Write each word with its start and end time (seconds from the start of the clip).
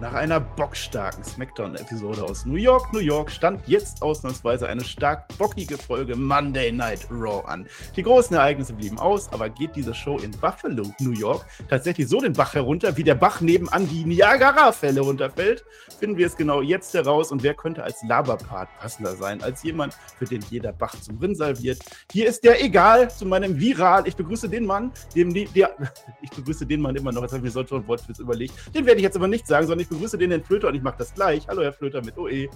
Nach 0.00 0.14
einer 0.14 0.38
bockstarken 0.38 1.24
Smackdown-Episode 1.24 2.22
aus 2.22 2.46
New 2.46 2.54
York, 2.54 2.92
New 2.92 3.00
York, 3.00 3.32
stand 3.32 3.66
jetzt 3.66 4.00
ausnahmsweise 4.00 4.68
eine 4.68 4.84
stark 4.84 5.26
bockige 5.38 5.76
Folge 5.76 6.14
Monday 6.14 6.70
Night 6.70 7.08
Raw 7.10 7.44
an. 7.48 7.66
Die 7.96 8.04
großen 8.04 8.36
Ereignisse 8.36 8.74
blieben 8.74 9.00
aus, 9.00 9.28
aber 9.32 9.48
geht 9.48 9.74
diese 9.74 9.92
Show 9.92 10.18
in 10.18 10.30
Buffalo, 10.30 10.84
New 11.00 11.10
York, 11.10 11.44
tatsächlich 11.68 12.06
so 12.06 12.20
den 12.20 12.32
Bach 12.32 12.54
herunter, 12.54 12.96
wie 12.96 13.02
der 13.02 13.16
Bach 13.16 13.40
nebenan 13.40 13.88
die 13.88 14.04
Niagara-Fälle 14.04 15.00
runterfällt? 15.00 15.64
Finden 15.98 16.16
wir 16.16 16.28
es 16.28 16.36
genau 16.36 16.62
jetzt 16.62 16.94
heraus 16.94 17.32
und 17.32 17.42
wer 17.42 17.54
könnte 17.54 17.82
als 17.82 18.00
Laberpart 18.04 18.68
passender 18.78 19.16
sein, 19.16 19.42
als 19.42 19.64
jemand, 19.64 19.96
für 20.16 20.26
den 20.26 20.42
jeder 20.48 20.72
Bach 20.72 20.94
zum 21.00 21.18
Rinnsal 21.18 21.60
wird? 21.60 21.80
Hier 22.12 22.28
ist 22.28 22.44
der 22.44 22.62
Egal 22.62 23.10
zu 23.10 23.26
meinem 23.26 23.58
Viral. 23.58 24.06
Ich 24.06 24.14
begrüße 24.14 24.48
den 24.48 24.64
Mann, 24.64 24.92
dem 25.16 25.34
die, 25.34 25.46
der, 25.46 25.74
ich 26.22 26.30
begrüße 26.30 26.66
den 26.66 26.82
Mann 26.82 26.94
immer 26.94 27.10
noch, 27.10 27.22
jetzt 27.22 27.32
habe 27.32 27.44
ich 27.44 27.52
mir 27.52 27.64
so 27.66 27.74
ein 27.74 27.88
Wort 27.88 28.00
fürs 28.00 28.20
überlegt. 28.20 28.54
Den 28.72 28.86
werde 28.86 28.98
ich 28.98 29.04
jetzt 29.04 29.16
aber 29.16 29.26
nicht 29.26 29.48
sagen, 29.48 29.66
sondern 29.66 29.82
ich 29.82 29.87
begrüße 29.88 30.18
den 30.18 30.30
Herrn 30.30 30.42
Flöter 30.44 30.68
und 30.68 30.74
ich 30.74 30.82
mache 30.82 30.98
das 30.98 31.14
gleich. 31.14 31.46
Hallo, 31.48 31.62
Herr 31.62 31.72
Flöter 31.72 32.02
mit 32.04 32.16
OE. 32.18 32.48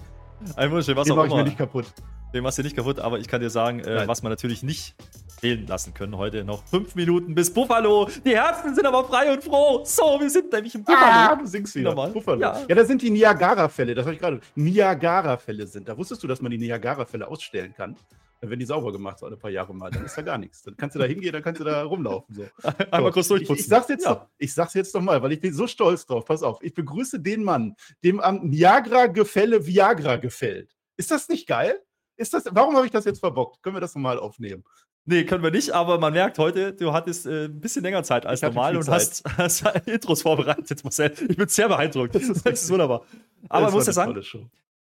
Ein 0.56 0.70
Wunderschön, 0.70 0.96
was 0.96 1.04
Den 1.06 1.12
auch 1.12 1.16
mache 1.16 1.26
ich 1.28 1.32
mir 1.32 1.38
immer. 1.40 1.44
nicht 1.48 1.58
kaputt. 1.58 1.86
Den 2.34 2.42
machst 2.42 2.58
du 2.58 2.62
nicht 2.62 2.74
kaputt, 2.74 2.98
aber 2.98 3.18
ich 3.18 3.28
kann 3.28 3.40
dir 3.40 3.50
sagen, 3.50 3.80
äh, 3.80 4.08
was 4.08 4.22
wir 4.22 4.30
natürlich 4.30 4.62
nicht 4.62 4.94
fehlen 5.38 5.66
lassen 5.66 5.92
können 5.92 6.16
heute. 6.16 6.44
Noch 6.44 6.64
fünf 6.64 6.94
Minuten 6.94 7.34
bis 7.34 7.52
Buffalo. 7.52 8.08
Die 8.24 8.34
Herzen 8.34 8.74
sind 8.74 8.86
aber 8.86 9.04
frei 9.04 9.32
und 9.32 9.44
froh. 9.44 9.82
So, 9.84 10.18
wir 10.20 10.30
sind 10.30 10.50
nämlich 10.52 10.74
im 10.74 10.82
Buffalo. 10.82 11.04
Ah, 11.04 11.36
du 11.36 11.46
singst 11.46 11.74
wieder. 11.74 11.90
Nochmal. 11.90 12.10
Buffalo. 12.10 12.40
Ja. 12.40 12.58
Ja. 12.68 12.74
das 12.74 12.88
sind 12.88 13.02
die 13.02 13.10
Niagara-Fälle. 13.10 13.94
Das 13.94 14.04
habe 14.06 14.14
ich 14.14 14.20
gerade. 14.20 14.40
Niagara-Fälle 14.54 15.66
sind. 15.66 15.88
Da 15.88 15.96
wusstest 15.96 16.22
du, 16.22 16.26
dass 16.26 16.40
man 16.40 16.50
die 16.50 16.58
Niagara-Fälle 16.58 17.28
ausstellen 17.28 17.74
kann? 17.76 17.96
Wenn 18.44 18.58
die 18.58 18.66
sauber 18.66 18.90
gemacht 18.90 19.20
sind, 19.20 19.28
alle 19.28 19.36
paar 19.36 19.50
Jahre 19.50 19.72
mal, 19.72 19.90
dann 19.90 20.04
ist 20.04 20.18
da 20.18 20.22
gar 20.22 20.36
nichts. 20.36 20.62
Dann 20.62 20.76
kannst 20.76 20.96
du 20.96 20.98
da 20.98 21.04
hingehen, 21.04 21.32
dann 21.32 21.42
kannst 21.42 21.60
du 21.60 21.64
da 21.64 21.84
rumlaufen. 21.84 22.34
So. 22.34 22.44
Einmal 22.90 23.10
So, 23.10 23.14
kurz 23.14 23.28
durchputzen. 23.28 23.54
Ich, 23.54 23.60
ich, 23.62 23.68
sag's 23.68 23.88
jetzt 23.88 24.04
Ja. 24.04 24.14
doch, 24.14 24.26
ich 24.36 24.52
sag's 24.52 24.74
jetzt 24.74 24.94
doch 24.94 25.00
mal, 25.00 25.22
weil 25.22 25.32
ich 25.32 25.40
bin 25.40 25.54
so 25.54 25.68
stolz 25.68 26.04
drauf. 26.06 26.24
Pass 26.24 26.42
auf, 26.42 26.60
ich 26.62 26.74
begrüße 26.74 27.20
den 27.20 27.44
Mann, 27.44 27.76
dem 28.02 28.18
am 28.20 28.48
Niagara-Gefälle 28.48 29.64
Viagra 29.66 30.16
gefällt. 30.16 30.74
Ist 30.96 31.10
das 31.12 31.28
nicht 31.28 31.46
geil? 31.46 31.80
Ist 32.16 32.34
das, 32.34 32.44
warum 32.50 32.74
habe 32.76 32.84
ich 32.86 32.92
das 32.92 33.04
jetzt 33.04 33.20
verbockt? 33.20 33.62
Können 33.62 33.76
wir 33.76 33.80
das 33.80 33.94
nochmal 33.94 34.18
aufnehmen? 34.18 34.64
Nee, 35.04 35.24
können 35.24 35.42
wir 35.42 35.50
nicht, 35.50 35.70
aber 35.72 35.98
man 35.98 36.12
merkt 36.12 36.38
heute, 36.38 36.72
du 36.74 36.92
hattest 36.92 37.26
äh, 37.26 37.46
ein 37.46 37.60
bisschen 37.60 37.82
länger 37.82 38.04
Zeit 38.04 38.24
als 38.24 38.40
normal 38.42 38.76
und 38.76 38.88
hast, 38.88 39.24
hast 39.36 39.64
Intros 39.86 40.22
vorbereitet, 40.22 40.84
Marcel. 40.84 41.12
Ich 41.28 41.36
bin 41.36 41.48
sehr 41.48 41.68
beeindruckt. 41.68 42.14
Das 42.14 42.22
ist, 42.22 42.70
wunderbar. 42.70 43.04
Aber 43.48 43.62
Das 43.66 43.70
man 43.72 43.78
muss 43.78 43.86
ja 43.86 43.92
sagen. 43.92 44.22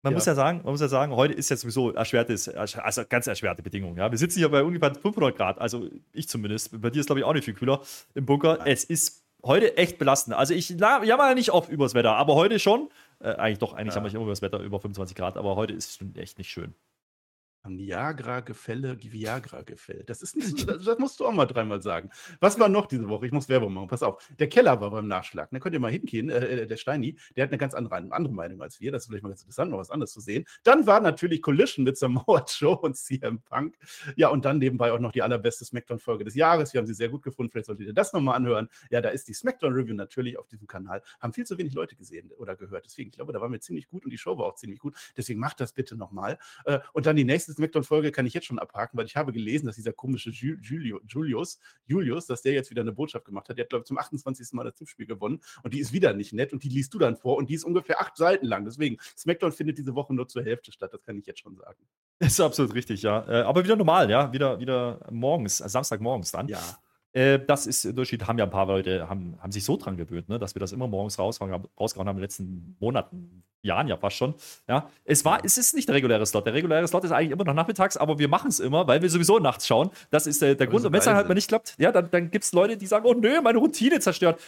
Man 0.03 0.13
Ja. 0.13 0.17
muss 0.17 0.27
ja 0.27 0.35
sagen, 0.35 0.61
man 0.63 0.73
muss 0.73 0.81
ja 0.81 0.87
sagen, 0.89 1.13
heute 1.17 1.35
ist 1.35 1.49
jetzt 1.49 1.63
sowieso 1.63 1.93
erschwertes, 1.93 2.49
ersch- 2.49 2.79
also 2.79 3.03
ganz 3.09 3.27
erschwerte 3.27 3.63
Bedingungen. 3.63 3.97
Ja? 3.97 4.11
Wir 4.11 4.19
sitzen 4.19 4.39
hier 4.39 4.49
bei 4.49 4.63
ungefähr 4.63 4.95
500 4.95 5.37
Grad, 5.37 5.61
also 5.61 5.89
ich 6.13 6.29
zumindest. 6.29 6.81
Bei 6.81 6.91
dir 6.91 7.01
ist 7.01 7.07
glaube 7.07 7.19
ich 7.21 7.25
auch 7.25 7.33
nicht 7.33 7.45
viel 7.45 7.55
kühler 7.55 7.81
im 8.15 8.25
Bunker. 8.25 8.61
Es 8.65 8.85
ist 8.85 9.25
heute 9.45 9.77
echt 9.77 9.99
belastend. 9.99 10.37
Also 10.37 10.55
ich 10.55 10.69
jammer 10.71 11.05
ja 11.07 11.35
nicht 11.35 11.51
oft 11.51 11.69
übers 11.71 11.95
Wetter, 11.95 12.15
aber 12.15 12.35
heute 12.37 12.59
schon. 12.61 12.89
Äh, 13.21 13.31
eigentlich 13.31 13.59
doch, 13.59 13.73
eigentlich 13.73 13.89
Ja. 13.89 13.95
jammer 13.97 14.07
ich 14.09 14.15
immer 14.15 14.23
über 14.23 14.33
das 14.33 14.43
Wetter 14.43 14.61
über 14.61 14.79
25 14.79 15.17
Grad, 15.17 15.37
aber 15.37 15.57
heute 15.57 15.73
ist 15.75 15.91
es 15.91 15.97
schon 15.97 16.15
echt 16.15 16.39
nicht 16.39 16.49
schön. 16.51 16.75
Niagara-Gefälle, 17.69 18.99
Viagra-Gefälle. 19.03 20.05
Das 20.05 20.23
ist 20.23 20.37
nicht, 20.37 20.49
das, 20.69 20.85
das 20.85 20.99
musst 20.99 21.21
du 21.21 21.27
auch 21.27 21.33
mal 21.33 21.47
dreimal 21.47 21.83
sagen. 21.83 22.11
Was 22.41 22.59
war 22.59 22.69
noch 22.69 22.87
diese 22.87 23.09
Woche? 23.09 23.27
Ich 23.27 23.33
muss 23.33 23.49
Werbung 23.49 23.73
machen. 23.73 23.89
Pass 23.89 24.03
auf. 24.03 24.27
Der 24.39 24.49
Keller 24.49 24.81
war 24.81 24.91
beim 24.91 25.09
Nachschlag. 25.09 25.51
Da 25.51 25.59
könnt 25.59 25.75
ihr 25.75 25.81
mal 25.81 25.91
hingehen. 25.91 26.31
Äh, 26.31 26.67
der 26.67 26.77
Steini, 26.77 27.17
der 27.37 27.45
hat 27.45 27.51
eine 27.51 27.59
ganz 27.59 27.75
andere, 27.75 27.97
andere 27.97 28.35
Meinung 28.35 28.63
als 28.63 28.81
wir. 28.81 28.93
Das 28.93 29.03
ist 29.03 29.09
vielleicht 29.09 29.23
mal 29.23 29.31
ganz 29.31 29.43
interessant, 29.43 29.71
noch 29.71 29.79
was 29.79 29.91
anderes 29.91 30.13
zu 30.13 30.21
sehen. 30.21 30.45
Dann 30.63 30.87
war 30.87 31.01
natürlich 31.01 31.43
Collision 31.43 31.85
mit 31.85 31.97
Samoa 31.99 32.45
Joe 32.47 32.77
und 32.77 32.97
CM 32.97 33.41
Punk. 33.43 33.77
Ja, 34.17 34.29
und 34.29 34.45
dann 34.45 34.59
nebenbei 34.59 34.93
auch 34.93 34.99
noch 34.99 35.13
die 35.13 35.23
allerbeste 35.23 35.65
Smackdown-Folge 35.65 36.25
des 36.25 36.35
Jahres. 36.35 36.73
Wir 36.73 36.79
haben 36.79 36.87
sie 36.87 36.95
sehr 36.95 37.09
gut 37.09 37.23
gefunden. 37.23 37.51
Vielleicht 37.51 37.67
solltet 37.67 37.87
ihr 37.87 37.93
das 37.93 38.13
nochmal 38.13 38.37
anhören. 38.37 38.69
Ja, 38.91 39.01
da 39.01 39.11
ist 39.11 39.29
die 39.29 39.35
Smackdown-Review 39.35 39.95
natürlich 39.95 40.39
auf 40.39 40.49
diesem 40.49 40.67
Kanal. 40.67 41.03
Haben 41.21 41.33
viel 41.33 41.47
zu 41.47 41.59
wenig 41.59 41.75
Leute 41.75 41.97
gesehen 41.97 42.31
oder 42.39 42.57
gehört. 42.57 42.85
Deswegen, 42.87 43.11
ich 43.11 43.17
glaube, 43.17 43.33
da 43.33 43.41
waren 43.41 43.53
wir 43.53 43.61
ziemlich 43.61 43.89
gut 43.89 44.05
und 44.05 44.11
die 44.11 44.19
Show 44.19 44.37
war 44.39 44.47
auch 44.47 44.55
ziemlich 44.55 44.81
gut. 44.81 44.95
Deswegen 45.17 45.41
macht 45.41 45.61
das 45.61 45.73
bitte 45.73 45.97
nochmal. 45.97 46.39
Äh, 46.65 46.81
und 46.93 47.07
dann 47.07 47.17
die 47.17 47.25
nächste 47.25 47.53
Smackdown-Folge 47.59 48.11
kann 48.13 48.25
ich 48.27 48.35
jetzt 48.35 48.47
schon 48.47 48.59
abhaken, 48.59 48.97
weil 48.99 49.07
ich 49.07 49.17
habe 49.17 49.33
gelesen, 49.33 49.67
dass 49.67 49.77
dieser 49.77 49.93
komische 49.93 50.31
Ju- 50.31 50.59
Julio, 50.63 51.01
Julius, 51.07 51.59
Julius, 51.87 52.27
dass 52.27 52.43
der 52.43 52.53
jetzt 52.53 52.71
wieder 52.71 52.83
eine 52.83 52.93
Botschaft 52.93 53.25
gemacht 53.27 53.49
hat. 53.49 53.59
Der 53.59 53.65
hat, 53.65 53.71
glaube 53.71 53.83
ich, 53.83 53.87
zum 53.87 53.99
28. 53.99 54.53
Mal 54.53 54.65
das 54.65 54.75
Tippspiel 54.75 55.07
gewonnen 55.07 55.41
und 55.63 55.75
die 55.75 55.81
ist 55.81 55.93
wieder 55.93 56.13
nicht 56.15 56.33
nett 56.33 56.53
und 56.53 56.63
die 56.65 56.69
liest 56.69 56.95
du 56.95 56.99
dann 56.99 57.17
vor 57.17 57.37
und 57.37 57.51
die 57.51 57.55
ist 57.55 57.65
ungefähr 57.65 58.01
acht 58.01 58.17
Seiten 58.17 58.47
lang. 58.47 58.65
Deswegen, 58.65 58.97
Smackdown 59.17 59.53
findet 59.53 59.79
diese 59.79 59.95
Woche 59.95 60.15
nur 60.15 60.29
zur 60.29 60.43
Hälfte 60.43 60.73
statt, 60.73 60.93
das 60.95 61.03
kann 61.03 61.19
ich 61.19 61.27
jetzt 61.27 61.41
schon 61.41 61.57
sagen. 61.57 61.79
Das 62.21 62.33
ist 62.33 62.41
absolut 62.41 62.75
richtig, 62.75 63.03
ja. 63.03 63.27
Äh, 63.29 63.43
aber 63.43 63.63
wieder 63.65 63.77
normal, 63.77 64.11
ja. 64.11 64.33
Wieder, 64.33 64.59
wieder 64.59 65.07
morgens, 65.11 65.61
äh, 65.61 65.69
Samstagmorgens 65.69 66.31
dann. 66.33 66.49
Ja. 66.49 66.59
Äh, 67.19 67.41
das 67.45 67.67
ist 67.67 67.83
der 67.83 67.91
Unterschied, 67.91 68.29
haben 68.29 68.39
ja 68.39 68.45
ein 68.45 68.51
paar 68.51 68.67
Leute, 68.67 69.09
haben, 69.09 69.37
haben 69.41 69.51
sich 69.51 69.65
so 69.65 69.77
dran 69.77 69.97
gewöhnt, 69.97 70.29
ne, 70.29 70.39
dass 70.39 70.55
wir 70.55 70.61
das 70.61 70.71
immer 70.71 70.87
morgens 70.87 71.19
rausgehauen 71.19 71.53
haben, 71.53 71.65
rausgehauen 71.79 72.09
haben 72.09 72.17
in 72.17 72.21
den 72.21 72.25
letzten 72.25 72.77
Monaten, 72.79 73.43
Jahren 73.61 73.89
ja 73.89 73.97
fast 73.97 74.17
schon. 74.17 74.35
Ja, 74.69 74.89
es 75.05 75.25
war, 75.25 75.45
es 75.45 75.59
ist 75.59 75.75
nicht 75.75 75.89
der 75.89 75.97
reguläre 75.97 76.25
Slot. 76.25 76.47
Der 76.47 76.55
reguläre 76.55 76.87
Slot 76.87 77.03
ist 77.03 77.11
eigentlich 77.11 77.33
immer 77.33 77.43
noch 77.43 77.55
nachmittags, 77.55 77.97
aber 77.97 78.21
wir 78.21 78.29
machen 78.29 78.51
es 78.51 78.61
immer, 78.61 78.87
weil 78.87 79.03
wir 79.03 79.11
sowieso 79.11 79.41
nachts 79.41 79.67
schauen. 79.67 79.91
Das 80.11 80.29
ist 80.29 80.41
der, 80.41 80.55
der 80.55 80.69
wir 80.69 80.71
Grund. 80.71 80.85
Und 80.87 80.93
wenn 80.93 81.01
es 81.01 81.07
dann 81.07 81.17
halt 81.17 81.27
mal 81.27 81.35
nicht 81.35 81.49
klappt, 81.49 81.75
ja, 81.77 81.91
dann, 81.91 82.09
dann 82.09 82.31
gibt 82.31 82.45
es 82.45 82.53
Leute, 82.53 82.77
die 82.77 82.87
sagen, 82.87 83.05
oh 83.05 83.15
nö, 83.15 83.41
meine 83.43 83.59
Routine 83.59 83.99
zerstört. 83.99 84.41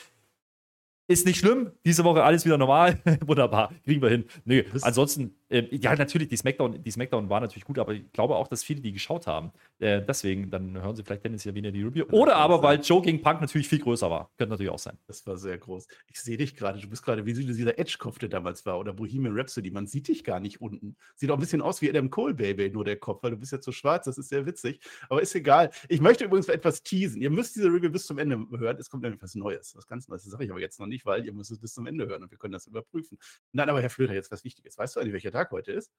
Ist 1.11 1.27
nicht 1.27 1.41
schlimm. 1.41 1.73
Diese 1.85 2.05
Woche 2.05 2.23
alles 2.23 2.45
wieder 2.45 2.57
normal. 2.57 3.01
Wunderbar. 3.27 3.73
Kriegen 3.83 4.01
wir 4.01 4.11
hin. 4.11 4.27
Nö, 4.45 4.63
ansonsten, 4.83 5.35
äh, 5.49 5.67
ja, 5.73 5.97
natürlich, 5.97 6.29
die 6.29 6.37
Smackdown, 6.37 6.85
die 6.85 6.91
Smackdown 6.93 7.29
war 7.29 7.41
natürlich 7.41 7.65
gut, 7.65 7.81
aber 7.81 7.95
ich 7.95 8.13
glaube 8.13 8.37
auch, 8.37 8.47
dass 8.47 8.63
viele, 8.63 8.81
die 8.81 8.93
geschaut 8.93 9.27
haben, 9.27 9.51
äh, 9.81 10.01
deswegen, 10.07 10.53
dann 10.53 10.81
hören 10.81 10.95
sie 10.95 11.03
vielleicht 11.03 11.23
tendenziell 11.23 11.57
wieder 11.57 11.73
die 11.73 11.83
Review. 11.83 12.05
Oder 12.13 12.37
aber, 12.37 12.59
sein. 12.59 12.63
weil 12.63 12.81
Joe 12.81 13.03
gegen 13.03 13.23
Punk 13.23 13.41
natürlich 13.41 13.67
viel 13.67 13.81
größer 13.81 14.09
war. 14.09 14.31
Könnte 14.39 14.53
natürlich 14.53 14.71
auch 14.71 14.79
sein. 14.79 14.99
Das 15.09 15.27
war 15.27 15.37
sehr 15.37 15.59
groß. 15.59 15.89
Ich 16.07 16.21
sehe 16.21 16.37
dich 16.37 16.55
gerade. 16.55 16.79
Du 16.79 16.89
bist 16.89 17.05
gerade 17.05 17.27
wie 17.27 17.33
dieser 17.33 17.77
Edge-Kopf, 17.77 18.21
der 18.21 18.29
damals 18.29 18.65
war, 18.65 18.79
oder 18.79 18.93
Bohemian 18.93 19.37
Rhapsody. 19.37 19.73
Man 19.73 19.89
sieht 19.89 20.07
dich 20.07 20.23
gar 20.23 20.39
nicht 20.39 20.61
unten. 20.61 20.95
Sieht 21.17 21.33
auch 21.33 21.39
ein 21.39 21.41
bisschen 21.41 21.61
aus 21.61 21.83
wie 21.83 21.91
Adam 21.91 22.09
Cole, 22.11 22.35
Baby, 22.35 22.71
nur 22.71 22.85
der 22.85 22.99
Kopf, 22.99 23.25
weil 23.25 23.33
du 23.33 23.37
bist 23.37 23.51
jetzt 23.51 23.65
so 23.65 23.73
schwarz. 23.73 24.05
Das 24.05 24.17
ist 24.17 24.29
sehr 24.29 24.47
witzig. 24.47 24.79
Aber 25.09 25.21
ist 25.21 25.35
egal. 25.35 25.71
Ich 25.89 26.01
möchte 26.01 26.25
übrigens 26.25 26.49
etwas 26.49 26.85
teasen. 26.85 27.21
Ihr 27.21 27.31
müsst 27.31 27.57
diese 27.57 27.67
Review 27.67 27.91
bis 27.91 28.07
zum 28.07 28.19
Ende 28.19 28.47
hören. 28.57 28.77
Es 28.79 28.89
kommt 28.89 29.03
nämlich 29.03 29.21
was 29.21 29.35
Neues. 29.35 29.75
Was 29.75 29.89
ganz 29.89 30.07
Neues. 30.07 30.23
Das 30.23 30.31
sage 30.31 30.45
ich 30.45 30.51
aber 30.53 30.61
jetzt 30.61 30.79
noch 30.79 30.87
nicht, 30.87 31.00
weil 31.07 31.25
ihr 31.25 31.33
müsst 31.33 31.51
es 31.51 31.59
bis 31.61 31.75
zum 31.75 31.87
Ende 31.87 32.07
hören 32.07 32.23
und 32.23 32.31
wir 32.31 32.39
können 32.39 32.53
das 32.53 32.67
überprüfen. 32.67 33.19
Nein, 33.53 33.69
aber 33.69 33.81
Herr 33.81 33.91
Flöter, 33.91 34.15
jetzt 34.15 34.31
was 34.31 34.45
Wichtiges. 34.45 34.79
Weißt 34.79 34.97
du 34.97 35.01
eigentlich, 35.01 35.13
welcher 35.13 35.33
Tag 35.33 35.51
heute 35.51 35.73
ist? 35.73 35.91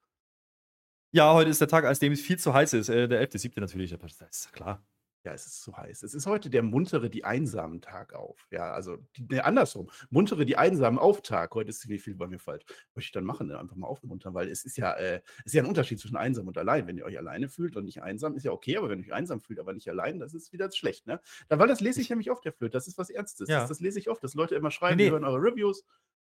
Ja, 1.13 1.33
heute 1.33 1.49
ist 1.49 1.59
der 1.59 1.67
Tag, 1.67 1.83
an 1.83 1.95
dem 1.95 2.13
es 2.13 2.21
viel 2.21 2.39
zu 2.39 2.53
heiß 2.53 2.73
ist. 2.73 2.89
Äh, 2.89 3.07
der 3.07 3.21
11.7. 3.21 3.59
natürlich. 3.59 3.91
Das 3.91 4.21
ist 4.21 4.53
klar. 4.53 4.81
Ja, 5.23 5.33
es 5.33 5.45
ist 5.45 5.61
zu 5.61 5.77
heiß. 5.77 6.01
Es 6.01 6.15
ist 6.15 6.25
heute 6.25 6.49
der 6.49 6.63
muntere, 6.63 7.09
die 7.09 7.23
einsamen 7.23 7.79
Tag 7.79 8.13
auf. 8.13 8.47
Ja, 8.49 8.73
also 8.73 8.97
die, 9.15 9.27
nee, 9.29 9.39
andersrum. 9.39 9.89
Muntere, 10.09 10.45
die 10.45 10.57
einsamen 10.57 10.97
auf 10.97 11.21
Tag. 11.21 11.53
Heute 11.53 11.69
ist 11.69 11.87
wie 11.87 11.99
viel 11.99 12.15
bei 12.15 12.25
mir 12.25 12.39
falsch. 12.39 12.65
Möchte 12.95 13.09
ich 13.09 13.11
dann 13.11 13.25
machen, 13.25 13.47
ne? 13.47 13.59
einfach 13.59 13.75
mal 13.75 13.85
aufmuntern, 13.85 14.33
weil 14.33 14.47
es 14.49 14.65
ist 14.65 14.77
ja, 14.77 14.93
äh, 14.93 15.21
es 15.39 15.47
ist 15.47 15.53
ja 15.53 15.61
ein 15.61 15.67
Unterschied 15.69 15.99
zwischen 15.99 16.17
einsam 16.17 16.47
und 16.47 16.57
allein. 16.57 16.87
Wenn 16.87 16.97
ihr 16.97 17.05
euch 17.05 17.19
alleine 17.19 17.49
fühlt 17.49 17.75
und 17.75 17.85
nicht 17.85 18.01
einsam, 18.01 18.35
ist 18.35 18.45
ja 18.45 18.51
okay, 18.51 18.77
aber 18.77 18.89
wenn 18.89 18.99
ihr 18.99 19.05
euch 19.05 19.13
einsam 19.13 19.41
fühlt, 19.41 19.59
aber 19.59 19.73
nicht 19.73 19.87
allein, 19.89 20.19
das 20.19 20.33
ist 20.33 20.51
wieder 20.53 20.71
schlecht, 20.71 21.05
ne? 21.05 21.21
Da, 21.49 21.59
weil 21.59 21.67
das 21.67 21.81
lese 21.81 22.01
ich 22.01 22.09
nämlich 22.09 22.31
oft, 22.31 22.43
der 22.43 22.53
Flöte. 22.53 22.71
Das 22.71 22.87
ist 22.87 22.97
was 22.97 23.11
Ernstes. 23.11 23.47
Ja. 23.47 23.59
Das, 23.59 23.69
das 23.69 23.79
lese 23.79 23.99
ich 23.99 24.09
oft, 24.09 24.23
dass 24.23 24.33
Leute 24.33 24.55
immer 24.55 24.71
schreiben, 24.71 24.97
Nee, 24.97 25.11
hören 25.11 25.23
eure 25.23 25.37
Reviews. 25.37 25.85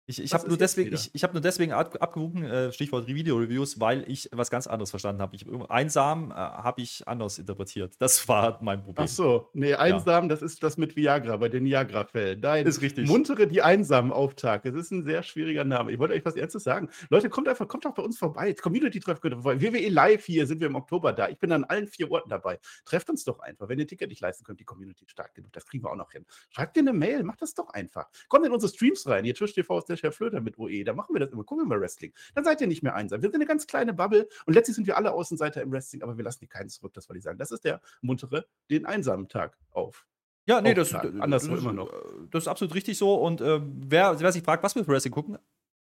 Ich, 0.10 0.22
ich 0.24 0.34
habe 0.34 0.48
nur, 0.48 0.58
deswegen- 0.58 0.94
ich, 0.96 1.10
ich 1.14 1.24
hab 1.24 1.34
nur 1.34 1.42
deswegen 1.42 1.74
ab, 1.74 1.98
abgewogen, 2.00 2.44
äh, 2.46 2.72
Stichwort 2.72 3.08
Video-Reviews, 3.08 3.78
weil 3.82 4.10
ich 4.10 4.30
was 4.32 4.50
ganz 4.50 4.66
anderes 4.66 4.90
verstanden 4.90 5.22
habe. 5.22 5.38
Einsam 5.70 6.32
äh, 6.32 6.36
habe 6.36 6.80
ich 6.82 7.06
anders 7.06 7.38
interpretiert. 7.40 7.94
Das 8.00 8.26
war 8.30 8.58
mein 8.64 8.82
Problem. 8.84 9.04
Ach 9.04 9.10
so, 9.10 9.50
nee, 9.54 9.74
einsam, 9.76 10.30
das 10.30 10.42
ist 10.42 10.64
das 10.64 10.78
mit 10.78 10.96
Viagra 10.96 11.36
bei 11.36 11.50
den 11.50 11.64
Niagara-Fällen. 11.64 12.40
Nein, 12.40 12.66
Ist 12.66 12.82
richtig. 12.82 13.06
Muntere, 13.10 13.48
die 13.48 13.62
einsamen 13.62 14.14
Auftag. 14.14 14.64
Das 14.64 14.76
ist 14.76 14.92
ein 14.92 15.04
sehr 15.04 15.24
schwieriger 15.24 15.66
Name. 15.66 15.92
Ich 15.92 16.00
wollte 16.00 16.14
euch 16.14 16.24
was 16.24 16.38
Ernstes 16.38 16.64
sagen. 16.64 16.90
Leute, 17.10 17.30
kommt 17.30 17.50
einfach, 17.50 17.68
kommt 17.68 17.84
doch 17.84 17.94
bei 17.94 18.02
uns 18.04 18.18
vorbei. 18.18 18.54
Community-Treff 18.54 19.20
könnt 19.20 19.34
ihr 19.36 19.42
vorbei. 19.42 19.62
WWE 19.62 19.90
Live 19.90 20.26
hier 20.26 20.48
sind 20.48 20.62
wir 20.62 20.68
im 20.68 20.76
Oktober 20.76 21.12
da. 21.12 21.28
Ich 21.28 21.38
bin 21.38 21.52
an 21.52 21.66
allen 21.66 21.88
vier 21.88 22.10
Orten 22.10 22.30
dabei. 22.30 22.60
Trefft 22.86 23.10
uns 23.10 23.26
doch 23.26 23.40
einfach. 23.40 23.68
Wenn 23.68 23.78
ihr 23.78 23.88
Ticket 23.88 24.10
nicht 24.10 24.22
leisten 24.22 24.46
könnt, 24.46 24.62
die 24.62 24.66
Community 24.66 25.04
stark 25.08 25.36
genug. 25.36 25.52
Das 25.52 25.66
kriegen 25.66 25.84
wir 25.84 25.92
auch 25.92 25.98
noch 25.98 26.14
hin. 26.14 26.26
Schreibt 26.50 26.78
dir 26.78 26.80
eine 26.82 26.94
Mail, 26.94 27.24
macht 27.24 27.42
das 27.42 27.54
doch 27.54 27.72
einfach. 27.72 28.08
Kommt 28.30 28.46
in 28.46 28.54
unsere 28.54 28.72
Streams 28.72 29.06
rein. 29.06 29.26
Hier 29.26 29.36
Twitch 29.36 29.54
TV 29.54 29.78
ist 29.80 29.90
der 29.90 29.97
Herr 30.04 30.12
Flöter 30.12 30.42
mit 30.42 30.58
OE. 30.58 30.84
Da 30.84 30.94
machen 30.94 31.14
wir 31.14 31.20
das 31.20 31.32
immer. 31.32 31.44
Gucken 31.44 31.66
wir 31.66 31.76
mal 31.76 31.82
Wrestling. 31.82 32.14
Dann 32.36 32.44
seid 32.44 32.62
ihr 32.62 32.68
nicht 32.68 32.84
mehr 32.84 32.96
einsam. 32.96 33.22
Wir 33.22 33.30
sind 33.30 33.36
eine 33.36 33.46
ganz 33.46 33.68
kleine 33.68 33.94
Bubble 33.94 34.28
und 34.46 34.54
letztlich 34.54 34.76
sind 34.76 34.88
wir 34.88 34.98
alle 34.98 35.12
Außenseiter 35.12 35.62
im 35.62 35.72
Wrestling, 35.72 36.04
aber 36.04 36.18
wir 36.18 36.24
lassen 36.24 36.40
die 36.42 36.48
keinen 36.48 36.70
zurück. 36.70 36.94
Das 36.94 37.10
wollte 37.10 37.18
ich 37.18 37.24
sagen. 37.24 37.38
Das 37.38 37.52
ist 37.52 37.64
der 37.64 37.82
muntere, 38.02 38.46
den 38.70 38.86
einsamen 38.86 39.28
Tag 39.28 39.58
auf. 39.72 40.06
Ja, 40.46 40.62
nee, 40.62 40.74
das, 40.74 40.90
das, 40.90 41.04
Anderswo 41.20 41.56
das, 41.56 41.62
immer 41.62 41.74
noch. 41.74 41.92
das 42.32 42.44
ist 42.44 42.48
absolut 42.48 42.74
richtig 42.74 42.98
so. 42.98 43.16
Und 43.16 43.42
äh, 43.42 43.60
wer, 43.62 44.20
wer 44.20 44.32
sich 44.32 44.44
fragt, 44.44 44.64
was 44.64 44.76
wir 44.76 44.86
für 44.86 44.92
Wrestling 44.92 45.14
gucken, 45.14 45.38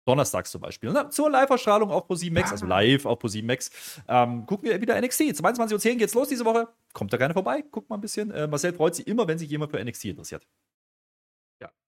Donnerstags 0.07 0.51
zum 0.53 0.61
Beispiel. 0.61 0.93
Ne? 0.93 1.09
Zur 1.11 1.31
Live-Ausstrahlung 1.31 1.91
auf 1.91 2.07
ProSieben 2.07 2.35
Max, 2.35 2.53
also 2.53 2.65
live 2.65 3.07
auf 3.07 3.19
ProSieben 3.19 3.49
Max, 3.49 3.71
ähm, 4.09 4.47
gucken 4.47 4.69
wir 4.69 4.81
wieder 4.81 5.01
NXT. 5.01 5.23
22.10 5.23 5.91
Uhr 5.93 5.97
geht's 5.97 6.15
los 6.15 6.29
diese 6.29 6.45
Woche. 6.45 6.69
Kommt 6.93 7.13
da 7.13 7.17
gerne 7.17 7.35
vorbei, 7.35 7.65
guckt 7.71 7.91
mal 7.91 7.97
ein 7.97 8.01
bisschen. 8.01 8.31
Äh, 8.31 8.47
Marcel 8.47 8.73
freut 8.73 8.95
sich 8.95 9.07
immer, 9.07 9.27
wenn 9.27 9.39
sich 9.39 9.51
jemand 9.51 9.73
für 9.73 9.85
NXT 9.85 10.07
interessiert. 10.07 10.47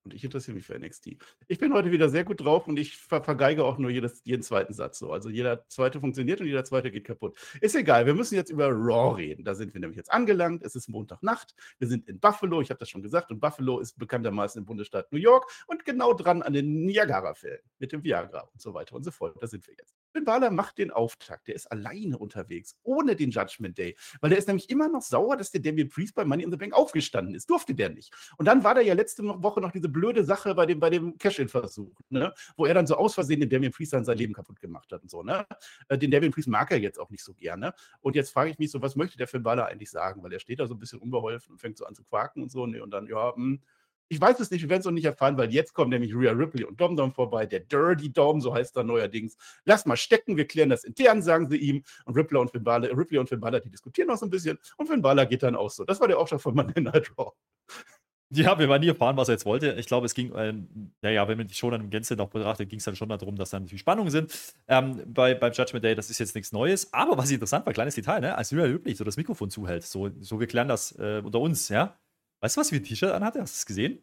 Und 0.09 0.15
ich 0.15 0.23
interessiere 0.23 0.55
mich 0.55 0.65
für 0.65 0.77
NXT. 0.77 1.17
Ich 1.47 1.59
bin 1.59 1.71
heute 1.71 1.91
wieder 1.91 2.09
sehr 2.09 2.23
gut 2.23 2.41
drauf 2.41 2.67
und 2.67 2.79
ich 2.79 2.97
ver 2.97 3.21
vergeige 3.21 3.63
auch 3.63 3.77
nur 3.77 3.91
jedes, 3.91 4.21
jeden 4.23 4.41
zweiten 4.41 4.73
Satz 4.73 4.97
so. 4.97 5.11
Also 5.11 5.29
jeder 5.29 5.67
zweite 5.67 5.99
funktioniert 5.99 6.41
und 6.41 6.47
jeder 6.47 6.65
zweite 6.65 6.89
geht 6.89 7.03
kaputt. 7.03 7.37
Ist 7.61 7.75
egal, 7.75 8.07
wir 8.07 8.15
müssen 8.15 8.33
jetzt 8.33 8.49
über 8.49 8.69
Raw 8.69 9.15
reden. 9.15 9.43
Da 9.43 9.53
sind 9.53 9.75
wir 9.75 9.81
nämlich 9.81 9.97
jetzt 9.97 10.11
angelangt. 10.11 10.63
Es 10.63 10.75
ist 10.75 10.89
Montagnacht. 10.89 11.53
Wir 11.77 11.87
sind 11.87 12.09
in 12.09 12.19
Buffalo, 12.19 12.59
ich 12.59 12.71
habe 12.71 12.79
das 12.79 12.89
schon 12.89 13.03
gesagt. 13.03 13.29
Und 13.29 13.39
Buffalo 13.39 13.77
ist 13.77 13.99
bekanntermaßen 13.99 14.57
im 14.57 14.65
Bundesstaat 14.65 15.11
New 15.11 15.19
York 15.19 15.45
und 15.67 15.85
genau 15.85 16.13
dran 16.13 16.41
an 16.41 16.53
den 16.53 16.85
Niagara-Fällen 16.85 17.61
mit 17.77 17.91
dem 17.91 18.03
Viagra 18.03 18.49
und 18.51 18.59
so 18.59 18.73
weiter 18.73 18.95
und 18.95 19.03
so 19.03 19.11
fort. 19.11 19.35
Da 19.39 19.45
sind 19.45 19.67
wir 19.67 19.75
jetzt. 19.77 19.93
Finn 20.11 20.25
Balor 20.25 20.49
macht 20.51 20.77
den 20.77 20.91
Auftakt. 20.91 21.47
Der 21.47 21.55
ist 21.55 21.71
alleine 21.71 22.17
unterwegs, 22.17 22.75
ohne 22.83 23.15
den 23.15 23.31
Judgment 23.31 23.77
Day. 23.77 23.95
Weil 24.21 24.31
der 24.31 24.39
ist 24.39 24.47
nämlich 24.47 24.69
immer 24.69 24.89
noch 24.89 25.01
sauer, 25.01 25.37
dass 25.37 25.51
der 25.51 25.61
Damien 25.61 25.89
Priest 25.89 26.15
bei 26.15 26.25
Money 26.25 26.43
in 26.43 26.51
the 26.51 26.57
Bank 26.57 26.73
aufgestanden 26.73 27.35
ist. 27.35 27.49
Durfte 27.49 27.73
der 27.73 27.89
nicht. 27.89 28.13
Und 28.37 28.45
dann 28.45 28.63
war 28.63 28.75
da 28.75 28.81
ja 28.81 28.93
letzte 28.93 29.23
Woche 29.23 29.61
noch 29.61 29.71
diese 29.71 29.89
blöde 29.89 30.23
Sache 30.23 30.55
bei 30.55 30.65
dem, 30.65 30.79
bei 30.79 30.89
dem 30.89 31.17
Cash-In-Versuch, 31.17 31.99
ne? 32.09 32.33
wo 32.57 32.65
er 32.65 32.73
dann 32.73 32.87
so 32.87 32.95
aus 32.95 33.13
Versehen 33.13 33.39
den 33.39 33.49
Damien 33.49 33.71
Priest 33.71 33.93
dann 33.93 34.05
sein 34.05 34.17
Leben 34.17 34.33
kaputt 34.33 34.59
gemacht 34.59 34.91
hat 34.91 35.01
und 35.01 35.09
so. 35.09 35.23
Ne? 35.23 35.45
Äh, 35.87 35.97
den 35.97 36.11
Damien 36.11 36.31
Priest 36.31 36.47
mag 36.47 36.71
er 36.71 36.79
jetzt 36.79 36.99
auch 36.99 37.09
nicht 37.09 37.23
so 37.23 37.33
gerne. 37.33 37.73
Und 38.01 38.15
jetzt 38.15 38.31
frage 38.31 38.51
ich 38.51 38.59
mich 38.59 38.71
so, 38.71 38.81
was 38.81 38.95
möchte 38.95 39.17
der 39.17 39.27
Finn 39.27 39.43
Balor 39.43 39.67
eigentlich 39.67 39.91
sagen? 39.91 40.23
Weil 40.23 40.33
er 40.33 40.39
steht 40.39 40.59
da 40.59 40.67
so 40.67 40.73
ein 40.73 40.79
bisschen 40.79 40.99
unbeholfen 40.99 41.51
und 41.51 41.59
fängt 41.59 41.77
so 41.77 41.85
an 41.85 41.95
zu 41.95 42.03
quaken 42.03 42.43
und 42.43 42.51
so. 42.51 42.65
Ne? 42.65 42.81
Und 42.81 42.91
dann, 42.91 43.07
ja, 43.07 43.33
mh, 43.35 43.35
hm, 43.35 43.61
ich 44.09 44.19
weiß 44.19 44.39
es 44.39 44.51
nicht, 44.51 44.63
wir 44.63 44.69
werden 44.69 44.81
es 44.81 44.85
noch 44.85 44.91
nicht 44.91 45.05
erfahren, 45.05 45.37
weil 45.37 45.51
jetzt 45.53 45.73
kommen 45.73 45.91
nämlich 45.91 46.15
Rhea 46.15 46.31
Ripley 46.31 46.65
und 46.65 46.79
Dom 46.81 46.95
Dom 46.97 47.13
vorbei. 47.13 47.45
Der 47.45 47.61
Dirty 47.61 48.11
Dom, 48.11 48.41
so 48.41 48.53
heißt 48.53 48.75
er 48.75 48.83
neuerdings. 48.83 49.37
Lass 49.65 49.85
mal 49.85 49.97
stecken, 49.97 50.35
wir 50.35 50.47
klären 50.47 50.69
das 50.69 50.83
intern, 50.83 51.21
sagen 51.21 51.47
sie 51.49 51.57
ihm. 51.57 51.83
Und 52.05 52.15
Ripley 52.15 52.39
und 52.39 52.51
Finn 52.51 52.63
Balor, 52.63 52.89
Ripley 52.97 53.19
und 53.19 53.29
Finn 53.29 53.39
Balor, 53.39 53.59
die 53.59 53.69
diskutieren 53.69 54.07
noch 54.07 54.17
so 54.17 54.25
ein 54.25 54.31
bisschen. 54.31 54.57
Und 54.77 54.87
Finn 54.87 55.01
Balor 55.01 55.25
geht 55.25 55.43
dann 55.43 55.55
auch 55.55 55.69
so. 55.69 55.85
Das 55.85 55.99
war 55.99 56.07
der 56.07 56.17
Aufschlag 56.17 56.41
von 56.41 56.55
Monday 56.55 56.81
Night 56.81 57.11
Raw. 57.17 57.31
Ja, 58.31 58.59
wir 58.59 58.69
waren 58.69 58.81
nie 58.81 58.89
erfahren, 58.89 59.17
was 59.17 59.27
er 59.27 59.33
jetzt 59.33 59.45
wollte. 59.45 59.73
Ich 59.73 59.87
glaube, 59.87 60.05
es 60.05 60.13
ging, 60.13 60.31
äh, 60.35 60.53
naja, 61.01 61.27
wenn 61.27 61.37
man 61.39 61.47
die 61.47 61.55
dann 61.59 61.81
im 61.81 61.89
Gänze 61.89 62.15
noch 62.15 62.29
betrachtet, 62.29 62.69
ging 62.69 62.77
es 62.77 62.85
dann 62.85 62.95
schon 62.95 63.09
darum, 63.09 63.35
dass 63.35 63.49
da 63.49 63.59
natürlich 63.59 63.81
Spannungen 63.81 64.11
sind. 64.11 64.31
Ähm, 64.67 65.01
bei, 65.07 65.33
beim 65.33 65.51
Judgment 65.51 65.83
Day, 65.83 65.95
das 65.95 66.11
ist 66.11 66.19
jetzt 66.19 66.35
nichts 66.35 66.51
Neues. 66.51 66.93
Aber 66.93 67.17
was 67.17 67.31
interessant 67.31 67.65
war, 67.65 67.73
kleines 67.73 67.95
Detail, 67.95 68.19
ne? 68.21 68.35
als 68.37 68.53
Rhea 68.53 68.65
Ripley 68.65 68.93
so 68.93 69.03
das 69.03 69.17
Mikrofon 69.17 69.49
zuhält, 69.49 69.83
so, 69.83 70.11
so 70.19 70.39
wir 70.39 70.45
klären 70.45 70.67
das 70.67 70.91
äh, 70.99 71.21
unter 71.23 71.39
uns, 71.39 71.69
ja. 71.69 71.97
Weißt 72.41 72.55
du, 72.55 72.61
was 72.61 72.69
für 72.69 72.75
ein 72.75 72.83
T-Shirt 72.83 73.11
anhatte? 73.11 73.41
Hast 73.41 73.55
du 73.55 73.57
es 73.57 73.65
gesehen? 73.65 73.99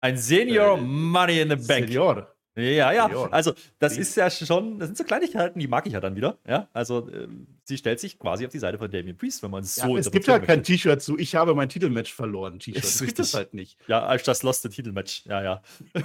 Ein 0.00 0.16
Senior 0.16 0.78
äh, 0.78 0.80
Money 0.80 1.40
in 1.40 1.50
the 1.50 1.56
Bank. 1.56 1.86
Senior. 1.86 2.34
Ja, 2.54 2.92
ja. 2.92 3.04
Senior. 3.04 3.32
Also, 3.32 3.52
das 3.78 3.96
ist 3.96 4.16
ja 4.16 4.30
schon, 4.30 4.78
das 4.78 4.88
sind 4.88 4.98
so 4.98 5.04
Kleinigkeiten, 5.04 5.58
die 5.58 5.68
mag 5.68 5.86
ich 5.86 5.92
ja 5.92 6.00
dann 6.00 6.16
wieder. 6.16 6.38
Ja, 6.46 6.68
also, 6.72 7.08
äh, 7.08 7.28
sie 7.64 7.78
stellt 7.78 8.00
sich 8.00 8.18
quasi 8.18 8.44
auf 8.44 8.52
die 8.52 8.58
Seite 8.58 8.78
von 8.78 8.90
Damien 8.90 9.16
Priest, 9.16 9.42
wenn 9.42 9.50
man 9.50 9.62
es 9.62 9.76
ja, 9.76 9.86
so 9.86 9.96
Es 9.96 10.10
gibt 10.10 10.26
ja 10.26 10.38
kein 10.38 10.62
T-Shirt 10.62 11.00
zu, 11.00 11.18
ich 11.18 11.34
habe 11.34 11.54
mein 11.54 11.68
Titelmatch 11.68 12.12
verloren. 12.12 12.58
T-Shirt. 12.58 12.84
Das 12.84 12.98
gibt 12.98 13.18
es 13.18 13.34
halt 13.34 13.54
nicht. 13.54 13.78
Ja, 13.86 14.04
als 14.04 14.24
das 14.24 14.42
loste 14.42 14.68
Titelmatch. 14.70 15.24
Ja, 15.26 15.42
ja. 15.42 15.62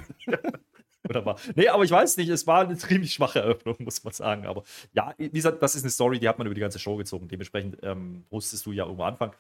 Wunderbar. 1.04 1.38
Nee, 1.56 1.68
aber 1.68 1.84
ich 1.84 1.92
weiß 1.92 2.16
nicht, 2.18 2.30
es 2.30 2.48
war 2.48 2.62
eine 2.62 2.78
ziemlich 2.78 3.14
schwache 3.14 3.40
Eröffnung, 3.40 3.76
muss 3.80 4.04
man 4.04 4.14
sagen. 4.14 4.46
Aber 4.46 4.64
ja, 4.94 5.14
wie 5.18 5.30
gesagt, 5.30 5.62
das 5.62 5.76
ist 5.76 5.84
eine 5.84 5.92
Story, 5.92 6.20
die 6.20 6.30
hat 6.30 6.38
man 6.38 6.48
über 6.48 6.56
die 6.56 6.62
ganze 6.62 6.80
Show 6.80 6.96
gezogen. 6.96 7.28
Dementsprechend 7.28 7.78
ähm, 7.84 8.24
wusstest 8.30 8.66
du 8.66 8.72
ja 8.72 8.86
irgendwo 8.86 9.04
Anfang. 9.04 9.34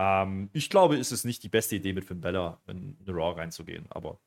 Ähm, 0.00 0.48
ich 0.54 0.70
glaube, 0.70 0.96
es 0.96 1.12
ist 1.12 1.26
nicht 1.26 1.42
die 1.42 1.50
beste 1.50 1.76
Idee, 1.76 1.92
mit 1.92 2.06
Finn 2.06 2.22
Bella 2.22 2.58
in 2.66 2.96
eine 3.06 3.14
Raw 3.14 3.38
reinzugehen, 3.38 3.84
aber 3.90 4.18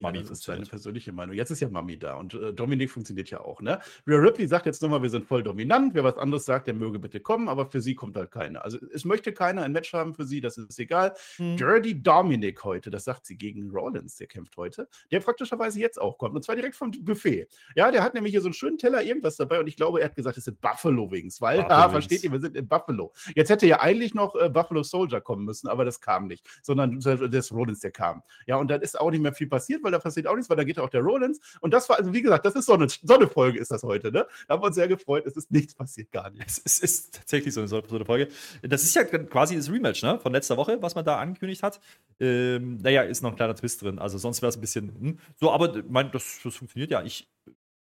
Mami 0.00 0.20
das 0.20 0.30
ist 0.30 0.42
seine 0.42 0.64
persönliche 0.64 1.12
Meinung. 1.12 1.34
Jetzt 1.34 1.50
ist 1.50 1.60
ja 1.60 1.68
Mami 1.68 1.98
da 1.98 2.16
und 2.16 2.34
äh, 2.34 2.52
Dominik 2.52 2.90
funktioniert 2.90 3.30
ja 3.30 3.40
auch, 3.40 3.62
ne? 3.62 3.80
Rhea 4.06 4.18
Ripley 4.18 4.46
sagt 4.46 4.66
jetzt 4.66 4.82
nochmal, 4.82 5.02
wir 5.02 5.08
sind 5.08 5.24
voll 5.24 5.42
dominant. 5.42 5.94
Wer 5.94 6.04
was 6.04 6.18
anderes 6.18 6.44
sagt, 6.44 6.66
der 6.66 6.74
möge 6.74 6.98
bitte 6.98 7.20
kommen, 7.20 7.48
aber 7.48 7.66
für 7.70 7.80
sie 7.80 7.94
kommt 7.94 8.16
halt 8.16 8.30
keiner. 8.30 8.62
Also 8.64 8.78
es 8.92 9.04
möchte 9.04 9.32
keiner 9.32 9.62
ein 9.62 9.72
Match 9.72 9.92
haben 9.94 10.14
für 10.14 10.24
sie, 10.24 10.40
das 10.40 10.58
ist 10.58 10.78
egal. 10.78 11.14
Hm. 11.36 11.56
Dirty 11.56 12.02
Dominic 12.02 12.62
heute, 12.64 12.90
das 12.90 13.04
sagt 13.04 13.24
sie 13.24 13.36
gegen 13.36 13.70
Rollins, 13.70 14.16
der 14.16 14.26
kämpft 14.26 14.56
heute, 14.56 14.88
der 15.10 15.20
praktischerweise 15.20 15.80
jetzt 15.80 16.00
auch 16.00 16.18
kommt 16.18 16.34
und 16.36 16.42
zwar 16.42 16.56
direkt 16.56 16.76
vom 16.76 16.90
Buffet. 16.90 17.48
Ja, 17.74 17.90
der 17.90 18.02
hat 18.02 18.14
nämlich 18.14 18.32
hier 18.32 18.42
so 18.42 18.48
einen 18.48 18.54
schönen 18.54 18.78
Teller 18.78 19.02
irgendwas 19.02 19.36
dabei 19.36 19.60
und 19.60 19.66
ich 19.66 19.76
glaube, 19.76 20.00
er 20.00 20.06
hat 20.06 20.16
gesagt, 20.16 20.36
es 20.36 20.44
sind 20.44 20.60
Buffalo 20.60 21.10
Wings, 21.10 21.40
weil, 21.40 21.62
Buffalo 21.62 21.74
ah, 21.80 21.88
versteht 21.88 22.22
ihr, 22.22 22.32
wir 22.32 22.40
sind 22.40 22.54
in 22.54 22.68
Buffalo. 22.68 23.12
Jetzt 23.34 23.48
hätte 23.48 23.66
ja 23.66 23.80
eigentlich 23.80 24.14
noch 24.14 24.34
äh, 24.34 24.50
Buffalo 24.50 24.82
Soldier 24.82 25.22
kommen 25.22 25.44
müssen, 25.46 25.68
aber 25.68 25.86
das 25.86 26.00
kam 26.00 26.26
nicht, 26.26 26.46
sondern 26.62 27.00
das 27.00 27.52
Rollins, 27.52 27.80
der 27.80 27.92
kam. 27.92 28.22
Ja, 28.46 28.56
und 28.56 28.68
dann 28.68 28.82
ist 28.82 29.00
auch 29.00 29.10
nicht 29.10 29.22
mehr 29.22 29.32
viel 29.32 29.46
passiert, 29.46 29.82
weil 29.86 29.92
da 29.92 29.98
passiert 29.98 30.26
auch 30.26 30.34
nichts, 30.34 30.50
weil 30.50 30.56
da 30.56 30.64
geht 30.64 30.78
auch 30.78 30.90
der 30.90 31.00
Rollins. 31.00 31.40
Und 31.60 31.72
das 31.72 31.88
war, 31.88 31.96
also 31.96 32.12
wie 32.12 32.20
gesagt, 32.20 32.44
das 32.44 32.54
ist 32.54 32.66
so 32.66 32.74
eine, 32.74 32.88
so 32.88 33.14
eine 33.14 33.28
Folge, 33.28 33.58
ist 33.58 33.70
das 33.70 33.82
heute, 33.82 34.12
ne? 34.12 34.26
Da 34.46 34.54
haben 34.54 34.62
wir 34.62 34.66
uns 34.66 34.74
sehr 34.74 34.88
gefreut. 34.88 35.24
Es 35.26 35.36
ist 35.36 35.50
nichts 35.50 35.74
passiert, 35.74 36.12
gar 36.12 36.30
nichts. 36.30 36.60
Es, 36.64 36.80
ist 36.80 37.14
tatsächlich 37.14 37.54
so 37.54 37.60
eine, 37.60 37.68
so 37.68 37.82
eine 37.88 38.04
Folge. 38.04 38.28
Das 38.62 38.82
ist 38.82 38.94
ja 38.94 39.04
quasi 39.04 39.56
das 39.56 39.70
Rematch, 39.70 40.02
ne? 40.02 40.18
Von 40.18 40.32
letzter 40.32 40.56
Woche, 40.56 40.82
was 40.82 40.94
man 40.94 41.04
da 41.04 41.18
angekündigt 41.18 41.62
hat. 41.62 41.80
Ähm, 42.20 42.78
naja, 42.78 43.02
ist 43.02 43.22
noch 43.22 43.30
ein 43.30 43.36
kleiner 43.36 43.54
Twist 43.54 43.82
drin. 43.82 43.98
Also 43.98 44.18
sonst 44.18 44.42
wäre 44.42 44.50
es 44.50 44.56
ein 44.56 44.60
bisschen. 44.60 44.88
Hm. 45.00 45.18
So, 45.36 45.50
aber 45.50 45.82
mein, 45.88 46.10
das, 46.10 46.40
das 46.42 46.56
funktioniert 46.56 46.90
ja. 46.90 47.02
Ich 47.02 47.28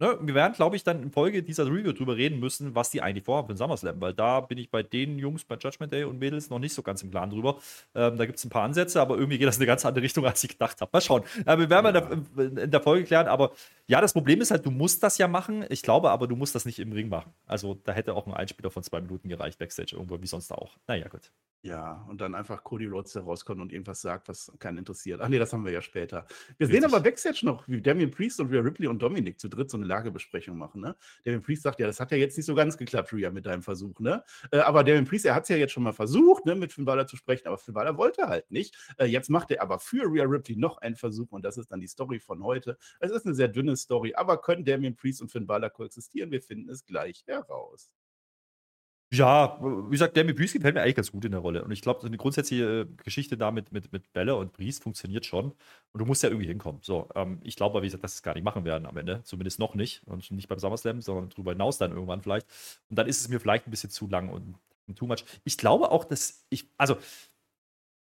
Ne, 0.00 0.19
wir 0.20 0.35
werden, 0.35 0.55
glaube 0.55 0.75
ich, 0.75 0.82
dann 0.82 1.05
in 1.05 1.12
Folge 1.12 1.44
dieser 1.44 1.67
Review 1.67 1.93
drüber 1.93 2.17
reden 2.17 2.41
müssen, 2.41 2.75
was 2.75 2.91
die 2.91 3.00
eigentlich 3.00 3.25
vorhaben 3.25 3.46
für 3.46 3.55
den 3.55 3.58
SummerSlam, 3.58 4.00
weil 4.00 4.12
da 4.12 4.41
bin 4.41 4.58
ich 4.58 4.69
bei 4.69 4.82
den 4.82 5.20
Jungs 5.20 5.44
bei 5.44 5.56
Judgment 5.56 5.93
Day 5.93 6.02
und 6.02 6.19
Mädels 6.19 6.50
noch 6.50 6.58
nicht 6.58 6.75
so 6.75 6.82
ganz 6.82 7.02
im 7.05 7.12
Plan 7.12 7.31
drüber. 7.31 7.61
Ähm, 7.94 8.17
da 8.17 8.26
gibt 8.26 8.38
es 8.38 8.44
ein 8.44 8.50
paar 8.50 8.64
Ansätze, 8.64 9.00
aber 9.00 9.17
irgendwie 9.17 9.38
geht 9.38 9.46
das 9.46 9.56
in 9.56 9.62
eine 9.62 9.69
ganz 9.69 9.87
andere 9.87 10.02
Richtung, 10.02 10.26
als 10.26 10.43
ich 10.43 10.50
gedacht 10.50 10.81
habe. 10.81 10.91
Mal 10.93 11.00
schauen. 11.00 11.23
Äh, 11.46 11.58
wir 11.58 11.70
werden 11.70 11.94
ja. 11.94 12.00
in, 12.11 12.26
der, 12.55 12.64
in 12.64 12.70
der 12.73 12.81
Folge 12.81 13.05
klären, 13.05 13.29
aber 13.29 13.52
ja, 13.87 14.00
das 14.00 14.12
Problem 14.12 14.41
ist 14.41 14.50
halt, 14.50 14.67
du 14.67 14.73
musst 14.73 15.00
das 15.05 15.17
ja 15.19 15.29
machen. 15.29 15.64
Ich 15.69 15.82
glaube 15.82 16.11
aber, 16.11 16.26
du 16.26 16.35
musst 16.35 16.56
das 16.56 16.64
nicht 16.64 16.81
im 16.81 16.90
Ring 16.90 17.08
machen. 17.08 17.32
Also 17.47 17.75
da 17.85 17.93
hätte 17.93 18.14
auch 18.14 18.26
ein 18.26 18.35
Einspieler 18.35 18.70
von 18.70 18.82
zwei 18.82 19.00
Minuten 19.00 19.29
gereicht, 19.29 19.61
Backstage 19.61 19.94
irgendwo, 19.94 20.20
wie 20.20 20.26
sonst 20.26 20.50
auch. 20.50 20.76
Naja, 20.88 21.06
gut. 21.06 21.31
Ja, 21.64 22.05
und 22.11 22.20
dann 22.20 22.35
einfach 22.35 22.62
Cody 22.62 22.85
Rhodes 22.85 23.17
rauskommt 23.17 23.58
und 23.58 23.73
irgendwas 23.73 24.02
sagt, 24.02 24.29
was 24.29 24.52
keinen 24.58 24.76
interessiert. 24.76 25.23
Ach 25.23 25.29
nee, 25.29 25.38
das 25.38 25.50
haben 25.55 25.64
wir 25.64 25.73
ja 25.73 25.81
später. 25.81 26.26
Wir 26.58 26.69
Richtig. 26.69 26.82
sehen 26.82 26.85
aber 26.85 27.02
Backstage 27.02 27.40
noch, 27.43 27.67
wie 27.67 27.81
Damien 27.81 28.11
Priest 28.11 28.38
und 28.38 28.52
Rhea 28.52 28.61
Ripley 28.61 28.87
und 28.87 29.00
Dominic 29.00 29.40
zu 29.40 29.49
dritt 29.49 29.70
so 29.70 29.79
eine 29.79 29.87
Lagebesprechung 29.94 30.58
machen. 30.58 30.81
Ne? 30.81 30.96
Damien 31.25 31.43
Priest 31.43 31.62
sagt, 31.62 31.81
ja, 31.81 31.87
das 31.87 32.00
hat 32.00 32.11
ja 32.11 32.17
jetzt 32.17 32.37
nicht 32.37 32.46
so 32.46 32.55
ganz 32.55 32.76
geklappt, 32.76 33.12
Rhea, 33.12 33.31
mit 33.31 33.46
deinem 33.46 33.62
Versuch. 33.62 34.00
Ne? 34.00 34.25
Äh, 34.50 34.58
aber 34.58 34.85
Damien 34.85 35.05
Priest, 35.05 35.25
er 35.25 35.35
hat 35.35 35.44
es 35.44 35.49
ja 35.49 35.56
jetzt 35.56 35.73
schon 35.73 35.82
mal 35.82 35.93
versucht, 35.93 36.46
ne, 36.46 36.55
mit 36.55 36.73
Finn 36.73 36.85
Balor 36.85 37.06
zu 37.06 37.17
sprechen, 37.17 37.46
aber 37.46 37.58
Finn 37.58 37.75
Balor 37.75 37.96
wollte 37.96 38.26
halt 38.29 38.50
nicht. 38.50 38.76
Äh, 38.99 39.06
jetzt 39.06 39.31
macht 39.31 39.50
er 39.50 39.62
aber 39.62 39.79
für 39.79 40.05
Rhea 40.12 40.25
Ripley 40.25 40.56
noch 40.56 40.79
einen 40.79 40.96
Versuch 40.96 41.31
und 41.31 41.44
das 41.44 41.56
ist 41.58 41.70
dann 41.70 41.81
die 41.81 41.87
Story 41.87 42.19
von 42.19 42.43
heute. 42.43 42.76
Es 43.00 43.11
ist 43.11 43.25
eine 43.26 43.35
sehr 43.35 43.49
dünne 43.49 43.76
Story, 43.76 44.14
aber 44.14 44.41
können 44.41 44.64
Damien 44.64 44.96
Priest 44.96 45.23
und 45.23 45.31
Finn 45.31 45.46
Balor 45.46 45.70
koexistieren? 45.70 46.31
Wir 46.31 46.43
finden 46.43 46.69
es 46.70 46.85
gleich 46.85 47.25
heraus. 47.26 47.90
Ja, 49.14 49.58
wie 49.61 49.93
gesagt, 49.93 50.16
Demi 50.16 50.32
Priest 50.32 50.55
gefällt 50.55 50.75
mir 50.75 50.83
eigentlich 50.83 50.97
ganz 50.97 51.12
gut 51.12 51.25
in 51.25 51.30
der 51.30 51.40
Rolle. 51.40 51.64
Und 51.64 51.71
ich 51.71 51.83
glaube, 51.83 52.00
so 52.00 52.09
eine 52.09 52.16
grundsätzliche 52.16 52.80
äh, 52.80 52.87
Geschichte 53.04 53.37
da 53.37 53.52
mit, 53.52 53.71
mit, 53.71 53.92
mit 53.92 54.12
Bella 54.12 54.33
und 54.33 54.52
Priest 54.52 54.83
funktioniert 54.83 55.25
schon. 55.25 55.52
Und 55.92 56.00
du 56.00 56.04
musst 56.04 56.25
ja 56.25 56.30
irgendwie 56.30 56.49
hinkommen. 56.49 56.80
So, 56.83 57.09
ähm, 57.14 57.38
ich 57.44 57.54
glaube, 57.54 57.80
wie 57.80 57.87
gesagt, 57.87 58.02
dass 58.02 58.14
sie 58.14 58.18
es 58.18 58.23
gar 58.25 58.35
nicht 58.35 58.42
machen 58.42 58.64
werden 58.64 58.87
am 58.87 58.97
Ende. 58.97 59.23
Zumindest 59.23 59.61
noch 59.61 59.76
nicht. 59.76 60.02
Und 60.06 60.28
nicht 60.33 60.49
beim 60.49 60.59
SummerSlam, 60.59 61.00
sondern 61.00 61.28
darüber 61.30 61.52
hinaus 61.52 61.78
dann 61.78 61.92
irgendwann 61.92 62.23
vielleicht. 62.23 62.47
Und 62.90 62.99
dann 62.99 63.06
ist 63.06 63.21
es 63.21 63.28
mir 63.28 63.38
vielleicht 63.38 63.68
ein 63.68 63.71
bisschen 63.71 63.90
zu 63.90 64.09
lang 64.09 64.30
und 64.30 64.56
too 64.97 65.06
much. 65.06 65.25
Ich 65.44 65.59
glaube 65.59 65.92
auch, 65.92 66.04
dass 66.04 66.44
ich, 66.50 66.68
also 66.76 66.97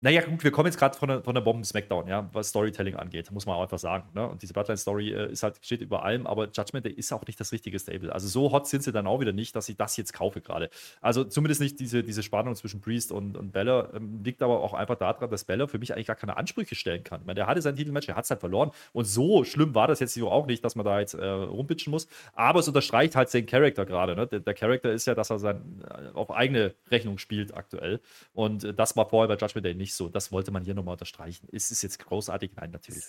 naja, 0.01 0.21
gut, 0.21 0.43
wir 0.45 0.51
kommen 0.51 0.67
jetzt 0.67 0.77
gerade 0.79 0.97
von 0.97 1.09
der, 1.09 1.21
von 1.23 1.35
der 1.35 1.41
Bomben-Smackdown, 1.41 2.07
ja, 2.07 2.29
was 2.31 2.49
Storytelling 2.49 2.95
angeht, 2.95 3.29
muss 3.31 3.45
man 3.45 3.57
auch 3.57 3.63
einfach 3.63 3.79
sagen. 3.79 4.07
Ne? 4.13 4.25
Und 4.27 4.41
diese 4.41 4.53
Bloodline-Story 4.53 5.11
äh, 5.11 5.31
ist 5.31 5.43
halt, 5.43 5.59
steht 5.61 5.81
über 5.81 6.03
allem, 6.03 6.25
aber 6.25 6.45
Judgment 6.45 6.85
Day 6.85 6.93
ist 6.93 7.11
auch 7.11 7.25
nicht 7.27 7.37
das 7.37 7.51
richtige 7.51 7.77
Stable. 7.79 8.13
Also 8.13 8.29
so 8.29 8.51
hot 8.53 8.65
sind 8.65 8.81
sie 8.81 8.93
dann 8.93 9.07
auch 9.07 9.19
wieder 9.19 9.33
nicht, 9.33 9.57
dass 9.57 9.67
ich 9.67 9.75
das 9.75 9.97
jetzt 9.97 10.13
kaufe 10.13 10.39
gerade. 10.39 10.69
Also 11.01 11.25
zumindest 11.25 11.59
nicht 11.59 11.81
diese, 11.81 12.01
diese 12.01 12.23
Spannung 12.23 12.55
zwischen 12.55 12.79
Priest 12.79 13.11
und, 13.11 13.35
und 13.35 13.51
Bella. 13.51 13.89
Ähm, 13.93 14.21
liegt 14.23 14.41
aber 14.41 14.61
auch 14.61 14.73
einfach 14.73 14.95
daran, 14.95 15.29
dass 15.29 15.43
Bella 15.43 15.67
für 15.67 15.79
mich 15.79 15.93
eigentlich 15.93 16.07
gar 16.07 16.15
keine 16.15 16.37
Ansprüche 16.37 16.75
stellen 16.75 17.03
kann. 17.03 17.19
Ich 17.21 17.27
meine, 17.27 17.35
der 17.35 17.47
hatte 17.47 17.61
sein 17.61 17.75
Titelmatch, 17.75 18.07
er 18.07 18.15
hat 18.15 18.23
es 18.23 18.29
halt 18.29 18.39
verloren. 18.39 18.71
Und 18.93 19.03
so 19.03 19.43
schlimm 19.43 19.75
war 19.75 19.87
das 19.87 19.99
jetzt 19.99 20.17
auch 20.21 20.45
nicht, 20.45 20.63
dass 20.63 20.75
man 20.75 20.85
da 20.85 21.01
jetzt 21.01 21.13
äh, 21.15 21.25
rumbitchen 21.25 21.91
muss. 21.91 22.07
Aber 22.33 22.61
es 22.61 22.67
unterstreicht 22.69 23.17
halt 23.17 23.29
seinen 23.29 23.47
Charakter 23.47 23.85
gerade. 23.85 24.15
Ne? 24.15 24.27
Der, 24.27 24.39
der 24.39 24.53
Charakter 24.53 24.93
ist 24.93 25.07
ja, 25.07 25.15
dass 25.15 25.29
er 25.29 25.39
sein, 25.39 25.83
äh, 25.89 26.15
auf 26.15 26.31
eigene 26.31 26.73
Rechnung 26.89 27.17
spielt 27.17 27.53
aktuell. 27.53 27.99
Und 28.33 28.63
äh, 28.63 28.73
das 28.73 28.95
war 28.95 29.09
vorher 29.09 29.27
bei 29.27 29.35
Judgment 29.35 29.65
Day 29.65 29.75
nicht 29.75 29.88
so. 29.93 30.09
Das 30.09 30.31
wollte 30.31 30.51
man 30.51 30.63
hier 30.63 30.73
nochmal 30.73 30.93
unterstreichen. 30.93 31.47
Ist 31.49 31.71
es 31.71 31.81
jetzt 31.81 31.99
großartig? 31.99 32.51
Nein, 32.55 32.71
natürlich. 32.71 33.05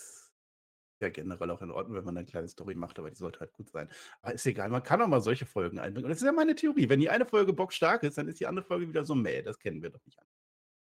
Ja, 1.01 1.09
generell 1.09 1.51
auch 1.51 1.63
in 1.63 1.71
Ordnung, 1.71 1.97
wenn 1.97 2.05
man 2.05 2.17
eine 2.19 2.27
kleine 2.27 2.47
Story 2.49 2.75
macht, 2.75 2.99
aber 2.99 3.11
die 3.11 3.17
sollte 3.17 3.41
halt 3.41 3.53
gut 3.55 3.71
sein. 3.71 3.89
Aber 4.21 4.35
ist 4.35 4.45
egal, 4.45 4.69
man 4.69 4.83
kann 4.83 5.01
auch 5.01 5.09
mal 5.09 5.23
solche 5.23 5.47
Folgen 5.47 5.79
einbringen. 5.79 6.05
Und 6.05 6.11
das 6.11 6.19
ist 6.19 6.27
ja 6.27 6.33
meine 6.33 6.55
Theorie. 6.55 6.91
Wenn 6.91 7.01
die 7.01 7.09
eine 7.09 7.25
Folge 7.25 7.55
bockstark 7.55 8.03
ist, 8.03 8.19
dann 8.19 8.29
ist 8.29 8.39
die 8.39 8.47
andere 8.47 8.67
Folge 8.67 8.87
wieder 8.87 9.05
so 9.07 9.15
mäh. 9.15 9.43
Das 9.43 9.59
kennen 9.59 9.83
wir 9.83 9.91
doch 9.91 10.05
nicht. 10.05 10.19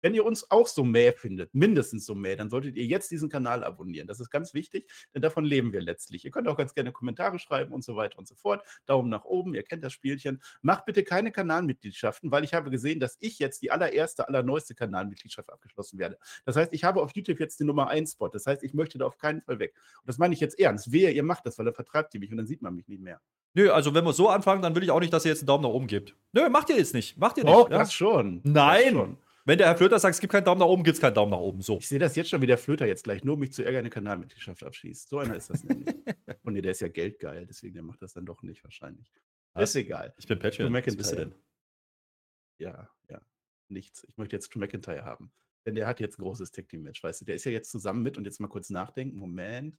Wenn 0.02 0.14
ihr 0.14 0.26
uns 0.26 0.50
auch 0.52 0.68
so 0.68 0.84
mäh 0.84 1.12
findet, 1.14 1.54
mindestens 1.54 2.06
so 2.06 2.16
mäh, 2.16 2.36
dann 2.36 2.50
solltet 2.50 2.76
ihr 2.76 2.86
jetzt 2.86 3.12
diesen 3.12 3.30
Kanal 3.30 3.64
abonnieren. 3.64 4.08
Das 4.08 4.20
ist 4.20 4.30
ganz 4.30 4.54
wichtig, 4.54 4.90
denn 5.14 5.22
davon 5.22 5.46
leben 5.46 5.74
wir 5.74 5.82
letztlich. 5.82 6.26
Ihr 6.26 6.32
könnt 6.32 6.48
auch 6.48 6.58
ganz 6.58 6.74
gerne 6.74 6.92
Kommentare 6.92 7.40
schreiben 7.40 7.74
und 7.74 7.84
so 7.84 7.96
weiter 7.96 8.20
und 8.20 8.28
so 8.28 8.36
fort. 8.36 8.64
Daumen 8.86 9.10
nach 9.10 9.26
oben, 9.26 9.56
ihr 9.56 9.64
kennt 9.64 9.84
das 9.84 9.94
Spielchen. 9.94 10.42
Macht 10.62 10.86
bitte 10.86 11.04
keine 11.04 11.32
Kanalmitgliedschaften, 11.32 12.32
weil 12.32 12.44
ich 12.44 12.54
habe 12.54 12.70
gesehen, 12.70 13.00
dass 13.00 13.18
ich 13.20 13.40
jetzt 13.40 13.62
die 13.62 13.72
allererste, 13.72 14.28
allerneueste 14.28 14.76
Kanalmitgliedschaft 14.76 15.52
abgeschlossen 15.52 16.00
werde. 16.00 16.18
Das 16.46 16.56
heißt, 16.56 16.74
ich 16.74 16.84
habe 16.84 17.02
auf 17.02 17.12
YouTube 17.16 17.40
jetzt 17.40 17.60
den 17.60 17.68
Nummer 17.68 17.88
1 17.90 18.14
Spot. 18.14 18.30
Das 18.30 18.46
heißt, 18.46 18.64
ich 18.64 18.74
möchte 18.74 18.98
da 18.98 19.06
auf 19.06 19.18
keinen 19.18 19.42
Fall 19.42 19.60
weg. 19.60 19.74
Und 20.02 20.08
das 20.08 20.18
meine 20.18 20.34
ich 20.34 20.40
jetzt 20.40 20.60
ernst. 20.60 20.92
Wehe, 20.92 21.12
ihr 21.12 21.24
macht 21.24 21.46
das, 21.46 21.58
weil 21.58 21.66
dann 21.66 21.74
vertreibt 21.74 22.14
ihr 22.14 22.20
mich 22.20 22.32
und 22.32 22.38
dann 22.38 22.48
sieht 22.48 22.62
man 22.62 22.76
mich 22.76 22.88
nicht 22.88 23.02
mehr. 23.02 23.22
Nö, 23.54 23.72
also 23.72 23.94
wenn 23.94 24.04
wir 24.04 24.12
so 24.12 24.28
anfangen, 24.28 24.62
dann 24.62 24.76
will 24.76 24.84
ich 24.84 24.92
auch 24.92 25.00
nicht, 25.00 25.14
dass 25.14 25.24
ihr 25.24 25.32
jetzt 25.32 25.42
einen 25.42 25.48
Daumen 25.48 25.64
nach 25.64 25.70
oben 25.70 25.88
gebt. 25.88 26.14
Nö, 26.34 26.50
macht 26.50 26.70
ihr 26.70 26.78
jetzt 26.78 26.94
nicht. 26.94 27.18
Macht 27.18 27.38
ihr 27.38 27.46
nicht. 27.46 27.54
Doch, 27.54 27.70
ja? 27.70 27.78
das 27.78 27.94
schon. 27.94 28.42
Nein. 28.44 28.84
Das 28.84 28.92
schon. 28.92 29.18
Wenn 29.48 29.60
der 29.60 29.68
Herr 29.68 29.78
Flöter 29.78 30.00
sagt, 30.00 30.16
es 30.16 30.20
gibt 30.20 30.34
keinen 30.34 30.44
Daumen 30.44 30.60
nach 30.60 30.68
oben, 30.68 30.84
gibt 30.84 30.96
es 30.96 31.02
keinen 31.02 31.14
Daumen 31.14 31.32
nach 31.32 31.40
oben. 31.40 31.62
So. 31.62 31.78
Ich 31.78 31.88
sehe 31.88 32.00
das 32.00 32.16
jetzt 32.16 32.32
schon, 32.32 32.42
wie 32.42 32.48
der 32.48 32.58
Flöter 32.58 32.88
jetzt 32.88 33.04
gleich 33.04 33.24
nur, 33.24 33.36
um 33.36 33.40
mich 33.40 33.54
zu 33.54 33.64
ärgern, 33.64 33.82
eine 33.82 33.92
Kanalmitgliedschaft 33.92 34.64
abschießt. 34.64 35.08
So 35.08 35.20
einer 35.20 35.36
ist 35.36 35.52
das 35.52 35.64
nämlich. 35.64 35.96
Und 36.44 36.54
nee, 36.54 36.62
der 36.62 36.72
ist 36.72 36.82
ja 36.82 36.88
geldgeil, 36.88 37.46
deswegen 37.46 37.76
der 37.76 37.84
macht 37.84 38.02
das 38.02 38.14
dann 38.14 38.26
doch 38.26 38.42
nicht 38.42 38.64
wahrscheinlich. 38.64 39.14
Was? 39.54 39.70
Ist 39.70 39.76
egal. 39.76 40.14
Ich 40.18 40.28
bin 40.28 40.40
Patreon. 40.40 40.74
Drew 40.74 40.78
Was 40.78 40.98
bist 40.98 41.12
du 41.12 41.16
McIntyre. 41.16 41.30
denn? 41.30 41.36
Ja, 42.58 42.90
ja. 43.10 43.22
Nichts. 43.70 44.04
Ich 44.10 44.18
möchte 44.18 44.36
jetzt 44.36 44.54
Drew 44.54 44.60
McIntyre 44.60 45.06
haben. 45.06 45.32
Denn 45.66 45.76
der 45.76 45.88
hat 45.88 46.00
jetzt 46.00 46.20
ein 46.20 46.24
großes 46.24 46.52
Tag 46.52 46.68
Team 46.68 46.84
Match, 46.84 47.04
weißt 47.04 47.22
du? 47.22 47.26
Der 47.26 47.36
ist 47.36 47.46
ja 47.46 47.52
jetzt 47.52 47.70
zusammen 47.70 48.02
mit 48.02 48.18
und 48.18 48.26
jetzt 48.26 48.40
mal 48.40 48.48
kurz 48.48 48.70
nachdenken. 48.72 49.18
Moment. 49.18 49.78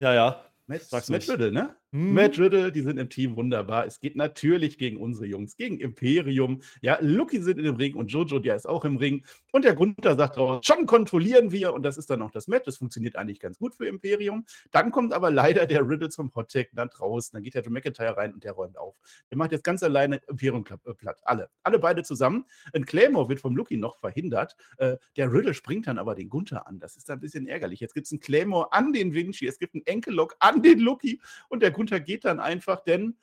Ja, 0.00 0.14
ja. 0.14 0.44
Matt, 0.70 0.82
Sag's 0.82 1.08
Matt 1.08 1.22
nicht. 1.22 1.30
Riddle, 1.30 1.50
ne? 1.50 1.74
Hm. 1.90 2.14
Matt 2.14 2.38
Riddle, 2.38 2.70
die 2.70 2.82
sind 2.82 2.96
im 2.96 3.10
Team 3.10 3.34
wunderbar. 3.34 3.86
Es 3.86 3.98
geht 3.98 4.14
natürlich 4.14 4.78
gegen 4.78 4.98
unsere 4.98 5.26
Jungs, 5.26 5.56
gegen 5.56 5.80
Imperium. 5.80 6.62
Ja, 6.80 6.98
Lucky 7.00 7.42
sind 7.42 7.58
in 7.58 7.64
dem 7.64 7.74
Ring 7.74 7.96
und 7.96 8.12
Jojo, 8.12 8.38
der 8.38 8.54
ist 8.54 8.68
auch 8.68 8.84
im 8.84 8.96
Ring. 8.96 9.24
Und 9.50 9.64
der 9.64 9.74
Gunther 9.74 10.14
sagt 10.14 10.38
raus, 10.38 10.64
schon 10.64 10.86
kontrollieren 10.86 11.50
wir. 11.50 11.74
Und 11.74 11.82
das 11.82 11.98
ist 11.98 12.08
dann 12.08 12.22
auch 12.22 12.30
das 12.30 12.46
Match. 12.46 12.66
Das 12.66 12.76
funktioniert 12.76 13.16
eigentlich 13.16 13.40
ganz 13.40 13.58
gut 13.58 13.74
für 13.74 13.88
Imperium. 13.88 14.46
Dann 14.70 14.92
kommt 14.92 15.12
aber 15.12 15.32
leider 15.32 15.66
der 15.66 15.88
Riddle 15.88 16.08
zum 16.08 16.32
Hottag 16.36 16.68
dann 16.72 16.88
draußen. 16.88 17.32
Dann 17.32 17.42
geht 17.42 17.54
der 17.54 17.62
Drew 17.62 17.72
McIntyre 17.72 18.16
rein 18.16 18.32
und 18.32 18.44
der 18.44 18.52
räumt 18.52 18.78
auf. 18.78 18.94
Der 19.28 19.38
macht 19.38 19.50
jetzt 19.50 19.64
ganz 19.64 19.82
alleine 19.82 20.20
Imperium 20.28 20.64
äh, 20.84 20.94
platt. 20.94 21.18
Alle. 21.24 21.50
Alle 21.64 21.80
beide 21.80 22.04
zusammen. 22.04 22.44
Ein 22.72 22.84
Claymore 22.84 23.28
wird 23.28 23.40
vom 23.40 23.56
Lucky 23.56 23.76
noch 23.76 23.98
verhindert. 23.98 24.54
Äh, 24.76 24.98
der 25.16 25.32
Riddle 25.32 25.54
springt 25.54 25.88
dann 25.88 25.98
aber 25.98 26.14
den 26.14 26.28
Gunther 26.28 26.68
an. 26.68 26.78
Das 26.78 26.96
ist 26.96 27.08
dann 27.08 27.18
ein 27.18 27.20
bisschen 27.20 27.48
ärgerlich. 27.48 27.80
Jetzt 27.80 27.94
gibt 27.94 28.06
es 28.06 28.12
einen 28.12 28.20
Claymore 28.20 28.72
an 28.72 28.92
den 28.92 29.12
Vinci. 29.12 29.48
Es 29.48 29.58
gibt 29.58 29.74
einen 29.74 29.84
Enkellock 29.86 30.36
an 30.38 30.59
den 30.62 30.80
Lucky. 30.80 31.20
Und 31.48 31.62
der 31.62 31.70
Gunther 31.70 32.00
geht 32.00 32.24
dann 32.24 32.40
einfach, 32.40 32.82
denn 32.84 33.16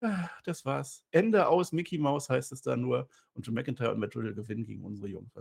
ah, 0.00 0.28
das 0.44 0.64
war's. 0.64 1.04
Ende 1.10 1.48
aus, 1.48 1.72
Mickey 1.72 1.98
Mouse 1.98 2.28
heißt 2.28 2.52
es 2.52 2.62
da 2.62 2.76
nur. 2.76 3.08
Und 3.34 3.46
Drew 3.46 3.52
McIntyre 3.52 3.92
und 3.92 3.98
Matt 3.98 4.16
Riddle 4.16 4.34
gewinnen 4.34 4.64
gegen 4.64 4.84
unsere 4.84 5.08
Jungs. 5.08 5.32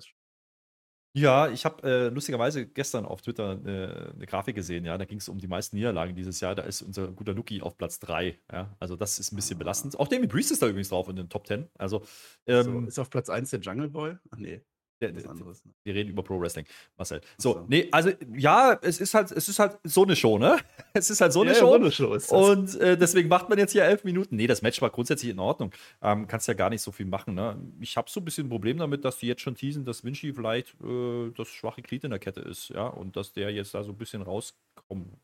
Ja, 1.13 1.49
ich 1.49 1.65
habe 1.65 1.83
äh, 1.83 2.07
lustigerweise 2.07 2.65
gestern 2.65 3.05
auf 3.05 3.21
Twitter 3.21 3.59
äh, 3.65 4.13
eine 4.13 4.25
Grafik 4.25 4.55
gesehen, 4.55 4.85
ja, 4.85 4.97
da 4.97 5.03
ging 5.03 5.17
es 5.17 5.27
um 5.27 5.39
die 5.39 5.47
meisten 5.47 5.75
Niederlagen 5.75 6.15
dieses 6.15 6.39
Jahr. 6.39 6.55
Da 6.55 6.63
ist 6.63 6.81
unser 6.81 7.09
guter 7.09 7.33
Luki 7.33 7.61
auf 7.61 7.77
Platz 7.77 7.99
3. 7.99 8.39
Ja. 8.49 8.73
Also 8.79 8.95
das 8.95 9.19
ist 9.19 9.33
ein 9.33 9.35
bisschen 9.35 9.59
belastend. 9.59 9.99
Auch 9.99 10.07
Damien 10.07 10.29
Priest 10.29 10.51
ist 10.51 10.61
da 10.61 10.67
übrigens 10.67 10.87
drauf 10.87 11.09
in 11.09 11.17
den 11.17 11.27
Top 11.27 11.47
10. 11.47 11.67
Also 11.77 12.05
so, 12.45 12.53
ähm, 12.53 12.87
ist 12.87 12.97
auf 12.97 13.09
Platz 13.09 13.29
1 13.29 13.49
der 13.49 13.59
Jungle 13.59 13.89
Boy? 13.89 14.15
Ach 14.29 14.37
nee, 14.37 14.61
was 15.01 15.21
der, 15.23 15.31
anderes. 15.31 15.65
Ne? 15.65 15.71
wir 15.83 15.95
reden 15.95 16.09
über 16.09 16.23
Pro 16.23 16.39
Wrestling, 16.39 16.65
Marcel. 16.97 17.21
so. 17.37 17.51
So, 17.51 17.65
nee, 17.67 17.89
also 17.91 18.11
ja, 18.35 18.79
es 18.81 19.01
ist 19.01 19.13
halt, 19.13 19.31
es 19.31 19.49
ist 19.49 19.59
halt 19.59 19.77
so 19.83 20.03
eine 20.03 20.15
Show, 20.15 20.37
ne? 20.37 20.57
Es 20.93 21.09
ist 21.09 21.21
halt 21.21 21.31
so 21.33 21.41
eine 21.41 21.51
Ja, 21.51 21.57
Show. 21.59 21.67
so 21.67 21.75
eine 21.75 21.91
Show 21.91 22.13
ist 22.13 22.31
das. 22.31 22.49
Und 22.49 22.79
äh, 22.81 22.97
deswegen 22.97 23.29
macht 23.29 23.49
man 23.49 23.57
jetzt 23.57 23.71
hier 23.71 23.83
elf 23.83 24.03
Minuten. 24.03 24.35
Nee, 24.35 24.47
das 24.47 24.61
Match 24.61 24.81
war 24.81 24.89
grundsätzlich 24.89 25.31
in 25.31 25.39
Ordnung. 25.39 25.71
Ähm, 26.01 26.27
kannst 26.27 26.47
ja 26.47 26.53
gar 26.53 26.69
nicht 26.69 26.81
so 26.81 26.91
viel 26.91 27.05
machen. 27.05 27.33
Ne? 27.33 27.57
Ich 27.79 27.95
habe 27.97 28.09
so 28.09 28.19
ein 28.19 28.25
bisschen 28.25 28.47
ein 28.47 28.49
Problem 28.49 28.77
damit, 28.77 29.03
dass 29.05 29.17
die 29.17 29.27
jetzt 29.27 29.41
schon 29.41 29.55
teasen, 29.55 29.85
dass 29.85 30.03
Vinci 30.03 30.33
vielleicht 30.33 30.75
äh, 30.83 31.31
das 31.35 31.47
schwache 31.49 31.81
Glied 31.81 32.03
in 32.03 32.09
der 32.11 32.19
Kette 32.19 32.41
ist. 32.41 32.69
Ja, 32.69 32.87
und 32.87 33.15
dass 33.15 33.33
der 33.33 33.51
jetzt 33.51 33.73
da 33.73 33.83
so 33.83 33.91
ein 33.91 33.97
bisschen 33.97 34.21
rauskommen 34.21 35.17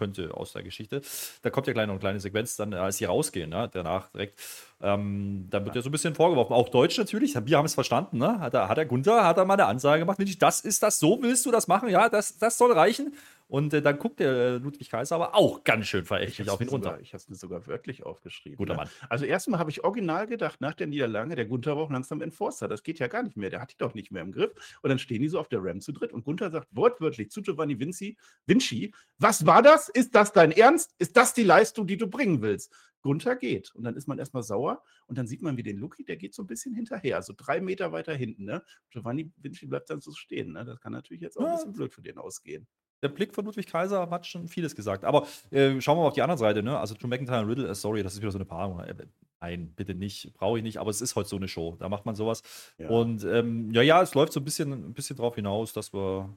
könnte 0.00 0.34
aus 0.34 0.52
der 0.52 0.62
Geschichte. 0.62 1.02
Da 1.42 1.50
kommt 1.50 1.66
ja 1.66 1.74
gleich 1.74 1.86
noch 1.86 1.92
eine 1.92 2.00
kleine 2.00 2.20
Sequenz, 2.20 2.56
dann, 2.56 2.72
als 2.72 2.96
sie 2.96 3.04
rausgehen, 3.04 3.50
ne? 3.50 3.68
danach 3.70 4.08
direkt. 4.08 4.40
Ähm, 4.82 5.46
da 5.50 5.62
wird 5.62 5.76
ja 5.76 5.82
so 5.82 5.90
ein 5.90 5.92
bisschen 5.92 6.14
vorgeworfen. 6.14 6.54
Auch 6.54 6.70
Deutsch 6.70 6.96
natürlich, 6.96 7.34
wir 7.36 7.58
haben 7.58 7.66
es 7.66 7.74
verstanden. 7.74 8.16
Ne? 8.16 8.40
Hat, 8.40 8.54
der, 8.54 8.68
hat 8.68 8.78
der 8.78 8.86
Gunther, 8.86 9.24
hat 9.24 9.36
er 9.36 9.44
mal 9.44 9.54
eine 9.54 9.66
Ansage 9.66 10.00
gemacht, 10.00 10.18
das 10.40 10.62
ist 10.62 10.82
das, 10.82 10.98
so 10.98 11.22
willst 11.22 11.44
du 11.44 11.50
das 11.50 11.68
machen? 11.68 11.90
Ja, 11.90 12.08
das, 12.08 12.38
das 12.38 12.56
soll 12.56 12.72
reichen. 12.72 13.14
Und 13.50 13.74
äh, 13.74 13.82
dann 13.82 13.98
guckt 13.98 14.20
der 14.20 14.30
äh, 14.30 14.56
Ludwig 14.58 14.90
Kaiser 14.90 15.16
aber 15.16 15.34
auch 15.34 15.64
ganz 15.64 15.88
schön 15.88 16.04
verächtlich 16.04 16.48
auf 16.48 16.60
ihn 16.60 16.68
runter. 16.68 17.00
ich 17.00 17.12
habe 17.12 17.16
es 17.20 17.28
mir 17.28 17.34
sogar 17.34 17.66
wörtlich 17.66 18.04
aufgeschrieben. 18.04 18.56
Guter 18.56 18.74
ne? 18.74 18.78
Mann. 18.78 18.88
Also 19.08 19.24
erstmal 19.24 19.58
habe 19.58 19.70
ich 19.70 19.82
original 19.82 20.28
gedacht, 20.28 20.60
nach 20.60 20.74
der 20.74 20.86
Niederlage, 20.86 21.34
der 21.34 21.46
Gunther 21.46 21.74
war 21.76 21.82
auch 21.82 21.90
langsam 21.90 22.22
Enforcer. 22.22 22.68
Das 22.68 22.84
geht 22.84 23.00
ja 23.00 23.08
gar 23.08 23.24
nicht 23.24 23.36
mehr. 23.36 23.50
Der 23.50 23.60
hat 23.60 23.72
die 23.72 23.76
doch 23.76 23.92
nicht 23.92 24.12
mehr 24.12 24.22
im 24.22 24.30
Griff. 24.30 24.52
Und 24.82 24.90
dann 24.90 25.00
stehen 25.00 25.20
die 25.20 25.28
so 25.28 25.40
auf 25.40 25.48
der 25.48 25.64
Ram 25.64 25.80
zu 25.80 25.90
dritt 25.90 26.12
und 26.12 26.24
Gunther 26.24 26.50
sagt 26.50 26.68
wortwörtlich 26.70 27.30
zu 27.32 27.42
Giovanni 27.42 27.76
Vinci, 27.80 28.16
Vinci, 28.46 28.94
was 29.18 29.44
war 29.46 29.62
das? 29.62 29.88
Ist 29.88 30.14
das 30.14 30.32
dein 30.32 30.52
Ernst? 30.52 30.94
Ist 30.98 31.16
das 31.16 31.34
die 31.34 31.42
Leistung, 31.42 31.88
die 31.88 31.96
du 31.96 32.06
bringen 32.06 32.42
willst? 32.42 32.72
Gunther 33.02 33.34
geht. 33.34 33.74
Und 33.74 33.82
dann 33.82 33.96
ist 33.96 34.06
man 34.06 34.20
erstmal 34.20 34.44
sauer 34.44 34.82
und 35.06 35.18
dann 35.18 35.26
sieht 35.26 35.42
man, 35.42 35.56
wie 35.56 35.64
den 35.64 35.78
Lucky, 35.78 36.04
der 36.04 36.16
geht 36.16 36.34
so 36.34 36.44
ein 36.44 36.46
bisschen 36.46 36.72
hinterher, 36.74 37.16
also 37.16 37.32
drei 37.36 37.60
Meter 37.60 37.90
weiter 37.90 38.14
hinten. 38.14 38.44
Ne? 38.44 38.62
Giovanni 38.90 39.32
Vinci 39.38 39.66
bleibt 39.66 39.90
dann 39.90 40.00
so 40.00 40.12
stehen. 40.12 40.52
Ne? 40.52 40.64
Das 40.64 40.78
kann 40.80 40.92
natürlich 40.92 41.22
jetzt 41.22 41.36
auch 41.36 41.42
ein 41.42 41.48
Ja. 41.48 41.54
bisschen 41.56 41.72
blöd 41.72 41.92
für 41.92 42.02
den 42.02 42.18
ausgehen. 42.18 42.68
Der 43.02 43.08
Blick 43.08 43.34
von 43.34 43.44
Ludwig 43.44 43.66
Kaiser 43.66 44.10
hat 44.10 44.26
schon 44.26 44.48
vieles 44.48 44.76
gesagt. 44.76 45.04
Aber 45.04 45.26
äh, 45.50 45.80
schauen 45.80 45.96
wir 45.96 46.02
mal 46.02 46.08
auf 46.08 46.14
die 46.14 46.22
andere 46.22 46.38
Seite. 46.38 46.62
Ne? 46.62 46.78
Also 46.78 46.94
Drew 46.94 47.08
McIntyre 47.08 47.40
und 47.42 47.48
Riddle, 47.48 47.68
äh, 47.68 47.74
sorry, 47.74 48.02
das 48.02 48.14
ist 48.14 48.20
wieder 48.20 48.30
so 48.30 48.38
eine 48.38 48.44
Paarung. 48.44 48.80
Äh, 48.80 48.94
nein, 49.40 49.72
bitte 49.74 49.94
nicht, 49.94 50.32
brauche 50.34 50.58
ich 50.58 50.62
nicht. 50.62 50.78
Aber 50.78 50.90
es 50.90 51.00
ist 51.00 51.16
heute 51.16 51.28
so 51.28 51.36
eine 51.36 51.48
Show. 51.48 51.76
Da 51.78 51.88
macht 51.88 52.04
man 52.04 52.14
sowas. 52.14 52.42
Ja. 52.78 52.88
Und 52.88 53.24
ähm, 53.24 53.70
ja, 53.72 53.82
ja, 53.82 54.02
es 54.02 54.14
läuft 54.14 54.32
so 54.32 54.40
ein 54.40 54.44
bisschen, 54.44 54.72
ein 54.72 54.92
bisschen 54.94 55.16
drauf 55.16 55.34
hinaus, 55.34 55.72
dass 55.72 55.94
wir 55.94 56.28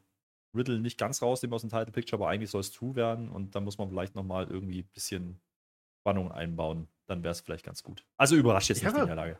Riddle 0.55 0.79
nicht 0.79 0.97
ganz 0.97 1.21
rausnehmen 1.21 1.53
aus 1.53 1.61
dem 1.61 1.69
Title 1.69 1.91
Picture, 1.91 2.21
aber 2.21 2.29
eigentlich 2.29 2.51
soll 2.51 2.61
es 2.61 2.71
True 2.71 2.95
werden. 2.95 3.29
Und 3.29 3.55
dann 3.55 3.63
muss 3.63 3.77
man 3.77 3.89
vielleicht 3.89 4.15
nochmal 4.15 4.47
irgendwie 4.49 4.79
ein 4.83 4.89
bisschen 4.93 5.41
Spannung 6.01 6.31
einbauen. 6.31 6.87
Dann 7.07 7.23
wäre 7.23 7.31
es 7.31 7.41
vielleicht 7.41 7.65
ganz 7.65 7.83
gut. 7.83 8.05
Also 8.17 8.35
überrascht 8.35 8.69
jetzt 8.69 8.81
Ja. 8.81 8.89
nicht 8.89 8.97
die 8.97 9.01
Niederlage. 9.01 9.37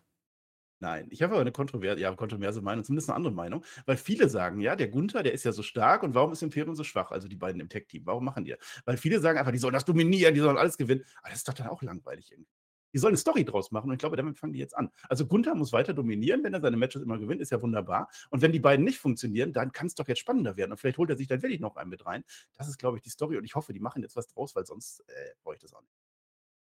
Nein, 0.83 1.07
ich 1.11 1.21
habe 1.23 1.33
aber 1.35 1.41
eine 1.41 1.53
kontroverse, 1.53 2.01
ja, 2.01 2.13
kontroverse 2.13 2.61
Meinung, 2.61 2.83
zumindest 2.83 3.09
eine 3.09 3.15
andere 3.15 3.33
Meinung, 3.33 3.63
weil 3.85 3.95
viele 3.95 4.27
sagen, 4.27 4.59
ja, 4.59 4.75
der 4.75 4.89
Gunther, 4.89 5.23
der 5.23 5.31
ist 5.31 5.45
ja 5.45 5.53
so 5.53 5.63
stark 5.63 6.03
und 6.03 6.13
warum 6.13 6.33
ist 6.33 6.43
Imperium 6.43 6.75
so 6.75 6.83
schwach, 6.83 7.11
also 7.11 7.29
die 7.29 7.37
beiden 7.37 7.61
im 7.61 7.69
Tech-Team, 7.69 8.05
warum 8.05 8.25
machen 8.25 8.43
die 8.43 8.51
das? 8.51 8.59
Weil 8.83 8.97
viele 8.97 9.21
sagen 9.21 9.39
einfach, 9.39 9.53
die 9.53 9.59
sollen 9.59 9.73
das 9.73 9.85
dominieren, 9.85 10.33
die 10.33 10.41
sollen 10.41 10.57
alles 10.57 10.77
gewinnen, 10.77 11.05
aber 11.21 11.29
das 11.29 11.37
ist 11.37 11.47
doch 11.47 11.53
dann 11.53 11.67
auch 11.67 11.81
langweilig 11.83 12.33
irgendwie. 12.33 12.51
Die 12.93 12.97
sollen 12.99 13.11
eine 13.11 13.17
Story 13.17 13.45
draus 13.45 13.71
machen 13.71 13.87
und 13.87 13.93
ich 13.93 13.99
glaube, 13.99 14.17
damit 14.17 14.37
fangen 14.37 14.51
die 14.51 14.59
jetzt 14.59 14.75
an. 14.77 14.89
Also 15.07 15.25
Gunther 15.25 15.55
muss 15.55 15.71
weiter 15.71 15.93
dominieren, 15.93 16.43
wenn 16.43 16.53
er 16.53 16.59
seine 16.59 16.75
Matches 16.75 17.01
immer 17.01 17.17
gewinnt, 17.17 17.39
ist 17.39 17.51
ja 17.51 17.61
wunderbar. 17.61 18.09
Und 18.29 18.41
wenn 18.41 18.51
die 18.51 18.59
beiden 18.59 18.83
nicht 18.83 18.99
funktionieren, 18.99 19.53
dann 19.53 19.71
kann 19.71 19.87
es 19.87 19.95
doch 19.95 20.09
jetzt 20.09 20.19
spannender 20.19 20.57
werden 20.57 20.71
und 20.71 20.77
vielleicht 20.79 20.97
holt 20.97 21.09
er 21.09 21.15
sich 21.15 21.27
dann 21.27 21.41
wirklich 21.41 21.61
noch 21.61 21.77
einen 21.77 21.91
mit 21.91 22.05
rein. 22.05 22.25
Das 22.57 22.67
ist, 22.67 22.77
glaube 22.77 22.97
ich, 22.97 23.03
die 23.03 23.09
Story 23.09 23.37
und 23.37 23.45
ich 23.45 23.55
hoffe, 23.55 23.71
die 23.71 23.79
machen 23.79 24.01
jetzt 24.01 24.17
was 24.17 24.27
draus, 24.27 24.53
weil 24.53 24.65
sonst 24.65 24.99
äh, 25.07 25.33
brauche 25.43 25.55
ich 25.55 25.61
das 25.61 25.73
auch 25.73 25.81
nicht. 25.81 26.02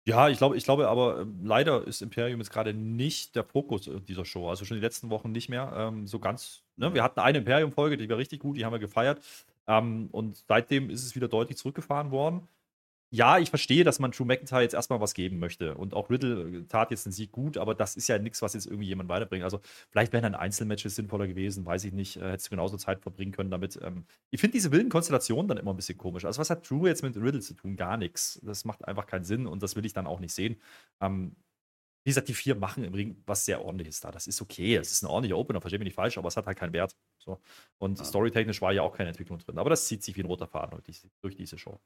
Ja, 0.07 0.29
ich 0.29 0.37
glaube, 0.37 0.55
ich 0.55 0.63
glaube 0.63 0.87
aber, 0.87 1.19
ähm, 1.19 1.41
leider 1.43 1.85
ist 1.85 2.01
Imperium 2.01 2.39
jetzt 2.39 2.49
gerade 2.49 2.73
nicht 2.73 3.35
der 3.35 3.43
Fokus 3.43 3.87
äh, 3.87 3.99
dieser 3.99 4.23
Show. 4.23 4.47
Also 4.47 4.63
schon 4.63 4.77
die 4.77 4.81
letzten 4.81 5.09
Wochen 5.09 5.33
nicht 5.33 5.49
mehr 5.49 5.73
ähm, 5.75 6.07
so 6.07 6.17
ganz. 6.17 6.63
Ne? 6.77 6.93
Wir 6.93 7.03
hatten 7.03 7.19
eine 7.19 7.39
Imperium-Folge, 7.39 7.97
die 7.97 8.09
war 8.09 8.17
richtig 8.17 8.39
gut, 8.39 8.55
die 8.55 8.63
haben 8.63 8.71
wir 8.71 8.79
gefeiert. 8.79 9.21
Ähm, 9.67 10.07
und 10.13 10.41
seitdem 10.47 10.89
ist 10.89 11.03
es 11.03 11.13
wieder 11.17 11.27
deutlich 11.27 11.57
zurückgefahren 11.57 12.11
worden. 12.11 12.47
Ja, 13.13 13.37
ich 13.39 13.49
verstehe, 13.49 13.85
dass 13.85 13.99
man 13.99 14.11
Drew 14.11 14.25
McIntyre 14.25 14.61
jetzt 14.63 14.73
erstmal 14.73 14.99
was 14.99 15.13
geben 15.13 15.39
möchte. 15.39 15.75
Und 15.75 15.93
auch 15.93 16.09
Riddle 16.09 16.59
äh, 16.59 16.63
tat 16.67 16.91
jetzt 16.91 17.05
den 17.05 17.13
Sieg 17.13 17.31
gut, 17.31 17.57
aber 17.57 17.73
das 17.73 17.95
ist 17.95 18.09
ja 18.09 18.19
nichts, 18.19 18.41
was 18.41 18.53
jetzt 18.53 18.65
irgendwie 18.65 18.87
jemand 18.87 19.07
weiterbringt. 19.07 19.45
Also 19.45 19.61
vielleicht 19.89 20.11
wären 20.11 20.23
dann 20.23 20.35
Einzelmatches 20.35 20.95
sinnvoller 20.95 21.25
gewesen, 21.25 21.65
weiß 21.65 21.85
ich 21.85 21.93
nicht. 21.93 22.17
Äh, 22.17 22.31
hättest 22.31 22.47
du 22.47 22.49
genauso 22.51 22.75
Zeit 22.75 22.99
verbringen 23.01 23.31
können 23.31 23.49
damit. 23.49 23.79
Ähm, 23.81 24.05
ich 24.29 24.41
finde 24.41 24.57
diese 24.57 24.73
wilden 24.73 24.89
Konstellationen 24.89 25.47
dann 25.47 25.57
immer 25.57 25.71
ein 25.71 25.77
bisschen 25.77 25.97
komisch. 25.97 26.25
Also 26.25 26.39
was 26.41 26.49
hat 26.49 26.69
Drew 26.69 26.85
jetzt 26.85 27.01
mit 27.01 27.15
Riddle 27.15 27.39
zu 27.39 27.53
tun? 27.53 27.77
Gar 27.77 27.95
nichts. 27.95 28.41
Das 28.43 28.65
macht 28.65 28.83
einfach 28.85 29.05
keinen 29.05 29.23
Sinn 29.23 29.47
und 29.47 29.63
das 29.63 29.77
will 29.77 29.85
ich 29.85 29.93
dann 29.93 30.05
auch 30.07 30.19
nicht 30.19 30.33
sehen. 30.33 30.57
Ähm, 30.99 31.37
wie 32.05 32.11
gesagt, 32.11 32.29
die 32.29 32.35
vier 32.35 32.55
machen 32.55 32.83
im 32.85 32.93
Ring 32.95 33.23
was 33.27 33.45
sehr 33.45 33.61
ordentliches 33.63 34.01
da. 34.01 34.11
Das 34.11 34.27
ist 34.27 34.41
okay. 34.41 34.75
Es 34.77 34.91
ist 34.91 35.03
ein 35.03 35.07
ordentlicher 35.07 35.37
Opener, 35.37 35.61
verstehe 35.61 35.79
mich 35.79 35.87
nicht 35.87 35.95
falsch, 35.95 36.17
aber 36.17 36.29
es 36.29 36.37
hat 36.37 36.47
halt 36.47 36.57
keinen 36.59 36.73
Wert. 36.73 36.95
So. 37.19 37.39
Und 37.79 37.99
Ja. 37.99 38.05
storytechnisch 38.05 38.61
war 38.61 38.73
ja 38.73 38.83
auch 38.83 38.95
keine 38.97 39.09
Entwicklung 39.09 39.39
drin. 39.39 39.59
Aber 39.59 39.69
das 39.71 39.87
zieht 39.87 40.03
sich 40.03 40.15
wie 40.17 40.21
ein 40.23 40.27
roter 40.27 40.47
Faden 40.47 40.71
durch 40.71 40.83
diese, 40.85 41.09
durch 41.21 41.35
diese 41.35 41.57
Show. 41.57 41.79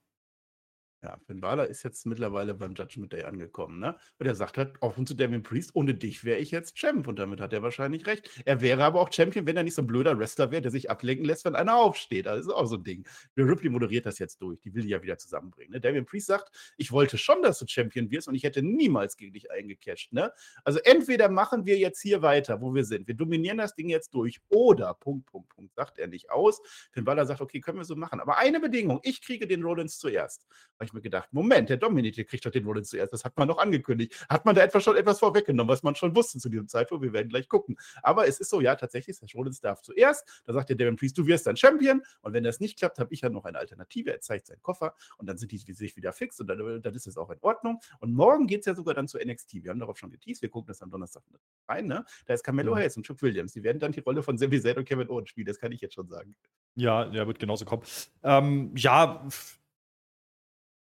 Ja, 1.04 1.18
Finn 1.26 1.42
Balor 1.42 1.66
ist 1.66 1.82
jetzt 1.82 2.06
mittlerweile 2.06 2.54
beim 2.54 2.76
Judgment 2.76 3.12
Day 3.12 3.24
angekommen, 3.24 3.80
ne? 3.80 3.96
Und 4.20 4.28
er 4.28 4.36
sagt 4.36 4.60
halt 4.60 4.76
offen 4.82 5.08
zu 5.08 5.16
Damien 5.16 5.42
Priest, 5.42 5.72
ohne 5.74 5.96
dich 5.96 6.24
wäre 6.24 6.38
ich 6.38 6.52
jetzt 6.52 6.76
Champ. 6.76 7.08
Und 7.08 7.18
damit 7.18 7.42
hat 7.42 7.54
er 7.54 7.64
wahrscheinlich 7.64 8.06
recht. 8.06 8.30
Er 8.46 8.62
wäre 8.62 8.84
aber 8.84 9.02
auch 9.02 9.12
Champion, 9.12 9.48
wenn 9.48 9.58
er 9.58 9.64
nicht 9.64 9.74
so 9.74 9.82
ein 9.82 9.88
blöder 9.88 10.20
Wrestler 10.20 10.52
wäre, 10.52 10.62
der 10.62 10.70
sich 10.70 10.92
ablenken 10.92 11.26
lässt, 11.26 11.44
wenn 11.44 11.56
einer 11.56 11.76
aufsteht. 11.76 12.28
Das 12.28 12.42
ist 12.42 12.50
auch 12.50 12.68
so 12.68 12.76
ein 12.76 12.84
Ding. 12.84 13.04
Rhea 13.36 13.46
Ripley 13.46 13.72
moderiert 13.72 14.06
das 14.06 14.20
jetzt 14.20 14.44
durch. 14.44 14.60
Die 14.62 14.76
will 14.76 14.84
die 14.84 14.90
ja 14.90 15.02
wieder 15.02 15.18
zusammenbringen. 15.18 15.74
Ne? 15.74 15.82
Damien 15.82 16.06
Priest 16.06 16.28
sagt, 16.28 16.52
ich 16.78 16.92
wollte 16.92 17.18
schon, 17.18 17.42
dass 17.42 17.58
du 17.58 17.66
Champion 17.68 18.12
wirst 18.12 18.28
und 18.28 18.36
ich 18.36 18.44
hätte 18.44 18.62
niemals 18.62 19.18
gegen 19.18 19.34
dich 19.34 19.50
eingecasht. 19.50 20.14
Ne? 20.14 20.32
Also 20.64 20.78
entweder 20.84 21.30
machen 21.30 21.66
wir 21.66 21.80
jetzt 21.80 22.02
hier 22.02 22.22
weiter, 22.22 22.62
wo 22.62 22.76
wir 22.76 22.86
sind. 22.86 23.08
Wir 23.08 23.16
dominieren 23.16 23.58
das 23.58 23.74
Ding 23.74 23.90
jetzt 23.90 24.14
durch. 24.14 24.40
Oder, 24.50 24.94
Punkt, 24.94 25.26
Punkt, 25.26 25.50
Punkt, 25.50 25.74
sagt 25.74 25.98
er 25.98 26.06
nicht 26.06 26.30
aus. 26.30 26.62
Finn 26.92 27.06
Balor 27.06 27.26
sagt, 27.26 27.42
okay, 27.42 27.60
können 27.60 27.80
wir 27.80 27.86
so 27.86 27.96
machen. 27.96 28.20
Aber 28.20 28.38
eine 28.38 28.60
Bedingung, 28.60 29.00
ich 29.02 29.24
kriege 29.24 29.48
den 29.48 29.64
Rollins 29.64 29.98
zuerst. 29.98 30.46
Habe 30.76 30.86
ich 30.86 30.91
mir 30.94 31.02
gedacht, 31.02 31.30
Moment, 31.32 31.70
der 31.70 31.78
Dominik, 31.78 32.16
der 32.16 32.26
kriegt 32.26 32.46
doch 32.46 32.52
den 32.52 32.66
Rollins 32.66 32.90
zuerst. 32.90 33.14
Das 33.14 33.24
hat 33.24 33.38
man 33.38 33.48
noch 33.48 33.58
angekündigt. 33.58 34.26
Hat 34.30 34.46
man 34.46 34.56
da 34.56 34.62
etwas 34.62 34.84
schon 34.84 34.98
etwas 34.98 35.20
vorweggenommen, 35.20 35.72
was 35.72 35.84
man 35.84 35.96
schon 35.96 36.16
wusste 36.16 36.40
zu 36.40 36.50
diesem 36.50 36.68
Zeitpunkt? 36.68 37.04
Wir 37.04 37.14
werden 37.14 37.30
gleich 37.30 37.48
gucken. 37.48 37.78
Aber 38.04 38.28
es 38.28 38.40
ist 38.40 38.50
so, 38.50 38.62
ja, 38.62 38.76
tatsächlich, 38.76 39.20
der 39.20 39.28
Rollins 39.36 39.60
darf 39.62 39.82
zuerst. 39.82 40.28
Da 40.46 40.54
sagt 40.54 40.70
der 40.70 40.76
Devin 40.76 40.96
Priest, 40.96 41.18
du 41.18 41.28
wirst 41.28 41.48
dann 41.48 41.56
Champion. 41.56 42.02
Und 42.22 42.34
wenn 42.34 42.44
das 42.44 42.60
nicht 42.60 42.78
klappt, 42.80 43.00
habe 43.00 43.14
ich 43.14 43.22
ja 43.22 43.30
noch 43.30 43.46
eine 43.46 43.58
Alternative. 43.60 44.12
Er 44.12 44.22
zeigt 44.22 44.48
seinen 44.48 44.62
Koffer 44.62 44.96
und 45.18 45.28
dann 45.28 45.38
sind 45.38 45.52
die 45.52 45.58
sich 45.58 45.96
wieder 45.96 46.14
fix 46.14 46.40
und 46.40 46.48
dann, 46.48 46.82
dann 46.82 46.94
ist 46.96 47.08
es 47.08 47.18
auch 47.18 47.30
in 47.30 47.38
Ordnung. 47.42 47.80
Und 48.00 48.14
morgen 48.14 48.48
geht 48.48 48.62
es 48.62 48.66
ja 48.66 48.76
sogar 48.76 48.94
dann 48.94 49.08
zu 49.08 49.18
NXT. 49.18 49.64
Wir 49.64 49.72
haben 49.72 49.80
darauf 49.80 49.98
schon 49.98 50.12
geteased. 50.12 50.42
Wir 50.42 50.50
gucken 50.50 50.68
das 50.68 50.82
am 50.82 50.90
Donnerstag 50.90 51.24
rein. 51.68 51.88
Ne? 51.88 52.06
Da 52.26 52.34
ist 52.34 52.44
Carmelo 52.44 52.72
Mhm. 52.72 52.80
Hayes 52.80 52.98
und 52.98 53.04
Chuck 53.04 53.22
Williams. 53.22 53.54
Die 53.54 53.64
werden 53.64 53.80
dann 53.80 53.92
die 53.92 54.00
Rolle 54.00 54.24
von 54.24 54.38
Sami 54.38 54.60
Zayn 54.62 54.78
und 54.78 54.86
Kevin 54.86 55.10
Owens 55.10 55.30
spielen. 55.30 55.48
Das 55.48 55.60
kann 55.60 55.72
ich 55.72 55.82
jetzt 55.82 55.96
schon 55.96 56.08
sagen. 56.08 56.36
Ja, 56.76 57.06
der 57.06 57.28
wird 57.28 57.40
genauso 57.40 57.66
kommen. 57.66 57.84
Ähm, 58.24 58.74
ja, 58.76 59.28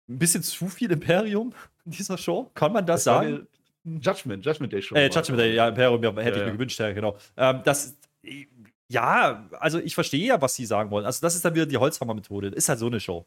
ein 0.09 0.17
bisschen 0.17 0.43
zu 0.43 0.67
viel 0.67 0.91
Imperium 0.91 1.53
in 1.85 1.91
dieser 1.91 2.17
Show. 2.17 2.49
Kann 2.55 2.73
man 2.73 2.85
das, 2.85 3.05
war 3.05 3.23
sagen? 3.23 3.47
Judgment, 3.85 4.45
Judgment 4.45 4.73
Day 4.73 4.81
Show. 4.81 4.95
Äh, 4.95 5.09
Judgment 5.09 5.39
Day, 5.39 5.55
ja, 5.55 5.69
Imperium, 5.69 6.03
ja, 6.03 6.09
hätte 6.09 6.21
Ja, 6.21 6.27
ich 6.29 6.35
mir 6.35 6.45
ja. 6.47 6.51
gewünscht, 6.51 6.79
ja, 6.79 6.91
genau. 6.91 7.17
Ähm, 7.37 7.61
das, 7.63 7.95
ja, 8.87 9.47
also 9.59 9.79
ich 9.79 9.93
verstehe 9.93 10.25
ja, 10.27 10.41
was 10.41 10.55
sie 10.55 10.65
sagen 10.65 10.91
wollen. 10.91 11.05
Also 11.05 11.21
das 11.21 11.35
ist 11.35 11.45
dann 11.45 11.55
wieder 11.55 11.65
die 11.65 11.77
Holzhammer-Methode. 11.77 12.49
Ist 12.49 12.69
halt 12.69 12.79
so 12.79 12.87
eine 12.87 12.99
Show. 12.99 13.25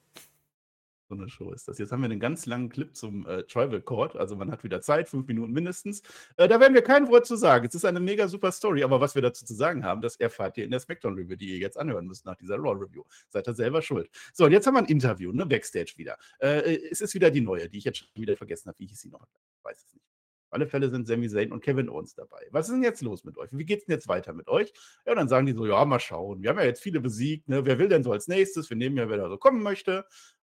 So 1.12 1.18
eine 1.18 1.28
Show 1.28 1.52
ist 1.52 1.68
das. 1.68 1.76
Jetzt 1.76 1.92
haben 1.92 2.00
wir 2.00 2.06
einen 2.06 2.20
ganz 2.20 2.46
langen 2.46 2.70
Clip 2.70 2.96
zum 2.96 3.26
äh, 3.26 3.42
Tribal 3.42 3.82
Court. 3.82 4.16
Also 4.16 4.34
man 4.34 4.50
hat 4.50 4.64
wieder 4.64 4.80
Zeit, 4.80 5.10
fünf 5.10 5.26
Minuten 5.26 5.52
mindestens. 5.52 6.00
Äh, 6.38 6.48
da 6.48 6.58
werden 6.58 6.72
wir 6.72 6.80
kein 6.80 7.06
Wort 7.08 7.26
zu 7.26 7.36
sagen. 7.36 7.66
Es 7.68 7.74
ist 7.74 7.84
eine 7.84 8.00
mega 8.00 8.28
super 8.28 8.50
Story. 8.50 8.82
Aber 8.82 8.98
was 9.02 9.14
wir 9.14 9.20
dazu 9.20 9.44
zu 9.44 9.52
sagen 9.52 9.84
haben, 9.84 10.00
das 10.00 10.16
erfahrt 10.16 10.56
ihr 10.56 10.64
in 10.64 10.70
der 10.70 10.80
Smackdown 10.80 11.14
Review, 11.14 11.36
die 11.36 11.50
ihr 11.50 11.58
jetzt 11.58 11.76
anhören 11.76 12.06
müsst 12.06 12.24
nach 12.24 12.36
dieser 12.36 12.56
Raw 12.56 12.82
Review. 12.82 13.02
Seid 13.28 13.46
ihr 13.46 13.52
selber 13.52 13.82
schuld. 13.82 14.08
So, 14.32 14.46
und 14.46 14.52
jetzt 14.52 14.66
haben 14.66 14.72
wir 14.72 14.78
ein 14.78 14.86
Interview, 14.86 15.32
ne? 15.32 15.44
Backstage 15.44 15.92
wieder. 15.96 16.16
Äh, 16.38 16.78
es 16.90 17.02
ist 17.02 17.12
wieder 17.12 17.30
die 17.30 17.42
neue, 17.42 17.68
die 17.68 17.76
ich 17.76 17.84
jetzt 17.84 17.98
schon 17.98 18.08
wieder 18.14 18.34
vergessen 18.38 18.68
habe. 18.68 18.78
Wie 18.78 18.86
hieß 18.86 19.02
sie 19.02 19.10
noch? 19.10 19.26
Ich 19.58 19.64
weiß 19.64 19.84
es 19.84 19.92
nicht. 19.92 20.06
Auf 20.46 20.54
alle 20.54 20.66
Fälle 20.66 20.90
sind 20.90 21.06
Sami 21.06 21.28
Zayn 21.28 21.52
und 21.52 21.62
Kevin 21.62 21.90
Owens 21.90 22.14
dabei. 22.14 22.46
Was 22.52 22.68
ist 22.68 22.74
denn 22.74 22.82
jetzt 22.82 23.02
los 23.02 23.24
mit 23.24 23.36
euch? 23.36 23.50
Wie 23.52 23.66
geht's 23.66 23.84
denn 23.84 23.94
jetzt 23.94 24.08
weiter 24.08 24.32
mit 24.32 24.48
euch? 24.48 24.72
Ja, 25.04 25.12
und 25.12 25.18
dann 25.18 25.28
sagen 25.28 25.44
die 25.44 25.52
so, 25.52 25.66
ja, 25.66 25.84
mal 25.84 26.00
schauen. 26.00 26.42
Wir 26.42 26.50
haben 26.50 26.58
ja 26.58 26.64
jetzt 26.64 26.82
viele 26.82 27.00
besiegt. 27.00 27.50
Ne? 27.50 27.66
Wer 27.66 27.78
will 27.78 27.88
denn 27.88 28.02
so 28.02 28.12
als 28.12 28.28
nächstes? 28.28 28.70
Wir 28.70 28.78
nehmen 28.78 28.96
ja, 28.96 29.10
wer 29.10 29.18
da 29.18 29.28
so 29.28 29.36
kommen 29.36 29.62
möchte. 29.62 30.06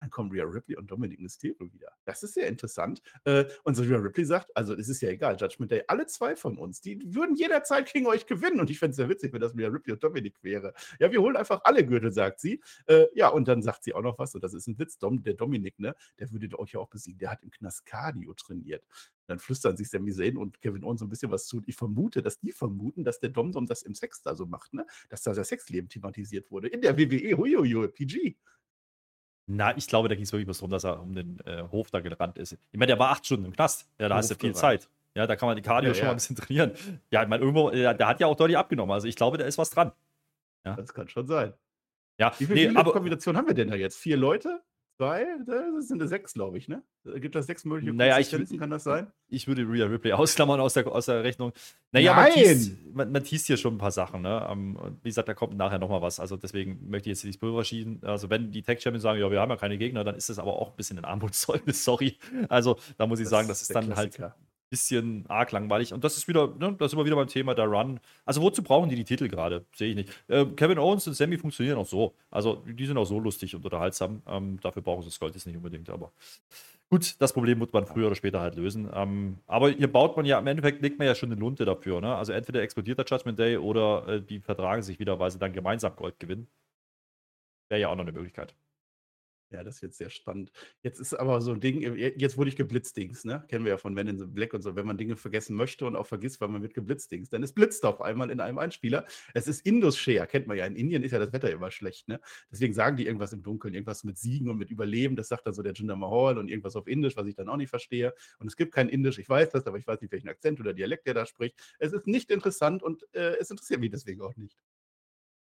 Dann 0.03 0.11
kommen 0.11 0.33
Rhea 0.33 0.43
Ripley 0.43 0.75
und 0.75 0.91
Dominic 0.91 1.21
Mysterio 1.21 1.73
wieder. 1.73 1.93
Das 2.05 2.25
ist 2.25 2.35
sehr 2.35 2.49
interessant. 2.49 3.01
Äh, 3.23 3.45
und 3.63 3.77
so 3.77 3.85
Rhea 3.85 3.99
Ripley 3.99 4.25
sagt, 4.25 4.51
also 4.57 4.75
es 4.75 4.89
ist 4.89 5.01
ja 5.01 5.11
egal, 5.11 5.37
Judgment 5.39 5.71
Day, 5.71 5.85
alle 5.87 6.07
zwei 6.07 6.35
von 6.35 6.59
uns, 6.59 6.81
die 6.81 7.01
würden 7.15 7.37
jederzeit 7.37 7.93
gegen 7.93 8.09
euch 8.09 8.27
gewinnen. 8.27 8.59
Und 8.59 8.69
ich 8.69 8.81
fände 8.81 8.91
es 8.91 8.97
sehr 8.97 9.09
witzig, 9.09 9.33
wenn 9.33 9.41
das 9.41 9.57
Rhea 9.57 9.69
Ripley 9.69 9.93
und 9.93 10.03
Dominic 10.03 10.43
wäre. 10.43 10.75
Ja, 10.99 11.13
wir 11.13 11.21
holen 11.21 11.37
einfach 11.37 11.61
alle 11.63 11.87
Gürtel, 11.87 12.11
sagt 12.11 12.41
sie. 12.41 12.61
Äh, 12.87 13.07
ja, 13.15 13.29
und 13.29 13.47
dann 13.47 13.63
sagt 13.63 13.85
sie 13.85 13.95
auch 13.95 14.03
noch 14.03 14.19
was, 14.19 14.35
und 14.35 14.43
das 14.43 14.55
ist 14.55 14.67
ein 14.67 14.77
Witz, 14.77 14.99
Dom, 14.99 15.23
der 15.23 15.35
Dominik, 15.35 15.79
ne, 15.79 15.95
der 16.19 16.33
würde 16.33 16.59
euch 16.59 16.73
ja 16.73 16.81
auch 16.81 16.89
besiegen. 16.89 17.21
Der 17.21 17.31
hat 17.31 17.45
im 17.45 17.53
Knast 17.53 17.87
Cardio 17.87 18.35
trainiert. 18.35 18.85
Dann 19.27 19.39
flüstern 19.39 19.77
sich 19.77 19.89
Sami 19.89 20.13
Zayn 20.13 20.37
und 20.37 20.61
Kevin 20.61 20.83
Owens 20.83 20.99
so 20.99 21.07
ein 21.07 21.11
bisschen 21.11 21.31
was 21.31 21.47
zu. 21.47 21.63
Ich 21.67 21.77
vermute, 21.77 22.23
dass 22.23 22.41
die 22.41 22.51
vermuten, 22.51 23.05
dass 23.05 23.21
der 23.21 23.31
Dom-Dom 23.31 23.67
das 23.67 23.83
im 23.83 23.95
Sex 23.95 24.21
da 24.23 24.35
so 24.35 24.47
macht, 24.47 24.75
ne? 24.75 24.85
Dass 25.11 25.23
da 25.23 25.33
das 25.33 25.49
Sexleben 25.49 25.89
thematisiert 25.89 26.51
wurde. 26.51 26.67
In 26.67 26.81
der 26.81 26.99
WWE, 26.99 27.37
huiuiui, 27.37 27.87
PG. 27.87 28.37
Na, 29.47 29.77
ich 29.77 29.87
glaube, 29.87 30.09
da 30.09 30.15
ging 30.15 30.25
es 30.25 30.33
wirklich 30.33 30.47
bloß 30.47 30.59
darum, 30.59 30.71
dass 30.71 30.85
er 30.85 31.01
um 31.01 31.15
den 31.15 31.41
äh, 31.45 31.65
Hof 31.71 31.91
da 31.91 32.01
gerannt 32.01 32.39
ist. 32.39 32.53
Ich 32.53 32.79
meine, 32.79 32.87
der 32.87 32.99
war 32.99 33.11
acht 33.11 33.27
Stunden 33.27 33.45
im 33.47 33.53
Knast. 33.53 33.89
Ja, 33.99 34.09
da 34.09 34.17
hast 34.17 34.31
du 34.31 34.35
viel. 34.37 34.55
Zeit. 34.55 34.89
Ja, 35.15 35.27
da 35.27 35.37
kann 35.37 35.47
man 35.47 35.57
die 35.57 35.63
Cardio 35.63 35.91
Ja, 35.91 35.95
schon 35.95 36.03
ja. 36.03 36.07
mal 36.07 36.13
ein 36.13 36.17
bisschen 36.17 36.37
trainieren. 36.37 36.73
Ja, 37.11 37.23
ich 37.23 37.29
meine, 37.29 37.43
irgendwo, 37.43 37.71
äh, 37.71 37.95
der 37.95 38.07
hat 38.07 38.21
ja 38.21 38.27
auch 38.27 38.37
deutlich 38.37 38.57
abgenommen. 38.57 38.93
Also 38.93 39.09
ich 39.09 39.17
glaube, 39.17 39.37
da 39.37 39.45
ist 39.45 39.59
was 39.59 39.71
dran. 39.71 39.93
Das 40.65 40.95
kann 40.95 41.09
schon 41.09 41.27
sein. 41.27 41.53
Ja, 42.19 42.33
Wie 42.39 42.45
nee, 42.45 42.69
viele 42.69 42.79
aber 42.79 42.93
Kombinationen 42.93 43.37
haben 43.37 43.49
wir 43.49 43.55
denn 43.55 43.69
da 43.69 43.75
jetzt? 43.75 43.99
Vier 43.99 44.17
Leute? 44.17 44.63
Zwei? 45.03 45.27
Das 45.47 45.89
sind 45.89 46.07
sechs, 46.09 46.33
glaube 46.35 46.59
ich, 46.59 46.69
ne? 46.69 46.83
Gibt 47.17 47.35
das 47.35 47.47
sechs 47.47 47.65
mögliche 47.65 47.93
Naja, 47.93 48.19
ich- 48.19 48.31
Konsistenzen? 48.31 48.59
Kann 48.59 48.71
das 48.71 48.85
sein? 48.85 49.09
ich 49.29 49.49
würde 49.49 49.63
Rhea 49.63 49.87
Ripley 49.87 50.13
ausklammern 50.13 50.61
aus 50.61 50.75
der, 50.75 50.87
aus 50.87 51.07
der 51.07 51.25
Rechnung. 51.25 51.53
Naja, 51.91 52.15
man 52.15 52.25
Nein! 52.27 52.33
teast, 52.35 52.73
man, 52.95 53.11
man 53.13 53.25
teast 53.25 53.47
hier 53.47 53.57
schon 53.57 53.75
ein 53.75 53.79
paar 53.79 53.91
Sachen. 53.91 54.23
Ne? 54.23 54.47
Ähm, 54.51 54.79
wie 55.03 55.09
gesagt, 55.09 55.29
da 55.29 55.35
kommt 55.35 55.57
nachher 55.57 55.79
nochmal 55.81 56.03
was. 56.03 56.21
Also 56.21 56.37
deswegen 56.37 56.89
möchte 56.89 57.11
ich 57.11 57.17
jetzt 57.17 57.25
nicht 57.25 57.41
Pulver 57.41 57.65
schieben. 57.65 57.99
Also 58.03 58.31
wenn 58.31 58.53
die 58.53 58.63
Tech 58.63 58.81
Champions 58.81 59.03
sagen, 59.03 59.19
ja, 59.21 59.31
wir 59.31 59.41
haben 59.41 59.51
ja 59.51 59.57
keine 59.57 59.77
Gegner, 59.79 60.05
dann 60.05 60.15
ist 60.15 60.29
das 60.29 60.39
aber 60.39 60.53
auch 60.57 60.71
ein 60.71 60.77
bisschen 60.77 60.99
ein 60.99 61.05
Armutszeugnis, 61.05 61.85
sorry. 61.85 62.17
Also 62.49 62.77
da 62.97 63.07
muss 63.07 63.19
ich 63.19 63.29
sagen, 63.29 63.49
das 63.49 63.61
ist 63.63 63.71
der 63.75 63.81
dann 63.83 63.97
halt 63.97 64.15
Klassiker. 64.15 64.37
Bisschen 64.73 65.27
arg 65.29 65.53
langweilig. 65.53 65.93
Und 65.93 66.03
das 66.03 66.17
ist 66.17 66.29
wieder, 66.29 66.49
ne, 66.59 66.75
das 66.79 66.91
sind 66.91 66.99
wir 66.99 67.05
wieder 67.05 67.17
beim 67.17 67.29
Thema 67.29 67.55
der 67.55 67.67
Run. 67.67 68.01
Also 68.25 68.41
wozu 68.41 68.63
brauchen 68.63 68.89
die 68.89 68.97
die 68.97 69.05
Titel 69.05 69.29
gerade? 69.29 69.67
Sehe 69.77 69.91
ich 69.91 69.97
nicht. 69.97 70.09
Äh, 70.29 70.47
Kevin 70.57 70.79
Owens 70.79 71.07
und 71.07 71.13
Sammy 71.13 71.37
funktionieren 71.37 71.77
auch 71.77 71.87
so. 71.87 72.15
Also 72.31 72.65
die 72.67 72.87
sind 72.87 72.97
auch 72.97 73.05
so 73.05 73.21
lustig 73.21 73.55
und 73.55 73.63
unterhaltsam. 73.67 74.23
Ähm, 74.27 74.59
dafür 74.63 74.81
brauchen 74.81 75.03
sie 75.03 75.11
das 75.11 75.21
Gold 75.21 75.35
jetzt 75.35 75.47
nicht 75.47 75.57
unbedingt. 75.57 75.91
Aber 75.91 76.11
gut, 76.89 77.17
das 77.19 77.35
Problem 77.35 77.59
muss 77.59 77.71
man 77.71 77.87
früher 77.87 78.07
oder 78.07 78.17
später 78.17 78.41
halt 78.41 78.57
lösen. 78.57 78.89
Ähm, 78.95 79.37
aber 79.47 79.69
hier 79.69 79.93
baut 79.93 80.17
man 80.17 80.25
ja, 80.25 80.39
im 80.39 80.47
Endeffekt 80.47 80.81
legt 80.81 80.99
man 80.99 81.07
ja 81.07 81.15
schon 81.15 81.31
eine 81.31 81.39
Lunte 81.39 81.67
dafür. 81.67 82.01
Ne? 82.01 82.15
Also 82.17 82.33
entweder 82.33 82.63
explodiert 82.63 82.99
der 82.99 83.05
Judgment 83.05 83.39
Day 83.39 83.59
oder 83.59 84.09
äh, 84.09 84.23
die 84.23 84.41
vertragen 84.41 84.83
sich 84.83 84.99
wieder, 84.99 85.19
weil 85.19 85.31
sie 85.31 85.39
dann 85.39 85.53
gemeinsam 85.53 85.95
Gold 85.97 86.19
gewinnen. 86.19 86.49
Wäre 87.69 87.83
ja 87.83 87.89
auch 87.89 87.97
noch 87.97 88.05
eine 88.05 88.13
Möglichkeit. 88.13 88.55
Ja, 89.53 89.63
das 89.63 89.77
ist 89.77 89.81
jetzt 89.83 89.99
sehr 89.99 90.09
spannend. 90.09 90.51
Jetzt 90.83 90.99
ist 90.99 91.13
aber 91.13 91.43
so 91.43 91.53
ein 91.53 91.61
Ding, 91.61 91.83
äh, 91.83 92.15
jetzt 92.17 92.39
wurde 92.39 92.49
ich 92.49 92.57
geblitzdings, 92.57 93.25
ne? 93.25 93.45
Kennen 93.49 93.65
wir 93.67 93.73
ja 93.73 93.77
von 93.77 93.93
Men 93.93 94.09
in 94.09 94.19
the 94.19 94.25
Black 94.25 94.55
und 94.55 94.63
so. 94.63 94.75
Wenn 94.77 94.87
man 94.87 94.97
Dinge 94.97 95.15
vergessen 95.17 95.55
möchte 95.57 95.85
und 95.85 95.95
auch 95.95 96.07
vergisst, 96.07 96.41
weil 96.41 96.49
man 96.49 96.63
wird 96.63 96.73
geblitzdings, 96.73 97.29
dann 97.29 97.43
ist 97.43 97.53
blitzt 97.55 97.85
auf 97.85 98.01
einmal 98.01 98.31
in 98.31 98.41
einem 98.41 98.57
Einspieler. 98.57 99.05
Es 99.35 99.49
ist 99.49 99.67
Indus-Share, 99.67 100.27
kennt 100.27 100.47
man 100.47 100.57
ja. 100.57 100.65
In 100.65 100.75
Indien 100.75 101.03
ist 101.03 101.11
ja 101.13 101.19
das 101.19 101.35
Wetter 101.35 101.51
immer 101.51 101.71
schlecht, 101.71 102.09
ne? 102.09 102.19
Deswegen 102.51 102.73
sagen 102.73 102.97
die 102.97 103.05
irgendwas 103.05 103.35
im 103.35 103.43
Dunkeln, 103.43 103.75
irgendwas 103.75 104.05
mit 104.05 104.17
Siegen 104.17 104.49
und 104.49 104.57
mit 104.57 104.71
Überleben. 104.71 105.17
Das 105.17 105.29
sagt 105.29 105.47
dann 105.47 105.53
so 105.53 105.63
der 105.63 105.75
Jinder 105.75 105.97
Mahal 105.97 106.39
und 106.39 106.49
irgendwas 106.49 106.75
auf 106.77 106.87
Indisch, 106.87 107.17
was 107.17 107.27
ich 107.27 107.35
dann 107.35 107.49
auch 107.51 107.59
nicht 107.59 107.71
verstehe. 107.71 108.15
Und 108.39 108.47
es 108.47 108.57
gibt 108.57 108.73
kein 108.73 108.89
Indisch, 108.89 109.19
ich 109.19 109.29
weiß 109.29 109.51
das, 109.51 109.67
aber 109.67 109.77
ich 109.77 109.87
weiß 109.87 110.01
nicht, 110.01 110.13
welchen 110.13 110.29
Akzent 110.29 110.61
oder 110.61 110.73
Dialekt 110.73 111.07
der 111.07 111.15
da 111.15 111.27
spricht. 111.27 111.61
Es 111.79 111.93
ist 111.93 112.07
nicht 112.07 112.31
interessant 112.31 112.83
und 112.83 113.07
äh, 113.13 113.37
es 113.39 113.51
interessiert 113.51 113.81
mich 113.81 113.91
deswegen 113.91 114.23
auch 114.23 114.35
nicht. 114.37 114.57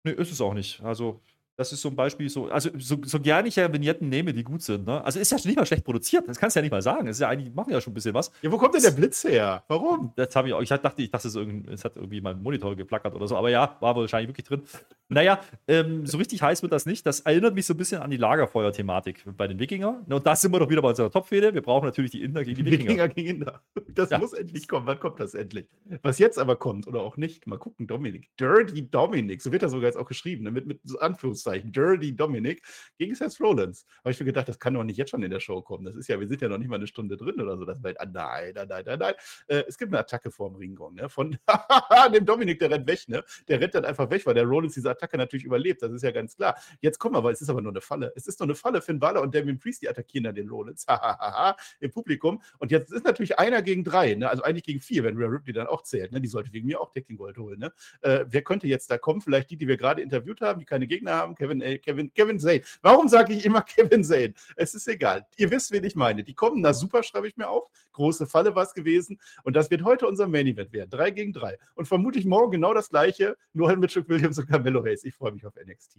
Nee, 0.07 0.12
ist 0.12 0.31
es 0.31 0.40
auch 0.43 0.53
nicht. 0.53 0.83
Also, 0.83 1.23
das 1.57 1.73
ist 1.73 1.83
so 1.83 1.88
ein 1.88 1.97
Beispiel, 1.97 2.29
so, 2.29 2.47
also 2.47 2.71
so, 2.79 2.97
so 3.05 3.21
gerne 3.21 3.49
ich 3.49 3.57
ja 3.57 3.73
Vignetten 3.73 4.09
nehme, 4.09 4.33
die 4.33 4.43
gut 4.43 4.62
sind. 4.62 4.87
Ne? 4.87 5.05
Also 5.05 5.21
ist 5.21 5.31
ja 5.31 5.38
nicht 5.45 5.57
mal 5.57 5.67
schlecht 5.67 5.85
produziert, 5.85 6.29
das 6.29 6.38
kannst 6.38 6.57
du 6.57 6.61
ja 6.61 6.62
nicht 6.62 6.73
mal 6.73 6.83
sagen. 6.83 7.07
Es 7.07 7.17
ist 7.17 7.21
ja 7.21 7.29
eigentlich, 7.29 7.55
machen 7.55 7.73
ja 7.73 7.81
schon 7.81 7.93
ein 7.93 7.95
bisschen 7.95 8.14
was. 8.14 8.31
Ja, 8.43 8.51
wo 8.51 8.59
kommt 8.59 8.75
denn 8.75 8.83
der 8.83 8.90
Blitz 8.90 9.25
her? 9.25 9.62
Warum? 9.69 10.12
Das 10.17 10.35
habe 10.37 10.49
ich 10.49 10.55
auch, 10.55 10.62
ich 10.62 10.69
dachte, 10.69 11.03
ich 11.03 11.11
dachte, 11.11 11.29
es, 11.29 11.37
es 11.37 11.85
hat 11.85 11.97
irgendwie 11.97 12.21
mein 12.21 12.43
Monitor 12.43 12.75
geplackert 12.75 13.14
oder 13.14 13.29
so, 13.29 13.37
aber 13.37 13.51
ja, 13.51 13.77
war 13.81 13.95
wahrscheinlich 13.95 14.29
wirklich 14.29 14.47
drin. 14.47 14.62
Naja, 15.09 15.38
ähm, 15.69 16.07
so 16.07 16.17
richtig 16.19 16.40
heiß 16.43 16.62
wird 16.62 16.73
das 16.73 16.87
nicht. 16.87 17.05
Das 17.07 17.21
erinnert 17.21 17.55
mich 17.55 17.67
so 17.67 17.75
ein 17.75 17.77
bisschen 17.77 18.01
an 18.01 18.11
die 18.11 18.17
Lagerfeuer-Thematik 18.17 19.25
bei 19.37 19.47
den 19.47 19.59
Wikingern. 19.59 20.05
Und 20.09 20.27
da 20.27 20.35
sind 20.35 20.51
wir 20.53 20.59
doch 20.59 20.71
wieder 20.71 20.81
bei 20.83 20.88
unserer 20.88 21.11
Topfehde. 21.11 21.53
Wir 21.53 21.61
brauchen 21.62 21.85
natürlich 21.85 22.11
die 22.11 22.23
Inder 22.23 22.43
gegen 22.43 22.64
die 22.64 22.71
Wikinger. 22.73 22.85
Wikinger 22.90 23.09
gegen 23.09 23.29
Inder. 23.29 23.61
Das 23.95 24.11
Ja. 24.11 24.19
muss 24.19 24.33
endlich 24.33 24.67
kommen. 24.67 24.87
Wann 24.87 24.99
kommt 24.99 25.21
das 25.21 25.35
endlich? 25.35 25.67
Was 26.03 26.19
jetzt 26.19 26.38
aber 26.38 26.57
kommt 26.57 26.87
oder 26.88 27.03
auch 27.03 27.17
nicht, 27.17 27.47
mal 27.47 27.59
gucken, 27.59 27.87
Dominik. 27.87 28.31
Dirty 28.40 28.90
Dominic, 28.90 29.43
so 29.43 29.53
wird 29.53 29.62
er 29.62 29.69
sogar 29.69 29.87
jetzt 29.87 29.97
auch 29.97 30.07
geschrieben, 30.09 30.45
ne? 30.45 30.51
mit, 30.51 30.81
so 30.85 30.99
Anführungszeichen. 31.45 31.73
Dirty 31.73 32.17
Dominic 32.17 32.63
gegen 32.99 33.15
Seth 33.15 33.41
Rollins. 33.41 33.87
Habe 33.99 34.11
ich 34.11 34.21
mir 34.21 34.27
gedacht, 34.27 34.49
das 34.49 34.59
kann 34.59 34.75
doch 34.75 34.85
nicht 34.85 34.97
jetzt 34.97 35.11
schon 35.11 35.23
in 35.23 35.31
der 35.31 35.41
Show 35.41 35.63
kommen. 35.63 35.85
Das 35.85 35.95
ist 35.95 36.09
ja, 36.09 36.19
wir 36.19 36.29
sind 36.29 36.41
ja 36.43 36.49
noch 36.49 36.59
nicht 36.59 36.69
mal 36.69 36.77
eine 36.77 36.87
Stunde 36.87 37.17
drin 37.17 37.41
oder 37.41 37.57
so. 37.57 37.65
Das 37.65 37.83
war, 37.83 37.93
ah, 37.97 38.07
nein, 38.07 38.53
nein, 38.55 38.69
nein, 38.69 38.85
nein, 38.87 38.99
nein. 38.99 39.15
Äh, 39.47 39.65
es 39.69 39.79
gibt 39.79 39.93
eine 39.93 40.01
Attacke 40.01 40.31
vorm 40.31 40.57
Ringgong, 40.57 40.95
ne? 40.95 41.09
Von 41.09 41.37
dem 42.15 42.25
Dominik, 42.25 42.59
der 42.59 42.71
rennt 42.71 42.87
weg, 42.87 43.01
ne? 43.09 43.25
Der 43.49 43.61
rennt 43.61 43.75
dann 43.75 43.85
einfach 43.85 44.11
weg, 44.11 44.25
weil 44.27 44.35
der 44.35 44.45
Rollins 44.45 44.75
diese 44.75 44.91
Attacke 44.91 45.17
natürlich 45.17 45.45
überlebt. 45.45 45.83
Das 45.83 45.93
ist 45.93 46.03
ja 46.03 46.11
ganz 46.11 46.37
klar. 46.37 46.57
Jetzt 46.81 46.99
komm 46.99 47.15
aber, 47.15 47.31
es 47.31 47.41
ist 47.41 47.49
aber 47.49 47.61
nur 47.61 47.73
eine 47.73 47.81
Falle. 47.81 48.13
Es 48.17 48.27
ist 48.27 48.41
nur 48.41 48.47
eine 48.47 48.55
Falle. 48.55 48.83
Finn 48.83 48.99
Balor 48.99 49.23
und 49.23 49.35
Damien 49.35 49.59
Priest, 49.59 49.83
die 49.83 49.89
attackieren 49.89 50.25
dann 50.25 50.35
den 50.35 50.49
Rollins. 50.49 50.87
Im 51.81 51.91
Publikum. 51.91 52.43
Und 52.59 52.71
jetzt 52.71 52.93
ist 52.93 53.05
natürlich 53.05 53.39
einer 53.39 53.63
gegen 53.63 53.85
drei, 53.85 54.15
ne? 54.15 54.29
also 54.29 54.43
eigentlich 54.43 54.65
gegen 54.65 54.81
vier, 54.81 55.05
wenn 55.05 55.17
Rhea 55.17 55.29
Ripley 55.29 55.53
dann 55.53 55.67
auch 55.67 55.83
zählt. 55.83 56.13
Ne? 56.13 56.21
Die 56.21 56.29
sollte 56.29 56.53
wegen 56.53 56.67
mir 56.67 56.81
auch 56.81 56.93
Decking 56.93 57.17
Gold 57.17 57.39
holen. 57.39 57.59
Ne? 57.59 57.73
Äh, 58.03 58.25
wer 58.29 58.43
könnte 58.43 58.67
jetzt 58.67 58.91
da 58.91 58.99
kommen? 58.99 59.21
Vielleicht 59.21 59.51
die, 59.51 59.57
die 59.57 59.69
wir 59.69 59.77
gerade 59.77 60.03
interviewt 60.03 60.41
haben, 60.41 60.61
die 60.61 60.67
keine 60.67 60.87
Gegner 60.87 61.15
haben. 61.15 61.34
Kevin, 61.35 61.61
äh, 61.61 61.79
Kevin, 61.79 62.12
Kevin 62.12 62.38
Zane. 62.38 62.62
Warum 62.83 63.09
sage 63.09 63.35
ich 63.35 63.44
immer 63.44 63.62
Kevin 63.77 64.05
Zane? 64.05 64.35
Es 64.57 64.75
ist 64.75 64.88
egal. 64.88 65.27
Ihr 65.37 65.51
wisst, 65.51 65.73
wen 65.73 65.85
ich 65.85 65.94
meine. 65.94 66.25
Die 66.25 66.35
kommen, 66.35 66.61
na 66.61 66.73
super, 66.73 67.03
schreibe 67.03 67.29
ich 67.29 67.37
mir 67.37 67.49
auf. 67.49 67.68
Große 67.92 68.27
Falle 68.27 68.55
war 68.55 68.64
es 68.64 68.75
gewesen. 68.75 69.20
Und 69.42 69.55
das 69.57 69.70
wird 69.70 69.85
heute 69.85 70.07
unser 70.07 70.29
Main 70.29 70.47
Event 70.47 70.73
werden. 70.73 70.90
Drei 70.90 71.11
gegen 71.11 71.33
drei. 71.33 71.59
Und 71.75 71.87
vermutlich 71.87 72.25
morgen 72.25 72.53
genau 72.53 72.75
das 72.75 72.90
gleiche, 72.90 73.37
nur 73.53 73.68
halt 73.68 73.79
mit 73.79 73.90
Chuck 73.90 74.09
Williams 74.09 74.38
und 74.38 74.49
Carmelo 74.49 74.85
Hayes. 74.85 75.05
Ich 75.05 75.14
freue 75.14 75.33
mich 75.33 75.47
auf 75.47 75.55
NXT. 75.57 75.99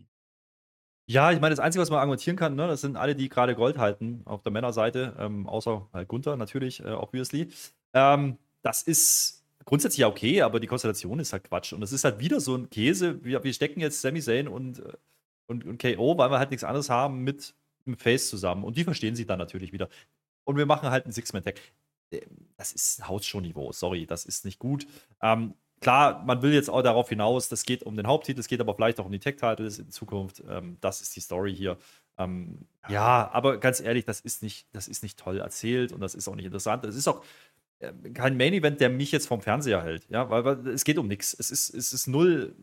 Ja, 1.07 1.31
ich 1.31 1.39
meine, 1.39 1.53
das 1.53 1.59
Einzige, 1.59 1.81
was 1.83 1.91
man 1.91 1.99
argumentieren 1.99 2.35
kann, 2.35 2.55
ne, 2.55 2.67
das 2.67 2.81
sind 2.81 2.97
alle, 2.97 3.15
die 3.15 3.29
gerade 3.29 3.53
Gold 3.53 3.77
halten 3.77 4.23
auf 4.25 4.41
der 4.41 4.51
Männerseite, 4.51 5.15
ähm, 5.19 5.47
außer 5.47 5.87
halt 5.93 6.07
Gunther 6.07 6.35
natürlich, 6.35 6.83
äh, 6.83 6.89
obviously. 6.89 7.49
Ähm, 7.93 8.39
das 8.63 8.81
ist 8.81 9.43
grundsätzlich 9.65 9.99
ja 9.99 10.07
okay, 10.07 10.41
aber 10.41 10.59
die 10.59 10.65
Konstellation 10.65 11.19
ist 11.19 11.31
halt 11.31 11.43
Quatsch. 11.43 11.73
Und 11.73 11.83
es 11.83 11.91
ist 11.91 12.05
halt 12.05 12.19
wieder 12.19 12.39
so 12.39 12.55
ein 12.55 12.71
Käse. 12.71 13.23
Wir, 13.23 13.43
wir 13.43 13.53
stecken 13.53 13.81
jetzt 13.81 14.01
Sami 14.01 14.19
Zayn 14.21 14.47
und, 14.47 14.79
äh, 14.79 14.93
und, 15.47 15.65
und 15.65 15.81
KO, 15.81 16.17
weil 16.17 16.31
wir 16.31 16.39
halt 16.39 16.51
nichts 16.51 16.63
anderes 16.63 16.89
haben, 16.89 17.23
mit 17.23 17.53
einem 17.85 17.97
Face 17.97 18.29
zusammen. 18.29 18.63
Und 18.63 18.77
die 18.77 18.83
verstehen 18.83 19.15
sich 19.15 19.27
dann 19.27 19.39
natürlich 19.39 19.71
wieder. 19.73 19.89
Und 20.43 20.57
wir 20.57 20.65
machen 20.65 20.89
halt 20.89 21.05
einen 21.05 21.13
Six-Man-Tag. 21.13 21.59
Äh, 22.11 22.21
Das 22.57 22.73
ist 22.73 23.07
Hausshow-Niveau, 23.07 23.71
sorry, 23.71 24.05
das 24.05 24.25
ist 24.25 24.45
nicht 24.45 24.59
gut. 24.59 24.87
Ähm, 25.21 25.53
klar, 25.81 26.23
man 26.25 26.41
will 26.41 26.53
jetzt 26.53 26.69
auch 26.69 26.81
darauf 26.81 27.09
hinaus, 27.09 27.49
das 27.49 27.63
geht 27.65 27.83
um 27.83 27.95
den 27.95 28.07
Haupttitel, 28.07 28.39
es 28.39 28.47
geht 28.47 28.59
aber 28.61 28.75
vielleicht 28.75 28.99
auch 28.99 29.05
um 29.05 29.11
die 29.11 29.19
Tech-Titles 29.19 29.79
in 29.79 29.91
Zukunft. 29.91 30.43
Ähm, 30.49 30.77
das 30.81 31.01
ist 31.01 31.15
die 31.15 31.19
Story 31.21 31.55
hier. 31.55 31.77
Ähm, 32.17 32.67
ja, 32.87 33.29
aber 33.31 33.57
ganz 33.59 33.81
ehrlich, 33.81 34.05
das 34.05 34.21
ist, 34.21 34.41
nicht, 34.43 34.67
das 34.73 34.87
ist 34.87 35.03
nicht 35.03 35.19
toll 35.19 35.39
erzählt 35.39 35.91
und 35.91 35.99
das 36.01 36.15
ist 36.15 36.27
auch 36.27 36.35
nicht 36.35 36.45
interessant. 36.45 36.85
Es 36.85 36.95
ist 36.95 37.07
auch 37.07 37.23
äh, 37.79 37.91
kein 38.13 38.37
Main-Event, 38.37 38.79
der 38.79 38.89
mich 38.89 39.11
jetzt 39.11 39.27
vom 39.27 39.41
Fernseher 39.41 39.83
hält. 39.83 40.07
Ja, 40.09 40.29
weil, 40.29 40.45
weil 40.45 40.67
es 40.69 40.83
geht 40.85 40.97
um 40.97 41.07
nichts. 41.07 41.35
Es 41.37 41.51
ist, 41.51 41.73
es 41.73 41.93
ist 41.93 42.07
null 42.07 42.55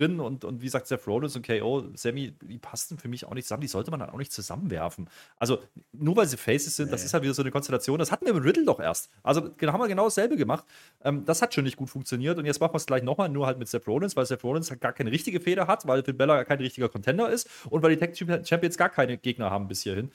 drin 0.00 0.18
und, 0.20 0.44
und 0.44 0.60
wie 0.60 0.64
gesagt, 0.64 0.86
Seth 0.86 1.06
Rollins 1.06 1.36
und 1.36 1.46
KO, 1.46 1.84
Sammy, 1.94 2.32
die 2.42 2.58
passten 2.58 2.98
für 2.98 3.08
mich 3.08 3.24
auch 3.26 3.34
nicht 3.34 3.44
zusammen. 3.46 3.60
Die 3.60 3.68
sollte 3.68 3.90
man 3.90 4.00
dann 4.00 4.10
auch 4.10 4.18
nicht 4.18 4.32
zusammenwerfen. 4.32 5.08
Also, 5.36 5.58
nur 5.92 6.16
weil 6.16 6.26
sie 6.26 6.36
Faces 6.36 6.76
sind, 6.76 6.90
das 6.90 7.02
Nee. 7.02 7.06
ist 7.06 7.14
halt 7.14 7.22
wieder 7.22 7.34
so 7.34 7.42
eine 7.42 7.50
Konstellation. 7.50 7.98
Das 7.98 8.10
hatten 8.10 8.24
wir 8.26 8.34
mit 8.34 8.44
Riddle 8.44 8.64
doch 8.64 8.80
erst. 8.80 9.10
Also, 9.22 9.42
haben 9.42 9.80
wir 9.80 9.88
genau 9.88 10.04
dasselbe 10.04 10.36
gemacht. 10.36 10.64
Ähm, 11.02 11.24
das 11.24 11.42
hat 11.42 11.54
schon 11.54 11.64
nicht 11.64 11.76
gut 11.76 11.90
funktioniert 11.90 12.38
und 12.38 12.46
jetzt 12.46 12.60
machen 12.60 12.72
wir 12.72 12.78
es 12.78 12.86
gleich 12.86 13.02
nochmal, 13.02 13.28
nur 13.28 13.46
halt 13.46 13.58
mit 13.58 13.68
Seth 13.68 13.86
Rollins, 13.86 14.16
weil 14.16 14.26
Seth 14.26 14.42
Rollins 14.42 14.70
halt 14.70 14.80
gar 14.80 14.92
keine 14.92 15.10
richtige 15.12 15.40
Feder 15.40 15.66
hat, 15.66 15.86
weil 15.86 16.02
Finn 16.02 16.16
Bella 16.16 16.44
kein 16.44 16.58
richtiger 16.58 16.88
Contender 16.88 17.30
ist 17.30 17.48
und 17.70 17.82
weil 17.82 17.94
die 17.94 17.98
Tag 17.98 18.16
Champions 18.16 18.76
gar 18.78 18.88
keine 18.88 19.18
Gegner 19.18 19.50
haben 19.50 19.68
bis 19.68 19.82
hierhin. 19.82 20.10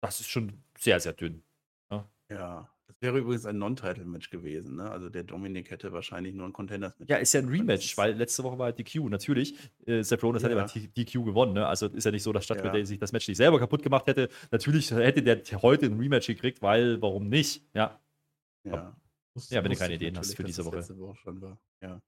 Das 0.00 0.20
ist 0.20 0.28
schon 0.28 0.52
sehr, 0.78 1.00
sehr 1.00 1.12
dünn. 1.12 1.42
Ja, 2.28 2.68
Wäre 3.02 3.18
übrigens 3.18 3.46
ein 3.46 3.58
Non-Title-Match 3.58 4.30
gewesen, 4.30 4.76
ne? 4.76 4.88
Also 4.88 5.10
der 5.10 5.24
Dominik 5.24 5.72
hätte 5.72 5.92
wahrscheinlich 5.92 6.34
nur 6.34 6.46
ein 6.46 6.52
Contenders-Match. 6.52 7.10
Ja, 7.10 7.16
ist 7.16 7.32
ja 7.34 7.40
ein 7.40 7.48
Rematch, 7.48 7.96
weil 7.98 8.14
letzte 8.14 8.44
Woche 8.44 8.58
war 8.58 8.66
halt 8.66 8.78
DQ. 8.78 9.08
Natürlich, 9.10 9.56
äh, 9.86 10.04
Seth 10.04 10.22
Rollins 10.22 10.44
hat 10.44 10.52
ja 10.52 10.56
Ja. 10.56 10.66
bei 10.72 10.86
DQ 10.96 11.24
gewonnen, 11.24 11.52
ne? 11.54 11.66
Also 11.66 11.88
ist 11.88 12.04
ja 12.04 12.12
nicht 12.12 12.22
so, 12.22 12.32
dass 12.32 12.44
Stadtwälder 12.44 12.78
Ja. 12.78 12.84
sich 12.86 13.00
das 13.00 13.10
Match 13.10 13.26
nicht 13.26 13.38
selber 13.38 13.58
kaputt 13.58 13.82
gemacht 13.82 14.06
hätte. 14.06 14.28
Natürlich 14.52 14.92
hätte 14.92 15.20
der 15.22 15.42
heute 15.62 15.86
ein 15.86 15.98
Rematch 15.98 16.28
gekriegt, 16.28 16.62
weil, 16.62 17.02
warum 17.02 17.28
nicht? 17.28 17.66
Ja. 17.74 18.00
Ja. 18.64 18.96
Wusste- 19.34 19.54
Ja, 19.56 19.64
wenn 19.64 19.72
du 19.72 19.76
keine 19.78 19.94
Ideen 19.94 20.16
hast 20.16 20.36
für 20.36 20.44
diese 20.44 20.64
Woche. 20.64 20.76
letzte 20.76 20.96
Woche 20.98 21.16
schon 21.16 21.40
war. 21.42 21.58
Ja. 21.82 22.00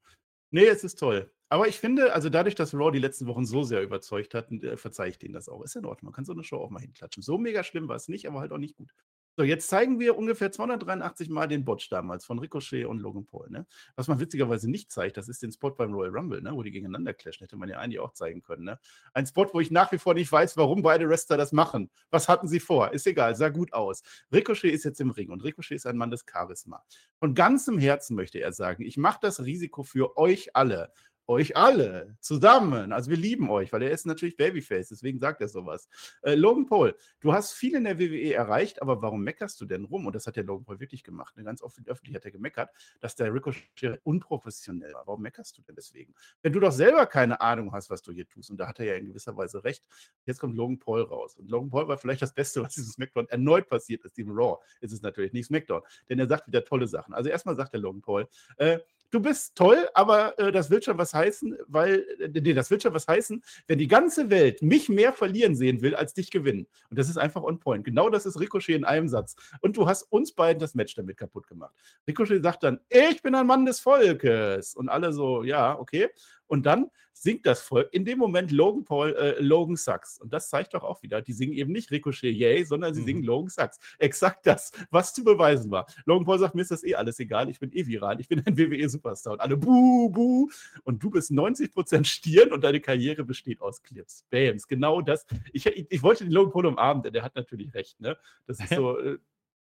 Nee, 0.53 0.67
es 0.67 0.85
ist 0.85 1.01
toll. 1.01 1.29
Aber 1.49 1.67
ich 1.67 1.77
finde, 1.81 2.13
also 2.13 2.31
dadurch, 2.31 2.55
dass 2.55 2.73
Raw 2.73 2.93
die 2.93 3.01
letzten 3.01 3.27
Wochen 3.27 3.45
so 3.45 3.65
sehr 3.65 3.83
überzeugt 3.83 4.35
hat, 4.35 4.53
äh, 4.53 4.77
verzeihe 4.77 5.11
ich 5.11 5.19
denen 5.19 5.35
das 5.35 5.49
auch. 5.49 5.63
Ist 5.65 5.75
in 5.75 5.85
Ordnung. 5.87 6.11
Man 6.11 6.15
kann 6.15 6.25
so 6.25 6.33
eine 6.33 6.45
Show 6.45 6.59
auch 6.59 6.71
mal 6.71 6.81
hinklatschen. 6.81 7.23
So 7.25 7.37
mega 7.37 7.65
schlimm 7.65 7.89
war 7.89 7.97
es 7.97 8.07
nicht, 8.09 8.29
aber 8.29 8.39
halt 8.39 8.53
auch 8.53 8.59
nicht 8.59 8.77
gut. 8.77 8.93
So, 9.37 9.43
jetzt 9.43 9.69
zeigen 9.69 9.99
wir 9.99 10.17
ungefähr 10.17 10.53
283 10.53 11.29
Mal 11.29 11.49
den 11.49 11.65
Botch 11.65 11.89
damals 11.89 12.25
von 12.25 12.39
Ricochet 12.39 12.87
und 12.87 13.01
Logan 13.01 13.27
Paul. 13.27 13.51
Ne? 13.51 13.67
Was 13.97 14.07
man 14.07 14.21
witzigerweise 14.21 14.71
nicht 14.71 14.93
zeigt, 14.93 15.17
das 15.17 15.29
ist 15.29 15.43
den 15.43 15.51
Spot 15.51 15.71
beim 15.71 15.93
Royal 15.93 16.17
Rumble, 16.17 16.41
ne? 16.41 16.53
wo 16.53 16.63
die 16.63 16.71
gegeneinander 16.71 17.15
clashen. 17.15 17.45
Hätte 17.45 17.57
man 17.57 17.69
ja 17.69 17.79
eigentlich 17.79 17.99
auch 17.99 18.13
zeigen 18.13 18.43
können. 18.43 18.65
Ne? 18.65 18.79
Ein 19.13 19.27
Spot, 19.27 19.49
wo 19.53 19.59
ich 19.59 19.73
nach 19.73 19.91
wie 19.91 19.99
vor 19.99 20.15
nicht 20.15 20.31
weiß, 20.31 20.57
warum 20.57 20.83
beide 20.83 21.09
Wrestler 21.09 21.37
das 21.37 21.51
machen. 21.51 21.91
Was 22.11 22.29
hatten 22.29 22.47
sie 22.47 22.61
vor? 22.61 22.93
Ist 22.93 23.09
egal, 23.09 23.35
sah 23.35 23.49
gut 23.49 23.73
aus. 23.73 24.03
Ricochet 24.33 24.73
ist 24.73 24.85
jetzt 24.85 25.01
im 25.01 25.11
Ring 25.11 25.31
und 25.31 25.43
Ricochet 25.43 25.75
ist 25.75 25.87
ein 25.87 25.97
Mann 25.97 26.13
des 26.13 26.25
Charisma. 26.31 26.85
Von 27.19 27.35
ganzem 27.35 27.77
Herzen 27.79 28.15
möchte 28.15 28.39
er 28.39 28.53
sagen, 28.53 28.85
ich 28.85 28.97
mache 28.97 29.19
das 29.21 29.45
Risiko 29.45 29.83
für 29.83 30.17
euch 30.17 30.55
alle. 30.55 30.93
Euch 31.27 31.57
alle 31.57 32.17
zusammen. 32.21 32.93
Also 32.93 33.11
wir 33.11 33.17
lieben 33.17 33.49
euch, 33.49 33.73
weil 33.73 33.83
er 33.83 33.91
ist 33.91 34.05
natürlich 34.05 34.37
Babyface, 34.37 34.89
deswegen 34.91 35.19
sagt 35.19 35.41
er 35.41 35.49
sowas. 35.49 35.89
Äh, 36.23 36.35
Logan 36.35 36.67
Paul, 36.67 36.95
du 37.21 37.33
hast 37.33 37.53
viel 37.53 37.75
in 37.75 37.85
der 37.85 37.99
WWE 37.99 38.35
erreicht, 38.35 38.83
aber 38.83 39.01
warum 39.01 39.23
meckerst 39.23 39.59
du 39.61 39.65
denn 39.65 39.85
rum? 39.85 40.07
Und 40.07 40.15
das 40.15 40.27
hat 40.27 40.37
der 40.37 40.45
Logan 40.45 40.65
Paul 40.65 40.81
wirklich 40.81 41.03
gemacht. 41.03 41.37
Ne? 41.37 41.45
Ganz 41.45 41.63
oft 41.63 41.79
öffentlich 41.89 42.15
hat 42.15 42.25
er 42.27 42.31
gemeckert, 42.31 42.71
dass 43.01 43.17
der 43.17 43.33
Ricochet 43.33 44.01
unprofessionell 44.03 44.93
war. 44.93 45.07
Warum 45.07 45.23
meckerst 45.23 45.57
du 45.57 45.63
denn 45.63 45.75
deswegen? 45.75 46.15
Wenn 46.43 46.53
du 46.53 46.61
doch 46.61 46.73
selber 46.73 47.07
keine 47.07 47.41
Ahnung 47.41 47.73
hast, 47.73 47.89
was 47.89 48.03
du 48.03 48.13
hier 48.13 48.29
tust, 48.29 48.51
und 48.51 48.59
da 48.59 48.69
hat 48.69 48.79
er 48.81 48.87
ja 48.87 48.95
in 48.97 49.07
gewisser 49.07 49.35
Weise 49.37 49.65
recht, 49.65 49.83
jetzt 50.27 50.41
kommt 50.41 50.57
Logan 50.57 50.79
Paul 50.79 51.03
raus. 51.03 51.37
Und 51.37 51.51
Logan 51.51 51.71
Paul 51.71 51.89
war 51.89 51.97
vielleicht 51.97 52.23
das 52.23 52.35
Beste, 52.35 52.63
was 52.63 52.75
diesem 52.75 52.93
SmackDown 52.93 53.29
erneut 53.29 53.69
passiert 53.69 54.05
ist, 54.05 54.17
diesem 54.17 54.33
Raw. 54.33 54.59
Ist 54.81 54.93
es 54.93 55.01
natürlich 55.01 55.33
nicht 55.33 55.47
SmackDown, 55.47 55.81
denn 56.09 56.19
er 56.19 56.27
sagt 56.27 56.47
wieder 56.49 56.65
tolle 56.65 56.87
Sachen. 56.87 57.15
Also 57.15 57.31
erstmal 57.31 57.57
sagt 57.57 57.73
der 57.73 57.81
Logan 57.81 58.03
Paul, 58.03 58.29
äh, 58.57 58.79
du 59.15 59.21
bist 59.21 59.55
toll, 59.55 59.89
aber 59.95 60.39
äh, 60.39 60.51
das 60.51 60.71
wird 60.71 60.85
schon 60.85 60.99
was 60.99 61.15
heißen, 61.15 61.57
weil, 61.69 62.05
äh, 62.19 62.29
nee, 62.29 62.53
das 62.53 62.71
wird 62.71 62.83
schon 62.83 62.95
was 62.95 63.07
heißen, 63.07 63.43
wenn 63.69 63.79
die 63.79 63.87
ganze 63.87 64.29
Welt 64.29 64.61
mich 64.61 64.89
mehr 64.89 65.13
verlieren 65.13 65.55
sehen 65.55 65.83
will, 65.83 65.95
als 65.95 66.15
dich 66.15 66.31
gewinnen. 66.31 66.67
Und 66.91 66.99
das 66.99 67.09
ist 67.09 67.17
einfach 67.17 67.43
on 67.43 67.61
point. 67.61 67.85
Genau 67.85 68.11
das 68.11 68.27
ist 68.27 68.41
Ricochet 68.41 68.75
in 68.75 68.85
einem 68.85 69.09
Satz. 69.09 69.37
Und 69.61 69.77
du 69.77 69.87
hast 69.87 70.03
uns 70.11 70.33
beiden 70.33 70.61
das 70.61 70.75
Match 70.75 70.95
damit 70.95 71.17
kaputt 71.17 71.47
gemacht. 71.47 71.75
Ricochet 72.09 72.43
sagt 72.43 72.65
dann, 72.65 72.81
ich 72.89 73.23
bin 73.23 73.35
ein 73.35 73.47
Mann 73.47 73.65
des 73.65 73.81
Volkes. 73.81 74.75
Und 74.75 74.89
alle 74.89 75.13
so, 75.13 75.45
ja, 75.45 75.79
okay. 75.79 76.09
Und 76.47 76.67
dann 76.67 76.91
singt 77.17 77.47
das 77.47 77.63
Volk 77.63 77.89
in 77.93 78.05
dem 78.05 78.19
Moment 78.19 78.51
Logan 78.51 78.85
Paul, 78.85 79.15
äh, 79.15 79.41
Logan 79.41 79.77
Sucks. 79.77 80.19
Und 80.21 80.33
das 80.33 80.51
zeigt 80.51 80.75
doch 80.75 80.83
auch 80.83 81.03
wieder, 81.03 81.23
die 81.23 81.33
singen 81.33 81.53
eben 81.55 81.73
nicht 81.73 81.91
Ricochet 81.91 82.35
Yay, 82.35 82.65
sondern 82.65 82.93
sie 82.93 83.03
Mhm. 83.03 83.07
singen 83.07 83.23
Logan 83.23 83.49
Sucks. 83.49 83.79
Exakt 83.99 84.47
das, 84.47 84.73
was 84.91 85.15
zu 85.15 85.23
beweisen 85.25 85.71
war. 85.71 85.87
Logan 86.07 86.27
Paul 86.27 86.39
sagt, 86.39 86.55
mir 86.55 86.63
ist 86.63 86.71
das 86.73 86.83
eh 86.85 86.95
alles 86.97 87.19
egal, 87.21 87.49
ich 87.49 87.61
bin 87.61 87.73
eh 87.73 87.87
viral, 87.87 88.21
ich 88.21 88.29
bin 88.29 88.43
ein 88.45 88.57
WWE-Superstar. 88.59 89.35
Und 89.35 89.41
alle 89.41 89.57
buh, 89.57 90.11
buh. 90.11 90.49
Und 90.83 91.03
du 91.03 91.11
bist 91.11 91.31
90% 91.31 92.05
Stirn 92.05 92.53
und 92.53 92.63
deine 92.65 92.81
Karriere 92.81 93.25
besteht 93.25 93.61
aus 93.63 93.83
Clips. 93.83 94.25
Bams, 94.31 94.67
genau 94.67 95.01
das. 95.01 95.25
Ich, 95.53 95.65
ich, 95.67 95.87
ich 95.89 96.03
wollte 96.03 96.25
den 96.25 96.33
Logan 96.33 96.53
Paul 96.53 96.67
umarmen, 96.67 97.03
denn 97.03 97.13
der 97.13 97.23
hat 97.23 97.37
natürlich 97.37 97.73
recht. 97.75 98.01
Ne? 98.01 98.19
Das 98.47 98.59
ist 98.59 98.69
so, 98.75 98.99
äh, 98.99 99.19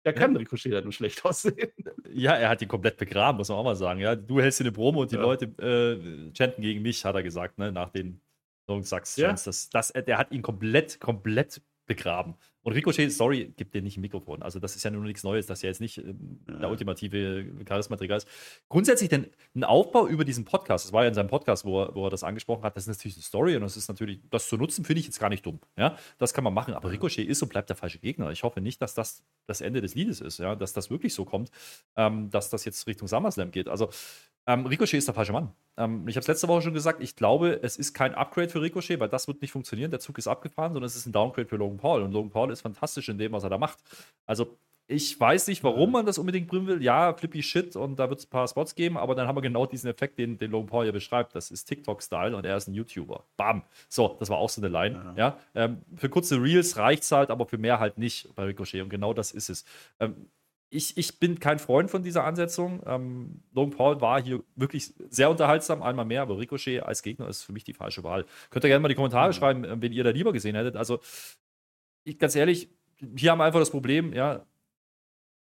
da 0.04 0.12
kann 0.12 0.36
Ricochet 0.36 0.72
dann 0.72 0.84
nur 0.84 0.92
schlecht 0.92 1.24
aussehen. 1.24 1.70
Ja, 2.12 2.34
er 2.34 2.48
hat 2.48 2.62
ihn 2.62 2.68
komplett 2.68 2.96
begraben, 2.96 3.38
muss 3.38 3.48
man 3.48 3.58
auch 3.58 3.64
mal 3.64 3.76
sagen. 3.76 4.00
Ja, 4.00 4.16
du 4.16 4.40
hältst 4.40 4.60
eine 4.60 4.72
Promo 4.72 5.02
und 5.02 5.10
die 5.10 5.16
Ja. 5.16 5.22
Leute 5.22 5.46
äh, 5.62 6.32
chanten 6.34 6.62
gegen 6.62 6.82
mich, 6.82 7.04
hat 7.04 7.14
er 7.14 7.22
gesagt, 7.22 7.58
ne, 7.58 7.72
nach 7.72 7.90
den 7.90 8.20
Sachs 8.82 9.16
Ja. 9.16 9.32
das, 9.32 9.70
das, 9.70 9.92
der 9.92 10.18
hat 10.18 10.30
ihn 10.30 10.42
komplett, 10.42 11.00
komplett 11.00 11.62
begraben. 11.88 12.34
Und 12.62 12.74
Ricochet, 12.74 13.10
sorry, 13.10 13.52
gibt 13.56 13.74
dir 13.74 13.80
nicht 13.82 13.96
ein 13.96 14.02
Mikrofon. 14.02 14.42
Also, 14.42 14.58
das 14.60 14.76
ist 14.76 14.84
ja 14.84 14.90
nur 14.90 15.02
nichts 15.02 15.22
Neues, 15.24 15.46
dass 15.46 15.62
er 15.62 15.70
jetzt 15.70 15.80
nicht 15.80 15.98
ähm, 15.98 16.38
der 16.46 16.60
Ja. 16.60 16.68
ultimative 16.68 17.46
Charismaträger 17.64 18.16
ist. 18.16 18.28
Grundsätzlich 18.68 19.08
denn 19.08 19.26
ein 19.54 19.64
Aufbau 19.64 20.06
über 20.06 20.24
diesen 20.24 20.44
Podcast, 20.44 20.84
das 20.84 20.92
war 20.92 21.02
ja 21.02 21.08
in 21.08 21.14
seinem 21.14 21.28
Podcast, 21.28 21.64
wo 21.64 21.82
er, 21.82 21.94
wo 21.94 22.06
er 22.06 22.10
das 22.10 22.22
angesprochen 22.24 22.62
hat, 22.62 22.76
das 22.76 22.86
ist 22.86 22.98
natürlich 22.98 23.16
eine 23.16 23.22
Story 23.22 23.56
und 23.56 23.62
das 23.62 23.76
ist 23.76 23.88
natürlich, 23.88 24.20
das 24.30 24.48
zu 24.48 24.56
nutzen, 24.56 24.84
finde 24.84 25.00
ich 25.00 25.06
jetzt 25.06 25.18
gar 25.18 25.30
nicht 25.30 25.46
dumm. 25.46 25.60
Ja, 25.76 25.96
das 26.18 26.34
kann 26.34 26.44
man 26.44 26.52
machen. 26.52 26.74
Aber 26.74 26.90
Ricochet 26.90 27.26
ist 27.26 27.42
und 27.42 27.48
bleibt 27.48 27.70
der 27.70 27.76
falsche 27.76 27.98
Gegner. 27.98 28.30
Ich 28.30 28.42
hoffe 28.42 28.60
nicht, 28.60 28.82
dass 28.82 28.94
das 28.94 29.24
das 29.46 29.62
Ende 29.62 29.80
des 29.80 29.94
Liedes 29.94 30.20
ist, 30.20 30.38
ja, 30.38 30.54
dass 30.54 30.74
das 30.74 30.90
wirklich 30.90 31.14
so 31.14 31.24
kommt, 31.24 31.50
ähm, 31.96 32.28
dass 32.30 32.50
das 32.50 32.66
jetzt 32.66 32.86
Richtung 32.86 33.08
SummerSlam 33.08 33.50
geht. 33.50 33.68
Also, 33.68 33.88
ähm, 34.48 34.64
Ricochet 34.64 34.96
ist 34.96 35.06
der 35.06 35.14
falsche 35.14 35.32
Mann. 35.32 35.52
Ähm, 35.76 36.08
ich 36.08 36.16
habe 36.16 36.22
es 36.22 36.26
letzte 36.26 36.48
Woche 36.48 36.62
schon 36.62 36.72
gesagt, 36.72 37.02
ich 37.02 37.14
glaube, 37.16 37.60
es 37.62 37.76
ist 37.76 37.92
kein 37.92 38.14
Upgrade 38.14 38.48
für 38.48 38.62
Ricochet, 38.62 38.98
weil 38.98 39.10
das 39.10 39.28
wird 39.28 39.42
nicht 39.42 39.52
funktionieren. 39.52 39.90
Der 39.90 40.00
Zug 40.00 40.16
ist 40.16 40.26
abgefahren, 40.26 40.72
sondern 40.72 40.86
es 40.86 40.96
ist 40.96 41.04
ein 41.04 41.12
Downgrade 41.12 41.46
für 41.46 41.56
Logan 41.56 41.76
Paul. 41.76 42.00
Und 42.00 42.12
Logan 42.12 42.30
Paul 42.30 42.50
ist 42.50 42.62
fantastisch 42.62 43.10
in 43.10 43.18
dem, 43.18 43.32
was 43.32 43.44
er 43.44 43.50
da 43.50 43.58
macht. 43.58 43.78
Also, 44.24 44.56
ich 44.90 45.20
weiß 45.20 45.48
nicht, 45.48 45.62
warum 45.64 45.92
man 45.92 46.06
das 46.06 46.16
unbedingt 46.16 46.48
bringen 46.48 46.66
will. 46.66 46.82
Ja, 46.82 47.12
flippy 47.12 47.42
Shit 47.42 47.76
und 47.76 47.98
da 47.98 48.08
wird 48.08 48.20
es 48.20 48.26
ein 48.26 48.30
paar 48.30 48.48
Spots 48.48 48.74
geben, 48.74 48.96
aber 48.96 49.14
dann 49.14 49.28
haben 49.28 49.36
wir 49.36 49.42
genau 49.42 49.66
diesen 49.66 49.90
Effekt, 49.90 50.18
den, 50.18 50.38
den 50.38 50.50
Logan 50.50 50.66
Paul 50.66 50.86
ja 50.86 50.92
beschreibt. 50.92 51.34
Das 51.34 51.50
ist 51.50 51.66
TikTok-Style 51.66 52.34
und 52.34 52.46
er 52.46 52.56
ist 52.56 52.68
ein 52.68 52.74
YouTuber. 52.74 53.24
Bam. 53.36 53.64
So, 53.90 54.16
das 54.18 54.30
war 54.30 54.38
auch 54.38 54.48
so 54.48 54.62
eine 54.62 54.70
Line. 54.70 55.12
Ja. 55.18 55.36
Ähm, 55.54 55.82
für 55.94 56.08
kurze 56.08 56.42
Reels 56.42 56.78
reicht 56.78 57.02
es 57.02 57.12
halt, 57.12 57.28
aber 57.28 57.44
für 57.44 57.58
mehr 57.58 57.80
halt 57.80 57.98
nicht 57.98 58.34
bei 58.34 58.44
Ricochet. 58.44 58.80
Und 58.80 58.88
genau 58.88 59.12
das 59.12 59.32
ist 59.32 59.50
es. 59.50 59.66
Ähm, 60.00 60.30
ich, 60.70 60.96
ich 60.96 61.18
bin 61.18 61.40
kein 61.40 61.58
Freund 61.58 61.90
von 61.90 62.02
dieser 62.02 62.24
Ansetzung. 62.24 62.82
Ähm, 62.86 63.42
Logan 63.52 63.70
Paul 63.76 64.00
war 64.00 64.22
hier 64.22 64.42
wirklich 64.54 64.92
sehr 65.08 65.30
unterhaltsam, 65.30 65.82
einmal 65.82 66.04
mehr, 66.04 66.22
aber 66.22 66.38
Ricochet 66.38 66.82
als 66.82 67.02
Gegner 67.02 67.28
ist 67.28 67.42
für 67.42 67.52
mich 67.52 67.64
die 67.64 67.72
falsche 67.72 68.04
Wahl. 68.04 68.26
Könnt 68.50 68.64
ihr 68.64 68.68
gerne 68.68 68.82
mal 68.82 68.88
die 68.88 68.94
Kommentare 68.94 69.28
Ja. 69.28 69.32
schreiben, 69.32 69.64
äh, 69.64 69.80
wen 69.80 69.92
ihr 69.92 70.04
da 70.04 70.10
lieber 70.10 70.32
gesehen 70.32 70.54
hättet. 70.56 70.76
Also, 70.76 71.00
ich, 72.04 72.18
ganz 72.18 72.34
ehrlich, 72.36 72.68
hier 73.16 73.30
haben 73.30 73.38
wir 73.38 73.44
einfach 73.44 73.60
das 73.60 73.70
Problem, 73.70 74.12
ja, 74.12 74.44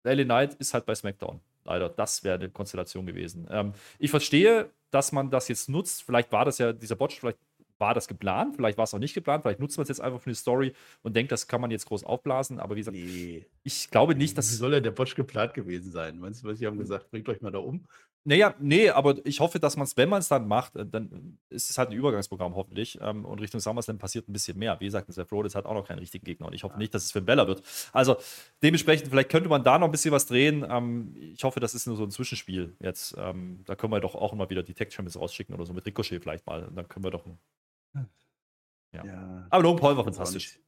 LA 0.04 0.24
Knight 0.24 0.54
ist 0.56 0.74
halt 0.74 0.86
bei 0.86 0.94
SmackDown. 0.94 1.40
Leider, 1.64 1.90
das 1.90 2.24
wäre 2.24 2.36
eine 2.36 2.50
Konstellation 2.50 3.06
gewesen. 3.08 3.48
Ähm, 3.50 3.74
ich 3.98 4.12
verstehe, 4.12 4.70
dass 4.92 5.12
man 5.12 5.32
das 5.32 5.48
jetzt 5.48 5.68
nutzt. 5.68 6.04
Vielleicht 6.04 6.32
war 6.32 6.46
das 6.46 6.60
ja 6.60 6.72
dieser 6.74 6.96
Botch, 6.96 7.20
vielleicht 7.20 7.40
war 7.78 7.94
das 7.94 8.08
geplant, 8.08 8.56
vielleicht 8.56 8.78
war 8.78 8.84
es 8.86 8.94
auch 8.94 9.00
nicht 9.00 9.14
geplant, 9.14 9.44
vielleicht 9.44 9.60
nutzt 9.60 9.78
man 9.78 9.84
es 9.84 9.90
jetzt 9.90 10.02
einfach 10.02 10.20
für 10.22 10.28
eine 10.28 10.36
Story 10.36 10.74
und 11.04 11.16
denkt, 11.16 11.32
das 11.32 11.48
kann 11.48 11.62
man 11.62 11.72
jetzt 11.72 11.86
groß 11.88 12.04
aufblasen. 12.04 12.60
Aber 12.60 12.76
wie 12.76 12.80
gesagt, 12.82 12.98
Nee. 12.98 13.46
ich 13.64 13.90
glaube 13.92 14.16
nicht, 14.16 14.32
Wie 14.32 14.36
dass. 14.36 14.50
soll 14.58 14.72
denn 14.72 14.84
der 14.84 14.92
Botsch 14.92 15.16
geplant 15.16 15.54
gewesen 15.54 15.92
sein? 15.92 16.20
Meinst 16.20 16.44
du, 16.44 16.48
was 16.48 16.60
sie 16.60 16.68
haben 16.68 16.78
gesagt, 16.78 17.12
bringt 17.12 17.28
euch 17.30 17.42
mal 17.42 17.52
da 17.52 17.60
um? 17.60 17.86
Naja, 18.28 18.56
nee, 18.60 18.90
aber 18.90 19.24
ich 19.24 19.40
hoffe, 19.40 19.60
dass 19.60 19.78
man 19.78 19.84
es, 19.84 19.98
wenn 19.98 20.10
man 20.10 20.18
es 20.18 20.30
dann 20.30 20.48
macht, 20.48 20.76
äh, 20.76 20.84
dann 20.84 21.38
ist 21.50 21.70
es 21.70 21.78
halt 21.78 21.90
ein 21.90 21.96
Übergangsprogramm 21.96 22.56
hoffentlich. 22.56 22.98
Ähm, 23.00 23.24
und 23.24 23.40
Richtung 23.40 23.60
SummerSlam 23.60 24.00
passiert 24.00 24.28
ein 24.28 24.34
bisschen 24.34 24.58
mehr. 24.58 24.80
Wie 24.80 24.86
gesagt, 24.86 25.14
Seth 25.14 25.32
Rollins 25.32 25.54
hat 25.54 25.66
auch 25.68 25.76
noch 25.76 25.88
keinen 25.88 26.00
richtigen 26.00 26.26
Gegner 26.26 26.48
und 26.48 26.54
ich 26.54 26.64
hoffe 26.64 26.80
nicht, 26.80 26.92
dass 26.96 27.04
es 27.04 27.12
für 27.12 27.22
Bella 27.22 27.46
wird. 27.48 27.62
Also 27.94 28.16
dementsprechend, 28.64 29.10
vielleicht 29.10 29.30
könnte 29.30 29.48
man 29.48 29.64
da 29.64 29.78
noch 29.78 29.88
ein 29.88 29.92
bisschen 29.92 30.12
was 30.12 30.26
drehen. 30.26 30.66
Ähm, 30.68 31.16
ich 31.36 31.44
hoffe, 31.44 31.60
das 31.60 31.76
ist 31.76 31.86
nur 31.86 31.98
so 31.98 32.04
ein 32.04 32.10
Zwischenspiel 32.10 32.76
jetzt. 32.80 33.14
Ähm, 33.16 33.60
da 33.66 33.76
können 33.76 33.94
wir 33.94 34.00
doch 34.00 34.16
auch 34.16 34.34
immer 34.34 34.50
wieder 34.50 34.64
die 34.64 34.74
Tech 34.74 34.92
Champions 34.92 35.20
rausschicken 35.20 35.54
oder 35.54 35.68
so 35.68 35.74
mit 35.74 35.86
Ricochet 35.86 36.20
vielleicht 36.24 36.48
mal. 36.48 36.64
Und 36.64 36.76
dann 36.76 36.88
können 36.88 37.06
wir 37.06 37.12
doch. 37.12 37.26
Ja. 38.92 39.48
Aber 39.50 39.64
Logan 39.64 39.80
Paul 39.82 39.98
war 39.98 40.04
fantastisch. 40.04 40.60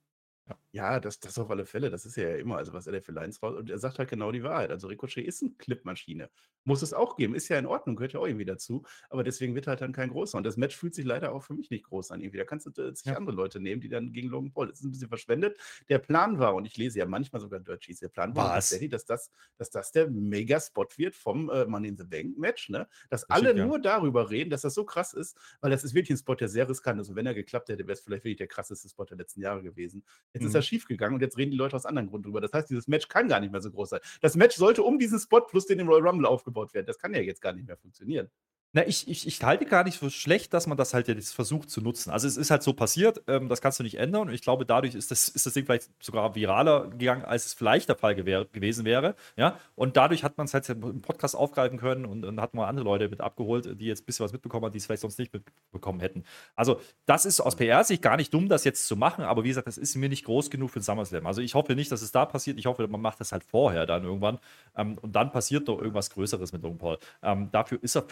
Ja, 0.50 0.56
das, 1.00 1.20
das 1.20 1.38
auf 1.40 1.50
alle 1.50 1.66
Fälle. 1.66 1.90
Das 1.90 2.06
ist 2.06 2.16
ja 2.18 2.36
immer, 2.36 2.58
also 2.58 2.74
was 2.74 2.88
er 2.88 2.94
da 2.94 3.02
für 3.02 3.12
Lines 3.12 3.42
raus. 3.42 3.56
Und 3.56 3.70
er 3.70 3.78
sagt 3.80 4.00
halt 4.00 4.10
genau 4.10 4.32
die 4.32 4.44
Wahrheit. 4.44 4.72
Also 4.72 4.88
Ricochet 4.88 5.26
ist 5.26 5.42
eine 5.42 5.52
Clipmaschine. 5.58 6.30
Muss 6.64 6.82
es 6.82 6.94
auch 6.94 7.16
geben. 7.16 7.36
Ist 7.36 7.48
ja 7.50 7.58
in 7.58 7.66
Ordnung, 7.66 7.96
gehört 7.96 8.14
ja 8.14 8.20
auch 8.20 8.28
irgendwie 8.28 8.46
dazu. 8.46 8.84
Aber 9.10 9.24
deswegen 9.24 9.56
wird 9.56 9.68
halt 9.68 9.82
dann 9.82 9.94
kein 9.94 10.10
großer. 10.10 10.38
Und 10.38 10.44
das 10.46 10.58
Match 10.58 10.76
fühlt 10.76 10.96
sich 10.96 11.06
leider 11.06 11.32
auch 11.34 11.44
für 11.44 11.54
mich 11.54 11.70
nicht 11.70 11.86
groß 11.86 12.12
an. 12.12 12.22
Irgendwie. 12.22 12.38
Da 12.38 12.44
kannst 12.46 12.66
du 12.66 12.82
äh, 12.82 12.94
sich 12.96 13.06
Ja. 13.06 13.16
andere 13.18 13.36
Leute 13.36 13.60
nehmen, 13.60 13.82
die 13.82 13.90
dann 13.90 14.12
gegen 14.12 14.28
Logan 14.30 14.52
Paul. 14.52 14.68
Das 14.68 14.80
ist 14.80 14.86
ein 14.86 14.92
bisschen 14.92 15.08
verschwendet. 15.10 15.58
Der 15.90 16.00
Plan 16.00 16.40
war, 16.40 16.56
und 16.56 16.66
ich 16.66 16.78
lese 16.78 17.00
ja 17.00 17.06
manchmal 17.06 17.42
sogar 17.42 17.60
Dirt 17.60 17.88
der 18.02 18.10
Plan 18.10 18.36
war 18.36 18.46
Was? 18.50 18.70
tatsächlich, 18.70 18.90
dass 18.92 19.06
das, 19.06 19.32
dass 19.58 19.70
das 19.70 19.92
der 19.92 20.10
Mega-Spot 20.10 20.88
wird 20.98 21.16
vom 21.16 21.50
äh, 21.50 21.66
Money 21.66 21.88
in 21.90 21.98
the 21.98 22.04
Bank-Match. 22.04 22.70
Ne? 22.70 22.88
Dass 23.10 23.24
Richtig, 23.24 23.36
alle 23.36 23.58
ja. 23.58 23.66
nur 23.66 23.80
darüber 23.80 24.30
reden, 24.30 24.50
dass 24.50 24.62
das 24.62 24.74
so 24.74 24.84
krass 24.84 25.14
ist, 25.14 25.38
weil 25.62 25.72
das 25.72 25.84
ist 25.84 25.94
wirklich 25.94 26.12
ein 26.12 26.18
Spot, 26.18 26.36
der 26.36 26.50
sehr 26.50 26.68
riskant 26.68 27.00
ist. 27.02 27.10
Und 27.10 27.16
wenn 27.16 27.26
er 27.26 27.34
geklappt 27.34 27.70
hätte, 27.70 27.84
wäre 27.84 27.94
es 27.94 28.02
vielleicht 28.02 28.24
wirklich 28.26 28.38
der 28.38 28.48
krasseste 28.48 28.90
Spot 28.90 29.06
der 29.06 29.18
letzten 29.18 29.42
Jahre 29.42 29.64
gewesen. 29.64 30.04
Jetzt 30.34 30.44
ist 30.44 30.50
Mhm. 30.52 30.56
er 30.56 30.62
schief 30.68 30.86
gegangen 30.86 31.16
und 31.16 31.22
jetzt 31.22 31.38
reden 31.38 31.52
die 31.52 31.58
Leute 31.58 31.76
aus 31.76 31.86
anderen 31.86 32.10
Gründen 32.10 32.26
drüber. 32.26 32.42
Das 32.42 32.54
heißt, 32.54 32.70
dieses 32.70 32.88
Match 32.88 33.08
kann 33.08 33.28
gar 33.28 33.40
nicht 33.40 33.52
mehr 33.52 33.62
so 33.62 33.72
groß 33.72 33.90
sein. 33.90 34.00
Das 34.22 34.36
Match 34.36 34.56
sollte 34.56 34.84
um 34.84 35.00
diesen 35.00 35.20
Spot 35.20 35.42
plus 35.42 35.66
den 35.66 35.80
im 35.80 35.88
Royal 35.88 36.08
Rumble 36.08 36.26
aufgebaut 36.28 36.74
werden. 36.74 36.86
Das 36.86 37.00
kann 37.00 37.14
ja 37.14 37.22
jetzt 37.22 37.42
gar 37.42 37.54
nicht 37.54 37.68
mehr 37.68 37.78
funktionieren. 37.78 38.30
Na, 38.78 38.86
ich, 38.86 39.08
ich, 39.08 39.26
ich 39.26 39.42
halte 39.42 39.66
gar 39.66 39.84
nicht 39.84 39.98
für 39.98 40.12
schlecht, 40.12 40.54
dass 40.54 40.68
man 40.68 40.78
das 40.78 40.94
halt 40.94 41.08
jetzt 41.08 41.34
versucht 41.34 41.72
zu 41.72 41.82
nutzen. 41.82 42.12
Also 42.12 42.28
es 42.28 42.38
ist 42.38 42.52
halt 42.52 42.62
so 42.62 42.74
passiert, 42.74 43.24
ähm, 43.26 43.50
das 43.50 43.60
kannst 43.60 43.80
du 43.80 43.84
nicht 43.84 43.98
ändern. 43.98 44.28
Und 44.28 44.36
ich 44.36 44.44
glaube, 44.44 44.68
dadurch 44.68 44.94
ist 44.94 45.10
das, 45.10 45.30
ist 45.30 45.48
das 45.48 45.54
Ding 45.54 45.66
vielleicht 45.66 45.90
sogar 46.00 46.36
viraler 46.36 46.88
gegangen, 46.90 47.26
als 47.26 47.48
es 47.48 47.56
vielleicht 47.56 47.90
der 47.90 47.96
Fall 47.96 48.14
gew 48.14 48.46
gewesen 48.52 48.86
wäre. 48.86 49.16
Ja? 49.36 49.58
Und 49.74 49.98
dadurch 49.98 50.24
hat 50.24 50.38
man 50.38 50.46
es 50.46 50.54
halt 50.54 50.70
im 50.70 51.02
Podcast 51.02 51.36
aufgreifen 51.36 51.80
können 51.80 52.06
und, 52.06 52.24
und 52.24 52.40
hat 52.40 52.54
mal 52.54 52.68
andere 52.68 52.86
Leute 52.86 53.10
mit 53.10 53.20
abgeholt, 53.20 53.82
die 53.82 53.86
jetzt 53.86 54.04
ein 54.04 54.06
bisschen 54.06 54.26
was 54.26 54.32
mitbekommen 54.32 54.66
haben, 54.66 54.74
die 54.74 54.78
es 54.78 54.86
vielleicht 54.86 55.02
sonst 55.02 55.18
nicht 55.18 55.34
mitbekommen 55.34 56.00
hätten. 56.00 56.24
Also 56.56 56.80
das 57.08 57.26
ist 57.26 57.40
aus 57.40 57.56
PR-Sicht 57.56 58.04
gar 58.04 58.16
nicht 58.16 58.32
dumm, 58.32 58.48
das 58.48 58.64
jetzt 58.64 58.88
zu 58.88 58.96
machen, 58.96 59.24
aber 59.24 59.44
wie 59.44 59.48
gesagt, 59.48 59.66
das 59.66 59.80
ist 59.80 59.96
mir 59.96 60.08
nicht 60.08 60.24
groß 60.26 60.52
genug 60.52 60.70
für 60.70 60.82
den 60.82 60.84
SummerSlam. 60.84 61.26
Also 61.26 61.42
ich 61.42 61.56
hoffe 61.56 61.74
nicht, 61.74 61.92
dass 61.92 62.04
es 62.04 62.12
da 62.12 62.28
passiert. 62.28 62.60
Ich 62.60 62.68
hoffe, 62.68 62.88
man 62.88 63.02
macht 63.02 63.20
das 63.22 63.32
halt 63.32 63.44
vorher 63.44 63.88
dann 63.88 64.04
irgendwann. 64.04 64.38
Ähm, 64.76 65.00
und 65.00 65.16
dann 65.16 65.32
passiert 65.32 65.68
doch 65.68 65.80
irgendwas 65.80 66.12
Größeres 66.12 66.54
mit 66.54 66.62
Logan 66.62 66.78
Paul. 66.78 67.00
Ähm, 67.24 67.50
dafür 67.52 67.80
ist 67.82 67.96
er 67.96 68.06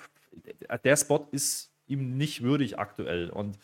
der 0.83 0.97
Spot 0.97 1.27
ist 1.31 1.71
ihm 1.87 2.17
nicht 2.17 2.41
würdig 2.41 2.79
aktuell. 2.79 3.29
Und 3.29 3.57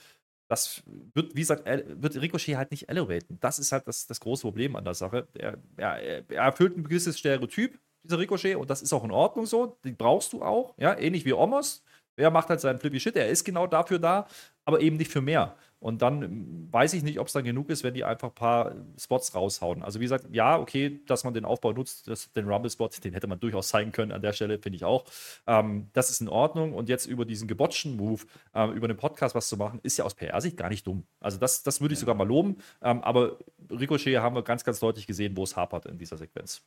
das 0.47 0.83
wird, 1.13 1.35
wie 1.35 1.39
gesagt, 1.39 1.65
wird 1.65 2.21
Ricochet 2.21 2.57
halt 2.57 2.71
nicht 2.71 2.89
elevaten. 2.89 3.37
Das 3.39 3.57
ist 3.57 3.71
halt 3.71 3.87
das, 3.87 4.05
das 4.05 4.19
große 4.19 4.41
Problem 4.41 4.75
an 4.75 4.83
der 4.83 4.93
Sache. 4.93 5.27
Er, 5.33 5.57
er, 5.77 6.29
er 6.29 6.43
erfüllt 6.43 6.77
ein 6.77 6.83
gewisses 6.83 7.17
Stereotyp, 7.17 7.79
dieser 8.03 8.19
Ricochet, 8.19 8.55
und 8.55 8.69
das 8.69 8.81
ist 8.81 8.93
auch 8.93 9.03
in 9.03 9.11
Ordnung 9.11 9.45
so. 9.45 9.77
Die 9.85 9.91
brauchst 9.91 10.33
du 10.33 10.41
auch, 10.41 10.73
ja, 10.77 10.97
ähnlich 10.97 11.23
wie 11.25 11.33
Omos. 11.33 11.83
Er 12.17 12.31
macht 12.31 12.49
halt 12.49 12.59
seinen 12.59 12.79
Flippy 12.79 12.99
Shit, 12.99 13.15
er 13.15 13.29
ist 13.29 13.43
genau 13.43 13.65
dafür 13.65 13.97
da, 13.97 14.27
aber 14.65 14.81
eben 14.81 14.97
nicht 14.97 15.11
für 15.11 15.21
mehr. 15.21 15.55
Und 15.81 16.03
dann 16.03 16.21
ähm, 16.21 16.67
weiß 16.71 16.93
ich 16.93 17.01
nicht, 17.01 17.19
ob 17.19 17.27
es 17.27 17.33
dann 17.33 17.43
genug 17.43 17.69
ist, 17.69 17.83
wenn 17.83 17.95
die 17.95 18.03
einfach 18.03 18.29
ein 18.29 18.35
paar 18.35 18.75
Spots 18.97 19.33
raushauen. 19.33 19.81
Also 19.81 19.99
wie 19.99 20.05
gesagt, 20.05 20.27
ja, 20.31 20.59
okay, 20.59 21.01
dass 21.07 21.23
man 21.23 21.33
den 21.33 21.43
Aufbau 21.43 21.73
nutzt, 21.73 22.07
das, 22.07 22.31
den 22.33 22.47
Rumble-Spot, 22.47 22.89
den 23.03 23.13
hätte 23.13 23.25
man 23.25 23.39
durchaus 23.39 23.69
zeigen 23.69 23.91
können 23.91 24.11
an 24.11 24.21
der 24.21 24.31
Stelle, 24.31 24.59
finde 24.59 24.75
ich 24.75 24.85
auch. 24.85 25.05
Ähm, 25.47 25.89
das 25.93 26.11
ist 26.11 26.21
in 26.21 26.29
Ordnung. 26.29 26.73
Und 26.73 26.87
jetzt 26.87 27.07
über 27.07 27.25
diesen 27.25 27.47
gebotchten 27.47 27.97
Move, 27.97 28.21
ähm, 28.53 28.73
über 28.73 28.87
den 28.87 28.97
Podcast 28.97 29.33
was 29.33 29.47
zu 29.47 29.57
machen, 29.57 29.79
ist 29.81 29.97
ja 29.97 30.05
aus 30.05 30.13
PR-Sicht 30.13 30.55
gar 30.55 30.69
nicht 30.69 30.85
dumm. 30.85 31.03
Also 31.19 31.39
das, 31.39 31.63
das 31.63 31.81
würde 31.81 31.93
ich 31.93 31.99
sogar 31.99 32.13
mal 32.13 32.27
loben. 32.27 32.57
Ähm, 32.83 33.01
aber 33.03 33.39
Ricochet 33.71 34.19
haben 34.19 34.35
wir 34.35 34.43
ganz, 34.43 34.63
ganz 34.63 34.79
deutlich 34.79 35.07
gesehen, 35.07 35.35
wo 35.35 35.43
es 35.43 35.55
hapert 35.55 35.87
in 35.87 35.97
dieser 35.97 36.17
Sequenz. 36.17 36.61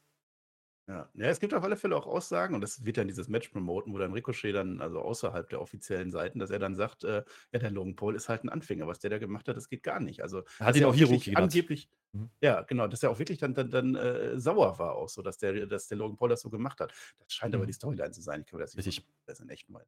Ja. 0.86 1.08
ja, 1.14 1.26
es 1.28 1.40
gibt 1.40 1.54
auf 1.54 1.64
alle 1.64 1.76
Fälle 1.76 1.96
auch 1.96 2.06
Aussagen, 2.06 2.54
und 2.54 2.60
das 2.60 2.84
wird 2.84 2.98
dann 2.98 3.08
dieses 3.08 3.28
Match 3.28 3.48
promoten, 3.48 3.94
wo 3.94 3.98
dann 3.98 4.12
Ricochet 4.12 4.52
dann, 4.52 4.82
also 4.82 5.00
außerhalb 5.00 5.48
der 5.48 5.62
offiziellen 5.62 6.10
Seiten, 6.10 6.38
dass 6.38 6.50
er 6.50 6.58
dann 6.58 6.74
sagt, 6.74 7.04
äh, 7.04 7.24
ja, 7.52 7.58
der 7.58 7.70
Logan 7.70 7.96
Paul 7.96 8.14
ist 8.14 8.28
halt 8.28 8.44
ein 8.44 8.50
Anfänger, 8.50 8.86
was 8.86 8.98
der 8.98 9.08
da 9.08 9.18
gemacht 9.18 9.48
hat, 9.48 9.56
das 9.56 9.70
geht 9.70 9.82
gar 9.82 10.00
nicht. 10.00 10.22
Also, 10.22 10.42
hat 10.60 10.76
ihn 10.76 10.84
auch 10.84 10.94
hier 10.94 11.08
wirklich 11.08 11.36
angeblich, 11.38 11.88
mhm. 12.12 12.28
ja, 12.42 12.60
genau, 12.62 12.86
dass 12.86 13.02
er 13.02 13.10
auch 13.10 13.18
wirklich 13.18 13.38
dann, 13.38 13.54
dann, 13.54 13.70
dann 13.70 13.94
äh, 13.94 14.38
sauer 14.38 14.78
war, 14.78 14.96
auch 14.96 15.08
so, 15.08 15.22
dass 15.22 15.38
der, 15.38 15.66
dass 15.66 15.88
der 15.88 15.96
Logan 15.96 16.18
Paul 16.18 16.28
das 16.28 16.42
so 16.42 16.50
gemacht 16.50 16.80
hat. 16.80 16.92
Das 17.18 17.32
scheint 17.32 17.54
mhm. 17.54 17.60
aber 17.60 17.66
die 17.66 17.72
Storyline 17.72 18.10
zu 18.10 18.20
sein. 18.20 18.42
Ich 18.42 18.46
glaube, 18.46 18.64
das 18.64 18.74
ist 18.74 19.40
in 19.40 19.48
echt 19.48 19.70
mal. 19.70 19.86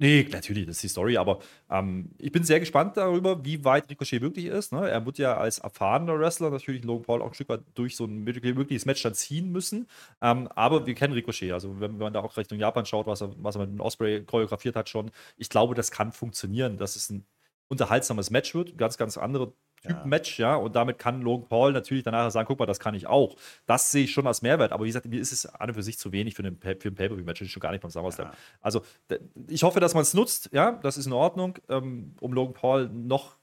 Nee, 0.00 0.28
natürlich, 0.30 0.64
das 0.64 0.76
ist 0.76 0.82
die 0.84 0.88
Story, 0.88 1.16
aber 1.16 1.40
ähm, 1.68 2.10
ich 2.18 2.30
bin 2.30 2.44
sehr 2.44 2.60
gespannt 2.60 2.96
darüber, 2.96 3.44
wie 3.44 3.64
weit 3.64 3.90
Ricochet 3.90 4.20
wirklich 4.22 4.44
ist. 4.46 4.72
Ne? 4.72 4.88
Er 4.88 5.04
wird 5.04 5.18
ja 5.18 5.36
als 5.36 5.58
erfahrener 5.58 6.16
Wrestler 6.20 6.50
natürlich 6.50 6.84
Logan 6.84 7.02
Paul 7.02 7.20
auch 7.22 7.28
ein 7.28 7.34
Stück 7.34 7.48
weit 7.48 7.62
durch 7.74 7.96
so 7.96 8.04
ein 8.04 8.22
mögliches 8.22 8.86
Match 8.86 9.02
dann 9.02 9.14
ziehen 9.14 9.50
müssen. 9.50 9.88
Ähm, 10.22 10.46
aber 10.54 10.86
wir 10.86 10.94
kennen 10.94 11.14
Ricochet, 11.14 11.50
also 11.50 11.80
wenn 11.80 11.98
man 11.98 12.12
da 12.12 12.20
auch 12.20 12.36
Richtung 12.36 12.60
Japan 12.60 12.86
schaut, 12.86 13.08
was 13.08 13.22
er, 13.22 13.34
was 13.42 13.56
er 13.56 13.66
mit 13.66 13.80
Osprey 13.80 14.22
choreografiert 14.24 14.76
hat 14.76 14.88
schon, 14.88 15.10
ich 15.36 15.48
glaube, 15.48 15.74
das 15.74 15.90
kann 15.90 16.12
funktionieren, 16.12 16.76
dass 16.76 16.94
es 16.94 17.10
ein 17.10 17.26
unterhaltsames 17.66 18.30
Match 18.30 18.54
wird, 18.54 18.78
ganz, 18.78 18.98
ganz 18.98 19.18
andere 19.18 19.52
Typ-Match, 19.82 20.38
ja. 20.38 20.52
ja. 20.52 20.56
Und 20.56 20.76
damit 20.76 20.98
kann 20.98 21.22
Logan 21.22 21.48
Paul 21.48 21.72
natürlich 21.72 22.04
danach 22.04 22.30
sagen, 22.30 22.46
guck 22.46 22.58
mal, 22.58 22.66
das 22.66 22.80
kann 22.80 22.94
ich 22.94 23.06
auch. 23.06 23.36
Das 23.66 23.90
sehe 23.90 24.04
ich 24.04 24.12
schon 24.12 24.26
als 24.26 24.42
Mehrwert. 24.42 24.72
Aber 24.72 24.84
wie 24.84 24.88
gesagt, 24.88 25.06
mir 25.06 25.20
ist 25.20 25.32
es 25.32 25.46
an 25.46 25.68
und 25.68 25.74
für 25.74 25.82
sich 25.82 25.98
zu 25.98 26.12
wenig 26.12 26.34
für, 26.34 26.42
einen, 26.42 26.58
für 26.58 26.68
ein 26.68 26.94
Pay-Per-View-Match. 26.94 27.48
schon 27.48 27.60
gar 27.60 27.72
nicht 27.72 27.80
beim 27.80 27.90
SummerSlam. 27.90 28.28
Ja. 28.28 28.34
Also 28.60 28.82
ich 29.48 29.62
hoffe, 29.62 29.80
dass 29.80 29.94
man 29.94 30.02
es 30.02 30.14
nutzt, 30.14 30.50
ja, 30.52 30.72
das 30.82 30.98
ist 30.98 31.06
in 31.06 31.12
Ordnung, 31.12 31.58
ähm, 31.68 32.14
um 32.20 32.32
Logan 32.32 32.54
Paul 32.54 32.88
noch 32.88 33.37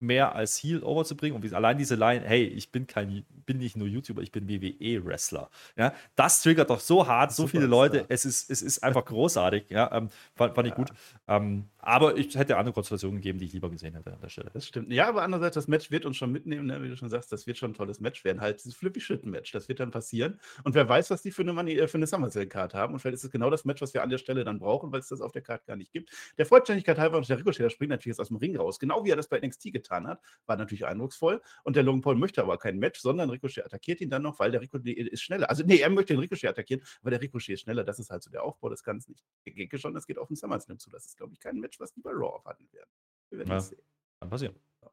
mehr 0.00 0.34
als 0.34 0.62
Heal 0.62 0.82
overzubringen. 0.82 1.40
Und 1.40 1.52
allein 1.52 1.78
diese 1.78 1.94
Line, 1.94 2.24
hey, 2.24 2.44
ich 2.44 2.72
bin 2.72 2.86
kein, 2.86 3.24
bin 3.46 3.58
nicht 3.58 3.76
nur 3.76 3.86
YouTuber, 3.86 4.22
ich 4.22 4.32
bin 4.32 4.48
WWE-Wrestler. 4.48 5.50
Ja, 5.76 5.94
das 6.16 6.42
triggert 6.42 6.70
doch 6.70 6.80
so 6.80 7.06
hart, 7.06 7.32
so 7.32 7.46
viele 7.46 7.66
Leute. 7.66 8.06
Es 8.08 8.24
ist, 8.24 8.50
es 8.50 8.62
ist 8.62 8.82
einfach 8.82 9.04
großartig. 9.04 9.70
Ja, 9.70 9.92
ähm, 9.92 10.08
fand, 10.34 10.54
fand 10.54 10.66
ja. 10.66 10.72
ich 10.72 10.76
gut. 10.76 10.90
Ähm, 11.28 11.68
aber 11.78 12.16
ich 12.16 12.36
hätte 12.36 12.56
andere 12.56 12.74
Konstellationen 12.74 13.16
gegeben, 13.16 13.38
die 13.38 13.46
ich 13.46 13.52
lieber 13.52 13.70
gesehen 13.70 13.94
hätte 13.94 14.12
an 14.12 14.20
der 14.20 14.28
Stelle. 14.28 14.50
Das 14.52 14.66
stimmt. 14.66 14.92
Ja, 14.92 15.08
aber 15.08 15.22
andererseits, 15.22 15.54
das 15.54 15.68
Match 15.68 15.90
wird 15.90 16.04
uns 16.04 16.16
schon 16.16 16.30
mitnehmen, 16.30 16.66
ne? 16.66 16.82
wie 16.82 16.88
du 16.88 16.96
schon 16.96 17.08
sagst, 17.08 17.32
das 17.32 17.46
wird 17.46 17.56
schon 17.56 17.70
ein 17.70 17.74
tolles 17.74 18.00
Match 18.00 18.24
werden. 18.24 18.40
Halt 18.40 18.58
dieses 18.58 18.74
Flippy-Shit-Match, 18.74 19.52
das 19.52 19.68
wird 19.68 19.80
dann 19.80 19.90
passieren. 19.90 20.38
Und 20.64 20.74
wer 20.74 20.88
weiß, 20.88 21.10
was 21.10 21.22
die 21.22 21.30
für 21.30 21.42
eine, 21.42 21.52
Money, 21.52 21.78
äh, 21.78 21.88
für 21.88 21.96
eine 21.96 22.06
SummerSlam-Card 22.06 22.74
haben. 22.74 22.94
Und 22.94 23.00
vielleicht 23.00 23.16
ist 23.16 23.24
es 23.24 23.30
genau 23.30 23.50
das 23.50 23.64
Match, 23.64 23.80
was 23.80 23.94
wir 23.94 24.02
an 24.02 24.10
der 24.10 24.18
Stelle 24.18 24.44
dann 24.44 24.58
brauchen, 24.58 24.92
weil 24.92 25.00
es 25.00 25.08
das 25.08 25.20
auf 25.20 25.32
der 25.32 25.42
Karte 25.42 25.64
gar 25.66 25.76
nicht 25.76 25.92
gibt. 25.92 26.10
Der 26.38 26.46
Vollständigkeit 26.46 26.98
halber 26.98 27.16
und 27.16 27.28
der 27.28 27.38
Ricochet, 27.38 27.60
der 27.60 27.70
springt 27.70 27.90
natürlich 27.90 28.16
jetzt 28.16 28.20
aus 28.20 28.28
dem 28.28 28.36
Ring 28.36 28.56
raus. 28.56 28.78
Genau 28.78 29.04
wie 29.04 29.10
er 29.10 29.16
das 29.16 29.28
bei 29.28 29.40
NXT 29.40 29.72
getan 29.72 29.89
hat. 29.90 30.20
War 30.46 30.56
natürlich 30.56 30.86
eindrucksvoll. 30.86 31.42
Und 31.64 31.76
der 31.76 31.82
Logan 31.82 32.00
Paul 32.00 32.16
möchte 32.16 32.42
aber 32.42 32.58
kein 32.58 32.78
Match, 32.78 33.00
sondern 33.00 33.30
Ricochet 33.30 33.64
attackiert 33.64 34.00
ihn 34.00 34.10
dann 34.10 34.22
noch, 34.22 34.38
weil 34.38 34.50
der 34.50 34.60
Ricochet 34.60 34.86
ist 34.86 35.22
schneller. 35.22 35.50
Also, 35.50 35.64
nee, 35.64 35.78
er 35.78 35.90
möchte 35.90 36.14
den 36.14 36.20
Ricochet 36.20 36.48
attackieren, 36.48 36.82
aber 37.00 37.10
der 37.10 37.20
Ricochet 37.20 37.54
ist 37.54 37.60
schneller. 37.62 37.84
Das 37.84 37.98
ist 37.98 38.10
halt 38.10 38.22
so 38.22 38.30
der 38.30 38.42
Aufbau 38.42 38.68
des 38.68 38.82
Ganzen. 38.82 39.16
Ich 39.44 39.54
denke 39.54 39.78
schon, 39.78 39.94
das 39.94 40.06
geht 40.06 40.18
auf 40.18 40.28
den 40.28 40.36
SummerSlam 40.36 40.78
zu. 40.78 40.90
Das 40.90 41.06
ist, 41.06 41.16
glaube 41.16 41.32
ich, 41.32 41.40
kein 41.40 41.58
Match, 41.58 41.78
was 41.80 41.92
die 41.92 42.00
bei 42.00 42.10
Raw 42.10 42.36
abwarten 42.36 42.68
werden. 42.72 42.90
Wir 43.30 43.38
werden 43.38 43.48
ja, 43.48 43.54
das 43.56 43.68
sehen. 43.68 43.82
Kann 44.20 44.30
passieren. 44.30 44.54
So. 44.80 44.90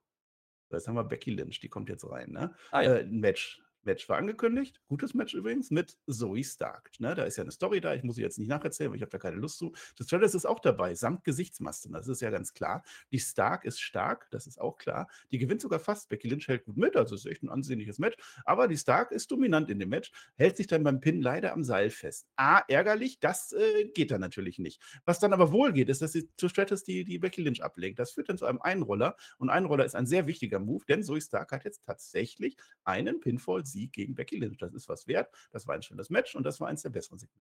Jetzt 0.72 0.88
haben 0.88 0.96
wir 0.96 1.04
Becky 1.04 1.32
Lynch, 1.32 1.60
die 1.60 1.70
kommt 1.70 1.90
jetzt 1.90 2.10
rein. 2.10 2.32
Ne? 2.32 2.54
Ah, 2.72 2.82
ja. 2.82 2.96
äh, 2.96 3.00
ein 3.02 3.20
Match 3.20 3.62
Match 3.88 4.08
war 4.10 4.18
angekündigt. 4.18 4.82
Gutes 4.88 5.14
Match 5.14 5.34
übrigens 5.34 5.72
mit 5.72 5.98
Zoe 6.08 6.44
Stark. 6.44 6.92
Ne, 7.00 7.16
da 7.16 7.24
ist 7.24 7.38
ja 7.38 7.44
eine 7.44 7.52
Story 7.52 7.82
da. 7.82 7.96
Ich 7.96 8.04
muss 8.04 8.18
sie 8.18 8.22
jetzt 8.22 8.38
nicht 8.38 8.50
nacherzählen, 8.50 8.92
weil 8.92 8.98
ich 8.98 9.02
habe 9.02 9.10
da 9.10 9.18
keine 9.18 9.38
Lust 9.38 9.58
zu. 9.58 9.74
Das 9.98 10.08
Stratus 10.08 10.36
ist 10.36 10.46
auch 10.46 10.60
dabei, 10.60 10.94
samt 10.94 11.24
Gesichtsmasken. 11.24 11.94
Das 11.94 12.08
ist 12.08 12.22
ja 12.22 12.30
ganz 12.30 12.54
klar. 12.54 12.84
Die 13.12 13.20
Stark 13.20 13.66
ist 13.66 13.80
stark, 13.80 14.28
das 14.30 14.46
ist 14.46 14.60
auch 14.60 14.78
klar. 14.78 15.08
Die 15.32 15.38
gewinnt 15.38 15.62
sogar 15.62 15.80
fast. 15.80 16.10
Becky 16.10 16.28
Lynch 16.28 16.48
hält 16.50 16.66
gut 16.66 16.78
mit, 16.78 16.96
also 16.98 17.16
ist 17.16 17.26
echt 17.26 17.44
ein 17.44 17.50
ansehnliches 17.50 17.98
Match. 17.98 18.18
Aber 18.44 18.68
die 18.68 18.78
Stark 18.78 19.12
ist 19.12 19.32
dominant 19.32 19.70
in 19.70 19.80
dem 19.80 19.90
Match, 19.90 20.12
hält 20.36 20.58
sich 20.58 20.68
dann 20.68 20.84
beim 20.84 21.00
Pin 21.00 21.22
leider 21.22 21.54
am 21.54 21.64
Seil 21.64 21.90
fest. 21.90 22.28
A, 22.36 22.60
ärgerlich, 22.68 23.20
das 23.22 23.54
äh, 23.54 23.86
geht 23.94 24.12
dann 24.12 24.22
natürlich 24.22 24.60
nicht. 24.60 24.82
Was 25.06 25.20
dann 25.20 25.32
aber 25.32 25.54
wohl 25.54 25.72
geht, 25.72 25.88
ist, 25.88 26.02
dass 26.02 26.12
sie 26.12 26.30
zu 26.36 26.50
Stratus 26.50 26.84
die, 26.84 27.06
die 27.06 27.20
Becky 27.20 27.42
Lynch 27.42 27.64
ablegt. 27.64 28.00
Das 28.00 28.12
führt 28.12 28.28
dann 28.28 28.38
zu 28.38 28.46
einem 28.46 28.62
Einroller. 28.62 29.16
Und 29.38 29.50
Einroller 29.50 29.86
ist 29.86 29.96
ein 29.96 30.08
sehr 30.08 30.28
wichtiger 30.28 30.60
Move, 30.60 30.84
denn 30.86 31.04
Zoe 31.04 31.22
Stark 31.22 31.52
hat 31.54 31.64
jetzt 31.64 31.86
tatsächlich 31.86 32.58
einen 32.84 33.22
Pinfall-Sieg 33.22 33.77
Sieg 33.78 33.94
gegen 33.94 34.16
Becky 34.16 34.38
Lynch. 34.38 34.58
Das 34.58 34.74
ist 34.74 34.90
was 34.90 35.08
wert. 35.08 35.30
Das 35.52 35.68
war 35.68 35.76
ein 35.76 35.82
schönes 35.82 36.10
Match 36.10 36.36
und 36.36 36.44
das 36.44 36.60
war 36.60 36.68
eins 36.68 36.82
der 36.82 36.90
besseren 36.90 37.20
Segmente. 37.20 37.48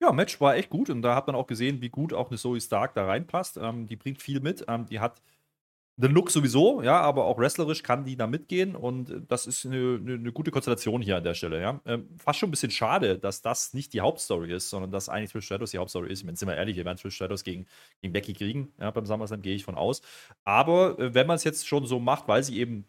Ja, 0.00 0.12
Match 0.12 0.40
war 0.40 0.56
echt 0.56 0.70
gut 0.70 0.90
und 0.90 1.02
da 1.02 1.14
hat 1.14 1.26
man 1.26 1.36
auch 1.36 1.46
gesehen, 1.46 1.80
wie 1.80 1.88
gut 1.88 2.12
auch 2.12 2.28
eine 2.28 2.38
Zoe 2.38 2.60
Stark 2.60 2.94
da 2.94 3.06
reinpasst. 3.06 3.56
Ähm, 3.56 3.86
die 3.86 3.96
bringt 3.96 4.20
viel 4.20 4.40
mit. 4.40 4.64
Ähm, 4.68 4.86
die 4.86 5.00
hat 5.00 5.22
den 5.96 6.10
Look 6.10 6.30
sowieso, 6.30 6.82
ja, 6.82 7.00
aber 7.00 7.24
auch 7.24 7.38
wrestlerisch 7.38 7.84
kann 7.84 8.04
die 8.04 8.16
da 8.16 8.26
mitgehen 8.26 8.74
und 8.74 9.22
das 9.28 9.46
ist 9.46 9.64
eine, 9.64 10.00
eine, 10.02 10.14
eine 10.14 10.32
gute 10.32 10.50
Konstellation 10.50 11.00
hier 11.00 11.16
an 11.18 11.22
der 11.24 11.34
Stelle, 11.34 11.60
ja. 11.60 11.80
Ähm, 11.86 12.08
fast 12.18 12.40
schon 12.40 12.48
ein 12.48 12.50
bisschen 12.50 12.72
schade, 12.72 13.16
dass 13.16 13.42
das 13.42 13.74
nicht 13.74 13.92
die 13.92 14.00
Hauptstory 14.00 14.52
ist, 14.52 14.70
sondern 14.70 14.90
dass 14.90 15.08
eigentlich 15.08 15.30
Trish 15.30 15.46
Stratus 15.46 15.70
die 15.70 15.78
Hauptstory 15.78 16.10
ist. 16.10 16.20
Ich 16.20 16.24
meine, 16.24 16.36
sind 16.36 16.48
wir 16.48 16.56
ehrlich, 16.56 16.76
wir 16.76 16.84
werden 16.84 16.98
Trish 16.98 17.14
Stratus 17.14 17.44
gegen, 17.44 17.66
gegen 18.02 18.12
Becky 18.12 18.32
kriegen, 18.32 18.72
ja, 18.80 18.90
beim 18.90 19.06
SummerSlam 19.06 19.42
gehe 19.42 19.54
ich 19.54 19.64
von 19.64 19.76
aus. 19.76 20.02
Aber 20.42 20.98
äh, 20.98 21.14
wenn 21.14 21.28
man 21.28 21.36
es 21.36 21.44
jetzt 21.44 21.68
schon 21.68 21.86
so 21.86 22.00
macht, 22.00 22.26
weil 22.26 22.42
sie 22.42 22.58
eben 22.58 22.86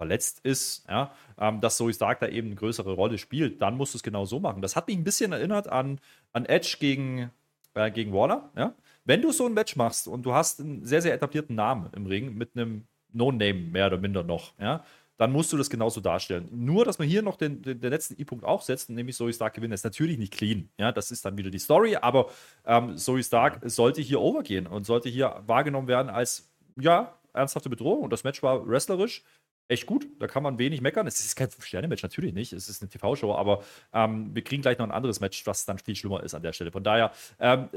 verletzt 0.00 0.40
ist, 0.44 0.88
ja, 0.88 1.12
ähm, 1.38 1.60
dass 1.60 1.76
Zoe 1.76 1.92
Stark 1.92 2.20
da 2.20 2.28
eben 2.28 2.46
eine 2.46 2.56
größere 2.56 2.94
Rolle 2.94 3.18
spielt, 3.18 3.60
dann 3.60 3.76
musst 3.76 3.92
du 3.92 3.98
es 3.98 4.02
genau 4.02 4.24
so 4.24 4.40
machen. 4.40 4.62
Das 4.62 4.74
hat 4.74 4.88
mich 4.88 4.96
ein 4.96 5.04
bisschen 5.04 5.32
erinnert 5.32 5.68
an, 5.68 6.00
an 6.32 6.46
Edge 6.46 6.78
gegen, 6.80 7.30
äh, 7.74 7.90
gegen 7.90 8.10
Waller. 8.14 8.50
Ja? 8.56 8.72
Wenn 9.04 9.20
du 9.20 9.30
so 9.30 9.44
ein 9.44 9.52
Match 9.52 9.76
machst 9.76 10.08
und 10.08 10.24
du 10.24 10.32
hast 10.32 10.58
einen 10.58 10.86
sehr, 10.86 11.02
sehr 11.02 11.12
etablierten 11.12 11.54
Namen 11.54 11.90
im 11.94 12.06
Ring 12.06 12.34
mit 12.34 12.56
einem 12.56 12.86
No-Name 13.12 13.52
mehr 13.52 13.88
oder 13.88 13.98
minder 13.98 14.22
noch, 14.22 14.54
ja, 14.58 14.82
dann 15.18 15.32
musst 15.32 15.52
du 15.52 15.58
das 15.58 15.68
genauso 15.68 16.00
darstellen. 16.00 16.48
Nur, 16.50 16.86
dass 16.86 16.98
man 16.98 17.06
hier 17.06 17.20
noch 17.20 17.36
den, 17.36 17.60
den, 17.60 17.78
den 17.78 17.90
letzten 17.90 18.18
E-Punkt 18.18 18.42
aufsetzt, 18.42 18.88
nämlich 18.88 19.16
Zoe 19.16 19.34
Stark 19.34 19.52
gewinnen, 19.52 19.74
ist 19.74 19.84
natürlich 19.84 20.16
nicht 20.16 20.32
clean. 20.32 20.70
Ja, 20.78 20.92
das 20.92 21.10
ist 21.10 21.26
dann 21.26 21.36
wieder 21.36 21.50
die 21.50 21.58
Story, 21.58 21.96
aber 21.96 22.30
ähm, 22.64 22.96
Zoe 22.96 23.22
Stark 23.22 23.60
sollte 23.64 24.00
hier 24.00 24.22
overgehen 24.22 24.66
und 24.66 24.86
sollte 24.86 25.10
hier 25.10 25.42
wahrgenommen 25.44 25.88
werden 25.88 26.08
als, 26.08 26.50
ja, 26.80 27.20
ernsthafte 27.32 27.68
Bedrohung. 27.70 28.02
Und 28.02 28.12
das 28.12 28.24
Match 28.24 28.42
war 28.42 28.66
wrestlerisch 28.66 29.22
echt 29.70 29.86
gut. 29.86 30.06
Da 30.18 30.26
kann 30.26 30.42
man 30.42 30.58
wenig 30.58 30.80
meckern. 30.80 31.06
Es 31.06 31.20
ist 31.20 31.36
kein 31.36 31.48
Sterne-Match, 31.50 32.02
natürlich 32.02 32.34
nicht. 32.34 32.52
Es 32.52 32.68
ist 32.68 32.82
eine 32.82 32.88
TV-Show, 32.88 33.34
aber 33.34 33.62
ähm, 33.92 34.34
wir 34.34 34.42
kriegen 34.42 34.62
gleich 34.62 34.78
noch 34.78 34.86
ein 34.86 34.92
anderes 34.92 35.20
Match, 35.20 35.46
was 35.46 35.64
dann 35.64 35.78
viel 35.78 35.94
schlimmer 35.94 36.22
ist 36.22 36.34
an 36.34 36.42
der 36.42 36.52
Stelle. 36.52 36.72
Von 36.72 36.82
daher, 36.82 37.12
ähm, 37.38 37.68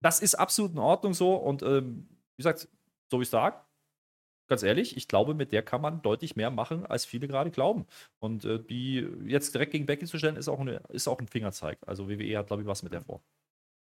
das 0.00 0.20
ist 0.20 0.34
absolut 0.34 0.72
in 0.72 0.78
Ordnung 0.78 1.14
so. 1.14 1.34
Und 1.34 1.62
ähm, 1.62 2.08
wie 2.36 2.42
gesagt, 2.42 2.68
so 3.10 3.18
wie 3.18 3.24
ich 3.24 3.28
sage, 3.28 3.56
ganz 4.48 4.62
ehrlich, 4.62 4.96
ich 4.96 5.06
glaube, 5.06 5.34
mit 5.34 5.52
der 5.52 5.62
kann 5.62 5.80
man 5.82 6.02
deutlich 6.02 6.34
mehr 6.34 6.50
machen, 6.50 6.86
als 6.86 7.04
viele 7.04 7.28
gerade 7.28 7.50
glauben. 7.50 7.86
Und 8.18 8.44
äh, 8.44 8.58
die 8.58 9.06
jetzt 9.26 9.54
direkt 9.54 9.72
gegen 9.72 9.86
Becky 9.86 10.06
zu 10.06 10.18
stellen, 10.18 10.36
ist 10.36 10.48
auch, 10.48 10.60
eine, 10.60 10.82
ist 10.88 11.08
auch 11.08 11.20
ein 11.20 11.28
Fingerzeig. 11.28 11.78
Also 11.86 12.08
WWE 12.08 12.38
hat, 12.38 12.46
glaube 12.46 12.62
ich, 12.62 12.68
was 12.68 12.82
mit 12.82 12.92
der 12.92 13.02
vor. 13.02 13.22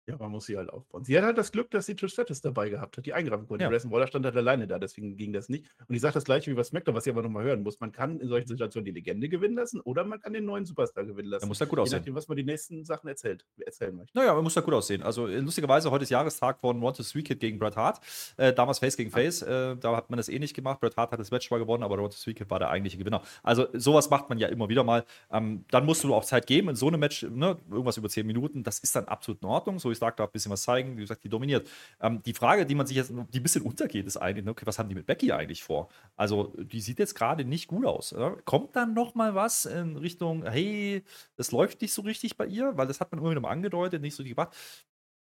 Ja, 0.08 0.16
man 0.16 0.32
muss 0.32 0.46
sie 0.46 0.56
halt 0.56 0.68
aufbauen. 0.68 1.04
Sie 1.04 1.16
hat 1.16 1.24
halt 1.24 1.38
das 1.38 1.52
Glück, 1.52 1.70
dass 1.70 1.86
sie 1.86 1.94
Trish 1.94 2.12
Stratus 2.12 2.40
dabei 2.40 2.68
gehabt 2.68 2.96
hat, 2.96 3.06
die 3.06 3.12
eingreifen 3.12 3.46
konnte. 3.46 3.62
Ja. 3.62 3.70
Grayson 3.70 3.90
Waller 3.92 4.08
stand 4.08 4.24
halt 4.24 4.36
alleine 4.36 4.66
da, 4.66 4.80
deswegen 4.80 5.16
ging 5.16 5.32
das 5.32 5.48
nicht. 5.48 5.64
Und 5.86 5.94
ich 5.94 6.00
sage 6.00 6.14
das 6.14 6.24
gleiche 6.24 6.50
wie 6.50 6.54
bei 6.54 6.64
SmackDown, 6.64 6.94
was 6.96 7.06
ihr 7.06 7.12
aber 7.12 7.22
nochmal 7.22 7.44
hören 7.44 7.62
muss. 7.62 7.78
Man 7.78 7.92
kann 7.92 8.18
in 8.18 8.26
solchen 8.26 8.48
Situationen 8.48 8.84
die 8.84 8.90
Legende 8.90 9.28
gewinnen 9.28 9.54
lassen 9.54 9.80
oder 9.80 10.02
man 10.04 10.20
kann 10.20 10.32
den 10.32 10.44
neuen 10.44 10.64
Superstar 10.64 11.04
gewinnen 11.04 11.28
lassen. 11.28 11.44
Er 11.44 11.48
muss 11.48 11.58
da 11.58 11.66
gut 11.66 11.78
Je 11.78 11.82
aussehen. 11.82 11.98
nachdem, 12.00 12.14
was 12.16 12.26
man 12.26 12.36
die 12.36 12.42
nächsten 12.42 12.84
Sachen 12.84 13.06
erzählt, 13.06 13.44
erzählen 13.64 13.94
möchte. 13.94 14.18
Naja, 14.18 14.34
er 14.34 14.42
muss 14.42 14.54
da 14.54 14.60
gut 14.60 14.74
aussehen. 14.74 15.02
Also 15.02 15.28
äh, 15.28 15.38
lustigerweise, 15.38 15.88
heute 15.92 16.02
ist 16.02 16.10
Jahrestag 16.10 16.58
von 16.58 16.82
One 16.82 16.94
to 16.96 17.04
Three 17.04 17.22
Kid 17.22 17.38
gegen 17.38 17.60
Bret 17.60 17.76
Hart. 17.76 18.00
Äh, 18.36 18.52
damals 18.52 18.80
Face 18.80 18.96
gegen 18.96 19.10
Face. 19.12 19.42
Äh, 19.42 19.76
da 19.76 19.96
hat 19.96 20.10
man 20.10 20.16
das 20.16 20.28
eh 20.28 20.40
nicht 20.40 20.54
gemacht. 20.54 20.80
Bret 20.80 20.96
Hart 20.96 21.12
hat 21.12 21.20
das 21.20 21.30
Match 21.30 21.48
mal 21.52 21.58
gewonnen, 21.58 21.84
aber 21.84 21.96
One 21.96 22.08
to 22.08 22.16
Three 22.20 22.34
Kid 22.34 22.50
war 22.50 22.58
der 22.58 22.70
eigentliche 22.70 22.98
Gewinner. 22.98 23.22
Also 23.44 23.68
sowas 23.72 24.10
macht 24.10 24.28
man 24.28 24.38
ja 24.38 24.48
immer 24.48 24.68
wieder 24.68 24.82
mal. 24.82 25.04
Ähm, 25.30 25.64
dann 25.70 25.86
musst 25.86 26.02
du 26.02 26.12
auch 26.12 26.24
Zeit 26.24 26.48
geben 26.48 26.70
in 26.70 26.74
so 26.74 26.88
einem 26.88 26.98
Match, 26.98 27.22
ne, 27.22 27.56
irgendwas 27.70 27.96
über 27.98 28.08
10 28.08 28.26
Minuten. 28.26 28.64
Das 28.64 28.80
ist 28.80 28.96
dann 28.96 29.04
absolut 29.04 29.40
in 29.42 29.48
Ordnung. 29.48 29.78
So, 29.78 29.91
ich 29.92 29.98
sag 29.98 30.16
da 30.16 30.24
ein 30.24 30.30
bisschen 30.30 30.50
was 30.50 30.62
zeigen. 30.62 30.96
Wie 30.96 31.02
gesagt, 31.02 31.22
die 31.24 31.28
dominiert. 31.28 31.68
Ähm, 32.00 32.22
die 32.22 32.34
Frage, 32.34 32.66
die 32.66 32.74
man 32.74 32.86
sich 32.86 32.96
jetzt, 32.96 33.10
die 33.10 33.40
ein 33.40 33.42
bisschen 33.42 33.62
untergeht, 33.62 34.06
ist 34.06 34.16
eigentlich, 34.16 34.46
okay, 34.48 34.66
was 34.66 34.78
haben 34.78 34.88
die 34.88 34.94
mit 34.94 35.06
Becky 35.06 35.32
eigentlich 35.32 35.62
vor? 35.62 35.88
Also, 36.16 36.54
die 36.58 36.80
sieht 36.80 36.98
jetzt 36.98 37.14
gerade 37.14 37.44
nicht 37.44 37.68
gut 37.68 37.86
aus. 37.86 38.12
Oder? 38.12 38.36
Kommt 38.44 38.74
dann 38.76 38.94
noch 38.94 39.14
mal 39.14 39.34
was 39.34 39.64
in 39.66 39.96
Richtung, 39.96 40.44
hey, 40.44 41.04
das 41.36 41.52
läuft 41.52 41.80
nicht 41.82 41.92
so 41.92 42.02
richtig 42.02 42.36
bei 42.36 42.46
ihr? 42.46 42.76
Weil 42.76 42.86
das 42.86 43.00
hat 43.00 43.12
man 43.12 43.20
immer 43.20 43.30
wieder 43.30 43.40
mal 43.40 43.50
angedeutet, 43.50 44.02
nicht 44.02 44.16
so 44.16 44.24
gemacht. 44.24 44.56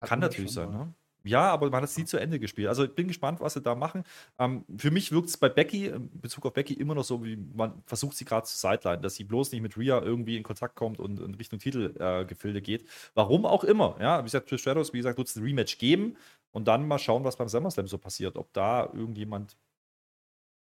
Kann 0.01 0.19
natürlich 0.19 0.51
sein, 0.51 0.69
ne? 0.69 0.93
Ja, 1.27 1.51
aber 1.51 1.69
man 1.69 1.81
hat 1.81 1.89
es 1.89 1.97
nie 1.97 2.05
zu 2.05 2.17
Ende 2.17 2.39
gespielt. 2.39 2.67
Also 2.67 2.83
ich 2.85 2.95
bin 2.95 3.07
gespannt, 3.07 3.39
was 3.39 3.53
sie 3.53 3.61
da 3.61 3.75
machen. 3.75 4.03
Ähm, 4.39 4.65
für 4.77 4.91
mich 4.91 5.11
wirkt 5.11 5.29
es 5.29 5.37
bei 5.37 5.49
Becky, 5.49 5.87
in 5.87 6.09
Bezug 6.19 6.45
auf 6.45 6.53
Becky, 6.53 6.73
immer 6.73 6.95
noch 6.95 7.03
so, 7.03 7.23
wie 7.23 7.37
man 7.37 7.83
versucht, 7.85 8.17
sie 8.17 8.25
gerade 8.25 8.45
zu 8.47 8.57
sideline, 8.57 9.01
dass 9.01 9.15
sie 9.15 9.23
bloß 9.23 9.51
nicht 9.51 9.61
mit 9.61 9.77
Rhea 9.77 10.01
irgendwie 10.01 10.37
in 10.37 10.43
Kontakt 10.43 10.75
kommt 10.75 10.99
und 10.99 11.19
in 11.19 11.35
Richtung 11.35 11.59
Titelgefilde 11.59 12.59
äh, 12.59 12.61
geht. 12.61 12.85
Warum 13.13 13.45
auch 13.45 13.63
immer. 13.63 13.97
Ja, 13.99 14.19
wie 14.19 14.23
gesagt, 14.25 14.49
Trish 14.49 14.61
Stratus, 14.61 14.93
wie 14.93 14.97
gesagt, 14.97 15.17
wird 15.17 15.27
es 15.27 15.35
ein 15.35 15.43
Rematch 15.43 15.77
geben 15.77 16.17
und 16.51 16.67
dann 16.67 16.87
mal 16.87 16.99
schauen, 16.99 17.23
was 17.23 17.37
beim 17.37 17.49
SummerSlam 17.49 17.87
so 17.87 17.97
passiert. 17.97 18.37
Ob 18.37 18.51
da 18.53 18.89
irgendjemand 18.93 19.57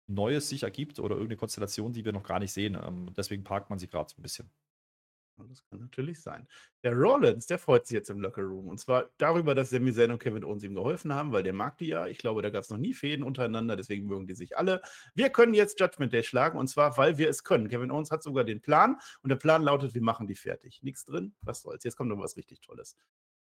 Neues 0.08 0.48
sich 0.48 0.64
ergibt 0.64 0.98
oder 0.98 1.14
irgendeine 1.14 1.36
Konstellation, 1.38 1.92
die 1.92 2.04
wir 2.04 2.12
noch 2.12 2.24
gar 2.24 2.40
nicht 2.40 2.52
sehen. 2.52 2.76
Ähm, 2.84 3.12
deswegen 3.16 3.44
parkt 3.44 3.70
man 3.70 3.78
sie 3.78 3.88
gerade 3.88 4.10
so 4.10 4.16
ein 4.18 4.22
bisschen. 4.22 4.50
Das 5.48 5.64
kann 5.64 5.80
natürlich 5.80 6.20
sein. 6.20 6.46
Der 6.82 6.94
Rollins, 6.94 7.46
der 7.46 7.58
freut 7.58 7.86
sich 7.86 7.94
jetzt 7.94 8.10
im 8.10 8.20
Locker 8.20 8.42
Room. 8.42 8.68
Und 8.68 8.78
zwar 8.78 9.10
darüber, 9.18 9.54
dass 9.54 9.70
Sami 9.70 9.92
Zayn 9.92 10.10
und 10.10 10.18
Kevin 10.18 10.44
Owens 10.44 10.62
ihm 10.62 10.74
geholfen 10.74 11.14
haben, 11.14 11.32
weil 11.32 11.42
der 11.42 11.52
mag 11.52 11.78
die 11.78 11.88
ja. 11.88 12.06
Ich 12.06 12.18
glaube, 12.18 12.42
da 12.42 12.50
gab 12.50 12.62
es 12.62 12.70
noch 12.70 12.78
nie 12.78 12.94
Fäden 12.94 13.24
untereinander, 13.24 13.76
deswegen 13.76 14.06
mögen 14.06 14.26
die 14.26 14.34
sich 14.34 14.56
alle. 14.56 14.80
Wir 15.14 15.30
können 15.30 15.54
jetzt 15.54 15.78
Judgment 15.80 16.12
Day 16.12 16.22
schlagen 16.22 16.58
und 16.58 16.68
zwar, 16.68 16.96
weil 16.96 17.18
wir 17.18 17.28
es 17.28 17.44
können. 17.44 17.68
Kevin 17.68 17.90
Owens 17.90 18.10
hat 18.10 18.22
sogar 18.22 18.44
den 18.44 18.60
Plan 18.60 18.96
und 19.22 19.28
der 19.28 19.36
Plan 19.36 19.62
lautet, 19.62 19.94
wir 19.94 20.02
machen 20.02 20.26
die 20.26 20.36
fertig. 20.36 20.80
Nichts 20.82 21.04
drin, 21.04 21.34
was 21.42 21.62
soll's. 21.62 21.84
Jetzt 21.84 21.96
kommt 21.96 22.10
noch 22.10 22.18
was 22.18 22.36
richtig 22.36 22.60
Tolles. 22.60 22.96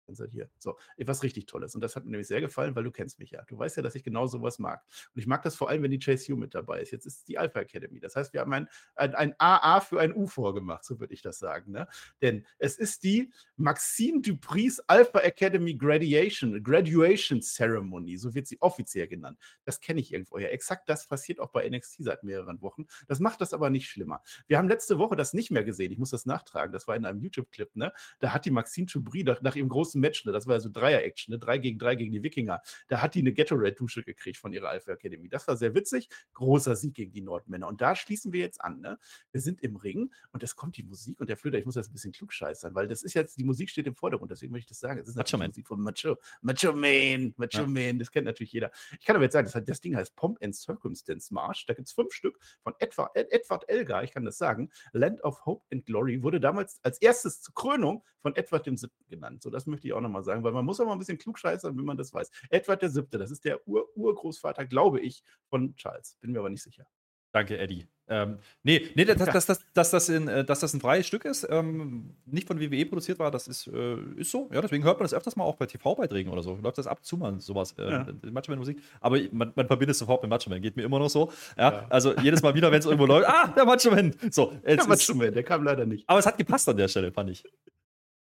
Seid 0.07 0.31
hier. 0.31 0.49
So, 0.59 0.77
etwas 0.97 1.23
richtig 1.23 1.45
Tolles. 1.45 1.75
Und 1.75 1.81
das 1.81 1.95
hat 1.95 2.03
mir 2.05 2.11
nämlich 2.11 2.27
sehr 2.27 2.41
gefallen, 2.41 2.75
weil 2.75 2.83
du 2.83 2.91
kennst 2.91 3.19
mich 3.19 3.31
ja. 3.31 3.43
Du 3.47 3.57
weißt 3.57 3.77
ja, 3.77 3.83
dass 3.83 3.95
ich 3.95 4.03
genau 4.03 4.27
sowas 4.27 4.59
mag. 4.59 4.83
Und 5.15 5.19
ich 5.19 5.27
mag 5.27 5.41
das 5.43 5.55
vor 5.55 5.69
allem, 5.69 5.83
wenn 5.83 5.91
die 5.91 5.99
Chase 5.99 6.31
Hugh 6.31 6.39
mit 6.39 6.53
dabei 6.53 6.81
ist. 6.81 6.91
Jetzt 6.91 7.05
ist 7.05 7.27
die 7.27 7.37
Alpha 7.37 7.61
Academy. 7.61 7.99
Das 7.99 8.15
heißt, 8.15 8.33
wir 8.33 8.41
haben 8.41 8.53
ein, 8.53 8.67
ein, 8.95 9.15
ein 9.15 9.35
AA 9.37 9.79
für 9.79 9.99
ein 9.99 10.13
U 10.13 10.27
vorgemacht, 10.27 10.83
so 10.83 10.99
würde 10.99 11.13
ich 11.13 11.21
das 11.21 11.39
sagen. 11.39 11.71
Ne? 11.71 11.87
Denn 12.21 12.45
es 12.59 12.77
ist 12.77 13.03
die 13.03 13.31
Maxine 13.55 14.21
Dupris 14.21 14.79
Alpha 14.87 15.19
Academy 15.19 15.73
Graduation, 15.75 16.61
Graduation 16.63 17.41
Ceremony. 17.41 18.17
So 18.17 18.35
wird 18.35 18.47
sie 18.47 18.61
offiziell 18.61 19.07
genannt. 19.07 19.39
Das 19.63 19.79
kenne 19.79 20.01
ich 20.01 20.13
irgendwo 20.13 20.37
her. 20.37 20.53
Exakt 20.53 20.89
das 20.89 21.07
passiert 21.07 21.39
auch 21.39 21.51
bei 21.51 21.67
NXT 21.67 22.03
seit 22.03 22.23
mehreren 22.23 22.61
Wochen. 22.61 22.85
Das 23.07 23.19
macht 23.19 23.41
das 23.41 23.53
aber 23.53 23.69
nicht 23.69 23.89
schlimmer. 23.89 24.21
Wir 24.47 24.57
haben 24.57 24.67
letzte 24.67 24.97
Woche 24.99 25.15
das 25.15 25.33
nicht 25.33 25.51
mehr 25.51 25.63
gesehen. 25.63 25.91
Ich 25.91 25.97
muss 25.97 26.11
das 26.11 26.25
nachtragen. 26.25 26.73
Das 26.73 26.87
war 26.87 26.95
in 26.95 27.05
einem 27.05 27.19
YouTube-Clip. 27.19 27.75
Ne? 27.75 27.93
Da 28.19 28.33
hat 28.33 28.45
die 28.45 28.51
Maxine 28.51 28.87
Dupris 28.87 29.23
nach, 29.23 29.41
nach 29.41 29.55
ihrem 29.55 29.69
großen 29.69 29.92
Match, 29.99 30.25
ne? 30.25 30.31
das 30.31 30.47
war 30.47 30.55
ja 30.55 30.59
so 30.59 30.69
Dreier-Action, 30.69 31.33
ne? 31.33 31.39
drei 31.39 31.57
gegen 31.57 31.79
drei 31.79 31.95
gegen 31.95 32.11
die 32.11 32.23
Wikinger, 32.23 32.61
da 32.87 33.01
hat 33.01 33.15
die 33.15 33.19
eine 33.19 33.33
Gatorade-Dusche 33.33 34.03
gekriegt 34.03 34.37
von 34.37 34.53
ihrer 34.53 34.69
Alpha 34.69 34.91
Academy. 34.91 35.29
Das 35.29 35.47
war 35.47 35.57
sehr 35.57 35.75
witzig. 35.75 36.09
Großer 36.33 36.75
Sieg 36.75 36.95
gegen 36.95 37.11
die 37.11 37.21
Nordmänner. 37.21 37.67
Und 37.67 37.81
da 37.81 37.95
schließen 37.95 38.33
wir 38.33 38.41
jetzt 38.41 38.61
an. 38.61 38.79
Ne? 38.81 38.97
Wir 39.31 39.41
sind 39.41 39.61
im 39.61 39.75
Ring 39.75 40.11
und 40.31 40.43
es 40.43 40.55
kommt 40.55 40.77
die 40.77 40.83
Musik 40.83 41.19
und 41.19 41.29
der 41.29 41.37
Flöter, 41.37 41.57
ich 41.57 41.65
muss 41.65 41.75
das 41.75 41.89
ein 41.89 41.93
bisschen 41.93 42.11
klugscheißern, 42.11 42.75
weil 42.75 42.87
das 42.87 43.03
ist 43.03 43.13
jetzt, 43.13 43.37
die 43.37 43.43
Musik 43.43 43.69
steht 43.69 43.87
im 43.87 43.95
Vordergrund, 43.95 44.31
deswegen 44.31 44.51
möchte 44.51 44.65
ich 44.65 44.69
das 44.69 44.79
sagen. 44.79 44.99
Es 44.99 45.07
ist 45.07 45.15
Macho 45.15 45.37
natürlich 45.37 45.39
Man. 45.39 45.49
Musik 45.49 45.67
von 45.67 45.81
Macho, 45.81 46.17
Macho 46.41 46.73
Man, 46.73 47.33
Macho 47.37 47.61
Ja. 47.61 47.67
Man, 47.67 47.99
das 47.99 48.11
kennt 48.11 48.25
natürlich 48.25 48.53
jeder. 48.53 48.71
Ich 48.99 49.05
kann 49.05 49.15
aber 49.15 49.25
jetzt 49.25 49.33
sagen, 49.33 49.49
das, 49.51 49.65
das 49.65 49.81
Ding 49.81 49.95
heißt 49.95 50.15
Pomp 50.15 50.37
and 50.41 50.55
Circumstance 50.55 51.33
March. 51.33 51.65
Da 51.67 51.73
gibt 51.73 51.87
es 51.87 51.93
fünf 51.93 52.13
Stück 52.13 52.39
von 52.61 52.73
Edward, 52.79 53.15
Ed, 53.15 53.31
Edward 53.31 53.67
Elgar, 53.69 54.03
ich 54.03 54.11
kann 54.11 54.25
das 54.25 54.37
sagen. 54.37 54.71
Land 54.91 55.23
of 55.23 55.45
Hope 55.45 55.65
and 55.71 55.85
Glory 55.85 56.23
wurde 56.23 56.39
damals 56.39 56.79
als 56.83 56.99
erstes 57.01 57.41
zur 57.41 57.53
Krönung 57.53 58.03
von 58.19 58.35
Edward 58.35 58.65
VII. 58.65 58.89
genannt. 59.07 59.43
So, 59.43 59.49
das 59.49 59.67
möchte 59.67 59.82
ich 59.87 59.93
auch 59.93 60.01
nochmal 60.01 60.23
sagen, 60.23 60.43
weil 60.43 60.51
man 60.51 60.65
muss 60.65 60.79
auch 60.79 60.85
mal 60.85 60.93
ein 60.93 60.99
bisschen 60.99 61.17
klugscheißern, 61.17 61.77
wenn 61.77 61.85
man 61.85 61.97
das 61.97 62.13
weiß. 62.13 62.29
Edward 62.49 62.81
VII., 62.81 63.03
das 63.11 63.31
ist 63.31 63.45
der 63.45 63.67
Ur 63.67 63.87
Urgroßvater, 63.95 64.65
glaube 64.65 64.99
ich, 64.99 65.23
von 65.49 65.75
Charles. 65.75 66.17
Bin 66.21 66.31
mir 66.31 66.39
aber 66.39 66.49
nicht 66.49 66.63
sicher. 66.63 66.85
Danke, 67.33 67.57
Eddie. 67.57 67.87
Ähm, 68.07 68.37
nee, 68.61 68.89
nee 68.95 69.05
dass, 69.05 69.17
dass, 69.17 69.45
dass, 69.47 69.59
dass, 69.73 69.91
das 69.91 70.09
in, 70.09 70.27
äh, 70.27 70.45
dass 70.45 70.59
das 70.59 70.73
ein 70.73 70.81
freies 70.81 71.07
Stück 71.07 71.25
ist, 71.25 71.47
ähm, 71.49 72.15
nicht 72.25 72.47
von 72.47 72.59
WWE 72.59 72.85
produziert 72.85 73.17
war, 73.17 73.31
das 73.31 73.47
ist, 73.47 73.65
äh, 73.67 73.95
ist 74.17 74.29
so. 74.29 74.49
Ja, 74.53 74.61
deswegen 74.61 74.83
hört 74.83 74.99
man 74.99 75.05
das 75.05 75.13
öfters 75.15 75.35
mal 75.35 75.43
auch 75.43 75.55
bei 75.55 75.65
TV-Beiträgen 75.65 76.31
oder 76.31 76.43
so. 76.43 76.59
Läuft 76.61 76.77
das 76.77 76.85
ab 76.85 77.03
zu 77.03 77.17
mal 77.17 77.39
sowas, 77.39 77.73
äh, 77.79 77.89
Ja. 77.89 78.07
Macho 78.29 78.55
Musik. 78.55 78.83
Aber 78.99 79.17
man, 79.31 79.51
man 79.55 79.65
verbindet 79.65 79.93
es 79.93 79.99
sofort 79.99 80.21
mit 80.21 80.29
Macho 80.29 80.49
Man. 80.49 80.61
Geht 80.61 80.75
mir 80.75 80.83
immer 80.83 80.99
noch 80.99 81.09
so. 81.09 81.31
Ja, 81.57 81.71
Ja. 81.71 81.85
Also 81.89 82.15
jedes 82.19 82.43
Mal 82.43 82.53
wieder, 82.53 82.71
wenn 82.71 82.79
es 82.79 82.85
irgendwo 82.85 83.07
läuft, 83.07 83.27
ah, 83.29 83.47
der 83.47 83.65
Macho 83.65 83.89
Man. 83.89 84.13
So, 84.29 84.51
jetzt 84.65 84.85
Ja, 84.85 84.93
ist, 84.93 85.07
Macho 85.09 85.17
Man, 85.17 85.33
der 85.33 85.43
kam 85.43 85.63
leider 85.63 85.85
nicht. 85.87 86.07
aber 86.07 86.19
es 86.19 86.25
hat 86.27 86.37
gepasst 86.37 86.69
an 86.69 86.77
der 86.77 86.87
Stelle, 86.87 87.11
fand 87.11 87.31
ich. 87.31 87.43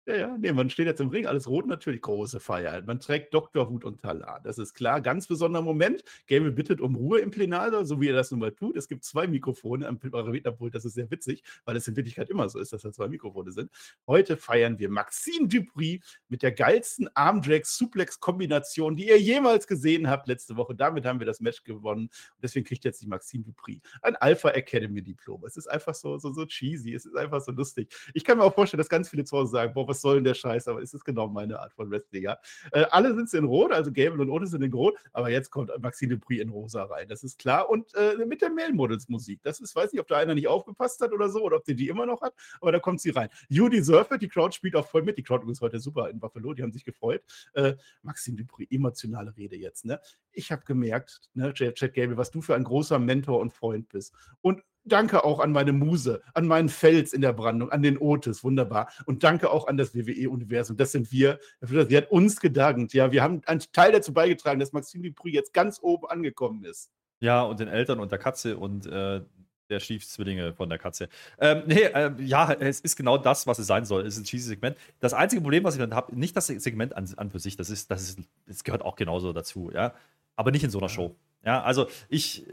Ja, 0.08 0.16
ja, 0.16 0.36
nee, 0.38 0.52
man 0.52 0.70
steht 0.70 0.86
jetzt 0.86 1.02
im 1.02 1.10
Ring, 1.10 1.26
alles 1.26 1.46
rot 1.46 1.66
natürlich, 1.66 2.00
große 2.00 2.40
Feier. 2.40 2.80
Man 2.86 2.98
trägt 2.98 3.34
Doktorhut 3.34 3.84
und 3.84 4.00
Talar. 4.00 4.40
Das 4.42 4.56
ist 4.56 4.72
klar, 4.72 5.02
ganz 5.02 5.26
besonderer 5.26 5.62
Moment. 5.62 6.02
Gable 6.28 6.50
bittet 6.50 6.80
um 6.80 6.94
Ruhe 6.94 7.18
im 7.18 7.30
Plenarsaal, 7.30 7.84
so 7.84 8.00
wie 8.00 8.08
er 8.08 8.14
das 8.14 8.30
nun 8.30 8.40
mal 8.40 8.52
tut. 8.52 8.74
Es 8.78 8.88
gibt 8.88 9.04
zwei 9.04 9.26
Mikrofone 9.26 9.86
am 9.86 9.98
Rednerpult, 9.98 10.74
das 10.74 10.86
ist 10.86 10.94
sehr 10.94 11.10
witzig, 11.10 11.42
weil 11.66 11.76
es 11.76 11.86
in 11.88 11.94
Wirklichkeit 11.94 12.30
immer 12.30 12.48
so 12.48 12.58
ist, 12.58 12.72
dass 12.72 12.80
da 12.80 12.90
zwei 12.90 13.06
Mikrofone 13.08 13.52
sind. 13.52 13.70
Heute 14.06 14.38
feiern 14.38 14.78
wir 14.78 14.88
Maxine 14.88 15.46
Dupri 15.46 16.00
mit 16.30 16.42
der 16.42 16.52
geilsten 16.52 17.10
Armdrag-Suplex-Kombination, 17.14 18.96
die 18.96 19.08
ihr 19.08 19.20
jemals 19.20 19.66
gesehen 19.66 20.08
habt 20.08 20.26
letzte 20.26 20.56
Woche. 20.56 20.74
Damit 20.74 21.04
haben 21.04 21.18
wir 21.18 21.26
das 21.26 21.40
Match 21.40 21.64
gewonnen. 21.64 22.04
Und 22.04 22.42
deswegen 22.42 22.64
kriegt 22.64 22.86
jetzt 22.86 23.02
die 23.02 23.08
Maxine 23.08 23.44
Dupri 23.44 23.82
ein 24.00 24.16
Alpha 24.16 24.48
Academy 24.48 25.02
Diplom. 25.02 25.44
Es 25.44 25.58
ist 25.58 25.66
einfach 25.66 25.94
so, 25.94 26.16
so, 26.16 26.32
so 26.32 26.46
cheesy, 26.46 26.94
es 26.94 27.04
ist 27.04 27.14
einfach 27.14 27.42
so 27.42 27.52
lustig. 27.52 27.94
Ich 28.14 28.24
kann 28.24 28.38
mir 28.38 28.44
auch 28.44 28.54
vorstellen, 28.54 28.78
dass 28.78 28.88
ganz 28.88 29.10
viele 29.10 29.24
zu 29.24 29.36
Hause 29.36 29.52
sagen, 29.52 29.74
boah, 29.74 29.86
was 29.86 29.97
soll 30.00 30.16
denn 30.16 30.24
der 30.24 30.34
Scheiß? 30.34 30.68
Aber 30.68 30.82
es 30.82 30.94
ist 30.94 31.04
genau 31.04 31.28
meine 31.28 31.58
Art 31.60 31.72
von 31.72 31.90
Wrestling, 31.90 32.22
ja. 32.22 32.38
Äh, 32.72 32.84
alle 32.90 33.14
sind 33.14 33.32
in 33.34 33.44
Rot, 33.44 33.72
also 33.72 33.92
Gable 33.92 34.20
und 34.20 34.30
Otis 34.30 34.50
sind 34.50 34.62
in 34.62 34.72
Rot, 34.72 34.96
aber 35.12 35.30
jetzt 35.30 35.50
kommt 35.50 35.70
Maxine 35.80 36.16
Dupri 36.16 36.40
in 36.40 36.48
Rosa 36.48 36.84
rein, 36.84 37.08
das 37.08 37.24
ist 37.24 37.38
klar. 37.38 37.68
Und 37.68 37.94
äh, 37.94 38.24
mit 38.26 38.42
der 38.42 38.50
Male 38.50 38.72
Models 38.72 39.08
Musik, 39.08 39.40
das 39.42 39.60
ist, 39.60 39.74
weiß 39.74 39.92
nicht, 39.92 40.00
ob 40.00 40.08
da 40.08 40.16
einer 40.18 40.34
nicht 40.34 40.48
aufgepasst 40.48 41.00
hat 41.00 41.12
oder 41.12 41.28
so, 41.28 41.42
oder 41.42 41.56
ob 41.56 41.64
der 41.64 41.74
die 41.74 41.88
immer 41.88 42.06
noch 42.06 42.22
hat, 42.22 42.34
aber 42.60 42.72
da 42.72 42.78
kommt 42.78 43.00
sie 43.00 43.10
rein. 43.10 43.28
You 43.48 43.68
deserve 43.68 44.14
it, 44.14 44.22
die 44.22 44.28
Crowd 44.28 44.54
spielt 44.54 44.76
auch 44.76 44.86
voll 44.86 45.02
mit. 45.02 45.18
Die 45.18 45.22
Crowd 45.22 45.50
ist 45.50 45.60
heute 45.60 45.80
super 45.80 46.10
in 46.10 46.20
Buffalo, 46.20 46.54
die 46.54 46.62
haben 46.62 46.72
sich 46.72 46.84
gefreut. 46.84 47.22
Äh, 47.54 47.74
Maxine 48.02 48.36
Dupri, 48.36 48.66
emotionale 48.70 49.36
Rede 49.36 49.56
jetzt, 49.56 49.84
ne? 49.84 50.00
Ich 50.32 50.52
habe 50.52 50.62
gemerkt, 50.64 51.20
ne, 51.34 51.52
Chad 51.54 51.94
Gable, 51.94 52.16
was 52.16 52.30
du 52.30 52.40
für 52.40 52.54
ein 52.54 52.64
großer 52.64 52.98
Mentor 52.98 53.40
und 53.40 53.52
Freund 53.52 53.88
bist. 53.88 54.14
Und 54.40 54.62
danke 54.88 55.24
auch 55.24 55.40
an 55.40 55.52
meine 55.52 55.72
Muse, 55.72 56.22
an 56.34 56.46
meinen 56.46 56.68
Fels 56.68 57.12
in 57.12 57.20
der 57.20 57.32
Brandung, 57.32 57.70
an 57.70 57.82
den 57.82 57.98
Otis, 57.98 58.42
wunderbar. 58.44 58.90
Und 59.06 59.22
danke 59.22 59.50
auch 59.50 59.66
an 59.66 59.76
das 59.76 59.94
WWE-Universum. 59.94 60.76
Das 60.76 60.92
sind 60.92 61.12
wir. 61.12 61.38
Sie 61.60 61.96
hat 61.96 62.10
uns 62.10 62.40
gedankt. 62.40 62.92
Ja, 62.94 63.12
wir 63.12 63.22
haben 63.22 63.42
einen 63.46 63.62
Teil 63.72 63.92
dazu 63.92 64.12
beigetragen, 64.12 64.60
dass 64.60 64.72
Maxime 64.72 65.10
Dupri 65.10 65.30
jetzt 65.30 65.52
ganz 65.52 65.78
oben 65.82 66.06
angekommen 66.06 66.64
ist. 66.64 66.90
Ja, 67.20 67.42
und 67.42 67.60
den 67.60 67.68
Eltern 67.68 68.00
und 68.00 68.12
der 68.12 68.18
Katze 68.18 68.56
und 68.56 68.86
äh, 68.86 69.20
der 69.68 69.80
Stiefzwillinge 69.80 70.54
von 70.54 70.68
der 70.68 70.78
Katze. 70.78 71.08
Ähm, 71.38 71.62
nee, 71.66 71.82
äh, 71.82 72.12
ja, 72.18 72.52
es 72.52 72.80
ist 72.80 72.96
genau 72.96 73.18
das, 73.18 73.46
was 73.46 73.58
es 73.58 73.66
sein 73.66 73.84
soll. 73.84 74.06
Es 74.06 74.14
ist 74.14 74.22
ein 74.22 74.24
cheesy 74.24 74.48
Segment. 74.48 74.76
Das 75.00 75.14
einzige 75.14 75.42
Problem, 75.42 75.64
was 75.64 75.74
ich 75.74 75.80
dann 75.80 75.94
habe, 75.94 76.16
nicht 76.18 76.36
das 76.36 76.46
Segment 76.46 76.96
an, 76.96 77.08
an 77.16 77.30
für 77.30 77.38
sich, 77.38 77.56
das 77.56 77.70
ist, 77.70 77.90
das 77.90 78.02
ist, 78.02 78.20
das 78.46 78.64
gehört 78.64 78.82
auch 78.82 78.96
genauso 78.96 79.32
dazu, 79.32 79.70
ja. 79.72 79.94
Aber 80.36 80.50
nicht 80.52 80.64
in 80.64 80.70
so 80.70 80.78
einer 80.78 80.88
Show. 80.88 81.16
Ja, 81.44 81.62
also 81.62 81.88
ich. 82.08 82.46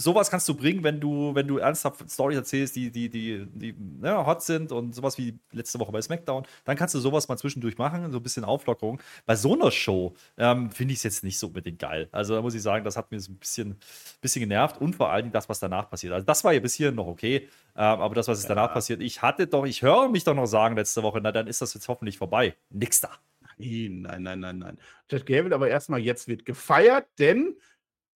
Sowas 0.00 0.30
kannst 0.30 0.48
du 0.48 0.54
bringen, 0.54 0.84
wenn 0.84 1.00
du, 1.00 1.34
wenn 1.34 1.48
du 1.48 1.58
ernsthaft 1.58 2.08
Storys 2.08 2.36
erzählst, 2.36 2.76
die, 2.76 2.92
die, 2.92 3.08
die, 3.10 3.46
die 3.52 3.74
ne, 4.00 4.24
hot 4.24 4.42
sind 4.44 4.70
und 4.70 4.94
sowas 4.94 5.18
wie 5.18 5.36
letzte 5.50 5.80
Woche 5.80 5.90
bei 5.90 6.00
SmackDown, 6.00 6.46
dann 6.64 6.76
kannst 6.76 6.94
du 6.94 7.00
sowas 7.00 7.26
mal 7.26 7.36
zwischendurch 7.36 7.78
machen, 7.78 8.12
so 8.12 8.18
ein 8.18 8.22
bisschen 8.22 8.44
Auflockerung. 8.44 9.00
Bei 9.26 9.34
so 9.34 9.54
einer 9.54 9.72
Show 9.72 10.14
ähm, 10.36 10.70
finde 10.70 10.92
ich 10.92 10.98
es 11.00 11.02
jetzt 11.02 11.24
nicht 11.24 11.36
so 11.36 11.48
unbedingt 11.48 11.80
geil. 11.80 12.08
Also 12.12 12.36
da 12.36 12.42
muss 12.42 12.54
ich 12.54 12.62
sagen, 12.62 12.84
das 12.84 12.96
hat 12.96 13.10
mir 13.10 13.18
so 13.18 13.32
ein 13.32 13.38
bisschen, 13.38 13.76
bisschen 14.20 14.40
genervt 14.40 14.80
und 14.80 14.94
vor 14.94 15.10
allen 15.10 15.24
Dingen 15.24 15.32
das, 15.32 15.48
was 15.48 15.58
danach 15.58 15.90
passiert. 15.90 16.12
Also 16.12 16.24
das 16.24 16.44
war 16.44 16.52
ja 16.52 16.60
bis 16.60 16.74
hierhin 16.74 16.94
noch 16.94 17.08
okay, 17.08 17.48
ähm, 17.74 17.82
aber 18.00 18.14
das, 18.14 18.28
was 18.28 18.40
Ja. 18.44 18.50
danach 18.50 18.72
passiert, 18.72 19.02
ich 19.02 19.20
hatte 19.20 19.48
doch, 19.48 19.66
ich 19.66 19.82
höre 19.82 20.08
mich 20.08 20.22
doch 20.22 20.34
noch 20.34 20.46
sagen 20.46 20.76
letzte 20.76 21.02
Woche, 21.02 21.20
na 21.20 21.32
dann 21.32 21.48
ist 21.48 21.60
das 21.60 21.74
jetzt 21.74 21.88
hoffentlich 21.88 22.18
vorbei. 22.18 22.54
Nix 22.70 23.00
da. 23.00 23.10
Nein, 23.58 24.02
nein, 24.02 24.22
nein, 24.22 24.38
nein, 24.40 24.58
nein. 24.60 24.78
Chad 25.10 25.26
Gable, 25.26 25.52
aber 25.52 25.68
erstmal, 25.68 25.98
jetzt 25.98 26.28
wird 26.28 26.44
gefeiert, 26.44 27.06
denn 27.18 27.56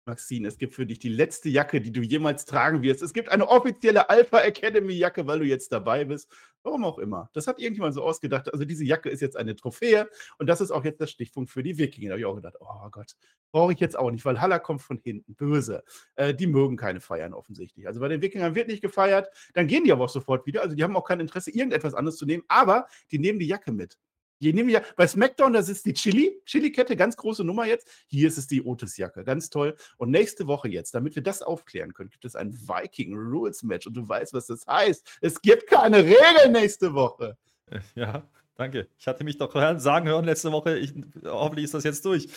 Maxine, 0.04 0.48
es 0.48 0.58
gibt 0.58 0.74
für 0.74 0.84
dich 0.84 0.98
die 0.98 1.08
letzte 1.08 1.48
Jacke, 1.48 1.80
die 1.80 1.92
du 1.92 2.00
jemals 2.00 2.44
tragen 2.44 2.82
wirst. 2.82 3.02
Es 3.02 3.12
gibt 3.12 3.28
eine 3.28 3.48
offizielle 3.48 4.10
Alpha 4.10 4.40
Academy 4.40 4.94
Jacke, 4.94 5.26
weil 5.26 5.38
du 5.38 5.44
jetzt 5.44 5.70
dabei 5.70 6.04
bist. 6.04 6.28
Warum 6.64 6.84
auch 6.84 6.98
immer. 6.98 7.28
Das 7.32 7.46
hat 7.46 7.58
irgendjemand 7.58 7.94
so 7.94 8.02
ausgedacht. 8.02 8.52
Also 8.52 8.64
diese 8.64 8.84
Jacke 8.84 9.10
ist 9.10 9.20
jetzt 9.20 9.36
eine 9.36 9.54
Trophäe 9.56 10.08
und 10.38 10.48
das 10.48 10.60
ist 10.60 10.70
auch 10.70 10.84
jetzt 10.84 11.00
der 11.00 11.06
Stichpunkt 11.06 11.50
für 11.50 11.62
die 11.62 11.78
Wikinger. 11.78 12.08
Da 12.08 12.12
habe 12.12 12.20
ich 12.20 12.26
auch 12.26 12.34
gedacht, 12.34 12.56
oh 12.60 12.88
Gott, 12.90 13.12
brauche 13.52 13.72
ich 13.72 13.80
jetzt 13.80 13.98
auch 13.98 14.10
nicht, 14.10 14.24
weil 14.24 14.40
Haller 14.40 14.58
kommt 14.58 14.82
von 14.82 14.98
hinten, 14.98 15.34
böse. 15.34 15.84
Äh, 16.16 16.34
die 16.34 16.46
mögen 16.46 16.76
keine 16.76 17.00
feiern 17.00 17.34
offensichtlich. 17.34 17.86
Also 17.86 18.00
bei 18.00 18.08
den 18.08 18.22
Wikingern 18.22 18.54
wird 18.54 18.68
nicht 18.68 18.82
gefeiert, 18.82 19.28
dann 19.54 19.66
gehen 19.66 19.84
die 19.84 19.92
aber 19.92 20.04
auch 20.04 20.08
sofort 20.08 20.46
wieder. 20.46 20.62
Also 20.62 20.74
die 20.74 20.82
haben 20.82 20.96
auch 20.96 21.04
kein 21.04 21.20
Interesse, 21.20 21.50
irgendetwas 21.50 21.94
anderes 21.94 22.16
zu 22.16 22.26
nehmen, 22.26 22.44
aber 22.48 22.86
die 23.10 23.18
nehmen 23.18 23.38
die 23.38 23.46
Jacke 23.46 23.72
mit. 23.72 23.98
Die 24.42 24.52
nehmen 24.52 24.68
ja, 24.68 24.82
bei 24.96 25.06
SmackDown, 25.06 25.52
das 25.52 25.68
ist 25.68 25.86
die 25.86 25.94
Chili, 25.94 26.40
Chili-Kette, 26.44 26.96
ganz 26.96 27.16
große 27.16 27.44
Nummer 27.44 27.64
jetzt. 27.64 27.88
Hier 28.08 28.26
ist 28.26 28.38
es 28.38 28.48
die 28.48 28.62
Otis-Jacke, 28.62 29.22
ganz 29.22 29.50
toll. 29.50 29.76
Und 29.98 30.10
nächste 30.10 30.48
Woche 30.48 30.68
jetzt, 30.68 30.94
damit 30.94 31.14
wir 31.14 31.22
das 31.22 31.42
aufklären 31.42 31.94
können, 31.94 32.10
gibt 32.10 32.24
es 32.24 32.34
ein 32.34 32.52
Viking 32.52 33.16
Rules 33.16 33.62
Match 33.62 33.86
und 33.86 33.94
du 33.94 34.08
weißt, 34.08 34.34
was 34.34 34.48
das 34.48 34.66
heißt. 34.66 35.18
Es 35.20 35.40
gibt 35.40 35.68
keine 35.68 35.98
Regeln 35.98 36.52
nächste 36.52 36.92
Woche. 36.92 37.38
Ja, 37.94 38.28
danke. 38.56 38.88
Ich 38.98 39.06
hatte 39.06 39.24
mich 39.24 39.38
doch 39.38 39.54
sagen 39.78 40.06
hören 40.06 40.26
letzte 40.26 40.52
Woche, 40.52 40.76
ich, 40.76 40.92
hoffentlich 41.24 41.64
ist 41.64 41.72
das 41.72 41.84
jetzt 41.84 42.04
durch. 42.04 42.28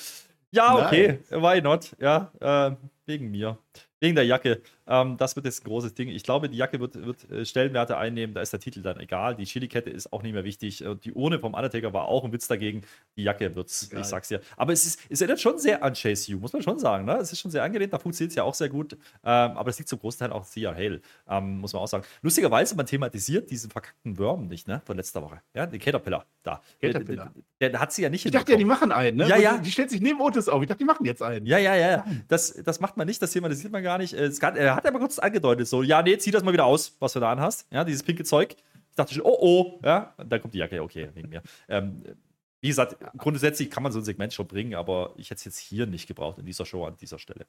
Ja, 0.52 0.86
okay, 0.86 1.20
Nein. 1.30 1.42
why 1.42 1.62
not? 1.62 1.94
Ja, 2.00 2.32
äh, 2.40 2.76
wegen 3.06 3.32
mir. 3.32 3.58
Wegen 4.00 4.16
der 4.16 4.26
Jacke. 4.26 4.62
Ähm, 4.88 5.18
das 5.18 5.36
wird 5.36 5.46
jetzt 5.46 5.62
ein 5.62 5.68
großes 5.68 5.94
Ding. 5.94 6.10
Ich 6.10 6.24
glaube, 6.24 6.50
die 6.50 6.58
Jacke 6.58 6.80
wird, 6.80 6.96
wird 7.04 7.30
äh, 7.32 7.46
Stellenwerte 7.46 7.98
einnehmen. 7.98 8.34
Da 8.34 8.42
ist 8.42 8.54
der 8.54 8.60
Titel 8.60 8.82
dann 8.82 9.00
egal. 9.00 9.36
Die 9.36 9.46
Chili-Kette 9.46 9.90
ist 9.90 10.12
auch 10.14 10.22
nicht 10.24 10.34
mehr 10.34 10.44
wichtig. 10.44 10.84
Die 11.04 11.14
Urne 11.14 11.40
vom 11.40 11.54
Undertaker 11.54 11.94
war 11.94 12.08
auch 12.08 12.24
ein 12.24 12.32
Witz 12.32 12.48
dagegen. 12.48 12.82
Die 13.18 13.24
Jacke 13.24 13.56
wird's, 13.56 13.90
Geil. 13.90 14.02
ich 14.02 14.08
sag's 14.08 14.28
dir. 14.28 14.42
Aber 14.58 14.74
es, 14.74 14.86
ist, 14.86 15.00
es 15.10 15.22
erinnert 15.22 15.40
schon 15.40 15.58
sehr 15.58 15.84
an 15.84 15.94
Chase 15.94 16.36
U, 16.36 16.40
muss 16.40 16.54
man 16.54 16.62
schon 16.62 16.80
sagen. 16.80 17.06
Ne? 17.06 17.18
Es 17.18 17.32
ist 17.32 17.40
schon 17.40 17.52
sehr 17.52 17.64
angelehnt. 17.64 17.94
Da 17.94 18.00
funktioniert 18.00 18.32
es 18.32 18.36
ja 18.36 18.44
auch 18.44 18.54
sehr 18.54 18.70
gut. 18.70 18.94
Ähm, 18.94 19.00
aber 19.24 19.70
es 19.70 19.78
liegt 19.78 19.90
zum 19.90 20.00
großen 20.00 20.20
Teil 20.20 20.32
auch 20.32 20.44
sehr 20.44 20.74
Hale, 20.74 21.02
ähm, 21.28 21.60
muss 21.60 21.74
man 21.74 21.82
auch 21.82 21.88
sagen. 21.88 22.04
Lustigerweise, 22.22 22.76
man 22.76 22.86
thematisiert 22.86 23.50
diesen 23.50 23.70
verkackten 23.70 24.18
Worm 24.18 24.48
nicht, 24.48 24.68
ne? 24.68 24.82
Von 24.86 24.98
letzter 24.98 25.22
Woche. 25.22 25.42
Ja, 25.54 25.66
den 25.66 25.80
Caterpillar 25.80 26.26
da. 26.44 26.62
Caterpillar. 26.82 27.32
Der, 27.34 27.44
der, 27.60 27.70
der 27.70 27.80
hat 27.80 27.92
sie 27.92 28.04
ja 28.04 28.10
nicht 28.10 28.26
Ich 28.26 28.32
dachte 28.32 28.52
ja, 28.52 28.58
die 28.58 28.66
machen 28.66 28.92
einen, 28.92 29.18
ne? 29.18 29.28
Ja, 29.28 29.38
ja. 29.38 29.58
Die, 29.58 29.72
stellt 29.72 29.90
sich 29.90 30.02
neben 30.02 30.22
Otis 30.22 30.48
auf. 30.48 30.62
Ich 30.62 30.68
dachte, 30.68 30.80
die 30.80 30.86
machen 30.86 31.06
jetzt 31.06 31.22
einen. 31.22 31.46
Ja, 31.46 31.58
ja, 31.58 31.76
ja. 31.76 32.06
Das, 32.28 32.54
das 32.54 32.80
macht 32.80 32.98
man 32.98 33.08
nicht. 33.08 33.22
Das 33.22 33.32
thematisiert 33.32 33.72
man 33.72 33.84
gar 33.84 33.98
nicht. 33.98 34.14
Es 34.14 34.40
kann, 34.40 34.56
er 34.56 34.75
hat 34.76 34.86
aber 34.86 35.00
kurz 35.00 35.20
angedeutet, 35.20 35.68
so, 35.68 35.84
ja, 35.84 36.02
nee, 36.02 36.18
zieh 36.18 36.32
das 36.32 36.44
mal 36.44 36.54
wieder 36.54 36.66
aus, 36.66 36.96
was 37.00 37.14
du 37.14 37.20
da 37.20 37.32
anhast. 37.32 37.68
Ja, 37.72 37.84
dieses 37.84 38.04
pinke 38.04 38.24
Zeug. 38.24 38.56
Ich 38.90 38.96
dachte 38.96 39.14
schon, 39.14 39.24
oh, 39.24 39.38
oh, 39.40 39.80
ja, 39.84 40.14
dann 40.18 40.42
kommt 40.42 40.54
die 40.54 40.60
Jacke, 40.60 40.82
okay, 40.82 41.10
wegen 41.14 41.30
mir. 41.30 41.42
Ähm, 41.68 42.04
wie 42.62 42.70
gesagt, 42.70 42.98
grundsätzlich 43.18 43.70
kann 43.70 43.84
man 43.84 43.92
so 43.92 44.00
ein 44.00 44.06
Segment 44.06 44.34
schon 44.34 44.48
bringen, 44.48 44.74
aber 44.74 45.14
ich 45.18 45.30
hätte 45.30 45.40
es 45.40 45.46
jetzt 45.46 45.60
hier 45.60 45.86
nicht 45.86 46.08
gebraucht 46.08 46.40
in 46.40 46.46
dieser 46.46 46.66
Show 46.66 46.86
an 46.86 46.96
dieser 46.98 47.20
Stelle. 47.20 47.46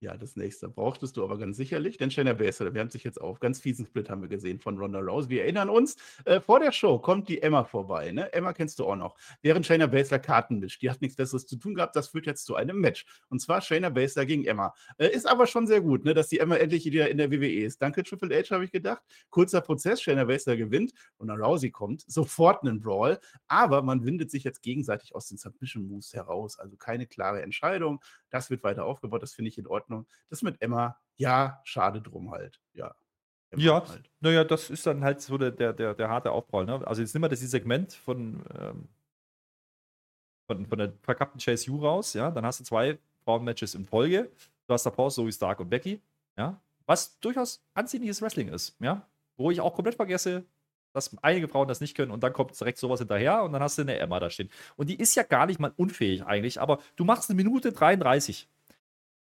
Ja, 0.00 0.14
das 0.14 0.36
nächste 0.36 0.68
brauchtest 0.68 1.16
du 1.16 1.24
aber 1.24 1.38
ganz 1.38 1.56
sicherlich, 1.56 1.96
denn 1.96 2.10
Shayna 2.10 2.34
Baszler 2.34 2.74
wärmt 2.74 2.92
sich 2.92 3.02
jetzt 3.02 3.18
auf. 3.18 3.40
Ganz 3.40 3.60
fiesen 3.60 3.86
Split 3.86 4.10
haben 4.10 4.20
wir 4.20 4.28
gesehen 4.28 4.58
von 4.58 4.76
Ronda 4.76 4.98
Rousey. 4.98 5.30
Wir 5.30 5.44
erinnern 5.44 5.70
uns, 5.70 5.96
äh, 6.26 6.38
vor 6.38 6.60
der 6.60 6.70
Show 6.70 6.98
kommt 6.98 7.30
die 7.30 7.40
Emma 7.40 7.64
vorbei. 7.64 8.12
Ne? 8.12 8.30
Emma 8.34 8.52
kennst 8.52 8.78
du 8.78 8.84
auch 8.84 8.96
noch. 8.96 9.16
Während 9.40 9.64
Shayna 9.64 9.86
Baszler 9.86 10.18
Karten 10.18 10.58
mischt. 10.58 10.82
Die 10.82 10.90
hat 10.90 11.00
nichts 11.00 11.16
Besseres 11.16 11.46
zu 11.46 11.56
tun 11.56 11.74
gehabt. 11.74 11.96
Das 11.96 12.08
führt 12.08 12.26
jetzt 12.26 12.44
zu 12.44 12.56
einem 12.56 12.78
Match. 12.78 13.06
Und 13.30 13.40
zwar 13.40 13.62
Shayna 13.62 13.88
Baszler 13.88 14.26
gegen 14.26 14.44
Emma. 14.44 14.74
Äh, 14.98 15.08
ist 15.08 15.26
aber 15.26 15.46
schon 15.46 15.66
sehr 15.66 15.80
gut, 15.80 16.04
ne, 16.04 16.12
dass 16.12 16.28
die 16.28 16.40
Emma 16.40 16.56
endlich 16.56 16.84
wieder 16.84 17.08
in 17.08 17.16
der 17.16 17.30
WWE 17.30 17.64
ist. 17.64 17.80
Danke 17.80 18.02
Triple 18.02 18.36
H, 18.36 18.50
habe 18.50 18.66
ich 18.66 18.72
gedacht. 18.72 19.02
Kurzer 19.30 19.62
Prozess, 19.62 20.02
Shayna 20.02 20.24
Baszler 20.24 20.58
gewinnt. 20.58 20.92
Ronda 21.18 21.36
Rousey 21.36 21.70
kommt. 21.70 22.04
Sofort 22.06 22.62
einen 22.64 22.80
Brawl. 22.80 23.18
Aber 23.48 23.80
man 23.80 24.04
windet 24.04 24.30
sich 24.30 24.44
jetzt 24.44 24.60
gegenseitig 24.60 25.14
aus 25.14 25.28
den 25.28 25.38
Submission 25.38 25.88
Moves 25.88 26.12
heraus. 26.12 26.58
Also 26.58 26.76
keine 26.76 27.06
klare 27.06 27.40
Entscheidung. 27.40 28.02
Das 28.28 28.50
wird 28.50 28.62
weiter 28.62 28.84
aufgebaut. 28.84 29.22
Das 29.22 29.32
finde 29.32 29.48
ich 29.48 29.56
in 29.56 29.66
Ordnung. 29.66 29.85
Das 30.28 30.42
mit 30.42 30.60
Emma, 30.60 30.98
ja, 31.16 31.60
schade 31.64 32.00
drum 32.00 32.30
halt. 32.30 32.60
Ja. 32.72 32.94
Emma 33.50 33.62
ja, 33.62 33.88
halt. 33.88 34.10
naja, 34.20 34.44
das 34.44 34.70
ist 34.70 34.86
dann 34.86 35.04
halt 35.04 35.20
so 35.20 35.38
der, 35.38 35.50
der, 35.50 35.72
der, 35.72 35.94
der 35.94 36.08
harte 36.08 36.30
Aufbau. 36.30 36.64
Ne? 36.64 36.86
Also 36.86 37.02
jetzt 37.02 37.14
nehmen 37.14 37.24
wir 37.24 37.28
das 37.28 37.40
Segment 37.40 37.92
von, 37.92 38.44
ähm, 38.58 38.88
von, 40.46 40.66
von 40.66 40.78
der 40.78 40.92
verkappten 41.02 41.40
Chase 41.40 41.70
U 41.70 41.80
raus, 41.80 42.12
ja, 42.14 42.30
dann 42.30 42.44
hast 42.44 42.60
du 42.60 42.64
zwei 42.64 42.98
Frauenmatches 43.24 43.74
in 43.74 43.84
Folge. 43.84 44.30
Du 44.66 44.74
hast 44.74 44.84
da 44.84 44.90
Pause, 44.90 45.16
so 45.16 45.26
wie 45.26 45.32
Stark 45.32 45.60
und 45.60 45.68
Becky, 45.68 46.00
ja, 46.36 46.60
was 46.86 47.18
durchaus 47.20 47.64
ansehnliches 47.74 48.22
Wrestling 48.22 48.48
ist, 48.48 48.76
ja, 48.80 49.06
wo 49.36 49.50
ich 49.50 49.60
auch 49.60 49.74
komplett 49.74 49.96
vergesse, 49.96 50.44
dass 50.92 51.14
einige 51.22 51.46
Frauen 51.46 51.68
das 51.68 51.80
nicht 51.80 51.94
können 51.94 52.10
und 52.10 52.22
dann 52.22 52.32
kommt 52.32 52.58
direkt 52.58 52.78
sowas 52.78 53.00
hinterher 53.00 53.42
und 53.42 53.52
dann 53.52 53.62
hast 53.62 53.76
du 53.76 53.82
eine 53.82 53.98
Emma 53.98 54.18
da 54.18 54.30
stehen. 54.30 54.50
Und 54.76 54.88
die 54.88 54.96
ist 54.96 55.14
ja 55.14 55.24
gar 55.24 55.46
nicht 55.46 55.60
mal 55.60 55.72
unfähig 55.76 56.24
eigentlich, 56.24 56.60
aber 56.60 56.78
du 56.96 57.04
machst 57.04 57.28
eine 57.28 57.36
Minute 57.36 57.72
33 57.72 58.48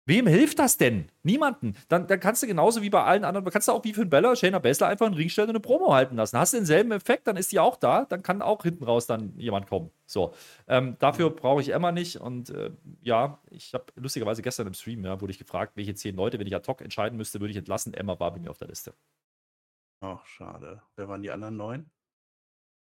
Wem 0.08 0.26
hilft 0.26 0.58
das 0.58 0.78
denn? 0.78 1.10
Niemanden. 1.22 1.76
Dann, 1.88 2.06
dann 2.06 2.18
kannst 2.18 2.42
du 2.42 2.46
genauso 2.46 2.80
wie 2.80 2.88
bei 2.88 3.04
allen 3.04 3.24
anderen, 3.24 3.44
kannst 3.50 3.68
du 3.68 3.72
auch 3.72 3.84
wie 3.84 3.92
für 3.92 4.00
einen 4.00 4.08
Bella, 4.08 4.34
Shayna 4.34 4.58
Baszler 4.58 4.86
einfach 4.86 5.04
einen 5.04 5.14
Ring 5.14 5.28
stellen 5.28 5.50
und 5.50 5.56
eine 5.56 5.60
Promo 5.60 5.92
halten 5.92 6.16
lassen. 6.16 6.38
Hast 6.38 6.54
du 6.54 6.56
denselben 6.56 6.92
Effekt, 6.92 7.26
dann 7.26 7.36
ist 7.36 7.52
die 7.52 7.60
auch 7.60 7.76
da, 7.76 8.06
dann 8.06 8.22
kann 8.22 8.40
auch 8.40 8.62
hinten 8.62 8.84
raus 8.84 9.06
dann 9.06 9.38
jemand 9.38 9.66
kommen. 9.66 9.90
So. 10.06 10.32
Ähm, 10.66 10.96
dafür 10.98 11.28
brauche 11.28 11.60
ich 11.60 11.74
Emma 11.74 11.92
nicht 11.92 12.16
und 12.16 12.48
äh, 12.48 12.70
ja, 13.02 13.38
ich 13.50 13.74
habe 13.74 13.84
lustigerweise 13.96 14.40
gestern 14.40 14.66
im 14.66 14.72
Stream, 14.72 15.04
ja, 15.04 15.20
wurde 15.20 15.30
ich 15.30 15.38
gefragt, 15.38 15.72
welche 15.76 15.94
zehn 15.94 16.16
Leute, 16.16 16.38
wenn 16.38 16.46
ich 16.46 16.56
ad 16.56 16.66
hoc 16.66 16.80
entscheiden 16.80 17.18
müsste, 17.18 17.40
würde 17.40 17.50
ich 17.50 17.58
entlassen. 17.58 17.92
Emma 17.92 18.18
war 18.18 18.32
bei 18.32 18.38
mir 18.38 18.50
auf 18.50 18.56
der 18.56 18.68
Liste. 18.68 18.94
Ach, 20.00 20.24
schade. 20.24 20.80
Wer 20.96 21.08
waren 21.08 21.20
die 21.20 21.30
anderen 21.30 21.58
neun? 21.58 21.90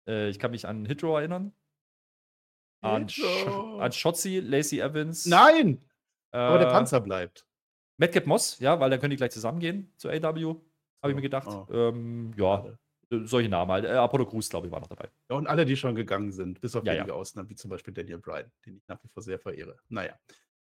Äh, 0.07 0.29
ich 0.29 0.39
kann 0.39 0.53
mich 0.53 0.69
an 0.69 0.87
Hitro 0.87 1.17
erinnern. 1.17 1.53
An, 2.81 3.09
Sch 3.09 3.25
an 3.25 3.91
Shotzi, 3.91 4.39
Lacey 4.39 4.79
Evans. 4.79 5.27
Nein! 5.27 5.83
Aber 6.31 6.59
der 6.59 6.69
äh, 6.69 6.71
Panzer 6.71 7.01
bleibt. 7.01 7.47
Madcap 7.97 8.27
Moss, 8.27 8.59
ja, 8.61 8.79
weil 8.79 8.91
dann 8.91 9.01
können 9.01 9.11
die 9.11 9.17
gleich 9.17 9.33
zusammengehen 9.33 9.93
zu 9.97 10.09
AW, 10.09 10.57
habe 11.03 11.11
ich 11.11 11.15
mir 11.15 11.23
gedacht. 11.23 11.49
Oh. 11.49 11.67
Ähm, 11.73 12.33
ja, 12.37 12.65
solche 13.11 13.49
Namen 13.49 13.71
halt. 13.71 13.85
Äh, 13.85 13.93
Apollo 13.93 14.27
Crews, 14.27 14.49
glaube 14.49 14.67
ich, 14.67 14.73
war 14.73 14.81
noch 14.81 14.87
dabei. 14.87 15.09
Ja, 15.31 15.37
und 15.37 15.47
alle, 15.47 15.65
die 15.65 15.77
schon 15.77 15.95
gegangen 15.95 16.31
sind, 16.31 16.61
bis 16.61 16.77
auf 16.77 16.85
ja, 16.85 16.93
wenige 16.93 17.09
ja. 17.09 17.15
Ausnahmen, 17.15 17.49
wie 17.49 17.55
zum 17.55 17.71
Beispiel 17.71 17.95
Daniel 17.95 18.19
Bryan, 18.19 18.51
den 18.67 18.77
ich 18.77 18.87
nach 18.87 19.03
wie 19.03 19.09
vor 19.09 19.23
sehr 19.23 19.39
verehre. 19.39 19.77
Naja. 19.89 20.15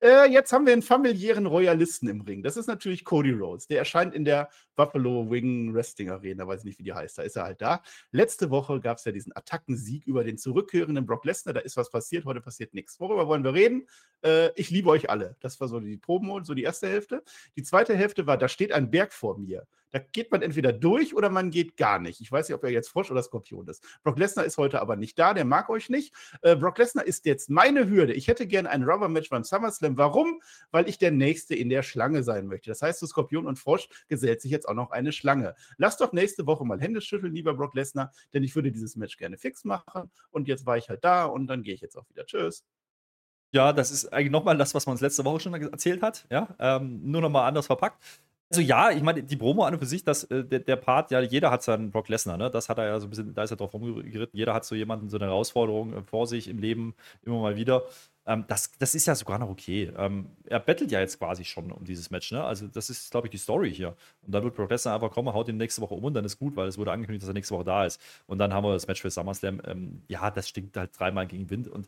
Äh, 0.03 0.31
jetzt 0.31 0.53
haben 0.53 0.65
wir 0.65 0.73
einen 0.73 0.81
familiären 0.81 1.45
Royalisten 1.45 2.09
im 2.09 2.23
Ring. 2.23 2.43
Das 2.43 2.57
ist 2.57 2.67
natürlich 2.67 3.05
Cody 3.05 3.33
Rhodes. 3.33 3.67
Der 3.67 3.79
erscheint 3.79 4.15
in 4.15 4.25
der 4.25 4.49
Buffalo 4.75 5.31
Wing 5.31 5.75
Wrestling 5.75 6.09
Arena, 6.11 6.47
weiß 6.47 6.61
ich 6.61 6.65
nicht, 6.65 6.79
wie 6.79 6.85
die 6.85 6.95
heißt. 6.95 7.19
Da 7.19 7.23
ist 7.23 7.37
er 7.37 7.45
halt 7.45 7.61
da. 7.61 7.83
Letzte 8.11 8.49
Woche 8.49 8.81
gab 8.81 8.97
es 8.97 9.05
ja 9.05 9.13
diesen 9.13 9.37
Attackensieg 9.37 10.07
über 10.07 10.25
den 10.25 10.39
zurückkehrenden 10.39 11.05
Brock 11.05 11.27
Lesnar. 11.27 11.53
Da 11.53 11.61
ist 11.61 11.77
was 11.77 11.91
passiert, 11.91 12.25
heute 12.25 12.41
passiert 12.41 12.73
nichts. 12.73 12.99
Worüber 12.99 13.29
wollen 13.29 13.45
wir 13.45 13.53
reden? 13.53 13.87
Äh, 14.25 14.51
ich 14.57 14.71
liebe 14.71 14.89
euch 14.89 15.11
alle. 15.11 15.37
Das 15.41 15.61
war 15.61 15.69
so 15.69 15.81
die 15.81 15.99
Proben, 15.99 16.45
so 16.45 16.55
die 16.55 16.63
erste 16.63 16.89
Hälfte. 16.89 17.23
Die 17.57 17.63
zweite 17.63 17.95
Hälfte 17.95 18.27
war, 18.27 18.39
da 18.39 18.49
steht 18.49 18.73
ein 18.73 18.91
Berg 18.91 19.13
vor 19.13 19.39
mir. 19.39 19.67
Da 19.91 19.99
geht 19.99 20.31
man 20.31 20.43
entweder 20.43 20.73
durch 20.73 21.15
oder 21.15 21.31
man 21.31 21.51
geht 21.51 21.77
gar 21.77 21.99
nicht. 21.99 22.21
Ich 22.21 22.31
weiß 22.31 22.49
nicht, 22.49 22.55
ob 22.55 22.65
er 22.65 22.71
jetzt 22.71 22.89
Frosch 22.89 23.11
oder 23.11 23.23
Skorpion 23.23 23.67
ist. 23.69 23.85
Brock 24.03 24.19
Lesnar 24.19 24.45
ist 24.45 24.59
heute 24.59 24.81
aber 24.81 24.97
nicht 24.97 25.19
da, 25.19 25.35
der 25.35 25.45
mag 25.45 25.69
euch 25.69 25.91
nicht. 25.91 26.15
Äh, 26.43 26.57
Brock 26.57 26.79
Lesnar 26.79 27.05
ist 27.05 27.27
jetzt 27.27 27.51
meine 27.51 27.89
Hürde. 27.89 28.13
Ich 28.13 28.29
hätte 28.29 28.47
gerne 28.47 28.71
ein 28.71 28.85
Rubber-Match 28.85 29.31
beim 29.31 29.45
SummerSlam. 29.45 29.97
Warum? 29.97 30.41
Weil 30.71 30.89
ich 30.89 30.99
der 30.99 31.11
Nächste 31.11 31.55
in 31.55 31.69
der 31.69 31.83
Schlange 31.83 32.23
sein 32.23 32.47
möchte. 32.47 32.71
Das 32.71 32.83
heißt, 32.83 33.01
zu 33.01 33.07
Skorpion 33.07 33.47
und 33.47 33.59
Frosch 33.59 33.89
gesellt 34.09 34.41
sich 34.41 34.51
jetzt 34.51 34.69
auch 34.69 34.75
noch 34.75 34.91
eine 34.91 35.13
Schlange. 35.13 35.55
Lass 35.77 35.97
doch 35.97 36.13
nächste 36.13 36.47
Woche 36.47 36.65
mal 36.65 36.81
Hände 36.81 37.01
schütteln, 37.01 37.35
lieber 37.35 37.55
Brock 37.55 37.75
Lesnar, 37.75 38.13
denn 38.33 38.45
ich 38.45 38.55
würde 38.55 38.71
dieses 38.71 38.97
Match 38.97 39.17
gerne 39.17 39.39
fix 39.39 39.65
machen. 39.65 40.11
Und 40.31 40.49
jetzt 40.49 40.67
war 40.67 40.77
ich 40.77 40.89
halt 40.89 41.05
da 41.05 41.25
und 41.25 41.47
dann 41.47 41.63
gehe 41.63 41.75
ich 41.75 41.81
jetzt 41.81 41.97
auch 41.97 42.09
wieder. 42.09 42.25
Tschüss. 42.27 42.65
Ja, 43.53 43.73
das 43.73 43.91
ist 43.91 44.13
eigentlich 44.13 44.31
nochmal 44.31 44.57
das, 44.57 44.75
was 44.75 44.87
man 44.87 44.93
uns 44.93 45.01
letzte 45.01 45.25
Woche 45.25 45.41
schon 45.41 45.55
erzählt 45.55 46.03
hat. 46.03 46.27
Ja, 46.31 46.55
ähm, 46.61 47.01
nur 47.03 47.21
nochmal 47.21 47.49
anders 47.49 47.67
verpackt. 47.67 48.01
Also 48.51 48.63
ja, 48.63 48.91
ich 48.91 49.03
meine, 49.03 49.23
die 49.23 49.37
Promo 49.37 49.63
an 49.63 49.75
und 49.75 49.79
für 49.79 49.87
sich, 49.87 50.03
dass 50.03 50.25
äh, 50.25 50.45
der, 50.45 50.59
der, 50.59 50.75
Part, 50.75 51.13
ja, 51.13 51.21
jeder 51.21 51.53
hat 51.53 51.63
seinen 51.63 51.93
Brock 51.93 52.09
Lesnar, 52.09 52.37
ne? 52.37 52.51
Das 52.51 52.69
hat 52.69 52.79
er 52.79 52.87
ja 52.87 52.99
so 52.99 53.07
ein 53.07 53.11
bisschen, 53.11 53.33
da 53.33 53.45
ist 53.45 53.53
er 53.53 53.57
drauf 53.57 53.73
rumgeritten. 53.73 54.37
Jeder 54.37 54.55
hat 54.55 54.65
so 54.65 54.75
jemanden, 54.75 55.09
so 55.09 55.19
eine 55.19 55.27
Herausforderung 55.27 55.95
äh, 55.95 56.03
vor 56.03 56.27
sich 56.27 56.49
im 56.49 56.59
Leben 56.59 56.95
immer 57.23 57.39
mal 57.41 57.55
wieder. 57.55 57.85
Ähm, 58.27 58.45
das, 58.49 58.73
das 58.79 58.97
ist 58.97 59.07
ja 59.07 59.15
sogar 59.15 59.39
noch 59.39 59.49
okay. 59.51 59.93
Ähm, 59.97 60.31
er 60.47 60.59
bettelt 60.59 60.91
ja 60.91 60.99
jetzt 60.99 61.19
quasi 61.21 61.45
schon 61.45 61.71
um 61.71 61.85
dieses 61.85 62.11
Match, 62.11 62.33
ne? 62.33 62.43
Also, 62.43 62.67
das 62.67 62.91
ist, 62.91 63.13
glaube 63.13 63.29
ich, 63.29 63.31
die 63.31 63.39
Story 63.39 63.73
hier. 63.73 63.95
Und 64.23 64.35
dann 64.35 64.43
wird 64.43 64.57
Brock 64.57 64.71
Lesnar 64.71 64.97
einfach 64.97 65.13
kommen, 65.13 65.33
haut 65.33 65.49
ihn 65.49 65.57
nächste 65.57 65.81
Woche 65.81 65.95
um 65.95 66.03
und 66.05 66.15
dann 66.15 66.25
ist 66.25 66.39
gut, 66.39 66.57
weil 66.57 66.67
es 66.67 66.77
wurde 66.77 66.91
angekündigt, 66.91 67.23
dass 67.23 67.31
er 67.31 67.35
nächste 67.35 67.55
Woche 67.55 67.65
da 67.65 67.85
ist. 67.87 68.01
Und 68.27 68.39
dann 68.39 68.53
haben 68.53 68.65
wir 68.65 68.73
das 68.73 68.89
Match 68.89 69.01
für 69.01 69.11
SummerSlam. 69.11 69.63
Ähm, 69.65 70.03
ja, 70.09 70.29
das 70.29 70.49
stinkt 70.49 70.77
halt 70.77 70.91
dreimal 70.99 71.29
gegen 71.29 71.51
Wind 71.51 71.69
und 71.69 71.87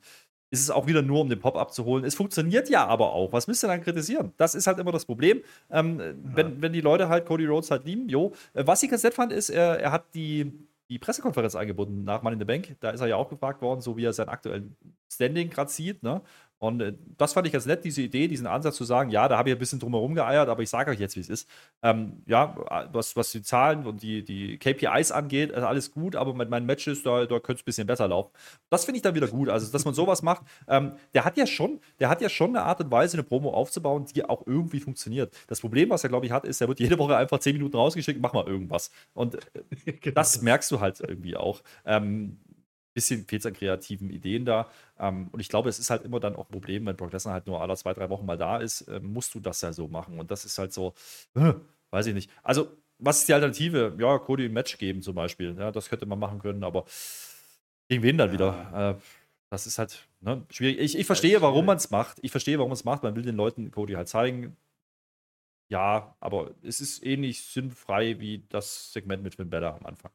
ist 0.53 0.61
es 0.61 0.70
auch 0.70 0.86
wieder 0.86 1.00
nur, 1.00 1.22
um 1.22 1.30
den 1.30 1.40
Pop 1.40 1.57
abzuholen. 1.57 2.05
Es 2.05 2.14
funktioniert 2.14 2.68
ja 2.68 2.86
aber 2.86 3.14
auch. 3.14 3.32
Was 3.32 3.46
müsst 3.46 3.64
ihr 3.64 3.68
dann 3.68 3.80
kritisieren? 3.80 4.34
Das 4.36 4.55
ist 4.55 4.66
halt 4.66 4.78
immer 4.78 4.92
das 4.92 5.07
Problem. 5.07 5.42
Ähm, 5.70 5.98
ja. 5.98 6.12
wenn, 6.22 6.61
wenn 6.61 6.74
die 6.74 6.82
Leute 6.82 7.09
halt 7.09 7.24
Cody 7.24 7.46
Rhodes 7.46 7.70
halt 7.70 7.86
lieben, 7.86 8.07
jo. 8.11 8.32
Äh, 8.53 8.66
was 8.66 8.82
ich 8.82 8.90
ganz 8.90 9.03
nett 9.03 9.14
fand, 9.14 9.32
ist, 9.32 9.48
er, 9.48 9.80
er 9.80 9.92
hat 9.92 10.14
die, 10.14 10.53
die 10.90 10.98
Pressekonferenz 10.98 11.57
eingebunden 11.57 12.05
nach 12.05 12.22
Money 12.22 12.34
in 12.34 12.40
the 12.40 12.44
Bank. 12.44 12.76
Da 12.80 12.90
ist 12.90 13.00
er 13.00 13.07
ja 13.07 13.16
auch 13.16 13.30
gefragt 13.30 13.62
worden, 13.62 13.80
so 13.80 13.96
wie 13.96 14.05
er 14.05 14.12
sein 14.12 14.28
aktuelles 14.28 14.64
Standing 15.11 15.48
gerade 15.48 15.70
sieht. 15.70 16.03
Ne? 16.03 16.20
Und 16.62 16.80
äh, 16.80 16.92
das 17.18 17.32
fand 17.32 17.44
ich 17.48 17.52
ganz 17.52 17.66
nett, 17.66 17.84
diese 17.84 18.02
Idee, 18.02 18.28
diesen 18.28 18.46
Ansatz 18.46 18.76
zu 18.76 18.84
sagen, 18.84 19.10
ja, 19.10 19.26
da 19.26 19.36
habe 19.36 19.48
ich 19.48 19.56
ein 19.56 19.58
bisschen 19.58 19.80
drumherum 19.80 20.14
geeiert, 20.14 20.48
aber 20.48 20.62
ich 20.62 20.70
sage 20.70 20.92
euch 20.92 21.00
jetzt, 21.00 21.16
wie 21.16 21.20
es 21.20 21.28
ist. 21.28 21.48
Ähm, 21.82 22.22
ja, 22.24 22.54
was, 22.92 23.16
was 23.16 23.32
die 23.32 23.42
Zahlen 23.42 23.84
und 23.84 24.00
die, 24.00 24.22
die 24.24 24.58
KPIs 24.58 25.10
angeht, 25.10 25.50
ist 25.50 25.64
alles 25.64 25.90
gut, 25.90 26.14
aber 26.14 26.34
mit 26.34 26.50
meinen 26.50 26.64
Matches, 26.64 27.02
da, 27.02 27.26
da 27.26 27.40
könnte 27.40 27.54
es 27.54 27.62
ein 27.62 27.64
bisschen 27.64 27.86
besser 27.88 28.06
laufen. 28.06 28.30
Das 28.70 28.84
finde 28.84 28.98
ich 28.98 29.02
dann 29.02 29.16
wieder 29.16 29.26
gut. 29.26 29.48
Also, 29.48 29.72
dass 29.72 29.84
man 29.84 29.92
sowas 29.92 30.22
macht, 30.22 30.42
ähm, 30.68 30.92
der 31.14 31.24
hat 31.24 31.36
ja 31.36 31.48
schon, 31.48 31.80
der 31.98 32.08
hat 32.08 32.20
ja 32.20 32.28
schon 32.28 32.50
eine 32.50 32.64
Art 32.64 32.80
und 32.80 32.92
Weise, 32.92 33.16
eine 33.16 33.24
Promo 33.24 33.50
aufzubauen, 33.52 34.06
die 34.14 34.24
auch 34.24 34.46
irgendwie 34.46 34.78
funktioniert. 34.78 35.34
Das 35.48 35.60
Problem, 35.60 35.90
was 35.90 36.04
er, 36.04 36.10
glaube 36.10 36.26
ich, 36.26 36.32
hat, 36.32 36.44
ist, 36.44 36.60
er 36.60 36.68
wird 36.68 36.78
jede 36.78 36.96
Woche 36.96 37.16
einfach 37.16 37.40
zehn 37.40 37.54
Minuten 37.56 37.76
rausgeschickt, 37.76 38.20
mach 38.22 38.34
mal 38.34 38.46
irgendwas. 38.46 38.92
Und 39.14 39.34
äh, 39.34 39.92
genau. 40.00 40.14
das 40.14 40.40
merkst 40.42 40.70
du 40.70 40.78
halt 40.78 41.00
irgendwie 41.00 41.34
auch. 41.36 41.60
Ähm, 41.84 42.38
bisschen 42.95 43.24
fehlt 43.26 43.43
es 43.43 43.47
an 43.47 43.55
kreativen 43.55 44.11
Ideen 44.11 44.45
da. 44.45 44.70
Ähm, 44.99 45.28
und 45.32 45.40
ich 45.40 45.49
glaube, 45.49 45.68
es 45.68 45.78
ist 45.78 45.90
halt 45.90 46.03
immer 46.03 46.20
dann 46.20 46.36
auch 46.36 46.49
ein 46.49 46.53
Problem, 46.53 46.86
wenn 46.86 46.97
Brock 46.97 47.12
Lesnar 47.12 47.34
halt 47.34 47.47
nur 47.47 47.61
alle 47.61 47.76
zwei, 47.76 47.95
drei 47.95 48.09
Wochen 48.11 48.26
mal 48.26 48.36
da 48.38 48.59
ist, 48.59 48.82
äh, 48.82 49.01
musst 49.01 49.34
du 49.34 49.40
das 49.40 49.61
ja 49.61 49.72
so 49.72 49.88
machen. 49.88 50.18
Und 50.18 50.30
das 50.30 50.45
ist 50.45 50.59
halt 50.59 50.72
so, 50.72 50.95
äh, 51.34 51.55
weiß 51.90 52.07
ich 52.07 52.14
nicht. 52.14 52.30
Also, 52.43 52.68
was 52.99 53.20
ist 53.20 53.28
die 53.28 53.34
Alternative? 53.34 53.97
Ja, 53.99 54.18
Cody 54.18 54.47
ein 54.47 54.53
Match 54.53 54.78
geben 54.78 55.03
zum 55.03 55.14
Beispiel. 55.14 55.57
Ja, 55.59 55.72
das 55.72 55.88
könnte 55.88 56.07
man 56.07 56.18
machen 56.18 56.38
können, 56.38 56.62
aber 56.64 56.84
gegen 57.88 58.03
wen 58.03 58.18
dann 58.18 58.28
ja. 58.28 58.32
wieder? 58.34 58.97
Äh, 58.99 59.03
das 59.51 59.66
ist 59.66 59.78
halt 59.78 60.09
ne, 60.20 60.47
schwierig. 60.51 60.78
Ich, 60.78 60.99
ich 60.99 61.07
verstehe, 61.07 61.43
warum 61.43 61.66
man 61.66 61.76
es 61.76 61.90
macht. 61.90 62.18
Ich 62.22 62.30
verstehe, 62.30 62.59
warum 62.59 62.70
man 62.70 62.76
es 62.76 62.84
macht. 62.84 63.03
Man 63.03 63.16
will 63.16 63.22
den 63.22 63.36
Leuten 63.36 63.70
Cody 63.70 63.95
halt 63.95 64.09
zeigen. 64.09 64.57
Ja, 65.68 66.16
aber 66.20 66.55
es 66.62 66.80
ist 66.80 67.05
ähnlich 67.05 67.43
sinnfrei 67.43 68.20
wie 68.20 68.45
das 68.49 68.93
Segment 68.93 69.22
mit 69.22 69.34
Finn 69.34 69.51
Balor 69.51 69.74
am 69.74 69.86
Anfang. 69.86 70.11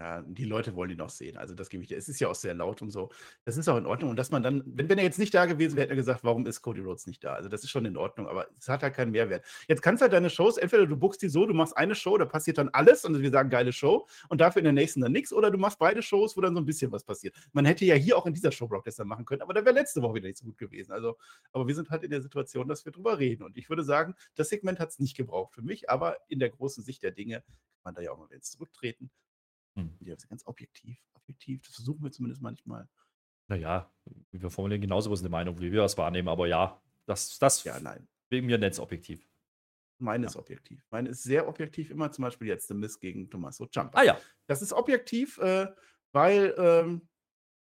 Ja, 0.00 0.22
die 0.22 0.44
Leute 0.44 0.76
wollen 0.76 0.90
ihn 0.90 1.00
auch 1.00 1.10
sehen. 1.10 1.36
Also 1.36 1.56
das 1.56 1.68
gebe 1.68 1.82
ich 1.82 1.88
dir. 1.88 1.98
Es 1.98 2.08
ist 2.08 2.20
ja 2.20 2.28
auch 2.28 2.34
sehr 2.36 2.54
laut 2.54 2.82
und 2.82 2.90
so. 2.90 3.08
Das 3.44 3.56
ist 3.56 3.68
auch 3.68 3.76
in 3.76 3.84
Ordnung. 3.84 4.10
Und 4.10 4.16
dass 4.16 4.30
man 4.30 4.44
dann, 4.44 4.62
wenn, 4.64 4.88
wenn 4.88 4.96
er 4.96 5.02
jetzt 5.02 5.18
nicht 5.18 5.34
da 5.34 5.44
gewesen 5.46 5.74
wäre, 5.74 5.86
hätte 5.86 5.94
er 5.94 5.96
gesagt, 5.96 6.22
warum 6.22 6.46
ist 6.46 6.62
Cody 6.62 6.80
Rhodes 6.82 7.08
nicht 7.08 7.24
da? 7.24 7.34
Also 7.34 7.48
das 7.48 7.64
ist 7.64 7.70
schon 7.70 7.84
in 7.84 7.96
Ordnung, 7.96 8.28
aber 8.28 8.46
es 8.60 8.68
hat 8.68 8.84
halt 8.84 8.94
keinen 8.94 9.10
Mehrwert. 9.10 9.44
Jetzt 9.66 9.82
kannst 9.82 10.00
du 10.00 10.04
halt 10.04 10.12
deine 10.12 10.30
Shows, 10.30 10.56
entweder 10.56 10.86
du 10.86 10.96
buchst 10.96 11.20
die 11.20 11.28
so, 11.28 11.46
du 11.46 11.54
machst 11.54 11.76
eine 11.76 11.96
Show, 11.96 12.16
da 12.16 12.26
passiert 12.26 12.58
dann 12.58 12.68
alles 12.68 13.04
und 13.04 13.20
wir 13.20 13.30
sagen 13.30 13.50
geile 13.50 13.72
Show 13.72 14.06
und 14.28 14.40
dafür 14.40 14.60
in 14.60 14.64
der 14.64 14.72
nächsten 14.72 15.00
dann 15.00 15.10
nichts, 15.10 15.32
oder 15.32 15.50
du 15.50 15.58
machst 15.58 15.80
beide 15.80 16.00
Shows, 16.00 16.36
wo 16.36 16.42
dann 16.42 16.54
so 16.54 16.60
ein 16.60 16.66
bisschen 16.66 16.92
was 16.92 17.02
passiert. 17.02 17.34
Man 17.52 17.64
hätte 17.64 17.84
ja 17.84 17.96
hier 17.96 18.16
auch 18.16 18.26
in 18.26 18.34
dieser 18.34 18.52
Show 18.52 18.68
Brock 18.68 18.86
Lesnar 18.86 19.04
machen 19.04 19.24
können, 19.24 19.42
aber 19.42 19.52
da 19.52 19.64
wäre 19.64 19.74
letzte 19.74 20.00
Woche 20.00 20.14
wieder 20.14 20.28
nicht 20.28 20.38
so 20.38 20.44
gut 20.46 20.58
gewesen. 20.58 20.92
Also, 20.92 21.16
aber 21.50 21.66
wir 21.66 21.74
sind 21.74 21.90
halt 21.90 22.04
in 22.04 22.10
der 22.10 22.22
Situation, 22.22 22.68
dass 22.68 22.84
wir 22.84 22.92
drüber 22.92 23.18
reden. 23.18 23.42
Und 23.42 23.56
ich 23.56 23.68
würde 23.68 23.82
sagen, 23.82 24.14
das 24.36 24.48
Segment 24.48 24.78
hat 24.78 24.90
es 24.90 25.00
nicht 25.00 25.16
gebraucht 25.16 25.54
für 25.54 25.62
mich, 25.62 25.90
aber 25.90 26.18
in 26.28 26.38
der 26.38 26.50
großen 26.50 26.84
Sicht 26.84 27.02
der 27.02 27.10
Dinge 27.10 27.40
kann 27.40 27.82
man 27.82 27.94
da 27.94 28.00
ja 28.00 28.12
auch 28.12 28.18
mal 28.18 28.30
wieder 28.30 28.42
zurücktreten. 28.42 29.10
Hm. 29.78 29.96
Ja, 30.00 30.14
ganz 30.28 30.46
objektiv. 30.46 30.98
Objektiv, 31.14 31.62
das 31.62 31.76
versuchen 31.76 32.02
wir 32.02 32.10
zumindest 32.10 32.42
manchmal. 32.42 32.88
Naja, 33.48 33.90
wir 34.30 34.50
formulieren 34.50 34.82
genauso 34.82 35.10
was 35.10 35.20
eine 35.20 35.30
Meinung, 35.30 35.58
wie 35.60 35.72
wir 35.72 35.80
das 35.80 35.96
wahrnehmen, 35.96 36.28
aber 36.28 36.46
ja, 36.46 36.80
das, 37.06 37.38
das 37.38 37.64
ja, 37.64 37.80
nein. 37.80 38.06
wegen 38.28 38.46
mir 38.46 38.58
nennt 38.58 38.74
es 38.74 38.80
objektiv. 38.80 39.26
Meine 39.98 40.24
ja. 40.24 40.30
ist 40.30 40.36
objektiv. 40.36 40.84
Meine 40.90 41.08
ist 41.08 41.22
sehr 41.22 41.48
objektiv, 41.48 41.90
immer 41.90 42.12
zum 42.12 42.22
Beispiel 42.22 42.48
jetzt 42.48 42.68
The 42.68 42.74
Miss 42.74 43.00
gegen 43.00 43.30
Tommaso 43.30 43.66
Ciampa. 43.66 43.98
Ah 43.98 44.04
ja. 44.04 44.20
Das 44.46 44.62
ist 44.62 44.72
objektiv, 44.72 45.38
äh, 45.38 45.66
weil 46.12 46.54
ähm, 46.58 47.08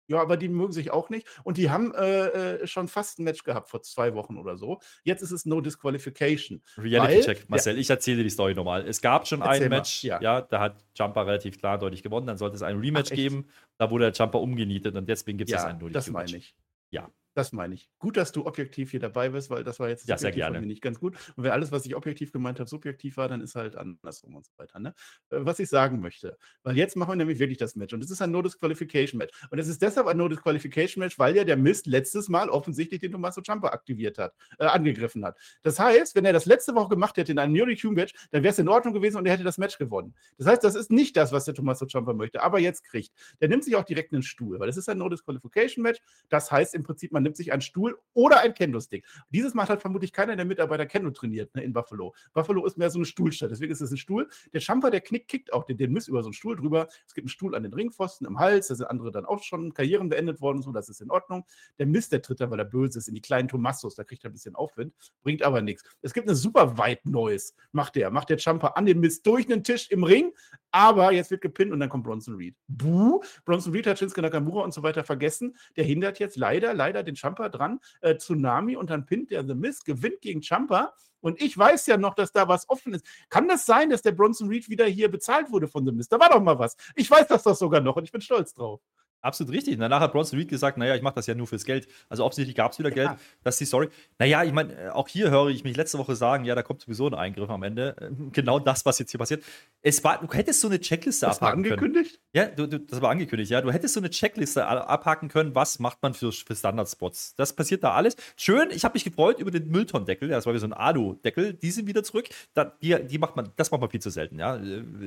ja, 0.09 0.20
aber 0.20 0.36
die 0.36 0.48
mögen 0.48 0.72
sich 0.72 0.90
auch 0.90 1.11
nicht. 1.11 1.26
Und 1.44 1.57
die 1.57 1.70
haben 1.70 1.94
äh, 1.94 2.26
äh, 2.26 2.66
schon 2.66 2.88
fast 2.88 3.18
ein 3.18 3.24
Match 3.24 3.42
gehabt 3.42 3.68
vor 3.70 3.82
zwei 3.82 4.14
Wochen 4.14 4.38
oder 4.38 4.57
so. 4.57 4.80
Jetzt 5.02 5.22
ist 5.22 5.32
es 5.32 5.46
No 5.46 5.61
Disqualification. 5.61 6.62
Reality 6.78 7.20
Check, 7.20 7.48
Marcel, 7.48 7.74
ja, 7.74 7.80
ich 7.80 7.90
erzähle 7.90 8.18
dir 8.18 8.24
die 8.24 8.30
Story 8.30 8.54
nochmal. 8.54 8.86
Es 8.86 9.00
gab 9.00 9.26
schon 9.26 9.42
ein 9.42 9.68
Match, 9.68 10.04
ja. 10.04 10.20
ja. 10.20 10.40
da 10.40 10.61
hat 10.61 10.84
Jumper 10.94 11.26
relativ 11.26 11.59
klar 11.59 11.78
deutlich 11.78 12.02
gewonnen. 12.02 12.26
Dann 12.26 12.38
sollte 12.38 12.57
es 12.57 12.62
ein 12.62 12.78
Rematch 12.78 13.11
Ach, 13.12 13.16
geben. 13.16 13.48
Da 13.78 13.90
wurde 13.90 14.11
der 14.11 14.12
Jumper 14.12 14.40
umgenietet 14.40 14.94
und 14.96 15.09
deswegen 15.09 15.38
gibt 15.38 15.50
es 15.50 15.54
ja, 15.54 15.66
ein 15.66 15.78
No 15.78 15.88
Das 15.88 16.11
meine 16.11 16.36
ich. 16.36 16.54
Ja. 16.90 17.11
Das 17.37 17.53
meine 17.53 17.74
ich. 17.74 17.91
Gut, 17.99 18.16
dass 18.16 18.32
du 18.32 18.47
objektiv 18.47 18.93
hier 18.93 19.01
dabei 19.01 19.28
bist, 19.28 19.51
weil 19.51 19.62
das 19.62 19.78
war 19.78 19.91
jetzt 19.91 20.09
ja, 20.09 20.16
sehr 20.16 20.30
gerne. 20.32 20.62
nicht 20.62 20.80
ganz 20.80 20.99
gut. 20.99 21.16
Und 21.37 21.45
wenn 21.45 21.51
alles, 21.51 21.70
was 21.70 21.84
ich 21.84 21.95
objektiv 21.95 22.32
gemeint 22.32 22.59
habe, 22.61 22.66
subjektiv 22.66 23.18
war, 23.18 23.28
dann 23.28 23.43
ist 23.43 23.55
halt 23.55 23.76
andersrum 23.76 24.37
und 24.37 24.47
so 24.47 24.53
weiter. 24.57 24.78
Ne? 24.78 24.95
Äh, 25.28 25.41
was 25.41 25.59
ich 25.59 25.68
sagen 25.68 26.01
möchte, 26.01 26.39
weil 26.62 26.78
jetzt 26.78 26.97
machen 26.97 27.11
wir 27.11 27.16
nämlich 27.16 27.39
wirklich 27.39 27.59
das 27.59 27.76
Match 27.76 27.93
und 27.93 28.03
es 28.03 28.11
ist 28.11 28.22
ein 28.22 28.30
No-Disqualification-Match. 28.30 29.34
Und 29.51 29.59
es 29.59 29.68
ist 29.68 29.82
deshalb 29.82 30.07
ein 30.07 30.16
No-Disqualification-Match, 30.16 31.18
weil 31.18 31.37
ja 31.37 31.45
der 31.45 31.59
Mist 31.59 31.87
letztes 31.87 32.30
Mal 32.30 32.49
offensichtlich 32.49 33.03
den 33.03 33.12
Tommaso 33.12 33.43
Ciampa 33.43 33.68
aktiviert 33.68 34.16
hat, 34.16 34.32
äh, 34.59 34.64
angegriffen 34.64 35.22
hat. 35.22 35.37
Das 35.62 35.78
heißt, 35.78 36.14
wenn 36.14 36.24
er 36.24 36.32
das 36.32 36.47
letzte 36.47 36.74
Woche 36.74 36.89
gemacht 36.89 37.18
hätte 37.18 37.32
in 37.32 37.39
einem 37.39 37.53
No-DQ-Match, 37.53 38.14
dann 38.30 38.45
wäre 38.45 38.53
es 38.53 38.59
in 38.59 38.68
Ordnung 38.70 38.95
gewesen 38.95 39.18
und 39.18 39.26
er 39.26 39.34
hätte 39.34 39.45
das 39.45 39.59
Match 39.59 39.76
gewonnen. 39.76 40.14
Das 40.39 40.47
heißt, 40.47 40.64
das 40.64 40.74
ist 40.74 40.91
nicht 40.91 41.14
das, 41.18 41.32
was 41.32 41.45
der 41.45 41.53
Tommaso 41.53 41.84
Ciampa 41.84 42.14
möchte, 42.14 42.43
aber 42.43 42.61
jetzt 42.61 42.82
kriegt. 42.82 43.12
Der 43.43 43.51
nimmt 43.51 43.62
sich 43.62 43.76
auch 43.76 43.84
direkt 43.84 44.14
einen 44.14 44.22
Stuhl, 44.22 44.59
weil 44.59 44.70
es 44.70 44.78
ist 44.78 44.89
ein 44.89 44.97
No-Disqualification-Match. 44.97 46.01
Das 46.30 46.51
heißt 46.51 46.74
im 46.74 46.82
Prinzip, 46.82 47.12
man 47.12 47.26
nimmt 47.27 47.37
sich 47.37 47.53
einen 47.53 47.61
Stuhl 47.61 47.99
oder 48.14 48.41
ein 48.41 48.55
Kendo-Stick. 48.55 49.05
Dieses 49.31 49.55
macht 49.55 49.68
halt 49.68 49.81
vermutlich 49.81 50.12
keiner 50.12 50.37
der 50.37 50.45
Mitarbeiter 50.45 50.87
Kendo 50.87 51.11
trainiert 51.11 51.55
ne, 51.55 51.62
in 51.62 51.72
Buffalo. 51.72 52.14
Buffalo 52.33 52.64
ist 52.64 52.79
mehr 52.79 52.89
so 52.89 52.99
eine 52.99 53.05
Stuhlstadt, 53.05 53.51
deswegen 53.51 53.72
ist 53.72 53.81
es 53.81 53.91
ein 53.91 53.97
Stuhl. 53.97 54.29
Der 54.53 54.61
Champer, 54.61 54.91
der 54.91 55.01
knickt, 55.01 55.29
kickt 55.29 55.53
auch 55.53 55.64
den, 55.64 55.77
den 55.77 55.93
Miss 55.93 56.09
über 56.09 56.22
so 56.22 56.29
einen 56.29 56.35
Stuhl 56.35 56.57
drüber. 56.57 56.89
Es 57.07 57.14
gibt 57.14 57.24
einen 57.24 57.31
Stuhl 57.31 57.55
an 57.55 57.64
den 57.64 57.74
Ringpfosten 57.74 58.27
im 58.27 58.39
Hals, 58.39 58.68
da 58.68 58.77
sind 58.77 58.87
andere 58.87 59.11
dann 59.11 59.27
auch 59.27 59.43
schon 59.43 59.74
Karrieren 59.74 60.09
beendet 60.09 60.41
worden, 60.41 60.62
so, 60.62 60.72
das 60.72 60.89
ist 60.89 61.01
in 61.01 61.11
Ordnung. 61.11 61.45
Der 61.79 61.87
Miss, 61.87 62.09
der 62.09 62.22
tritt 62.22 62.41
da, 62.41 62.51
weil 62.51 62.61
er 62.61 62.64
böse 62.64 62.99
ist, 62.99 63.09
in 63.09 63.14
die 63.14 63.20
kleinen 63.20 63.49
Tomassos, 63.49 63.97
da 63.97 64.05
kriegt 64.05 64.24
er 64.24 64.31
ein 64.31 64.33
bisschen 64.33 64.55
Aufwind, 64.55 64.95
bringt 65.22 65.43
aber 65.43 65.61
nichts. 65.61 65.83
Es 66.03 66.14
gibt 66.14 66.29
eine 66.29 66.37
super 66.37 66.79
White 66.79 67.11
Noise, 67.11 67.53
macht 67.72 67.97
der, 67.97 68.11
macht 68.11 68.31
der 68.31 68.39
Champer 68.39 68.77
an 68.77 68.87
den 68.87 69.01
Miss 69.01 69.22
durch 69.22 69.51
einen 69.51 69.64
Tisch 69.64 69.91
im 69.91 70.05
Ring, 70.05 70.33
aber 70.70 71.12
jetzt 71.12 71.31
wird 71.31 71.41
gepinnt 71.41 71.72
und 71.72 71.81
dann 71.81 71.89
kommt 71.89 72.05
Bronson 72.05 72.35
Reed. 72.35 72.55
Buh, 72.68 73.20
Bronson 73.45 73.72
Reed 73.72 73.87
hat 73.87 73.99
Shinsuke 73.99 74.22
Nakamura 74.22 74.62
und 74.62 74.74
so 74.74 74.83
weiter 74.83 75.05
vergessen. 75.05 75.57
Der 75.77 75.85
hindert 75.85 76.18
jetzt 76.18 76.37
leider, 76.37 76.74
leider 76.74 77.03
den 77.03 77.15
Champer 77.16 77.48
dran, 77.48 77.80
äh, 78.00 78.16
Tsunami 78.16 78.76
und 78.76 78.90
dann 78.90 79.06
pinnt 79.06 79.30
der 79.30 79.46
The 79.46 79.54
Miz, 79.54 79.84
gewinnt 79.84 80.20
gegen 80.20 80.42
Champa. 80.42 80.92
Und 81.20 81.40
ich 81.40 81.56
weiß 81.56 81.86
ja 81.86 81.96
noch, 81.96 82.14
dass 82.14 82.30
da 82.32 82.46
was 82.46 82.68
offen 82.68 82.94
ist. 82.94 83.04
Kann 83.30 83.48
das 83.48 83.66
sein, 83.66 83.90
dass 83.90 84.02
der 84.02 84.12
Bronson 84.12 84.48
Reed 84.48 84.68
wieder 84.68 84.86
hier 84.86 85.10
bezahlt 85.10 85.50
wurde 85.50 85.66
von 85.66 85.84
The 85.84 85.92
Miz? 85.92 86.08
Da 86.08 86.20
war 86.20 86.28
doch 86.28 86.40
mal 86.40 86.58
was. 86.58 86.76
Ich 86.94 87.10
weiß 87.10 87.26
das 87.26 87.42
doch 87.42 87.56
sogar 87.56 87.80
noch 87.80 87.96
und 87.96 88.04
ich 88.04 88.12
bin 88.12 88.20
stolz 88.20 88.54
drauf. 88.54 88.80
Absolut 89.26 89.52
richtig. 89.52 89.76
Danach 89.78 90.00
hat 90.00 90.12
Bronson 90.12 90.38
Reed 90.38 90.48
gesagt, 90.48 90.78
naja, 90.78 90.94
ich 90.94 91.02
mache 91.02 91.16
das 91.16 91.26
ja 91.26 91.34
nur 91.34 91.48
fürs 91.48 91.64
Geld. 91.64 91.88
Also 92.08 92.24
offensichtlich 92.24 92.54
gab 92.54 92.70
es 92.70 92.78
wieder 92.78 92.90
ja. 92.90 92.94
Geld. 92.94 93.10
Das 93.42 93.56
ist 93.56 93.58
die 93.58 93.64
Story. 93.64 93.88
Naja, 94.20 94.44
ich 94.44 94.52
meine, 94.52 94.72
äh, 94.72 94.88
auch 94.90 95.08
hier 95.08 95.30
höre 95.30 95.48
ich 95.48 95.64
mich 95.64 95.76
letzte 95.76 95.98
Woche 95.98 96.14
sagen, 96.14 96.44
ja, 96.44 96.54
da 96.54 96.62
kommt 96.62 96.82
sowieso 96.82 97.08
ein 97.08 97.14
Eingriff 97.14 97.50
am 97.50 97.64
Ende. 97.64 97.96
Äh, 98.00 98.10
genau 98.30 98.60
das, 98.60 98.86
was 98.86 99.00
jetzt 99.00 99.10
hier 99.10 99.18
passiert. 99.18 99.42
Es 99.82 100.04
war, 100.04 100.20
du 100.20 100.32
hättest 100.32 100.60
so 100.60 100.68
eine 100.68 100.78
Checkliste 100.78 101.26
das 101.26 101.38
abhaken 101.38 101.64
war 101.64 101.72
angekündigt? 101.72 102.12
können. 102.12 102.26
Ja, 102.37 102.45
du, 102.45 102.66
du, 102.66 102.78
das 102.78 103.01
war 103.01 103.09
angekündigt, 103.09 103.51
ja. 103.51 103.62
Du 103.62 103.72
hättest 103.72 103.95
so 103.95 104.01
eine 104.01 104.11
Checkliste 104.11 104.66
abhaken 104.66 105.30
können, 105.30 105.55
was 105.55 105.78
macht 105.78 106.03
man 106.03 106.12
für, 106.12 106.30
für 106.32 106.55
Standardspots. 106.55 107.34
Das 107.34 107.55
passiert 107.55 107.82
da 107.82 107.93
alles. 107.95 108.14
Schön, 108.37 108.68
ich 108.72 108.84
habe 108.84 108.93
mich 108.93 109.05
gefreut 109.05 109.39
über 109.39 109.51
den 109.51 109.70
Mülltonnendeckel. 109.70 110.28
Das 110.28 110.45
war 110.45 110.53
wie 110.53 110.59
so 110.59 110.66
ein 110.66 110.74
Alu-Deckel. 110.74 111.55
Die 111.55 111.70
sind 111.70 111.89
wieder 111.89 112.03
zurück. 112.03 112.28
Da, 112.53 112.76
die, 112.82 112.95
die 113.07 113.16
macht 113.16 113.37
man, 113.37 113.53
das 113.57 113.70
macht 113.70 113.80
man 113.80 113.89
viel 113.89 114.03
zu 114.03 114.11
selten, 114.11 114.39
ja. 114.39 114.59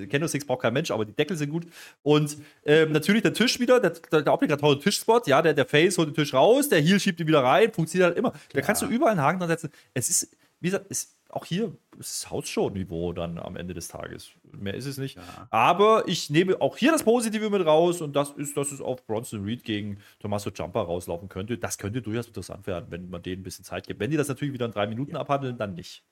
Candlesticks 0.10 0.44
braucht 0.44 0.64
kein 0.64 0.74
Mensch, 0.74 0.90
aber 0.90 1.06
die 1.06 1.14
Deckel 1.14 1.38
sind 1.38 1.52
gut. 1.52 1.68
Und 2.02 2.36
ähm, 2.66 2.94
natürlich 2.94 3.22
der 3.22 3.34
Tisch 3.34 3.60
wieder, 3.60 3.80
der, 3.80 3.92
der, 3.92 4.24
der 4.24 4.34
obligatorische 4.34 4.80
Tischspot, 4.80 5.28
ja, 5.28 5.44
der, 5.44 5.54
der 5.54 5.68
Face 5.68 6.00
holt 6.00 6.08
den 6.08 6.16
Tisch 6.16 6.34
raus, 6.34 6.68
der 6.70 6.82
Heel 6.82 7.00
schiebt 7.00 7.20
ihn 7.20 7.28
wieder 7.28 7.44
rein, 7.44 7.72
funktioniert 7.72 8.08
halt 8.08 8.18
immer. 8.18 8.32
Klar. 8.32 8.42
Da 8.54 8.62
kannst 8.62 8.82
du 8.82 8.88
überall 8.88 9.12
einen 9.12 9.22
Haken 9.22 9.38
dran 9.38 9.50
setzen. 9.50 9.70
Es 9.94 10.10
ist, 10.10 10.36
wie 10.60 10.68
gesagt, 10.68 10.88
ist, 10.88 11.18
auch 11.30 11.46
hier 11.46 11.76
ist 12.00 12.30
Hausshow-Niveau 12.30 13.14
dann 13.14 13.38
am 13.38 13.56
Ende 13.56 13.74
des 13.74 13.88
Tages. 13.88 14.32
Mehr 14.52 14.74
ist 14.74 14.86
es 14.86 14.98
nicht. 14.98 15.18
Ja. 15.18 15.48
Aber 15.52 16.08
ich 16.08 16.30
nehme 16.30 16.60
auch 16.60 16.76
hier 16.76 16.92
das 16.92 17.04
Positive 17.04 17.50
mit 17.50 17.66
raus 17.66 18.02
und 18.02 18.16
das 18.16 18.32
ist, 18.32 18.58
dass 18.58 18.72
es 18.72 18.82
auf 18.82 19.06
Bronson 19.06 19.44
Reed 19.44 19.64
gegen 19.64 20.00
Tommaso 20.20 20.50
Ciampa 20.50 20.82
rauslaufen 20.82 21.30
könnte. 21.30 21.58
Das 21.58 21.78
könnte 21.78 22.02
durchaus 22.02 22.28
interessant 22.28 22.66
werden, 22.66 22.88
wenn 22.90 23.10
man 23.10 23.22
denen 23.22 23.42
ein 23.42 23.44
bisschen 23.44 23.64
Zeit 23.64 23.88
gibt. 23.88 24.00
Wenn 24.00 24.10
die 24.10 24.18
das 24.18 24.28
natürlich 24.28 24.54
wieder 24.54 24.66
in 24.66 24.72
drei 24.72 24.88
Minuten 24.88 25.12
ja. 25.12 25.20
abhandeln, 25.20 25.58
dann 25.58 25.76
nicht. 25.76 26.04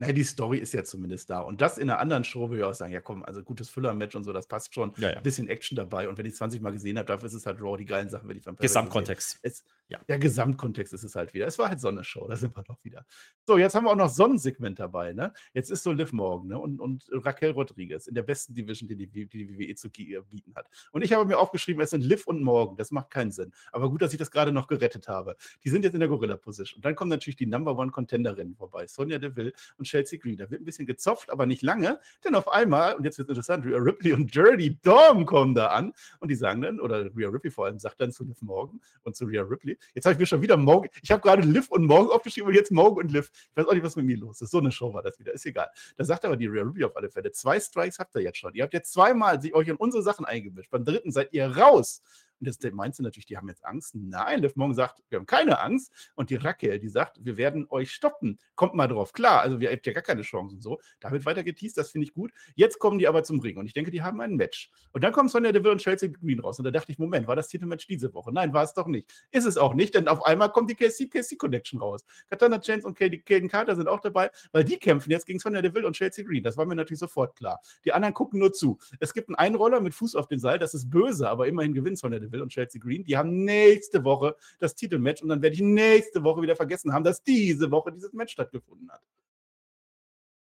Naja, 0.00 0.14
die 0.14 0.24
Story 0.24 0.56
ist 0.56 0.72
ja 0.72 0.82
zumindest 0.82 1.28
da. 1.28 1.40
Und 1.40 1.60
das 1.60 1.76
in 1.76 1.90
einer 1.90 2.00
anderen 2.00 2.24
Show 2.24 2.48
würde 2.48 2.58
ich 2.58 2.64
auch 2.64 2.72
sagen, 2.72 2.92
ja 2.92 3.02
komm, 3.02 3.22
also 3.22 3.42
gutes 3.42 3.68
Füller-Match 3.68 4.16
und 4.16 4.24
so, 4.24 4.32
das 4.32 4.46
passt 4.46 4.74
schon. 4.74 4.94
Ja. 4.96 5.10
Ein 5.10 5.22
bisschen 5.22 5.46
Action 5.48 5.76
dabei. 5.76 6.08
Und 6.08 6.16
wenn 6.16 6.24
ich 6.24 6.32
es 6.32 6.38
20 6.38 6.62
Mal 6.62 6.72
gesehen 6.72 6.96
habe, 6.96 7.06
dafür 7.06 7.26
ist 7.26 7.34
es 7.34 7.44
halt 7.44 7.60
Raw, 7.60 7.76
die 7.76 7.84
geilen 7.84 8.08
Sachen, 8.08 8.26
wenn 8.26 8.38
ich 8.38 8.42
von 8.42 8.56
Gesamtkontext. 8.56 9.38
Es, 9.42 9.62
ja. 9.90 9.98
Der 10.08 10.18
Gesamtkontext 10.18 10.94
ist 10.94 11.02
es 11.02 11.16
halt 11.16 11.34
wieder. 11.34 11.46
Es 11.46 11.58
war 11.58 11.68
halt 11.68 11.80
Sonnenshow, 11.80 12.26
da 12.28 12.36
sind 12.36 12.56
wir 12.56 12.62
doch 12.62 12.82
wieder. 12.84 13.04
So, 13.44 13.58
jetzt 13.58 13.74
haben 13.74 13.84
wir 13.84 13.90
auch 13.90 13.96
noch 13.96 14.08
Sonnensegment 14.08 14.78
dabei, 14.78 15.12
ne? 15.12 15.32
Jetzt 15.52 15.70
ist 15.70 15.82
so 15.82 15.90
Liv 15.90 16.12
Morgan 16.12 16.48
ne? 16.48 16.58
und, 16.58 16.80
und 16.80 17.04
Raquel 17.10 17.50
Rodriguez 17.50 18.06
in 18.06 18.14
der 18.14 18.22
besten 18.22 18.54
Division, 18.54 18.88
die 18.88 18.94
die, 18.94 19.26
die, 19.26 19.58
WWE 19.58 19.74
zu 19.74 19.90
bieten 19.90 20.54
hat. 20.54 20.68
Und 20.92 21.02
ich 21.02 21.12
habe 21.12 21.24
mir 21.24 21.38
aufgeschrieben, 21.38 21.82
es 21.82 21.90
sind 21.90 22.02
Liv 22.02 22.26
und 22.28 22.40
Morgan. 22.42 22.76
Das 22.76 22.92
macht 22.92 23.10
keinen 23.10 23.32
Sinn. 23.32 23.52
Aber 23.72 23.90
gut, 23.90 24.00
dass 24.00 24.12
ich 24.12 24.18
das 24.18 24.30
gerade 24.30 24.52
noch 24.52 24.68
gerettet 24.68 25.08
habe. 25.08 25.36
Die 25.64 25.70
sind 25.70 25.84
jetzt 25.84 25.94
in 25.94 26.00
der 26.00 26.08
Gorilla-Position. 26.08 26.78
Und 26.78 26.84
dann 26.84 26.94
kommen 26.94 27.10
natürlich 27.10 27.36
die 27.36 27.46
Number 27.46 27.76
One-Contenderinnen 27.76 28.54
vorbei. 28.54 28.86
Sonja 28.86 29.18
Deville 29.18 29.52
und 29.76 29.86
Chelsea 29.86 30.20
Green. 30.20 30.36
Da 30.36 30.48
wird 30.50 30.62
ein 30.62 30.64
bisschen 30.64 30.86
gezopft, 30.86 31.30
aber 31.30 31.46
nicht 31.46 31.62
lange. 31.62 31.98
Denn 32.24 32.36
auf 32.36 32.46
einmal, 32.46 32.94
und 32.94 33.02
jetzt 33.02 33.18
wird 33.18 33.28
es 33.28 33.36
interessant, 33.36 33.66
Rhea 33.66 33.78
Ripley 33.78 34.12
und 34.12 34.32
Dirty 34.32 34.78
Dom 34.82 35.26
kommen 35.26 35.56
da 35.56 35.66
an 35.68 35.92
und 36.20 36.28
die 36.28 36.36
sagen 36.36 36.62
dann, 36.62 36.78
oder 36.78 37.06
Rhea 37.16 37.28
Ripley 37.28 37.50
vor 37.50 37.66
allem 37.66 37.80
sagt 37.80 38.00
dann 38.00 38.12
zu 38.12 38.22
Liv 38.24 38.40
Morgan 38.40 38.80
und 39.02 39.16
zu 39.16 39.24
Rhea 39.24 39.42
Ripley, 39.42 39.76
jetzt 39.94 40.04
habe 40.04 40.14
ich 40.14 40.18
mir 40.18 40.26
schon 40.26 40.42
wieder 40.42 40.56
Morgan, 40.56 40.90
ich 41.02 41.10
habe 41.10 41.22
gerade 41.22 41.42
Liv 41.42 41.68
und 41.70 41.86
Morgan 41.86 42.10
aufgeschrieben 42.10 42.48
und 42.48 42.54
jetzt 42.54 42.70
Morgan 42.70 43.04
und 43.04 43.12
Liv. 43.12 43.30
Ich 43.32 43.56
weiß 43.56 43.66
auch 43.66 43.74
nicht, 43.74 43.84
was 43.84 43.96
mit 43.96 44.06
mir 44.06 44.16
los 44.16 44.40
ist. 44.40 44.50
So 44.50 44.58
eine 44.58 44.72
Show 44.72 44.92
war 44.92 45.02
das 45.02 45.18
wieder, 45.18 45.32
ist 45.32 45.46
egal. 45.46 45.68
Da 45.96 46.04
sagt 46.04 46.24
aber 46.24 46.36
die 46.36 46.46
Rhea 46.46 46.62
Ripley 46.62 46.84
auf 46.84 46.96
alle 46.96 47.10
Fälle, 47.10 47.32
zwei 47.32 47.58
Strikes 47.60 47.98
habt 47.98 48.14
ihr 48.14 48.22
jetzt 48.22 48.38
schon. 48.38 48.54
Ihr 48.54 48.62
habt 48.62 48.74
jetzt 48.74 48.92
zweimal 48.92 49.40
sich 49.40 49.54
euch 49.54 49.68
in 49.68 49.76
unsere 49.76 50.02
Sachen 50.02 50.24
eingemischt. 50.24 50.70
Beim 50.70 50.84
dritten 50.84 51.12
seid 51.12 51.32
ihr 51.32 51.46
raus. 51.56 52.02
Und 52.40 52.46
das 52.46 52.58
meinst 52.72 52.98
du 52.98 53.02
natürlich, 53.02 53.26
die 53.26 53.36
haben 53.36 53.48
jetzt 53.48 53.64
Angst. 53.64 53.94
Nein, 53.94 54.40
Liv 54.40 54.56
Morgan 54.56 54.74
sagt, 54.74 55.02
wir 55.08 55.18
haben 55.18 55.26
keine 55.26 55.60
Angst. 55.60 55.92
Und 56.14 56.30
die 56.30 56.36
Raquel, 56.36 56.78
die 56.78 56.88
sagt, 56.88 57.24
wir 57.24 57.36
werden 57.36 57.66
euch 57.68 57.92
stoppen. 57.92 58.38
Kommt 58.54 58.74
mal 58.74 58.88
drauf 58.88 59.12
klar. 59.12 59.42
Also, 59.42 59.60
wir 59.60 59.70
habt 59.70 59.86
ja 59.86 59.92
gar 59.92 60.02
keine 60.02 60.22
Chance 60.22 60.56
und 60.56 60.62
so. 60.62 60.80
Da 61.00 61.10
wird 61.12 61.26
weiter 61.26 61.42
geteased, 61.42 61.76
das 61.76 61.90
finde 61.90 62.06
ich 62.06 62.14
gut. 62.14 62.32
Jetzt 62.54 62.78
kommen 62.78 62.98
die 62.98 63.06
aber 63.08 63.22
zum 63.22 63.40
Ring 63.40 63.58
und 63.58 63.66
ich 63.66 63.74
denke, 63.74 63.90
die 63.90 64.02
haben 64.02 64.20
ein 64.20 64.36
Match. 64.36 64.70
Und 64.92 65.04
dann 65.04 65.12
kommt 65.12 65.30
Sonja 65.30 65.52
Deville 65.52 65.72
und 65.72 65.78
Chelsea 65.78 66.08
Green 66.08 66.40
raus. 66.40 66.58
Und 66.58 66.64
da 66.64 66.70
dachte 66.70 66.92
ich, 66.92 66.98
Moment, 66.98 67.26
war 67.26 67.36
das 67.36 67.48
Titelmatch 67.48 67.86
diese 67.86 68.12
Woche? 68.14 68.32
Nein, 68.32 68.52
war 68.52 68.64
es 68.64 68.74
doch 68.74 68.86
nicht. 68.86 69.12
Ist 69.30 69.44
es 69.44 69.56
auch 69.56 69.74
nicht, 69.74 69.94
denn 69.94 70.08
auf 70.08 70.24
einmal 70.24 70.50
kommt 70.50 70.70
die 70.70 70.74
KC-KC-Connection 70.74 71.80
raus. 71.80 72.04
Katana 72.28 72.58
Chance 72.60 72.86
und 72.86 72.98
Kaden 72.98 73.48
Carter 73.48 73.76
sind 73.76 73.88
auch 73.88 74.00
dabei, 74.00 74.30
weil 74.52 74.64
die 74.64 74.78
kämpfen 74.78 75.10
jetzt 75.10 75.26
gegen 75.26 75.38
Sonja 75.38 75.62
Deville 75.62 75.86
und 75.86 75.94
Chelsea 75.94 76.24
Green. 76.24 76.42
Das 76.42 76.56
war 76.56 76.64
mir 76.64 76.74
natürlich 76.74 77.00
sofort 77.00 77.36
klar. 77.36 77.60
Die 77.84 77.92
anderen 77.92 78.14
gucken 78.14 78.38
nur 78.38 78.52
zu. 78.52 78.78
Es 78.98 79.12
gibt 79.12 79.28
einen 79.28 79.36
Einroller 79.36 79.80
mit 79.80 79.94
Fuß 79.94 80.14
auf 80.14 80.26
den 80.26 80.38
Seil, 80.38 80.58
das 80.58 80.74
ist 80.74 80.90
böse, 80.90 81.28
aber 81.28 81.46
immerhin 81.46 81.74
gewinnt 81.74 81.98
Sonja 81.98 82.18
Deville 82.18 82.29
und 82.38 82.50
Chelsea 82.50 82.80
Green. 82.80 83.04
Die 83.04 83.16
haben 83.16 83.44
nächste 83.44 84.04
Woche 84.04 84.36
das 84.58 84.74
Titelmatch 84.74 85.22
und 85.22 85.28
dann 85.28 85.42
werde 85.42 85.54
ich 85.54 85.62
nächste 85.62 86.22
Woche 86.22 86.42
wieder 86.42 86.56
vergessen 86.56 86.92
haben, 86.92 87.04
dass 87.04 87.22
diese 87.22 87.70
Woche 87.70 87.92
dieses 87.92 88.12
Match 88.12 88.32
stattgefunden 88.32 88.90
hat. 88.90 89.00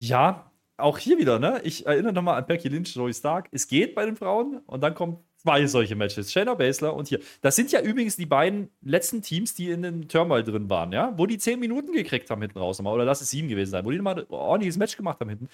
Ja, 0.01 0.51
auch 0.77 0.99
hier 0.99 1.19
wieder, 1.19 1.39
ne? 1.39 1.61
Ich 1.65 1.87
erinnere 1.87 2.13
nochmal 2.13 2.39
an 2.39 2.47
Becky 2.47 2.69
Lynch, 2.69 2.95
Joey 2.95 3.15
Stark. 3.15 3.49
Es 3.53 3.67
geht 3.67 3.95
bei 3.95 4.05
den 4.05 4.17
Frauen 4.17 4.59
und 4.67 4.83
dann 4.83 4.95
kommen 4.95 5.19
zwei 5.39 5.67
solche 5.67 5.97
Matches. 5.97 6.33
Shayna 6.33 6.55
Baszler 6.55 6.95
und 6.95 7.09
hier. 7.09 7.21
Das 7.41 7.57
sind 7.57 7.73
ja 7.73 7.81
übrigens 7.81 8.17
die 8.17 8.27
beiden 8.27 8.69
letzten 8.83 9.23
Teams, 9.23 9.55
die 9.55 9.71
in 9.71 9.83
den 9.83 10.09
Turmoil 10.09 10.43
drin 10.43 10.69
waren, 10.69 10.93
ja? 10.93 11.15
Wo 11.17 11.25
die 11.27 11.39
zehn 11.39 11.61
Minuten 11.61 11.93
gekriegt 11.93 12.29
haben 12.31 12.43
hinten 12.43 12.59
raus 12.59 12.79
nochmal. 12.79 12.95
Oder 12.95 13.05
lass 13.05 13.21
es 13.23 13.31
sieben 13.31 13.49
gewesen 13.49 13.71
sein. 13.71 13.85
Wo 13.87 13.91
die 13.91 13.97
nochmal 13.97 14.19
ein 14.21 14.27
ordentliches 14.29 14.77
Match 14.77 14.97
gemacht 14.97 15.21
haben 15.21 15.31
hinten. 15.31 15.49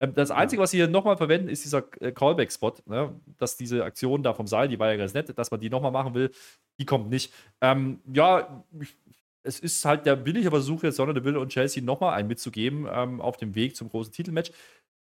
Ähm, 0.00 0.14
das 0.14 0.30
Einzige, 0.30 0.60
was 0.62 0.70
sie 0.70 0.78
hier 0.78 0.88
nochmal 0.88 1.16
verwenden, 1.16 1.48
ist 1.48 1.64
dieser 1.64 1.84
äh, 2.00 2.12
Callback-Spot, 2.12 2.74
ne? 2.86 3.14
dass 3.38 3.56
diese 3.56 3.84
Aktion 3.84 4.22
da 4.22 4.34
vom 4.34 4.46
Seil, 4.46 4.68
die 4.68 4.78
war 4.78 4.90
ja 4.90 4.96
ganz 4.96 5.14
nett, 5.14 5.36
dass 5.36 5.50
man 5.50 5.60
die 5.60 5.70
nochmal 5.70 5.92
machen 5.92 6.14
will, 6.14 6.30
die 6.78 6.84
kommt 6.84 7.10
nicht. 7.10 7.32
Ähm, 7.60 8.00
ja, 8.12 8.64
es 9.42 9.60
ist 9.60 9.84
halt 9.84 10.06
der 10.06 10.16
billige 10.16 10.50
Versuch, 10.50 10.82
jetzt 10.82 10.96
Sonne 10.96 11.14
Deville 11.14 11.38
und 11.38 11.50
Chelsea 11.50 11.82
nochmal 11.82 12.14
einen 12.14 12.28
mitzugeben 12.28 12.88
ähm, 12.90 13.20
auf 13.20 13.36
dem 13.36 13.54
Weg 13.54 13.76
zum 13.76 13.88
großen 13.88 14.12
Titelmatch. 14.12 14.50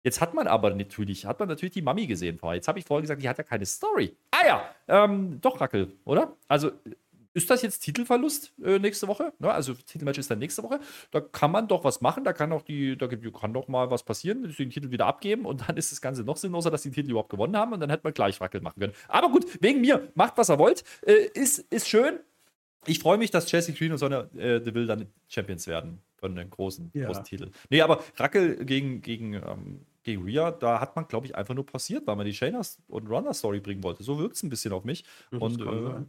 Jetzt 0.03 0.20
hat 0.22 0.32
man 0.32 0.47
aber 0.47 0.70
natürlich, 0.74 1.26
hat 1.26 1.38
man 1.38 1.49
natürlich 1.49 1.74
die 1.74 1.82
Mami 1.82 2.07
gesehen 2.07 2.38
vorher. 2.38 2.57
Jetzt 2.57 2.68
habe 2.68 2.78
ich 2.78 2.86
vorher 2.86 3.03
gesagt, 3.03 3.22
die 3.22 3.28
hat 3.28 3.36
ja 3.36 3.45
keine 3.45 3.66
Story. 3.66 4.16
Ah 4.30 4.47
ja, 4.47 4.74
ähm, 4.88 5.38
doch 5.43 5.61
Rackel, 5.61 5.93
oder? 6.05 6.36
Also 6.49 6.72
ist 7.33 7.51
das 7.51 7.62
jetzt 7.62 7.81
Titelverlust 7.81 8.53
äh, 8.62 8.78
nächste 8.78 9.09
Woche? 9.09 9.33
Ja, 9.39 9.51
also 9.51 9.74
Titelmatch 9.74 10.18
ist 10.18 10.31
dann 10.31 10.39
nächste 10.39 10.62
Woche. 10.62 10.81
Da 11.11 11.20
kann 11.20 11.51
man 11.51 11.68
doch 11.68 11.85
was 11.85 12.01
machen, 12.01 12.24
da 12.24 12.33
kann 12.33 12.53
auch 12.53 12.62
die, 12.62 12.97
da 12.97 13.07
kann 13.07 13.53
doch 13.53 13.68
mal 13.68 13.91
was 13.91 14.03
passieren, 14.03 14.43
den 14.43 14.70
Titel 14.70 14.91
wieder 14.91 15.07
abgeben 15.07 15.47
und 15.47 15.68
dann 15.68 15.76
ist 15.76 15.93
das 15.93 16.01
Ganze 16.01 16.24
noch 16.24 16.37
sinnloser, 16.37 16.70
dass 16.70 16.83
die 16.83 16.91
Titel 16.91 17.11
überhaupt 17.11 17.31
gewonnen 17.31 17.57
haben 17.57 17.72
und 17.72 17.81
dann 17.81 17.91
hätte 17.91 18.05
man 18.05 18.14
gleich 18.14 18.41
Rackel 18.41 18.61
machen 18.61 18.81
können. 18.81 18.93
Aber 19.09 19.31
gut, 19.31 19.47
wegen 19.62 19.81
mir, 19.81 20.09
macht 20.14 20.37
was 20.37 20.51
ihr 20.51 20.59
wollt. 20.59 20.85
Äh, 21.07 21.28
ist, 21.35 21.59
ist 21.70 21.89
schön, 21.89 22.20
ich 22.87 22.99
freue 22.99 23.18
mich, 23.18 23.31
dass 23.31 23.47
Chelsea 23.47 23.74
Green 23.74 23.93
und 23.93 23.99
Sonja 23.99 24.28
äh, 24.37 24.61
Deville 24.61 24.87
dann 24.87 25.07
Champions 25.28 25.66
werden 25.66 26.01
von 26.16 26.35
den 26.35 26.49
großen, 26.49 26.91
ja. 26.95 27.07
großen 27.07 27.24
Titel. 27.24 27.51
Nee, 27.68 27.83
aber 27.83 28.03
Rackel 28.16 28.64
gegen, 28.64 29.03
gegen, 29.03 29.35
ähm, 29.35 29.87
gegen 30.03 30.24
Rhea, 30.24 30.51
da 30.51 30.81
hat 30.81 30.97
man, 30.97 31.07
glaube 31.07 31.26
ich, 31.26 31.35
einfach 31.35 31.55
nur 31.55 31.66
passiert, 31.66 32.07
weil 32.07 32.16
man 32.16 32.26
die 32.26 32.33
Shaynas 32.33 32.78
und 32.89 33.09
Runner 33.09 33.35
Story 33.35 33.61
bringen 33.61 33.83
wollte. 33.83 34.03
So 34.03 34.18
wirkt 34.18 34.37
es 34.37 34.43
ein 34.43 34.49
bisschen 34.49 34.72
auf 34.72 34.85
mich. 34.85 35.05
Das 35.31 35.41
und 35.41 35.61
äh, 35.61 36.05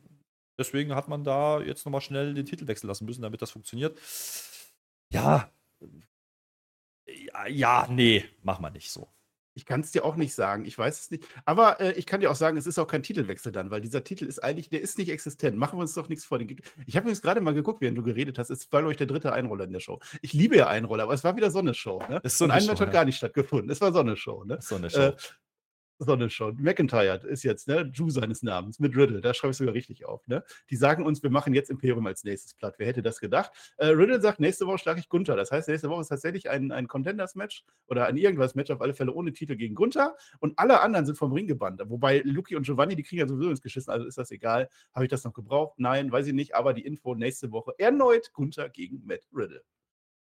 deswegen 0.62 0.96
hat 0.96 1.08
man 1.08 1.24
da 1.24 1.60
jetzt 1.62 1.86
nochmal 1.86 2.02
schnell 2.02 2.34
den 2.34 2.46
Titel 2.46 2.68
wechseln 2.68 2.88
lassen 2.88 3.06
müssen, 3.06 3.22
damit 3.22 3.42
das 3.42 3.52
funktioniert. 3.52 4.00
Ja. 5.12 5.52
Ja, 7.50 7.88
nee, 7.90 8.26
machen 8.44 8.64
wir 8.64 8.70
nicht 8.70 8.92
so. 8.92 9.10
Ich 9.54 9.66
kann 9.66 9.82
es 9.82 9.92
dir 9.92 10.06
auch 10.06 10.16
nicht 10.16 10.34
sagen. 10.34 10.64
Ich 10.64 10.78
weiß 10.78 11.00
es 11.02 11.12
nicht. 11.12 11.28
Aber 11.44 11.82
äh, 11.82 11.92
ich 11.94 12.06
kann 12.06 12.22
dir 12.22 12.32
auch 12.32 12.36
sagen, 12.36 12.56
es 12.56 12.66
ist 12.66 12.80
auch 12.80 12.88
kein 12.88 13.04
Titelwechsel 13.04 13.52
dann, 13.52 13.70
weil 13.70 13.82
dieser 13.82 14.04
Titel 14.04 14.26
ist 14.26 14.40
eigentlich, 14.40 14.70
der 14.70 14.80
ist 14.80 14.98
nicht 14.98 15.10
existent. 15.10 15.58
Machen 15.58 15.78
wir 15.78 15.82
uns 15.82 15.94
doch 15.94 16.08
nichts 16.08 16.24
vor. 16.24 16.40
Ich 16.40 16.96
habe 16.96 17.04
übrigens 17.04 17.22
gerade 17.22 17.42
mal 17.42 17.54
geguckt, 17.54 17.82
während 17.82 17.98
du 17.98 18.04
geredet 18.04 18.40
hast. 18.40 18.50
Es 18.50 18.72
war, 18.72 18.82
glaube 18.82 18.94
ich, 18.94 18.98
der 18.98 19.08
dritte 19.08 19.34
Einroller 19.34 19.66
in 19.66 19.74
der 19.74 19.82
Show. 19.82 20.00
Ich 20.22 20.32
liebe 20.32 20.56
ja 20.56 20.68
Einroller, 20.68 21.04
aber 21.04 21.14
es 21.14 21.26
war 21.26 21.36
wieder 21.36 21.52
Sonne-Show. 21.52 22.02
Ne? 22.08 22.22
So 22.24 22.46
Und 22.46 22.52
ein 22.52 22.66
Match 22.66 22.80
hat 22.80 22.88
ja. 22.88 22.94
gar 22.94 23.06
nicht 23.06 23.18
stattgefunden. 23.18 23.70
Es 23.70 23.82
war 23.82 23.92
Sonne-Show. 23.92 24.46
Ne? 24.46 24.60
Sonne-Show. 24.62 25.00
Äh, 25.00 25.16
Sonne 26.02 26.30
schon. 26.30 26.56
McIntyre 26.62 27.22
ist 27.28 27.44
jetzt, 27.44 27.68
ne, 27.68 27.86
Drew 27.86 28.10
seines 28.10 28.42
Namens, 28.42 28.80
mit 28.80 28.96
Riddle, 28.96 29.22
da 29.22 29.34
schreibe 29.34 29.52
ich 29.52 29.58
sogar 29.58 29.74
richtig 29.74 30.06
auf, 30.06 30.28
ne? 30.28 30.44
Die 30.70 30.76
sagen 30.76 31.06
uns, 31.06 31.22
wir 31.22 31.30
machen 31.30 31.54
jetzt 31.54 31.70
Imperium 31.70 32.06
als 32.08 32.24
nächstes 32.24 32.56
platt. 32.56 32.76
Wer 32.78 32.88
hätte 32.88 33.04
das 33.04 33.20
gedacht? 33.20 33.52
Äh, 33.78 33.88
Riddle 33.88 34.20
sagt, 34.20 34.40
nächste 34.40 34.66
Woche 34.66 34.80
schlage 34.80 35.00
ich 35.00 35.10
Gunther. 35.10 35.36
Das 35.36 35.52
heißt, 35.52 35.68
nächste 35.68 35.90
Woche 35.90 36.02
ist 36.02 36.08
tatsächlich 36.08 36.50
ein, 36.50 36.72
ein 36.72 36.88
Contenders-Match 36.88 37.64
oder 37.88 38.08
ein 38.08 38.18
irgendwas-Match, 38.18 38.72
auf 38.72 38.82
alle 38.82 38.94
Fälle 38.94 39.14
ohne 39.14 39.32
Titel 39.34 39.56
gegen 39.56 39.76
Gunther. 39.76 40.16
Und 40.40 40.58
alle 40.58 40.82
anderen 40.82 41.06
sind 41.06 41.18
vom 41.18 41.32
Ring 41.32 41.48
gebannt. 41.48 41.82
Wobei 41.86 42.22
Luki 42.26 42.56
und 42.56 42.64
Giovanni, 42.64 42.96
die 42.96 43.04
kriegen 43.04 43.20
ja 43.20 43.28
sowieso 43.28 43.50
ins 43.50 43.62
Geschissen, 43.62 43.92
also 43.92 44.06
ist 44.06 44.18
das 44.18 44.32
egal. 44.32 44.70
Habe 44.94 45.06
ich 45.06 45.10
das 45.12 45.24
noch 45.24 45.34
gebraucht? 45.34 45.76
Nein, 45.78 46.12
weiß 46.12 46.28
ich 46.28 46.34
nicht, 46.34 46.56
aber 46.56 46.74
die 46.74 46.86
Info 46.86 47.16
nächste 47.16 47.52
Woche 47.52 47.74
erneut 47.78 48.34
Gunther 48.34 48.70
gegen 48.70 49.06
Matt 49.06 49.22
Riddle. 49.34 49.64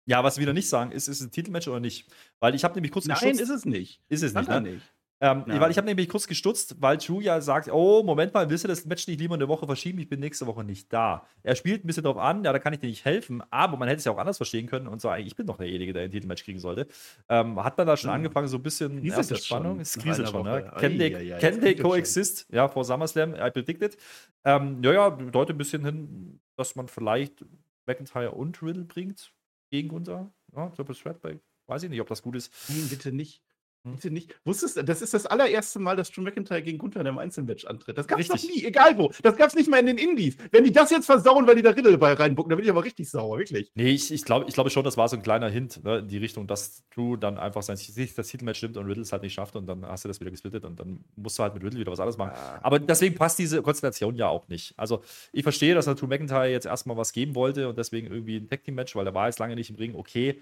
Ja, 0.07 0.22
was 0.22 0.37
wir 0.37 0.43
wieder 0.43 0.53
nicht 0.53 0.68
sagen, 0.68 0.93
ist, 0.93 1.09
ist 1.09 1.20
es 1.20 1.27
ein 1.27 1.31
Titelmatch 1.31 1.66
oder 1.66 1.81
nicht? 1.81 2.07
Weil 2.39 2.55
ich 2.55 2.62
habe 2.62 2.75
nämlich 2.75 2.93
kurz 2.93 3.07
Nein, 3.07 3.18
geschutzt. 3.18 3.41
ist 3.41 3.49
es 3.49 3.64
nicht. 3.64 4.03
Ist 4.09 4.22
es 4.22 4.35
nicht, 4.35 4.49
ne? 4.49 4.61
nicht. 4.61 4.94
Ähm, 5.21 5.45
ja. 5.47 5.61
Weil 5.61 5.71
ich 5.71 5.77
habe 5.77 5.87
nämlich 5.87 6.09
kurz 6.09 6.27
gestutzt, 6.27 6.77
weil 6.81 6.99
Julia 6.99 7.41
sagt, 7.41 7.71
oh, 7.71 8.03
Moment 8.03 8.35
mal, 8.35 8.51
willst 8.51 8.65
du 8.65 8.69
das 8.69 8.85
Match 8.85 9.07
nicht 9.07 9.21
lieber 9.21 9.35
eine 9.35 9.49
Woche 9.49 9.65
verschieben? 9.65 9.99
Ich 9.99 10.09
bin 10.09 10.21
nächste 10.21 10.47
Woche 10.47 10.65
nicht 10.65 10.93
da. 10.93 11.27
Er 11.43 11.55
spielt 11.55 11.85
ein 11.85 11.87
bisschen 11.87 12.03
drauf 12.03 12.19
an, 12.19 12.45
ja, 12.45 12.53
da 12.53 12.59
kann 12.59 12.73
ich 12.73 12.81
dir 12.81 12.89
nicht 12.89 13.05
helfen, 13.05 13.43
aber 13.51 13.77
man 13.77 13.89
hätte 13.89 13.99
es 13.99 14.05
ja 14.05 14.12
auch 14.12 14.19
anders 14.19 14.37
verstehen 14.37 14.67
können 14.67 14.89
und 14.89 15.01
sagen, 15.01 15.25
ich 15.25 15.37
bin 15.37 15.47
doch 15.47 15.57
derjenige, 15.57 15.93
der 15.93 16.05
ein 16.05 16.11
Titelmatch 16.11 16.45
kriegen 16.45 16.59
sollte. 16.59 16.89
Ähm, 17.29 17.62
hat 17.62 17.79
man 17.79 17.87
da 17.87 17.97
schon 17.97 18.11
mhm. 18.11 18.17
angefangen, 18.17 18.49
so 18.49 18.57
ein 18.57 18.62
bisschen 18.62 19.05
erste 19.05 19.37
Spannung? 19.37 19.81
Es 19.81 19.97
kriselt 19.97 20.29
schon, 20.29 20.45
ne? 20.45 20.71
Can 20.79 20.99
they, 20.99 21.27
ja, 21.27 21.39
can 21.39 21.61
they 21.61 21.77
coexist? 21.77 22.47
Ja, 22.51 22.69
vor 22.69 22.85
SummerSlam, 22.85 23.35
I 23.35 23.51
predicted. 23.51 23.97
Ähm, 24.45 24.83
ja, 24.83 24.93
ja, 24.93 25.11
deutet 25.11 25.55
ein 25.55 25.59
bisschen 25.59 25.85
hin, 25.85 26.41
dass 26.57 26.75
man 26.75 26.89
vielleicht 26.89 27.45
McIntyre 27.87 28.33
und 28.33 28.62
Riddle 28.62 28.85
bringt 28.85 29.33
gegen 29.71 29.91
unser 29.91 30.33
ja, 30.55 30.69
Triple 30.71 30.95
Threat 30.95 31.19
Weiß 31.67 31.83
ich 31.83 31.91
nicht, 31.91 32.01
ob 32.01 32.09
das 32.09 32.23
gut 32.23 32.37
ist. 32.37 32.53
Nein, 32.69 32.89
bitte 32.91 33.11
nicht. 33.11 33.43
Bitte 33.85 34.11
nicht. 34.11 34.35
Wusstest 34.45 34.89
das 34.89 35.03
ist 35.03 35.12
das 35.12 35.26
allererste 35.26 35.78
Mal, 35.78 35.95
dass 35.95 36.11
Drew 36.11 36.22
McIntyre 36.22 36.62
gegen 36.62 36.78
Gunther 36.78 37.03
in 37.03 37.07
einem 37.07 37.18
Einzelmatch 37.18 37.66
antritt. 37.66 37.99
Das 37.99 38.07
gab 38.07 38.18
es 38.18 38.28
noch 38.28 38.43
nie, 38.43 38.64
egal 38.64 38.97
wo. 38.97 39.12
Das 39.22 39.37
gab 39.37 39.49
es 39.49 39.55
nicht 39.55 39.68
mal 39.68 39.78
in 39.78 39.87
den 39.87 39.99
Indies. 39.99 40.39
Wenn 40.51 40.64
die 40.64 40.72
das 40.72 40.91
jetzt 40.91 41.05
versauen, 41.05 41.47
weil 41.47 41.57
die 41.57 41.62
da 41.62 41.70
Riddle 41.70 41.99
bei 41.99 42.14
reinbucken, 42.14 42.49
dann 42.49 42.57
bin 42.57 42.64
ich 42.64 42.70
aber 42.70 42.82
richtig 42.82 43.11
sauer, 43.11 43.39
wirklich. 43.39 43.70
Nee, 43.74 43.91
ich, 43.91 44.11
ich 44.11 44.24
glaube 44.24 44.47
ich 44.49 44.55
glaub 44.55 44.70
schon, 44.70 44.85
das 44.85 44.97
war 44.97 45.07
so 45.09 45.16
ein 45.16 45.22
kleiner 45.22 45.51
Hint 45.51 45.85
ne, 45.85 45.99
in 45.99 46.09
die 46.09 46.16
Richtung, 46.16 46.47
dass 46.47 46.82
Drew 46.95 47.16
dann 47.16 47.37
einfach 47.37 47.62
sein 47.62 47.76
sich 47.76 48.14
das 48.14 48.28
Titelmatch 48.28 48.57
stimmt 48.57 48.78
und 48.78 48.87
Riddle 48.87 49.03
es 49.03 49.12
halt 49.12 49.22
nicht 49.22 49.35
schafft 49.35 49.55
und 49.55 49.66
dann 49.66 49.85
hast 49.85 50.05
du 50.05 50.09
das 50.09 50.18
wieder 50.18 50.30
gesplittet 50.30 50.64
und 50.64 50.80
dann 50.80 51.05
musst 51.16 51.39
du 51.39 51.43
halt 51.43 51.53
mit 51.53 51.62
Riddle 51.62 51.78
wieder 51.78 51.93
was 51.93 52.01
anderes 52.01 52.16
machen. 52.16 52.32
Ja. 52.35 52.61
Aber 52.62 52.78
deswegen 52.78 53.14
passt 53.16 53.39
diese 53.39 53.61
Konstellation 53.61 54.16
ja 54.16 54.28
auch 54.28 54.49
nicht. 54.49 54.72
Also 54.78 55.03
ich 55.32 55.43
verstehe, 55.43 55.74
dass 55.74 55.85
Drew 55.85 56.07
McIntyre 56.07 56.49
jetzt 56.49 56.64
erstmal 56.64 56.97
was 56.97 57.12
geben 57.12 57.35
wollte 57.35 57.68
und 57.68 57.76
deswegen 57.76 58.07
irgendwie 58.07 58.37
ein 58.37 58.49
Tag-Team-Match, 58.49 58.97
weil 58.97 59.07
er 59.07 59.12
war 59.12 59.26
jetzt 59.26 59.41
lange 59.41 59.55
nicht 59.57 59.68
im 59.68 59.76
Ring, 59.76 59.95
okay. 59.95 60.41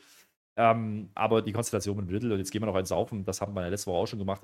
Ähm, 0.57 1.11
aber 1.15 1.43
die 1.43 1.53
Konstellation 1.53 1.97
mit 1.97 2.11
Riddle, 2.11 2.33
und 2.35 2.39
jetzt 2.39 2.51
gehen 2.51 2.63
wir 2.63 2.67
noch 2.67 2.75
eins 2.75 2.91
saufen, 2.91 3.25
das 3.25 3.41
haben 3.41 3.55
wir 3.55 3.63
ja 3.63 3.69
letzte 3.69 3.91
Woche 3.91 3.99
auch 3.99 4.07
schon 4.07 4.19
gemacht. 4.19 4.43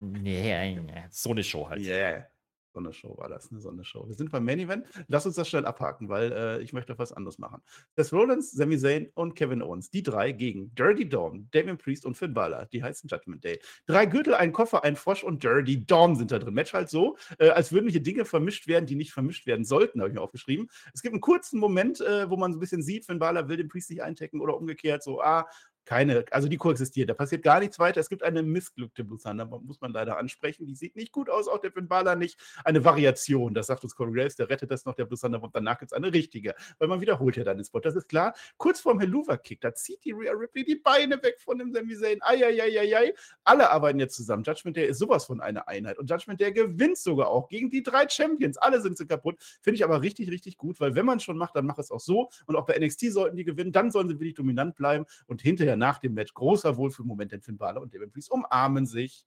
Nee, 0.00 0.80
nee, 0.80 1.04
so 1.10 1.30
eine 1.30 1.44
Show 1.44 1.68
halt. 1.68 1.82
Yeah. 1.82 2.29
Sonne-Show 2.72 3.16
war 3.18 3.28
das, 3.28 3.50
eine 3.50 3.60
Sonne-Show. 3.60 4.08
Wir 4.08 4.14
sind 4.14 4.30
beim 4.30 4.44
Main 4.44 4.60
Event. 4.60 4.86
Lass 5.08 5.26
uns 5.26 5.36
das 5.36 5.48
schnell 5.48 5.66
abhaken, 5.66 6.08
weil 6.08 6.32
äh, 6.32 6.62
ich 6.62 6.72
möchte 6.72 6.98
was 6.98 7.12
anderes 7.12 7.38
machen. 7.38 7.62
Seth 7.96 8.12
Rollins, 8.12 8.52
Sami 8.52 8.78
Zayn 8.78 9.10
und 9.14 9.34
Kevin 9.34 9.62
Owens. 9.62 9.90
Die 9.90 10.02
drei 10.02 10.32
gegen 10.32 10.74
Dirty 10.74 11.08
Dom, 11.08 11.48
Damien 11.50 11.78
Priest 11.78 12.06
und 12.06 12.16
Finn 12.16 12.34
Balor. 12.34 12.66
Die 12.66 12.82
heißen 12.82 13.08
Judgment 13.08 13.44
Day. 13.44 13.60
Drei 13.86 14.06
Gürtel, 14.06 14.34
ein 14.34 14.52
Koffer, 14.52 14.84
ein 14.84 14.96
Frosch 14.96 15.24
und 15.24 15.42
Dirty 15.42 15.84
Dom 15.84 16.16
sind 16.16 16.30
da 16.30 16.38
drin. 16.38 16.54
Match 16.54 16.72
halt 16.72 16.88
so, 16.88 17.16
äh, 17.38 17.50
als 17.50 17.72
würden 17.72 17.90
hier 17.90 18.02
Dinge 18.02 18.24
vermischt 18.24 18.66
werden, 18.66 18.86
die 18.86 18.94
nicht 18.94 19.12
vermischt 19.12 19.46
werden 19.46 19.64
sollten, 19.64 20.00
habe 20.00 20.10
ich 20.10 20.14
mir 20.14 20.22
aufgeschrieben. 20.22 20.68
Es 20.94 21.02
gibt 21.02 21.14
einen 21.14 21.20
kurzen 21.20 21.58
Moment, 21.58 22.00
äh, 22.00 22.28
wo 22.30 22.36
man 22.36 22.52
so 22.52 22.58
ein 22.58 22.60
bisschen 22.60 22.82
sieht, 22.82 23.06
Finn 23.06 23.18
Balor 23.18 23.48
will 23.48 23.56
den 23.56 23.68
Priest 23.68 23.90
nicht 23.90 24.02
eintecken 24.02 24.40
oder 24.40 24.56
umgekehrt, 24.56 25.02
so, 25.02 25.20
ah, 25.20 25.46
keine, 25.90 26.24
also 26.30 26.46
die 26.46 26.56
koexistiert. 26.56 27.10
Da 27.10 27.14
passiert 27.14 27.42
gar 27.42 27.58
nichts 27.58 27.80
weiter. 27.80 27.98
Es 27.98 28.08
gibt 28.08 28.22
eine 28.22 28.44
missglückte 28.44 29.02
Busander, 29.02 29.44
muss 29.46 29.80
man 29.80 29.92
leider 29.92 30.18
ansprechen. 30.18 30.64
Die 30.64 30.76
sieht 30.76 30.94
nicht 30.94 31.10
gut 31.10 31.28
aus, 31.28 31.48
auch 31.48 31.58
der 31.58 31.72
Finn 31.72 31.88
Balor 31.88 32.14
nicht. 32.14 32.38
Eine 32.64 32.84
Variation, 32.84 33.54
das 33.54 33.66
sagt 33.66 33.82
uns 33.82 33.96
Corey 33.96 34.12
Graves, 34.12 34.36
der 34.36 34.48
rettet 34.48 34.70
das 34.70 34.84
noch, 34.84 34.94
der 34.94 35.10
und 35.10 35.52
danach 35.52 35.80
gibt 35.80 35.90
es 35.90 35.92
eine 35.92 36.12
richtige, 36.12 36.54
weil 36.78 36.86
man 36.86 37.00
wiederholt 37.00 37.36
ja 37.36 37.42
dann 37.42 37.56
den 37.56 37.64
Spot. 37.64 37.80
Das 37.80 37.96
ist 37.96 38.08
klar. 38.08 38.34
Kurz 38.56 38.78
vorm 38.78 39.00
Helluva-Kick, 39.00 39.60
da 39.60 39.74
zieht 39.74 40.04
die 40.04 40.12
Rhea 40.12 40.30
Ripley 40.30 40.64
die 40.64 40.76
Beine 40.76 41.20
weg 41.24 41.40
von 41.40 41.58
dem 41.58 41.72
Sami 41.72 41.96
Zayn. 41.96 42.22
Eieieiei. 42.22 43.12
Alle 43.42 43.72
arbeiten 43.72 43.98
jetzt 43.98 44.14
zusammen. 44.14 44.44
Judgment 44.44 44.76
Day 44.76 44.86
ist 44.86 44.98
sowas 44.98 45.24
von 45.24 45.40
einer 45.40 45.66
Einheit. 45.66 45.98
Und 45.98 46.08
Judgment 46.08 46.40
Day 46.40 46.52
gewinnt 46.52 46.98
sogar 46.98 47.26
auch 47.30 47.48
gegen 47.48 47.68
die 47.68 47.82
drei 47.82 48.08
Champions. 48.08 48.58
Alle 48.58 48.80
sind 48.80 48.96
so 48.96 49.06
kaputt. 49.06 49.42
Finde 49.60 49.74
ich 49.74 49.82
aber 49.82 50.02
richtig, 50.02 50.30
richtig 50.30 50.56
gut, 50.56 50.78
weil 50.78 50.94
wenn 50.94 51.04
man 51.04 51.18
schon 51.18 51.36
macht, 51.36 51.56
dann 51.56 51.66
macht 51.66 51.80
es 51.80 51.90
auch 51.90 51.98
so. 51.98 52.30
Und 52.46 52.54
auch 52.54 52.66
bei 52.66 52.78
NXT 52.78 53.10
sollten 53.10 53.36
die 53.36 53.44
gewinnen. 53.44 53.72
Dann 53.72 53.90
sollen 53.90 54.08
sie 54.08 54.14
wirklich 54.14 54.34
dominant 54.34 54.76
bleiben 54.76 55.04
und 55.26 55.42
hinterher 55.42 55.79
nach 55.80 55.98
dem 55.98 56.14
Match 56.14 56.34
großer 56.34 56.76
Wohlfühlmoment, 56.76 57.32
denn 57.32 57.42
Finn 57.42 57.58
Balor 57.58 57.82
und 57.82 57.94
Damon 57.94 58.12
Priest 58.12 58.30
umarmen 58.30 58.86
sich. 58.86 59.24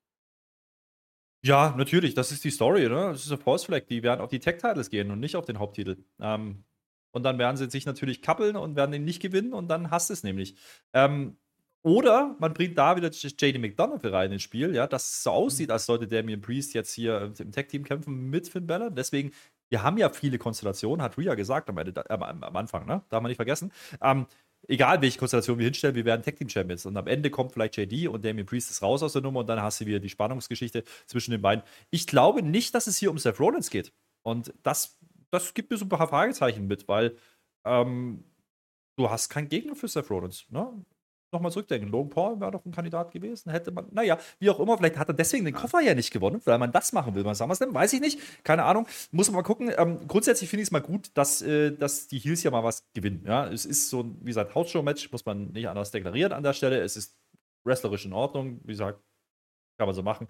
Ja, 1.45 1.75
natürlich, 1.77 2.13
das 2.13 2.31
ist 2.31 2.43
die 2.45 2.51
Story, 2.51 2.87
ne? 2.87 3.09
Das 3.11 3.25
ist 3.25 3.31
ein 3.31 3.37
Force 3.37 3.65
Flag, 3.65 3.85
die 3.89 4.01
werden 4.01 4.21
auf 4.21 4.29
die 4.29 4.39
Tech-Titles 4.39 4.89
gehen 4.89 5.11
und 5.11 5.19
nicht 5.19 5.35
auf 5.35 5.45
den 5.45 5.59
Haupttitel. 5.59 5.97
Ähm, 6.19 6.63
und 7.11 7.23
dann 7.23 7.37
werden 7.37 7.57
sie 7.57 7.69
sich 7.69 7.85
natürlich 7.85 8.21
kappeln 8.21 8.55
und 8.55 8.75
werden 8.77 8.93
ihn 8.93 9.03
nicht 9.03 9.21
gewinnen 9.21 9.53
und 9.53 9.67
dann 9.67 9.91
hasst 9.91 10.09
es 10.09 10.23
nämlich. 10.23 10.55
Ähm, 10.93 11.37
Oder 11.83 12.37
man 12.39 12.53
bringt 12.53 12.77
da 12.77 12.95
wieder 12.97 13.09
JD 13.11 13.59
McDonough 13.59 14.05
rein 14.05 14.31
ins 14.33 14.43
Spiel, 14.43 14.75
ja, 14.75 14.87
dass 14.87 15.05
es 15.05 15.23
so 15.23 15.31
aussieht, 15.31 15.71
als 15.71 15.85
sollte 15.87 16.07
Damien 16.07 16.41
Priest 16.41 16.73
jetzt 16.75 16.93
hier 16.93 17.33
im 17.39 17.51
Tag-Team 17.53 17.83
kämpfen 17.85 18.29
mit 18.29 18.49
Finn 18.49 18.67
Balor. 18.67 18.91
Deswegen, 18.91 19.31
wir 19.69 19.83
haben 19.83 19.97
ja 19.97 20.09
viele 20.09 20.37
Konstellationen, 20.39 21.03
hat 21.03 21.17
Rhea 21.17 21.35
gesagt 21.35 21.69
am, 21.69 21.77
Ende, 21.77 21.93
äh, 22.09 22.13
am 22.13 22.55
Anfang, 22.57 22.85
ne? 22.87 23.03
Darf 23.09 23.21
man 23.21 23.29
nicht 23.29 23.37
vergessen. 23.37 23.71
Ähm, 24.01 24.27
egal 24.67 25.01
welche 25.01 25.19
Konstellation 25.19 25.57
wir 25.57 25.65
hinstellen, 25.65 25.95
wir 25.95 26.05
werden 26.05 26.23
Tag 26.23 26.35
Team 26.35 26.49
Champions. 26.49 26.85
Und 26.85 26.95
am 26.97 27.07
Ende 27.07 27.29
kommt 27.29 27.51
vielleicht 27.51 27.77
JD 27.77 28.07
und 28.07 28.23
Damien 28.23 28.45
Priest 28.45 28.71
ist 28.71 28.81
raus 28.81 29.03
aus 29.03 29.13
der 29.13 29.21
Nummer 29.21 29.41
und 29.41 29.47
dann 29.47 29.61
hast 29.61 29.81
du 29.81 29.85
wieder 29.85 29.99
die 29.99 30.09
Spannungsgeschichte 30.09 30.83
zwischen 31.05 31.31
den 31.31 31.41
beiden. 31.41 31.63
Ich 31.89 32.07
glaube 32.07 32.41
nicht, 32.41 32.73
dass 32.75 32.87
es 32.87 32.97
hier 32.97 33.11
um 33.11 33.17
Seth 33.17 33.39
Rollins 33.39 33.69
geht. 33.69 33.93
Und 34.21 34.53
das, 34.63 34.97
das 35.31 35.53
gibt 35.53 35.71
mir 35.71 35.77
so 35.77 35.85
ein 35.85 35.89
paar 35.89 36.07
Fragezeichen 36.07 36.67
mit, 36.67 36.87
weil 36.87 37.15
ähm, 37.65 38.23
du 38.95 39.09
hast 39.09 39.29
keinen 39.29 39.49
Gegner 39.49 39.75
für 39.75 39.87
Seth 39.87 40.09
Rollins. 40.09 40.45
Ne? 40.49 40.85
Nochmal 41.33 41.51
zurückdenken. 41.51 41.89
Logan 41.89 42.09
Paul 42.09 42.39
wäre 42.39 42.51
doch 42.51 42.65
ein 42.65 42.71
Kandidat 42.71 43.11
gewesen. 43.11 43.49
Hätte 43.51 43.71
man, 43.71 43.87
naja, 43.91 44.17
wie 44.39 44.49
auch 44.49 44.59
immer, 44.59 44.77
vielleicht 44.77 44.97
hat 44.97 45.07
er 45.09 45.13
deswegen 45.13 45.45
den 45.45 45.53
Koffer 45.53 45.81
ja 45.81 45.93
nicht 45.93 46.11
gewonnen, 46.11 46.41
weil 46.45 46.57
man 46.57 46.71
das 46.71 46.93
machen 46.93 47.15
will 47.15 47.23
beim 47.23 47.35
SummerSlam. 47.35 47.73
Weiß 47.73 47.93
ich 47.93 48.01
nicht. 48.01 48.19
Keine 48.43 48.63
Ahnung. 48.63 48.87
Muss 49.11 49.27
man 49.27 49.37
mal 49.37 49.43
gucken. 49.43 49.71
Ähm, 49.77 50.07
grundsätzlich 50.07 50.49
finde 50.49 50.61
ich 50.61 50.67
es 50.67 50.71
mal 50.71 50.79
gut, 50.79 51.11
dass, 51.15 51.41
äh, 51.41 51.71
dass 51.71 52.07
die 52.07 52.19
Heels 52.19 52.43
ja 52.43 52.51
mal 52.51 52.63
was 52.63 52.87
gewinnen. 52.93 53.23
Ja, 53.25 53.47
es 53.47 53.65
ist 53.65 53.89
so 53.89 54.01
ein, 54.01 54.17
wie 54.21 54.27
gesagt, 54.27 54.55
Hausshow-Match, 54.55 55.11
muss 55.11 55.25
man 55.25 55.51
nicht 55.51 55.67
anders 55.67 55.91
deklarieren 55.91 56.33
an 56.33 56.43
der 56.43 56.53
Stelle. 56.53 56.79
Es 56.79 56.95
ist 56.95 57.17
wrestlerisch 57.65 58.05
in 58.05 58.13
Ordnung. 58.13 58.61
Wie 58.63 58.73
gesagt, 58.73 59.01
kann 59.77 59.87
man 59.87 59.95
so 59.95 60.03
machen. 60.03 60.27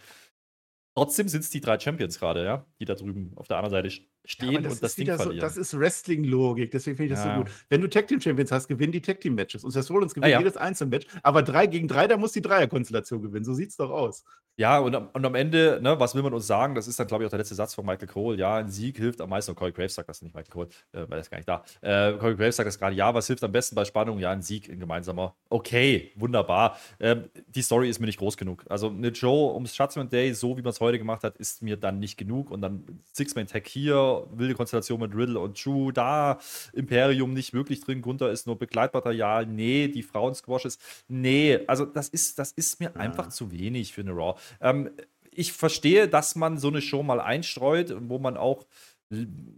Trotzdem 0.95 1.27
sind 1.27 1.41
es 1.41 1.49
die 1.49 1.61
drei 1.61 1.79
Champions 1.79 2.19
gerade, 2.19 2.45
ja, 2.45 2.65
die 2.79 2.85
da 2.85 2.93
drüben 2.93 3.33
auf 3.35 3.47
der 3.47 3.57
anderen 3.57 3.71
Seite 3.71 4.05
stehen 4.25 4.53
ja, 4.53 4.61
das 4.61 4.73
und 4.73 4.83
das 4.83 4.95
Ding 4.95 5.07
verlieren. 5.07 5.35
So, 5.35 5.41
das 5.41 5.57
ist 5.57 5.77
Wrestling-Logik, 5.77 6.71
deswegen 6.71 6.97
finde 6.97 7.13
ich 7.13 7.19
das 7.19 7.25
ja. 7.25 7.35
so 7.35 7.43
gut. 7.43 7.51
Wenn 7.69 7.81
du 7.81 7.89
Tag 7.89 8.07
Team 8.07 8.21
Champions 8.21 8.51
hast, 8.51 8.67
gewinnen 8.67 8.91
die 8.91 9.01
Tag 9.01 9.21
Team 9.21 9.35
Matches. 9.35 9.63
Und 9.63 9.71
Seth 9.71 9.89
Rollins 9.89 10.13
gewinnt 10.13 10.31
ja, 10.31 10.39
jedes 10.39 10.57
Einzelmatch, 10.57 11.07
aber 11.21 11.43
drei 11.43 11.67
gegen 11.67 11.87
drei, 11.87 12.07
da 12.07 12.17
muss 12.17 12.31
die 12.31 12.41
Dreierkonstellation 12.41 13.21
gewinnen. 13.21 13.45
So 13.45 13.53
sieht 13.53 13.69
es 13.69 13.77
doch 13.77 13.89
aus. 13.89 14.23
Ja, 14.55 14.77
und, 14.77 14.93
und 14.93 15.25
am 15.25 15.33
Ende, 15.33 15.79
ne, 15.81 15.99
was 15.99 16.13
will 16.13 16.21
man 16.21 16.31
uns 16.31 16.45
sagen? 16.45 16.75
Das 16.75 16.87
ist 16.87 16.99
dann, 16.99 17.07
glaube 17.07 17.23
ich, 17.23 17.25
auch 17.25 17.31
der 17.31 17.39
letzte 17.39 17.55
Satz 17.55 17.73
von 17.73 17.87
Michael 17.87 18.07
Cole. 18.07 18.37
Ja, 18.37 18.57
ein 18.57 18.69
Sieg 18.69 18.97
hilft 18.97 19.19
am 19.19 19.31
meisten. 19.31 19.49
Und 19.49 19.55
Corey 19.55 19.71
Graves 19.71 19.95
sagt 19.95 20.09
das 20.09 20.21
nicht, 20.21 20.35
Michael 20.35 20.51
Cole, 20.51 20.67
äh, 20.91 21.09
weil 21.09 21.17
er 21.17 21.21
ist 21.21 21.31
gar 21.31 21.37
nicht 21.37 21.49
da. 21.49 21.63
Äh, 21.81 22.13
Corey 22.19 22.35
Graves 22.35 22.57
sagt 22.57 22.67
das 22.67 22.77
gerade. 22.77 22.95
Ja, 22.95 23.15
was 23.15 23.25
hilft 23.25 23.43
am 23.43 23.51
besten 23.51 23.75
bei 23.75 23.83
Spannung? 23.83 24.19
Ja, 24.19 24.29
ein 24.29 24.43
Sieg, 24.43 24.69
ein 24.69 24.79
gemeinsamer. 24.79 25.35
Okay, 25.49 26.11
wunderbar. 26.15 26.77
Ähm, 26.99 27.29
die 27.47 27.63
Story 27.63 27.89
ist 27.89 27.99
mir 27.99 28.05
nicht 28.05 28.19
groß 28.19 28.37
genug. 28.37 28.63
Also 28.69 28.89
eine 28.89 29.07
Joe 29.07 29.55
ums 29.55 29.75
Judgment 29.75 30.13
Day, 30.13 30.31
so 30.35 30.55
wie 30.55 30.61
man 30.61 30.69
es 30.69 30.79
heute 30.79 30.99
gemacht 30.99 31.23
hat, 31.23 31.35
ist 31.37 31.63
mir 31.63 31.75
dann 31.75 31.97
nicht 31.97 32.17
genug. 32.17 32.51
Und 32.51 32.61
dann 32.61 33.01
Six-Man-Tag 33.11 33.67
hier, 33.67 34.12
wilde 34.31 34.55
Konstellation 34.55 34.99
mit 34.99 35.15
Riddle 35.15 35.39
und 35.39 35.63
Drew, 35.63 35.91
da 35.91 36.39
Imperium 36.73 37.33
nicht 37.33 37.53
wirklich 37.53 37.81
drin. 37.81 38.01
Gunther 38.01 38.31
ist 38.31 38.47
nur 38.47 38.57
Begleitmaterial. 38.57 39.45
Nee, 39.45 39.87
die 39.87 40.03
Frauen-Squash 40.03 40.65
ist. 40.65 40.81
Nee, 41.07 41.59
also 41.67 41.85
das 41.85 42.09
ist, 42.09 42.39
das 42.39 42.51
ist 42.51 42.79
mir 42.79 42.91
ja. 42.93 42.95
einfach 42.95 43.29
zu 43.29 43.51
wenig 43.51 43.93
für 43.93 44.01
eine 44.01 44.11
Raw. 44.11 44.39
Ähm, 44.61 44.89
ich 45.31 45.53
verstehe, 45.53 46.07
dass 46.07 46.35
man 46.35 46.57
so 46.57 46.67
eine 46.67 46.81
Show 46.81 47.03
mal 47.03 47.19
einstreut, 47.19 47.95
wo 48.07 48.19
man 48.19 48.37
auch 48.37 48.65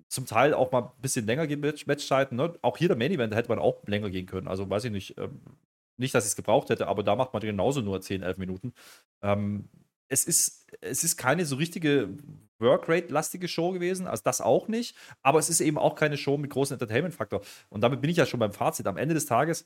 zum 0.10 0.26
Teil 0.26 0.54
auch 0.54 0.72
mal 0.72 0.82
ein 0.82 1.02
bisschen 1.02 1.26
länger 1.26 1.48
geht 1.48 1.62
mit 1.62 1.88
Matchzeiten. 1.88 2.38
Ne? 2.38 2.54
Auch 2.62 2.78
hier 2.78 2.88
der 2.88 2.98
Main 2.98 3.12
Event 3.12 3.34
hätte 3.36 3.50
man 3.50 3.60
auch 3.60 3.86
länger 3.88 4.10
gehen 4.10 4.26
können. 4.26 4.48
Also 4.48 4.70
weiß 4.70 4.86
ich 4.86 4.92
nicht, 4.92 5.18
ähm, 5.18 5.40
nicht, 5.98 6.14
dass 6.14 6.26
ich 6.26 6.32
es 6.32 6.36
gebraucht 6.36 6.70
hätte, 6.70 6.88
aber 6.88 7.04
da 7.04 7.16
macht 7.16 7.34
man 7.34 7.42
genauso 7.42 7.82
nur 7.82 8.02
10, 8.02 8.22
11 8.22 8.38
Minuten. 8.38 8.74
Ähm, 9.22 9.70
es, 10.10 10.26
ist, 10.26 10.68
es 10.82 11.04
ist 11.04 11.18
keine 11.18 11.46
so 11.46 11.56
richtige 11.56 12.10
Workrate-lastige 12.60 13.48
Show 13.48 13.72
gewesen, 13.72 14.08
also 14.08 14.24
das 14.24 14.42
auch 14.42 14.68
nicht, 14.68 14.96
aber 15.22 15.40
es 15.40 15.50
ist 15.50 15.62
eben 15.62 15.78
auch 15.78 15.96
keine 15.96 16.18
Show 16.18 16.38
mit 16.38 16.52
großem 16.52 16.76
Entertainment-Faktor. 16.76 17.42
Und 17.70 17.82
damit 17.82 18.02
bin 18.02 18.10
ich 18.10 18.18
ja 18.18 18.26
schon 18.26 18.40
beim 18.40 18.54
Fazit. 18.54 18.88
Am 18.88 18.98
Ende 18.98 19.14
des 19.14 19.26
Tages 19.26 19.66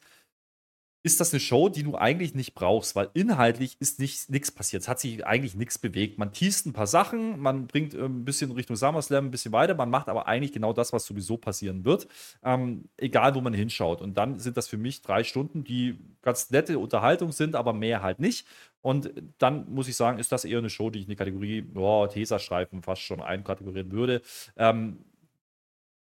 ist 1.02 1.20
das 1.20 1.32
eine 1.34 1.40
Show, 1.40 1.70
die 1.70 1.84
du 1.84 1.96
eigentlich 1.96 2.36
nicht 2.36 2.54
brauchst, 2.54 2.96
weil 2.96 3.10
inhaltlich 3.14 3.78
ist 3.80 4.00
nichts 4.00 4.52
passiert. 4.52 4.82
Es 4.82 4.88
hat 4.90 5.00
sich 5.00 5.26
eigentlich 5.26 5.56
nichts 5.56 5.78
bewegt. 5.78 6.18
Man 6.18 6.34
teast 6.34 6.66
ein 6.66 6.74
paar 6.74 6.88
Sachen, 6.88 7.40
man 7.40 7.68
bringt 7.68 7.94
äh, 7.94 8.04
ein 8.04 8.26
bisschen 8.26 8.52
Richtung 8.52 8.76
SummerSlam 8.76 9.26
ein 9.26 9.32
bisschen 9.32 9.54
weiter, 9.54 9.76
man 9.76 9.90
macht 9.90 10.10
aber 10.10 10.28
eigentlich 10.28 10.52
genau 10.52 10.74
das, 10.74 10.92
was 10.92 11.06
sowieso 11.06 11.38
passieren 11.38 11.86
wird, 11.86 12.08
ähm, 12.44 12.90
egal 12.98 13.34
wo 13.36 13.42
man 13.42 13.54
hinschaut. 13.54 14.02
Und 14.02 14.18
dann 14.18 14.40
sind 14.40 14.58
das 14.58 14.68
für 14.68 14.78
mich 14.78 15.02
drei 15.02 15.24
Stunden, 15.24 15.64
die 15.64 15.98
ganz 16.22 16.50
nette 16.52 16.78
Unterhaltung 16.80 17.32
sind, 17.32 17.56
aber 17.56 17.72
mehr 17.72 18.02
halt 18.02 18.20
nicht. 18.20 18.46
Und 18.82 19.12
dann 19.38 19.72
muss 19.74 19.88
ich 19.88 19.96
sagen, 19.96 20.20
ist 20.20 20.32
das 20.32 20.46
eher 20.46 20.60
eine 20.60 20.70
Show, 20.70 20.90
die 20.90 21.00
ich 21.00 21.06
in 21.06 21.10
die 21.10 21.16
Kategorie 21.16 21.66
oh, 21.76 22.08
Tesa-Streifen 22.08 22.82
fast 22.82 23.02
schon 23.02 23.22
einkategorieren 23.22 23.92
würde. 23.92 24.22
Ähm, 24.58 25.00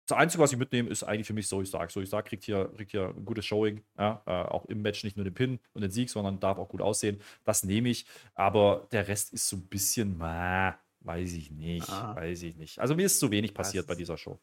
das 0.10 0.18
Einzige, 0.18 0.42
was 0.42 0.52
ich 0.52 0.58
mitnehme, 0.58 0.90
ist 0.90 1.04
eigentlich 1.04 1.28
für 1.28 1.34
mich 1.34 1.48
so 1.48 1.62
ich 1.62 1.70
sage. 1.70 1.92
So 1.92 2.02
ich 2.02 2.10
sage, 2.10 2.28
kriegt 2.28 2.44
hier, 2.44 2.72
kriegt 2.76 2.92
hier 2.92 3.14
ein 3.16 3.26
gutes 3.26 3.46
Showing. 3.46 3.84
Ja? 3.98 4.24
Äh, 4.26 4.32
auch 4.32 4.66
im 4.66 4.82
Match 4.82 5.04
nicht 5.04 5.18
nur 5.18 5.24
den 5.24 5.34
Pin 5.34 5.60
und 5.74 5.82
den 5.82 5.92
Sieg, 5.92 6.10
sondern 6.10 6.40
darf 6.40 6.58
auch 6.58 6.70
gut 6.70 6.82
aussehen. 6.82 7.22
Das 7.44 7.64
nehme 7.64 7.90
ich. 7.90 8.06
Aber 8.34 8.88
der 8.92 9.08
Rest 9.08 9.34
ist 9.34 9.48
so 9.48 9.58
ein 9.58 9.68
bisschen, 9.68 10.18
ma, 10.18 10.78
weiß 11.02 11.34
ich 11.34 11.52
nicht. 11.52 11.90
Ah. 11.90 12.16
Weiß 12.16 12.42
ich 12.44 12.56
nicht. 12.56 12.80
Also 12.80 12.96
mir 12.96 13.06
ist 13.06 13.20
zu 13.20 13.30
wenig 13.30 13.54
passiert 13.54 13.86
bei 13.86 13.96
dieser 13.96 14.18
Show. 14.18 14.40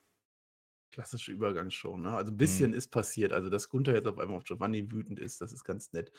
Klassische 0.93 1.33
Übergangsshow, 1.33 1.97
ne? 1.97 2.17
Also 2.17 2.31
ein 2.31 2.37
bisschen 2.37 2.71
hm. 2.71 2.79
ist 2.79 2.89
passiert. 2.89 3.33
Also, 3.33 3.51
dass 3.51 3.69
Gunther 3.69 3.95
jetzt 3.95 4.07
auf 4.07 4.19
einmal 4.19 4.39
auf 4.39 4.45
Giovanni 4.45 4.91
wütend 4.91 5.19
ist, 5.19 5.41
das 5.41 5.53
ist 5.53 5.65
ganz 5.65 5.93
nett. 5.93 6.13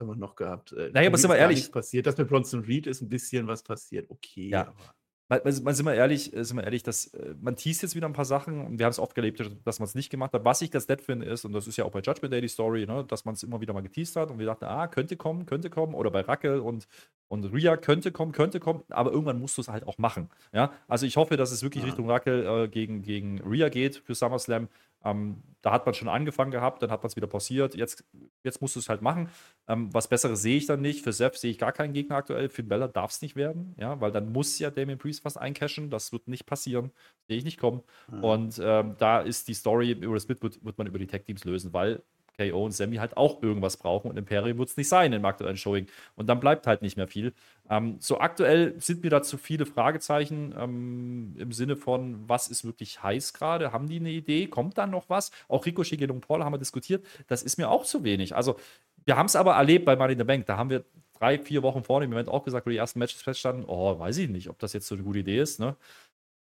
Haben 0.00 0.08
wir 0.08 0.16
noch 0.16 0.34
gehabt. 0.34 0.72
Äh, 0.72 0.90
naja, 0.92 1.08
aber 1.08 1.18
sind 1.18 1.30
wir 1.30 1.36
ehrlich. 1.36 1.72
Passiert. 1.72 2.06
Das 2.06 2.16
mit 2.18 2.28
Bronson 2.28 2.60
Reed 2.60 2.86
ist 2.86 3.00
ein 3.00 3.08
bisschen 3.08 3.46
was 3.46 3.62
passiert. 3.62 4.10
Okay. 4.10 4.48
Ja. 4.48 4.68
Aber 4.68 4.94
mal, 5.28 5.42
mal, 5.62 5.74
sind 5.74 5.86
wir 5.86 5.94
ehrlich, 5.94 6.34
äh, 6.34 6.44
sind 6.44 6.56
wir 6.56 6.64
ehrlich, 6.64 6.82
dass 6.82 7.08
äh, 7.14 7.34
man 7.40 7.56
teast 7.56 7.82
jetzt 7.82 7.94
wieder 7.94 8.06
ein 8.06 8.12
paar 8.12 8.24
Sachen 8.24 8.64
und 8.64 8.78
wir 8.78 8.86
haben 8.86 8.90
es 8.90 8.98
oft 8.98 9.14
gelebt, 9.14 9.42
dass 9.64 9.78
man 9.78 9.86
es 9.86 9.94
nicht 9.94 10.10
gemacht 10.10 10.32
hat. 10.32 10.44
Was 10.44 10.62
ich 10.62 10.70
ganz 10.70 10.88
nett 10.88 11.00
finde, 11.00 11.26
ist, 11.26 11.44
und 11.44 11.52
das 11.52 11.66
ist 11.66 11.76
ja 11.76 11.84
auch 11.84 11.90
bei 11.90 12.00
Judgment 12.00 12.32
Day 12.32 12.40
die 12.40 12.48
Story, 12.48 12.86
ne, 12.86 13.04
dass 13.04 13.24
man 13.24 13.34
es 13.34 13.42
immer 13.42 13.60
wieder 13.60 13.72
mal 13.72 13.82
geteased 13.82 14.16
hat 14.16 14.30
und 14.30 14.38
wir 14.38 14.46
dachten, 14.46 14.64
ah, 14.64 14.86
könnte 14.88 15.16
kommen, 15.16 15.46
könnte 15.46 15.70
kommen, 15.70 15.94
oder 15.94 16.10
bei 16.10 16.20
Rackel 16.20 16.60
und, 16.60 16.88
und 17.28 17.44
Ria 17.44 17.76
könnte 17.76 18.12
kommen, 18.12 18.32
könnte 18.32 18.60
kommen, 18.60 18.82
aber 18.88 19.12
irgendwann 19.12 19.38
musst 19.38 19.56
du 19.58 19.62
es 19.62 19.68
halt 19.68 19.86
auch 19.86 19.98
machen. 19.98 20.30
Ja? 20.52 20.72
Also 20.88 21.06
ich 21.06 21.16
hoffe, 21.16 21.36
dass 21.36 21.52
es 21.52 21.62
wirklich 21.62 21.84
ja. 21.84 21.88
Richtung 21.88 22.10
Rackel 22.10 22.46
äh, 22.46 22.68
gegen, 22.68 23.02
gegen 23.02 23.40
Ria 23.40 23.68
geht 23.68 23.96
für 23.96 24.14
SummerSlam. 24.14 24.68
Ähm, 25.04 25.42
da 25.62 25.72
hat 25.72 25.86
man 25.86 25.94
schon 25.94 26.08
angefangen 26.08 26.50
gehabt, 26.50 26.82
dann 26.82 26.90
hat 26.90 27.02
man 27.02 27.08
es 27.08 27.16
wieder 27.16 27.26
pausiert. 27.26 27.74
Jetzt, 27.74 28.04
jetzt 28.44 28.60
musst 28.60 28.76
du 28.76 28.80
es 28.80 28.88
halt 28.88 29.02
machen. 29.02 29.28
Ähm, 29.66 29.92
was 29.92 30.08
Besseres 30.08 30.40
sehe 30.40 30.56
ich 30.56 30.66
dann 30.66 30.80
nicht. 30.80 31.02
Für 31.02 31.12
Seth 31.12 31.36
sehe 31.36 31.50
ich 31.50 31.58
gar 31.58 31.72
keinen 31.72 31.92
Gegner 31.92 32.16
aktuell. 32.16 32.48
Finn 32.48 32.68
Bella 32.68 32.88
darf 32.88 33.10
es 33.10 33.22
nicht 33.22 33.34
werden, 33.34 33.74
ja, 33.78 34.00
weil 34.00 34.12
dann 34.12 34.32
muss 34.32 34.58
ja 34.58 34.70
Damien 34.70 34.98
Priest 34.98 35.22
fast 35.22 35.38
eincashen. 35.38 35.90
Das 35.90 36.12
wird 36.12 36.28
nicht 36.28 36.46
passieren. 36.46 36.92
Sehe 37.26 37.38
ich 37.38 37.44
nicht 37.44 37.58
kommen. 37.58 37.82
Mhm. 38.10 38.24
Und 38.24 38.60
ähm, 38.62 38.94
da 38.98 39.20
ist 39.20 39.48
die 39.48 39.54
Story 39.54 39.92
über 39.92 40.14
das 40.14 40.22
Split 40.22 40.42
wird, 40.42 40.64
wird 40.64 40.78
man 40.78 40.86
über 40.86 40.98
die 40.98 41.06
Tech-Teams 41.06 41.44
lösen, 41.44 41.72
weil 41.72 42.02
KO 42.38 42.64
und 42.64 42.72
Sammy 42.72 42.96
halt 42.96 43.16
auch 43.16 43.42
irgendwas 43.42 43.76
brauchen 43.76 44.10
und 44.10 44.16
Imperium 44.16 44.58
wird 44.58 44.68
es 44.68 44.76
nicht 44.76 44.88
sein 44.88 45.12
im 45.12 45.24
aktuellen 45.24 45.56
Showing. 45.56 45.86
Und 46.14 46.28
dann 46.28 46.40
bleibt 46.40 46.66
halt 46.66 46.82
nicht 46.82 46.96
mehr 46.96 47.08
viel. 47.08 47.34
Ähm, 47.68 47.96
so 48.00 48.18
aktuell 48.20 48.74
sind 48.80 49.02
mir 49.02 49.10
da 49.10 49.22
zu 49.22 49.36
viele 49.36 49.66
Fragezeichen 49.66 50.54
ähm, 50.58 51.34
im 51.38 51.52
Sinne 51.52 51.76
von, 51.76 52.28
was 52.28 52.48
ist 52.48 52.64
wirklich 52.64 53.02
heiß 53.02 53.32
gerade? 53.32 53.72
Haben 53.72 53.88
die 53.88 53.98
eine 53.98 54.10
Idee? 54.10 54.46
Kommt 54.46 54.78
dann 54.78 54.90
noch 54.90 55.08
was? 55.10 55.30
Auch 55.48 55.66
Ricochet 55.66 55.98
gegen 55.98 56.20
Paul 56.20 56.44
haben 56.44 56.52
wir 56.52 56.58
diskutiert. 56.58 57.04
Das 57.26 57.42
ist 57.42 57.58
mir 57.58 57.68
auch 57.70 57.84
zu 57.84 58.04
wenig. 58.04 58.36
Also, 58.36 58.56
wir 59.04 59.16
haben 59.16 59.26
es 59.26 59.36
aber 59.36 59.54
erlebt 59.54 59.84
bei 59.84 59.96
Money 59.96 60.12
in 60.12 60.18
the 60.18 60.24
Bank. 60.24 60.46
Da 60.46 60.56
haben 60.56 60.70
wir 60.70 60.84
drei, 61.18 61.38
vier 61.38 61.62
Wochen 61.62 61.82
vor 61.82 62.00
dem 62.00 62.12
Event 62.12 62.28
auch 62.28 62.44
gesagt, 62.44 62.66
wo 62.66 62.70
die 62.70 62.76
ersten 62.76 62.98
Matches 62.98 63.22
feststanden, 63.22 63.64
oh, 63.66 63.98
weiß 63.98 64.18
ich 64.18 64.28
nicht, 64.28 64.48
ob 64.48 64.58
das 64.58 64.72
jetzt 64.72 64.86
so 64.86 64.94
eine 64.94 65.04
gute 65.04 65.20
Idee 65.20 65.40
ist. 65.40 65.60
Ne? 65.60 65.76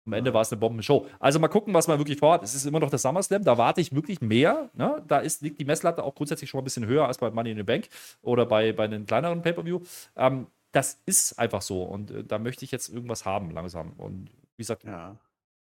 Am 0.10 0.14
Ende 0.14 0.34
war 0.34 0.42
es 0.42 0.52
eine 0.52 0.60
Bombenshow. 0.60 1.06
Also 1.20 1.38
mal 1.40 1.48
gucken, 1.50 1.74
was 1.74 1.88
man 1.88 2.00
wirklich 2.00 2.18
vorhat. 2.18 2.42
Es 2.42 2.56
ist 2.56 2.66
immer 2.66 2.80
noch 2.80 2.90
der 2.90 2.98
SummerSlam, 2.98 3.44
da 3.44 3.58
warte 3.60 3.80
ich 3.80 3.94
wirklich 3.94 4.22
mehr. 4.22 4.70
Ne? 4.74 5.04
Da 5.08 5.20
ist, 5.20 5.44
liegt 5.44 5.60
die 5.60 5.66
Messlatte 5.66 6.04
auch 6.04 6.16
grundsätzlich 6.16 6.50
schon 6.50 6.58
mal 6.58 6.64
ein 6.64 6.66
bisschen 6.66 6.88
höher 6.88 7.06
als 7.08 7.20
bei 7.20 7.30
Money 7.30 7.52
in 7.52 7.58
the 7.58 7.64
Bank 7.64 7.90
oder 8.24 8.48
bei, 8.48 8.74
bei 8.74 8.86
einem 8.86 9.06
kleineren 9.06 9.44
Pay-Per-View. 9.44 9.82
Ähm, 10.16 10.48
das 10.72 11.00
ist 11.06 11.38
einfach 11.38 11.62
so 11.62 11.84
und 11.84 12.12
äh, 12.12 12.24
da 12.24 12.40
möchte 12.40 12.66
ich 12.66 12.72
jetzt 12.72 12.90
irgendwas 12.90 13.26
haben 13.26 13.52
langsam. 13.52 13.94
Und 13.98 14.30
wie 14.58 14.64
gesagt, 14.64 14.84
ja. 14.84 15.16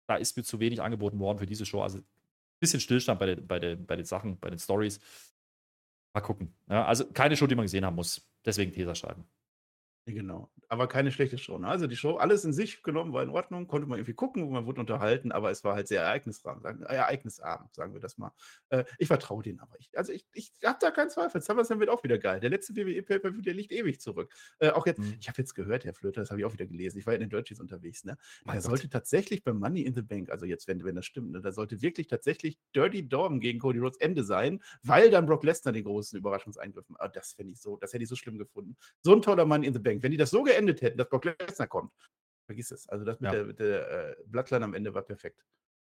da 0.07 0.15
ist 0.15 0.35
mir 0.35 0.43
zu 0.43 0.59
wenig 0.59 0.81
angeboten 0.81 1.19
worden 1.19 1.37
für 1.37 1.45
diese 1.45 1.65
Show. 1.65 1.81
Also 1.81 1.99
ein 1.99 2.05
bisschen 2.59 2.81
Stillstand 2.81 3.19
bei 3.19 3.27
den, 3.27 3.47
bei 3.47 3.59
den, 3.59 3.85
bei 3.85 3.95
den 3.95 4.05
Sachen, 4.05 4.37
bei 4.39 4.49
den 4.49 4.59
Stories. 4.59 4.99
Mal 6.13 6.21
gucken. 6.21 6.53
Ja, 6.69 6.85
also 6.85 7.05
keine 7.05 7.37
Show, 7.37 7.47
die 7.47 7.55
man 7.55 7.65
gesehen 7.65 7.85
haben 7.85 7.95
muss. 7.95 8.21
Deswegen 8.45 8.71
Teser 8.71 8.95
schreiben. 8.95 9.25
Genau, 10.05 10.51
aber 10.67 10.87
keine 10.89 11.13
schlechte 11.13 11.37
Show, 11.37 11.57
ne? 11.57 11.67
Also, 11.69 11.87
die 11.87 11.95
Show 11.95 12.17
alles 12.17 12.43
in 12.43 12.51
sich 12.51 12.83
genommen 12.83 13.13
war 13.13 13.23
in 13.23 13.29
Ordnung, 13.29 13.67
konnte 13.67 13.87
man 13.87 13.99
irgendwie 13.99 14.13
gucken, 14.13 14.51
man 14.51 14.65
wurde 14.65 14.81
unterhalten, 14.81 15.31
aber 15.31 15.49
es 15.49 15.63
war 15.63 15.75
halt 15.75 15.87
sehr 15.87 16.01
ereignisarm 16.01 16.59
sagen 16.61 16.83
ereignisarm, 16.83 17.69
sagen 17.71 17.93
wir 17.93 18.01
das 18.01 18.17
mal. 18.17 18.33
Äh, 18.67 18.83
ich 18.97 19.07
vertraue 19.07 19.43
denen 19.43 19.61
aber. 19.61 19.79
Ich 19.79 19.97
also, 19.97 20.11
ich 20.11 20.25
ich 20.33 20.51
habe 20.65 20.77
da 20.81 20.91
keinen 20.91 21.09
Zweifel. 21.09 21.39
SummerSlam 21.39 21.79
wird 21.79 21.89
auch 21.89 22.03
wieder 22.03 22.17
geil. 22.17 22.41
Der 22.41 22.49
letzte 22.49 22.75
WWE 22.75 23.01
Pay-per-View, 23.01 23.41
der 23.41 23.53
liegt 23.53 23.71
ewig 23.71 24.01
zurück. 24.01 24.33
Äh, 24.59 24.71
auch 24.71 24.85
jetzt 24.85 24.99
Mhm. 24.99 25.15
ich 25.21 25.29
habe 25.29 25.37
jetzt 25.37 25.53
gehört, 25.55 25.85
Herr 25.85 25.93
Flöter, 25.93 26.19
das 26.19 26.31
habe 26.31 26.41
ich 26.41 26.45
auch 26.45 26.53
wieder 26.53 26.65
gelesen. 26.65 26.97
Ich 26.99 27.05
war 27.05 27.13
ja 27.13 27.15
in 27.15 27.21
den 27.21 27.29
Dirties 27.29 27.61
unterwegs, 27.61 28.03
ne? 28.03 28.17
Gott. 28.45 28.61
sollte 28.61 28.89
tatsächlich 28.89 29.43
beim 29.45 29.57
Money 29.57 29.81
in 29.83 29.93
the 29.93 30.01
Bank, 30.01 30.29
also 30.29 30.45
jetzt, 30.45 30.67
wenn 30.67 30.83
wenn 30.83 30.95
das 30.95 31.05
stimmt, 31.05 31.31
ne, 31.31 31.39
da 31.41 31.53
sollte 31.53 31.81
wirklich 31.81 32.07
tatsächlich 32.07 32.57
Dirty 32.75 33.07
Dom 33.07 33.39
gegen 33.39 33.59
Cody 33.59 33.79
Rhodes 33.79 33.97
Ende 33.99 34.23
sein, 34.25 34.61
weil 34.83 35.09
dann 35.11 35.25
Brock 35.25 35.43
Lesnar 35.45 35.71
den 35.71 35.85
großen 35.85 36.19
Überraschungseingriff 36.19 36.85
ah, 36.95 37.07
das 37.07 37.31
fände 37.33 37.53
ich 37.53 37.61
so 37.61 37.77
das 37.77 37.93
hätte 37.93 38.03
ich 38.03 38.09
so 38.09 38.15
schlimm 38.17 38.37
gefunden. 38.37 38.75
So 39.01 39.13
ein 39.15 39.21
toller 39.21 39.45
Money 39.45 39.67
in 39.67 39.73
the 39.73 39.79
Bank. 39.79 39.92
Wenn 40.01 40.11
die 40.11 40.17
das 40.17 40.29
so 40.31 40.43
geendet 40.43 40.81
hätten, 40.81 40.97
dass 40.97 41.09
Brock 41.09 41.25
Lesnar 41.25 41.67
kommt, 41.67 41.91
vergiss 42.45 42.71
es. 42.71 42.87
Also 42.89 43.05
das 43.05 43.19
mit 43.19 43.31
ja. 43.31 43.37
der, 43.37 43.45
mit 43.45 43.59
der 43.59 44.09
äh, 44.11 44.15
Bloodline 44.25 44.65
am 44.65 44.73
Ende 44.73 44.93
war 44.93 45.01
perfekt. 45.03 45.43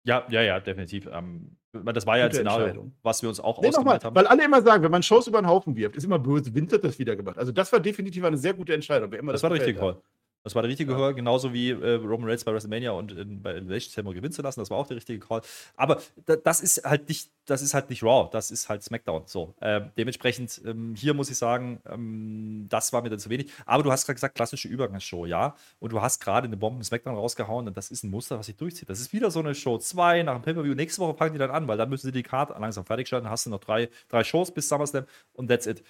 Ja, 0.06 0.26
ja, 0.30 0.42
ja, 0.42 0.60
definitiv. 0.60 1.08
Ähm, 1.12 1.56
das 1.72 2.06
war 2.06 2.18
ja 2.18 2.26
ein 2.26 2.34
Szenario, 2.34 2.92
was 3.04 3.22
wir 3.22 3.30
uns 3.30 3.40
auch 3.40 3.62
Nee, 3.62 3.70
ausgemalt 3.70 4.04
haben. 4.04 4.16
weil 4.16 4.28
alle 4.28 4.44
immer 4.44 4.62
sagen, 4.62 4.84
wenn 4.84 4.92
man 4.92 5.02
Shows 5.02 5.28
über 5.28 5.42
den 5.42 5.48
Haufen 5.48 5.78
wirft, 5.78 5.96
ist 5.96 6.04
immer 6.04 6.20
böse. 6.20 6.54
Winter 6.54 6.76
hat 6.76 6.84
das 6.84 7.00
wieder 7.00 7.16
gemacht. 7.16 7.38
Also 7.38 7.54
das 7.54 7.72
war 7.72 7.80
definitiv 7.80 8.24
eine 8.26 8.38
sehr 8.38 8.54
gute 8.54 8.74
Entscheidung. 8.74 9.12
Wer 9.12 9.20
immer 9.20 9.32
Das 9.32 9.42
war 9.44 9.50
der 9.50 9.60
gefällt 9.60 9.78
richtige 9.78 9.88
hat. 9.88 9.96
Call. 9.96 10.04
Das 10.44 10.56
war 10.56 10.62
der 10.62 10.70
richtige 10.70 10.94
Call, 10.94 11.14
genauso 11.14 11.54
wie 11.54 11.70
äh, 11.70 11.94
Roman 11.94 12.30
Reigns 12.30 12.44
bei 12.44 12.52
WrestleMania 12.52 12.92
und 12.92 13.14
in, 13.14 13.42
bei 13.42 13.52
Elimination 13.52 13.94
Chamber 13.94 14.14
gewinnen 14.14 14.34
zu 14.34 14.42
lassen. 14.42 14.60
Das 14.60 14.70
war 14.70 14.78
auch 14.78 14.88
der 14.88 14.98
richtige 14.98 15.20
Call. 15.20 15.42
Aber 15.78 16.02
da, 16.26 16.36
das 16.36 16.60
ist 16.60 16.84
halt 16.84 17.08
nicht, 17.08 17.30
das 17.46 17.62
ist 17.62 17.74
halt 17.74 17.90
nicht 17.90 18.04
Raw, 18.04 18.30
das 18.32 18.52
ist 18.52 18.68
halt 18.68 18.84
SmackDown. 18.84 19.24
So, 19.26 19.54
ähm, 19.62 19.92
dementsprechend 19.98 20.62
ähm, 20.66 20.96
hier 20.96 21.14
muss 21.14 21.30
ich 21.30 21.38
sagen, 21.38 21.82
ähm, 21.90 22.68
das 22.70 22.92
war 22.92 23.02
mir 23.02 23.10
dann 23.10 23.20
zu 23.20 23.30
wenig. 23.30 23.52
Aber 23.66 23.84
du 23.84 23.92
hast 23.92 24.06
gerade 24.06 24.16
gesagt, 24.16 24.36
klassische 24.36 24.68
Übergangsshow, 24.68 25.26
ja. 25.26 25.56
Und 25.80 25.94
du 25.94 26.02
hast 26.02 26.20
gerade 26.20 26.48
eine 26.48 26.58
Bombe 26.58 26.84
SmackDown 26.84 27.16
rausgehauen 27.16 27.68
und 27.68 27.78
das 27.78 27.90
ist 27.90 28.04
ein 28.04 28.12
Muster, 28.12 28.38
was 28.38 28.48
sich 28.48 28.58
durchzieht. 28.58 28.90
Das 28.90 29.00
ist 29.00 29.14
wieder 29.14 29.32
so 29.32 29.40
eine 29.40 29.56
Show 29.56 29.78
2 29.78 30.24
nach 30.24 30.34
dem 30.36 30.42
Pay-per-View. 30.42 30.74
Nächste 30.76 31.02
Woche 31.02 31.16
fangen 31.16 31.34
die 31.34 31.40
dann 31.40 31.52
an, 31.52 31.68
weil 31.70 31.78
dann 31.78 31.90
müssen 31.90 32.08
sie 32.08 32.12
die 32.12 32.24
Karte 32.24 32.54
langsam 32.60 32.86
fertigstellen. 32.86 33.24
Dann 33.24 33.32
hast 33.32 33.46
du 33.46 33.50
noch 33.50 33.62
drei, 33.62 33.90
drei 34.10 34.24
Shows 34.24 34.54
bis 34.54 34.68
SummerSlam 34.68 35.06
und 35.34 35.48
that's 35.48 35.68
it. 35.68 35.84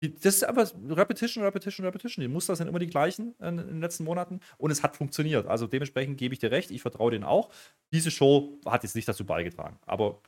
Das 0.00 0.36
ist 0.36 0.44
einfach 0.44 0.72
Repetition, 0.88 1.42
Repetition, 1.42 1.84
Repetition. 1.84 2.22
Die 2.22 2.28
Muster 2.28 2.54
sind 2.54 2.68
immer 2.68 2.78
die 2.78 2.86
gleichen 2.86 3.34
in, 3.40 3.58
in 3.58 3.66
den 3.66 3.80
letzten 3.80 4.04
Monaten 4.04 4.40
und 4.56 4.70
es 4.70 4.82
hat 4.82 4.96
funktioniert. 4.96 5.46
Also 5.46 5.66
dementsprechend 5.66 6.18
gebe 6.18 6.34
ich 6.34 6.38
dir 6.38 6.52
recht, 6.52 6.70
ich 6.70 6.82
vertraue 6.82 7.10
denen 7.10 7.24
auch. 7.24 7.50
Diese 7.92 8.10
Show 8.10 8.60
hat 8.64 8.84
jetzt 8.84 8.94
nicht 8.94 9.08
dazu 9.08 9.24
beigetragen, 9.24 9.78
aber 9.86 10.22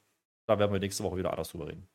da 0.47 0.59
werden 0.59 0.73
wir 0.73 0.81
nächste 0.81 1.05
Woche 1.05 1.17
wieder 1.19 1.31
anders 1.31 1.51
drüber 1.51 1.69
reden. 1.69 1.87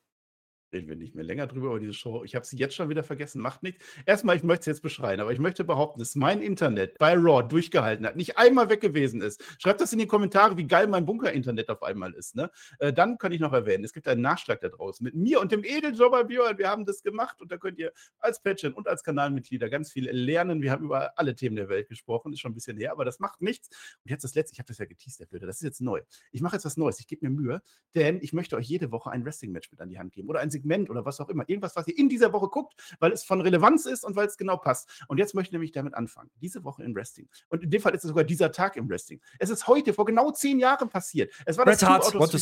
Reden 0.73 0.89
wir 0.89 0.95
nicht 0.95 1.15
mehr 1.15 1.23
länger 1.23 1.47
drüber 1.47 1.67
über 1.67 1.79
diese 1.79 1.93
Show. 1.93 2.23
Ich 2.23 2.35
habe 2.35 2.45
sie 2.45 2.57
jetzt 2.57 2.75
schon 2.75 2.89
wieder 2.89 3.03
vergessen. 3.03 3.41
Macht 3.41 3.63
nichts. 3.63 3.83
Erstmal, 4.05 4.35
ich 4.35 4.43
möchte 4.43 4.61
es 4.61 4.65
jetzt 4.77 4.81
beschreien, 4.81 5.19
aber 5.19 5.31
ich 5.31 5.39
möchte 5.39 5.63
behaupten, 5.63 5.99
dass 5.99 6.15
mein 6.15 6.41
Internet 6.41 6.97
bei 6.97 7.13
Raw 7.13 7.47
durchgehalten 7.47 8.05
hat, 8.05 8.15
nicht 8.15 8.37
einmal 8.37 8.69
weg 8.69 8.81
gewesen 8.81 9.21
ist. 9.21 9.43
Schreibt 9.59 9.79
das 9.81 9.93
in 9.93 9.99
die 9.99 10.07
Kommentare, 10.07 10.57
wie 10.57 10.65
geil 10.65 10.87
mein 10.87 11.05
Bunker-Internet 11.05 11.69
auf 11.69 11.83
einmal 11.83 12.13
ist. 12.13 12.35
Ne? 12.35 12.49
Äh, 12.79 12.91
dann 12.91 13.17
kann 13.17 13.31
ich 13.31 13.39
noch 13.39 13.53
erwähnen, 13.53 13.83
es 13.83 13.93
gibt 13.93 14.07
einen 14.07 14.21
Nachschlag 14.21 14.59
da 14.61 14.69
draußen 14.69 15.03
mit 15.03 15.15
mir 15.15 15.39
und 15.39 15.51
dem 15.51 15.63
Edeljobber 15.63 16.25
Björn. 16.25 16.57
Wir 16.57 16.69
haben 16.69 16.85
das 16.85 17.03
gemacht 17.03 17.41
und 17.41 17.51
da 17.51 17.57
könnt 17.57 17.77
ihr 17.77 17.93
als 18.19 18.41
Patron 18.41 18.73
und 18.73 18.87
als 18.87 19.03
Kanalmitglieder 19.03 19.69
ganz 19.69 19.91
viel 19.91 20.09
lernen. 20.09 20.61
Wir 20.61 20.71
haben 20.71 20.85
über 20.85 21.17
alle 21.17 21.35
Themen 21.35 21.55
der 21.55 21.69
Welt 21.69 21.89
gesprochen. 21.89 22.33
Ist 22.33 22.39
schon 22.39 22.51
ein 22.51 22.55
bisschen 22.55 22.77
her, 22.77 22.91
aber 22.91 23.05
das 23.05 23.19
macht 23.19 23.41
nichts. 23.41 23.69
Und 24.03 24.11
jetzt 24.11 24.23
das 24.23 24.35
letzte, 24.35 24.53
ich 24.53 24.59
habe 24.59 24.67
das 24.67 24.79
ja 24.79 24.85
geteased, 24.85 25.19
der 25.19 25.25
Blöde. 25.27 25.45
Das 25.45 25.57
ist 25.57 25.63
jetzt 25.63 25.81
neu. 25.81 26.01
Ich 26.31 26.41
mache 26.41 26.55
jetzt 26.55 26.65
was 26.65 26.75
Neues. 26.75 26.99
Ich 26.99 27.07
gebe 27.07 27.29
mir 27.29 27.35
Mühe, 27.35 27.61
denn 27.95 28.19
ich 28.21 28.33
möchte 28.33 28.55
euch 28.55 28.67
jede 28.67 28.91
Woche 28.91 29.11
ein 29.11 29.23
Wrestling-Match 29.23 29.71
mit 29.71 29.79
an 29.79 29.89
die 29.89 29.99
Hand 29.99 30.13
geben 30.13 30.27
oder 30.29 30.39
ein 30.39 30.49
Segment 30.55 30.89
oder 30.89 31.05
was 31.05 31.19
auch 31.19 31.29
immer. 31.29 31.47
Irgendwas, 31.47 31.75
was 31.75 31.87
ihr 31.87 31.97
in 31.97 32.09
dieser 32.09 32.31
Woche 32.33 32.47
guckt, 32.47 32.73
weil 32.99 33.11
es 33.11 33.23
von 33.23 33.41
Relevanz 33.41 33.85
ist 33.85 34.05
und 34.05 34.15
weil 34.15 34.27
es 34.27 34.37
genau 34.37 34.57
passt. 34.57 35.03
Und 35.07 35.17
jetzt 35.17 35.35
möchte 35.35 35.49
ich 35.49 35.53
nämlich 35.53 35.71
damit 35.71 35.93
anfangen. 35.93 36.31
Diese 36.41 36.63
Woche 36.63 36.83
im 36.83 36.95
Wrestling. 36.95 37.27
Und 37.49 37.63
in 37.63 37.69
dem 37.69 37.81
Fall 37.81 37.93
ist 37.93 38.03
es 38.03 38.09
sogar 38.09 38.23
dieser 38.23 38.51
Tag 38.51 38.77
im 38.77 38.89
Wrestling. 38.89 39.21
Es 39.39 39.49
ist 39.49 39.67
heute 39.67 39.93
vor 39.93 40.05
genau 40.05 40.31
zehn 40.31 40.59
Jahren 40.59 40.89
passiert. 40.89 41.31
Es 41.45 41.57
war 41.57 41.65
das 41.65 41.79
Bret 41.79 41.89
Hart, 41.89 42.11
Two 42.11 42.19
Out 42.19 42.33
of 42.33 42.41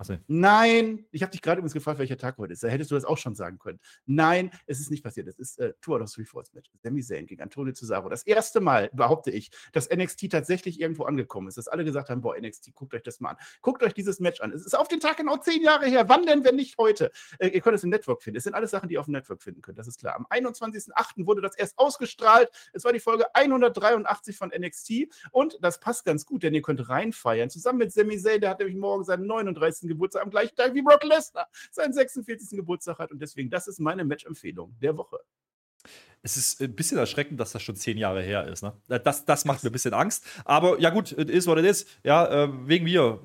Achso. 0.00 0.16
Nein, 0.28 1.06
ich 1.10 1.22
habe 1.22 1.32
dich 1.32 1.42
gerade 1.42 1.58
übrigens 1.58 1.74
gefragt, 1.74 1.98
welcher 1.98 2.16
Tag 2.16 2.38
heute 2.38 2.52
ist. 2.52 2.62
Da 2.62 2.68
hättest 2.68 2.92
du 2.92 2.94
das 2.94 3.04
auch 3.04 3.18
schon 3.18 3.34
sagen 3.34 3.58
können. 3.58 3.80
Nein, 4.06 4.52
es 4.68 4.78
ist 4.78 4.92
nicht 4.92 5.02
passiert. 5.02 5.26
Es 5.26 5.40
ist 5.40 5.58
äh, 5.58 5.72
Two 5.80 5.92
out 5.92 6.02
of 6.02 6.12
Three 6.12 6.24
Falls 6.24 6.54
Match. 6.54 6.70
Sami 6.84 7.02
Zayn 7.02 7.26
gegen 7.26 7.42
Antonio 7.42 7.74
Cesaro. 7.74 8.08
Das 8.08 8.22
erste 8.22 8.60
Mal, 8.60 8.90
behaupte 8.92 9.32
ich, 9.32 9.50
dass 9.72 9.90
NXT 9.90 10.30
tatsächlich 10.30 10.80
irgendwo 10.80 11.02
angekommen 11.02 11.48
ist. 11.48 11.58
Dass 11.58 11.66
alle 11.66 11.84
gesagt 11.84 12.10
haben, 12.10 12.20
boah, 12.20 12.38
NXT, 12.38 12.76
guckt 12.76 12.94
euch 12.94 13.02
das 13.02 13.18
mal 13.18 13.30
an. 13.30 13.36
Guckt 13.60 13.82
euch 13.82 13.92
dieses 13.92 14.20
Match 14.20 14.40
an. 14.40 14.52
Es 14.52 14.64
ist 14.64 14.78
auf 14.78 14.86
den 14.86 15.00
Tag 15.00 15.16
genau 15.16 15.36
zehn 15.38 15.62
Jahre 15.62 15.86
her. 15.86 16.08
Wann 16.08 16.24
denn, 16.26 16.44
wenn 16.44 16.54
nicht 16.54 16.78
heute? 16.78 17.10
Äh, 17.40 17.48
ihr 17.48 17.60
könnt 17.60 17.74
es 17.74 17.82
im 17.82 17.90
Network 17.90 18.22
finden. 18.22 18.38
Es 18.38 18.44
sind 18.44 18.54
alles 18.54 18.70
Sachen, 18.70 18.88
die 18.88 18.94
ihr 18.94 19.00
auf 19.00 19.06
dem 19.06 19.14
Network 19.14 19.42
finden 19.42 19.62
könnt. 19.62 19.80
Das 19.80 19.88
ist 19.88 19.98
klar. 19.98 20.14
Am 20.14 20.26
21.08. 20.26 21.26
wurde 21.26 21.40
das 21.40 21.56
erst 21.56 21.76
ausgestrahlt. 21.76 22.50
Es 22.72 22.84
war 22.84 22.92
die 22.92 23.00
Folge 23.00 23.34
183 23.34 24.36
von 24.36 24.52
NXT. 24.56 25.08
Und 25.32 25.58
das 25.60 25.80
passt 25.80 26.04
ganz 26.04 26.24
gut, 26.24 26.44
denn 26.44 26.54
ihr 26.54 26.62
könnt 26.62 26.88
reinfeiern. 26.88 27.50
Zusammen 27.50 27.78
mit 27.78 27.92
Sami 27.92 28.16
Zayn, 28.16 28.40
der 28.40 28.50
hat 28.50 28.60
nämlich 28.60 28.76
morgen 28.76 29.02
seinen 29.02 29.26
39. 29.26 29.87
Geburtstag 29.88 30.22
am 30.22 30.30
gleichen 30.30 30.54
Tag 30.56 30.74
wie 30.74 30.82
Brock 30.82 31.02
Lesnar 31.04 31.48
seinen 31.70 31.92
46. 31.92 32.50
Geburtstag 32.58 32.98
hat. 32.98 33.10
Und 33.10 33.20
deswegen, 33.20 33.50
das 33.50 33.66
ist 33.68 33.80
meine 33.80 34.04
Match-Empfehlung 34.04 34.74
der 34.80 34.96
Woche. 34.96 35.18
Es 36.22 36.36
ist 36.36 36.60
ein 36.60 36.74
bisschen 36.74 36.98
erschreckend, 36.98 37.38
dass 37.38 37.52
das 37.52 37.62
schon 37.62 37.76
zehn 37.76 37.96
Jahre 37.96 38.22
her 38.22 38.46
ist. 38.48 38.62
Ne? 38.62 38.72
Das, 38.88 39.24
das 39.24 39.44
macht 39.44 39.62
mir 39.62 39.70
ein 39.70 39.72
bisschen 39.72 39.94
Angst. 39.94 40.24
Aber 40.44 40.78
ja, 40.80 40.90
gut, 40.90 41.12
it 41.12 41.30
is 41.30 41.46
what 41.46 41.58
it 41.58 41.64
is. 41.64 41.86
Ja, 42.02 42.26
äh, 42.44 42.68
wegen 42.68 42.84
mir. 42.84 43.22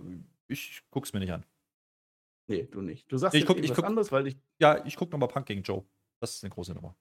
Ich 0.47 0.83
guck's 0.91 1.11
mir 1.13 1.19
nicht 1.19 1.31
an. 1.33 1.43
Nee, 2.47 2.67
du 2.69 2.81
nicht. 2.81 3.11
Du 3.11 3.17
sagst 3.17 3.35
Ich 3.35 3.45
guck- 3.45 3.57
ich 3.57 3.73
guck- 3.73 3.85
anderes, 3.85 4.11
weil 4.11 4.27
ich. 4.27 4.37
Ja, 4.59 4.85
ich 4.85 4.95
gucke 4.95 5.11
nochmal 5.11 5.29
Punk 5.29 5.47
gegen 5.47 5.63
Joe. 5.63 5.83
Das 6.19 6.35
ist 6.35 6.43
eine 6.43 6.51
große 6.51 6.73
Nummer. 6.73 6.95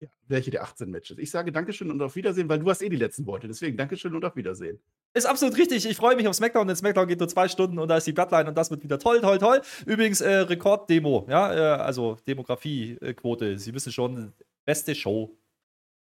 Ja, 0.00 0.08
welche 0.28 0.50
der 0.50 0.62
18 0.62 0.90
Matches? 0.90 1.18
Ich 1.18 1.30
sage 1.30 1.52
Dankeschön 1.52 1.90
und 1.90 2.00
auf 2.02 2.16
Wiedersehen, 2.16 2.48
weil 2.48 2.58
du 2.58 2.68
hast 2.68 2.82
eh 2.82 2.88
die 2.88 2.96
letzten 2.96 3.26
Worte. 3.26 3.46
Deswegen 3.46 3.76
Dankeschön 3.76 4.14
und 4.14 4.24
auf 4.24 4.36
Wiedersehen. 4.36 4.80
Ist 5.12 5.26
absolut 5.26 5.56
richtig. 5.56 5.86
Ich 5.86 5.96
freue 5.96 6.16
mich 6.16 6.26
auf 6.26 6.34
SmackDown, 6.34 6.66
denn 6.66 6.76
SmackDown 6.76 7.06
geht 7.06 7.20
nur 7.20 7.28
zwei 7.28 7.48
Stunden 7.48 7.78
und 7.78 7.88
da 7.88 7.96
ist 7.96 8.06
die 8.06 8.12
Bloodline 8.12 8.48
und 8.48 8.58
das 8.58 8.70
wird 8.70 8.82
wieder 8.82 8.98
toll, 8.98 9.20
toll, 9.20 9.38
toll. 9.38 9.60
Übrigens, 9.86 10.20
äh, 10.20 10.38
Rekorddemo, 10.38 11.26
ja, 11.28 11.54
äh, 11.54 11.80
also 11.80 12.16
Demografiequote. 12.26 13.58
Sie 13.58 13.72
wissen 13.72 13.92
schon, 13.92 14.32
beste 14.64 14.94
Show 14.94 15.36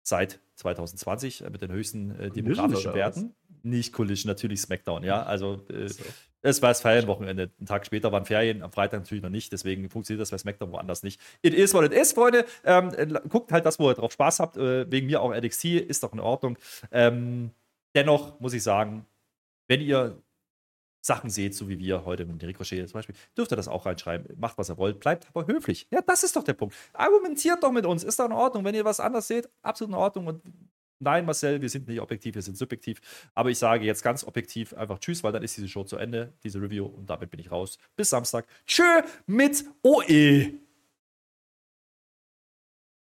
seit 0.03 0.39
2020 0.55 1.45
äh, 1.45 1.49
mit 1.49 1.61
den 1.61 1.71
höchsten 1.71 2.11
äh, 2.11 2.29
demografischen? 2.29 2.93
Werten. 2.93 3.35
Nicht 3.63 3.93
Collision, 3.93 4.29
natürlich 4.29 4.61
SmackDown, 4.61 5.03
ja. 5.03 5.23
Also, 5.23 5.65
äh, 5.69 5.87
So. 5.89 6.03
es 6.41 6.61
war 6.61 6.69
das 6.69 6.81
Ferienwochenende. 6.81 7.51
Einen 7.57 7.65
Tag 7.67 7.85
später 7.85 8.11
waren 8.11 8.25
Ferien, 8.25 8.63
am 8.63 8.71
Freitag 8.71 9.01
natürlich 9.01 9.23
noch 9.23 9.29
nicht. 9.29 9.51
Deswegen 9.51 9.89
funktioniert 9.89 10.21
das 10.21 10.31
bei 10.31 10.37
SmackDown 10.37 10.71
woanders 10.71 11.03
nicht. 11.03 11.19
It 11.41 11.53
is 11.53 11.73
what 11.73 11.83
it 11.85 11.93
is, 11.93 12.13
Freunde. 12.13 12.45
Ähm, 12.63 12.91
äh, 12.95 13.07
guckt 13.27 13.51
halt 13.51 13.65
das, 13.65 13.79
wo 13.79 13.89
ihr 13.89 13.95
drauf 13.95 14.11
Spaß 14.13 14.39
habt. 14.39 14.57
Äh, 14.57 14.89
wegen 14.91 15.07
mir 15.07 15.21
auch 15.21 15.33
NXT, 15.33 15.65
ist 15.65 16.03
doch 16.03 16.13
in 16.13 16.19
Ordnung. 16.19 16.57
Ähm, 16.91 17.51
dennoch 17.95 18.39
muss 18.39 18.53
ich 18.53 18.63
sagen, 18.63 19.05
wenn 19.67 19.81
ihr 19.81 20.17
Sachen 21.01 21.29
seht, 21.29 21.55
so 21.55 21.69
wie 21.69 21.79
wir 21.79 22.03
heute 22.05 22.25
mit 22.25 22.43
Ricochet 22.43 22.87
zum 22.89 22.93
Beispiel, 22.97 23.15
dürft 23.37 23.51
ihr 23.53 23.55
das 23.55 23.67
auch 23.69 23.85
reinschreiben. 23.85 24.37
Macht, 24.37 24.57
was 24.57 24.69
ihr 24.69 24.77
wollt, 24.77 24.99
bleibt 24.99 25.27
aber 25.33 25.47
höflich. 25.47 25.87
Ja, 25.91 26.01
das 26.01 26.23
ist 26.23 26.35
doch 26.35 26.43
der 26.43 26.53
Punkt. 26.53 26.75
Argumentiert 26.93 27.63
doch 27.63 27.71
mit 27.71 27.85
uns, 27.85 28.03
ist 28.03 28.19
doch 28.19 28.25
in 28.25 28.33
Ordnung. 28.33 28.65
Wenn 28.65 28.75
ihr 28.75 28.83
was 28.83 28.99
anders 28.99 29.27
seht, 29.27 29.47
absolut 29.61 29.93
in 29.93 29.99
Ordnung. 29.99 30.27
Und 30.27 30.41
nein, 30.99 31.25
Marcel, 31.25 31.61
wir 31.61 31.69
sind 31.69 31.87
nicht 31.87 31.99
objektiv, 32.01 32.35
wir 32.35 32.41
sind 32.41 32.57
subjektiv. 32.57 33.01
Aber 33.33 33.49
ich 33.49 33.57
sage 33.57 33.85
jetzt 33.85 34.03
ganz 34.03 34.23
objektiv 34.23 34.73
einfach 34.73 34.99
Tschüss, 34.99 35.23
weil 35.23 35.31
dann 35.31 35.43
ist 35.43 35.57
diese 35.57 35.67
Show 35.67 35.83
zu 35.83 35.97
Ende, 35.97 36.33
diese 36.43 36.61
Review. 36.61 36.85
Und 36.85 37.09
damit 37.09 37.29
bin 37.29 37.39
ich 37.39 37.51
raus. 37.51 37.77
Bis 37.95 38.09
Samstag. 38.09 38.45
Tschö 38.65 39.01
mit 39.25 39.65
OE. 39.83 40.68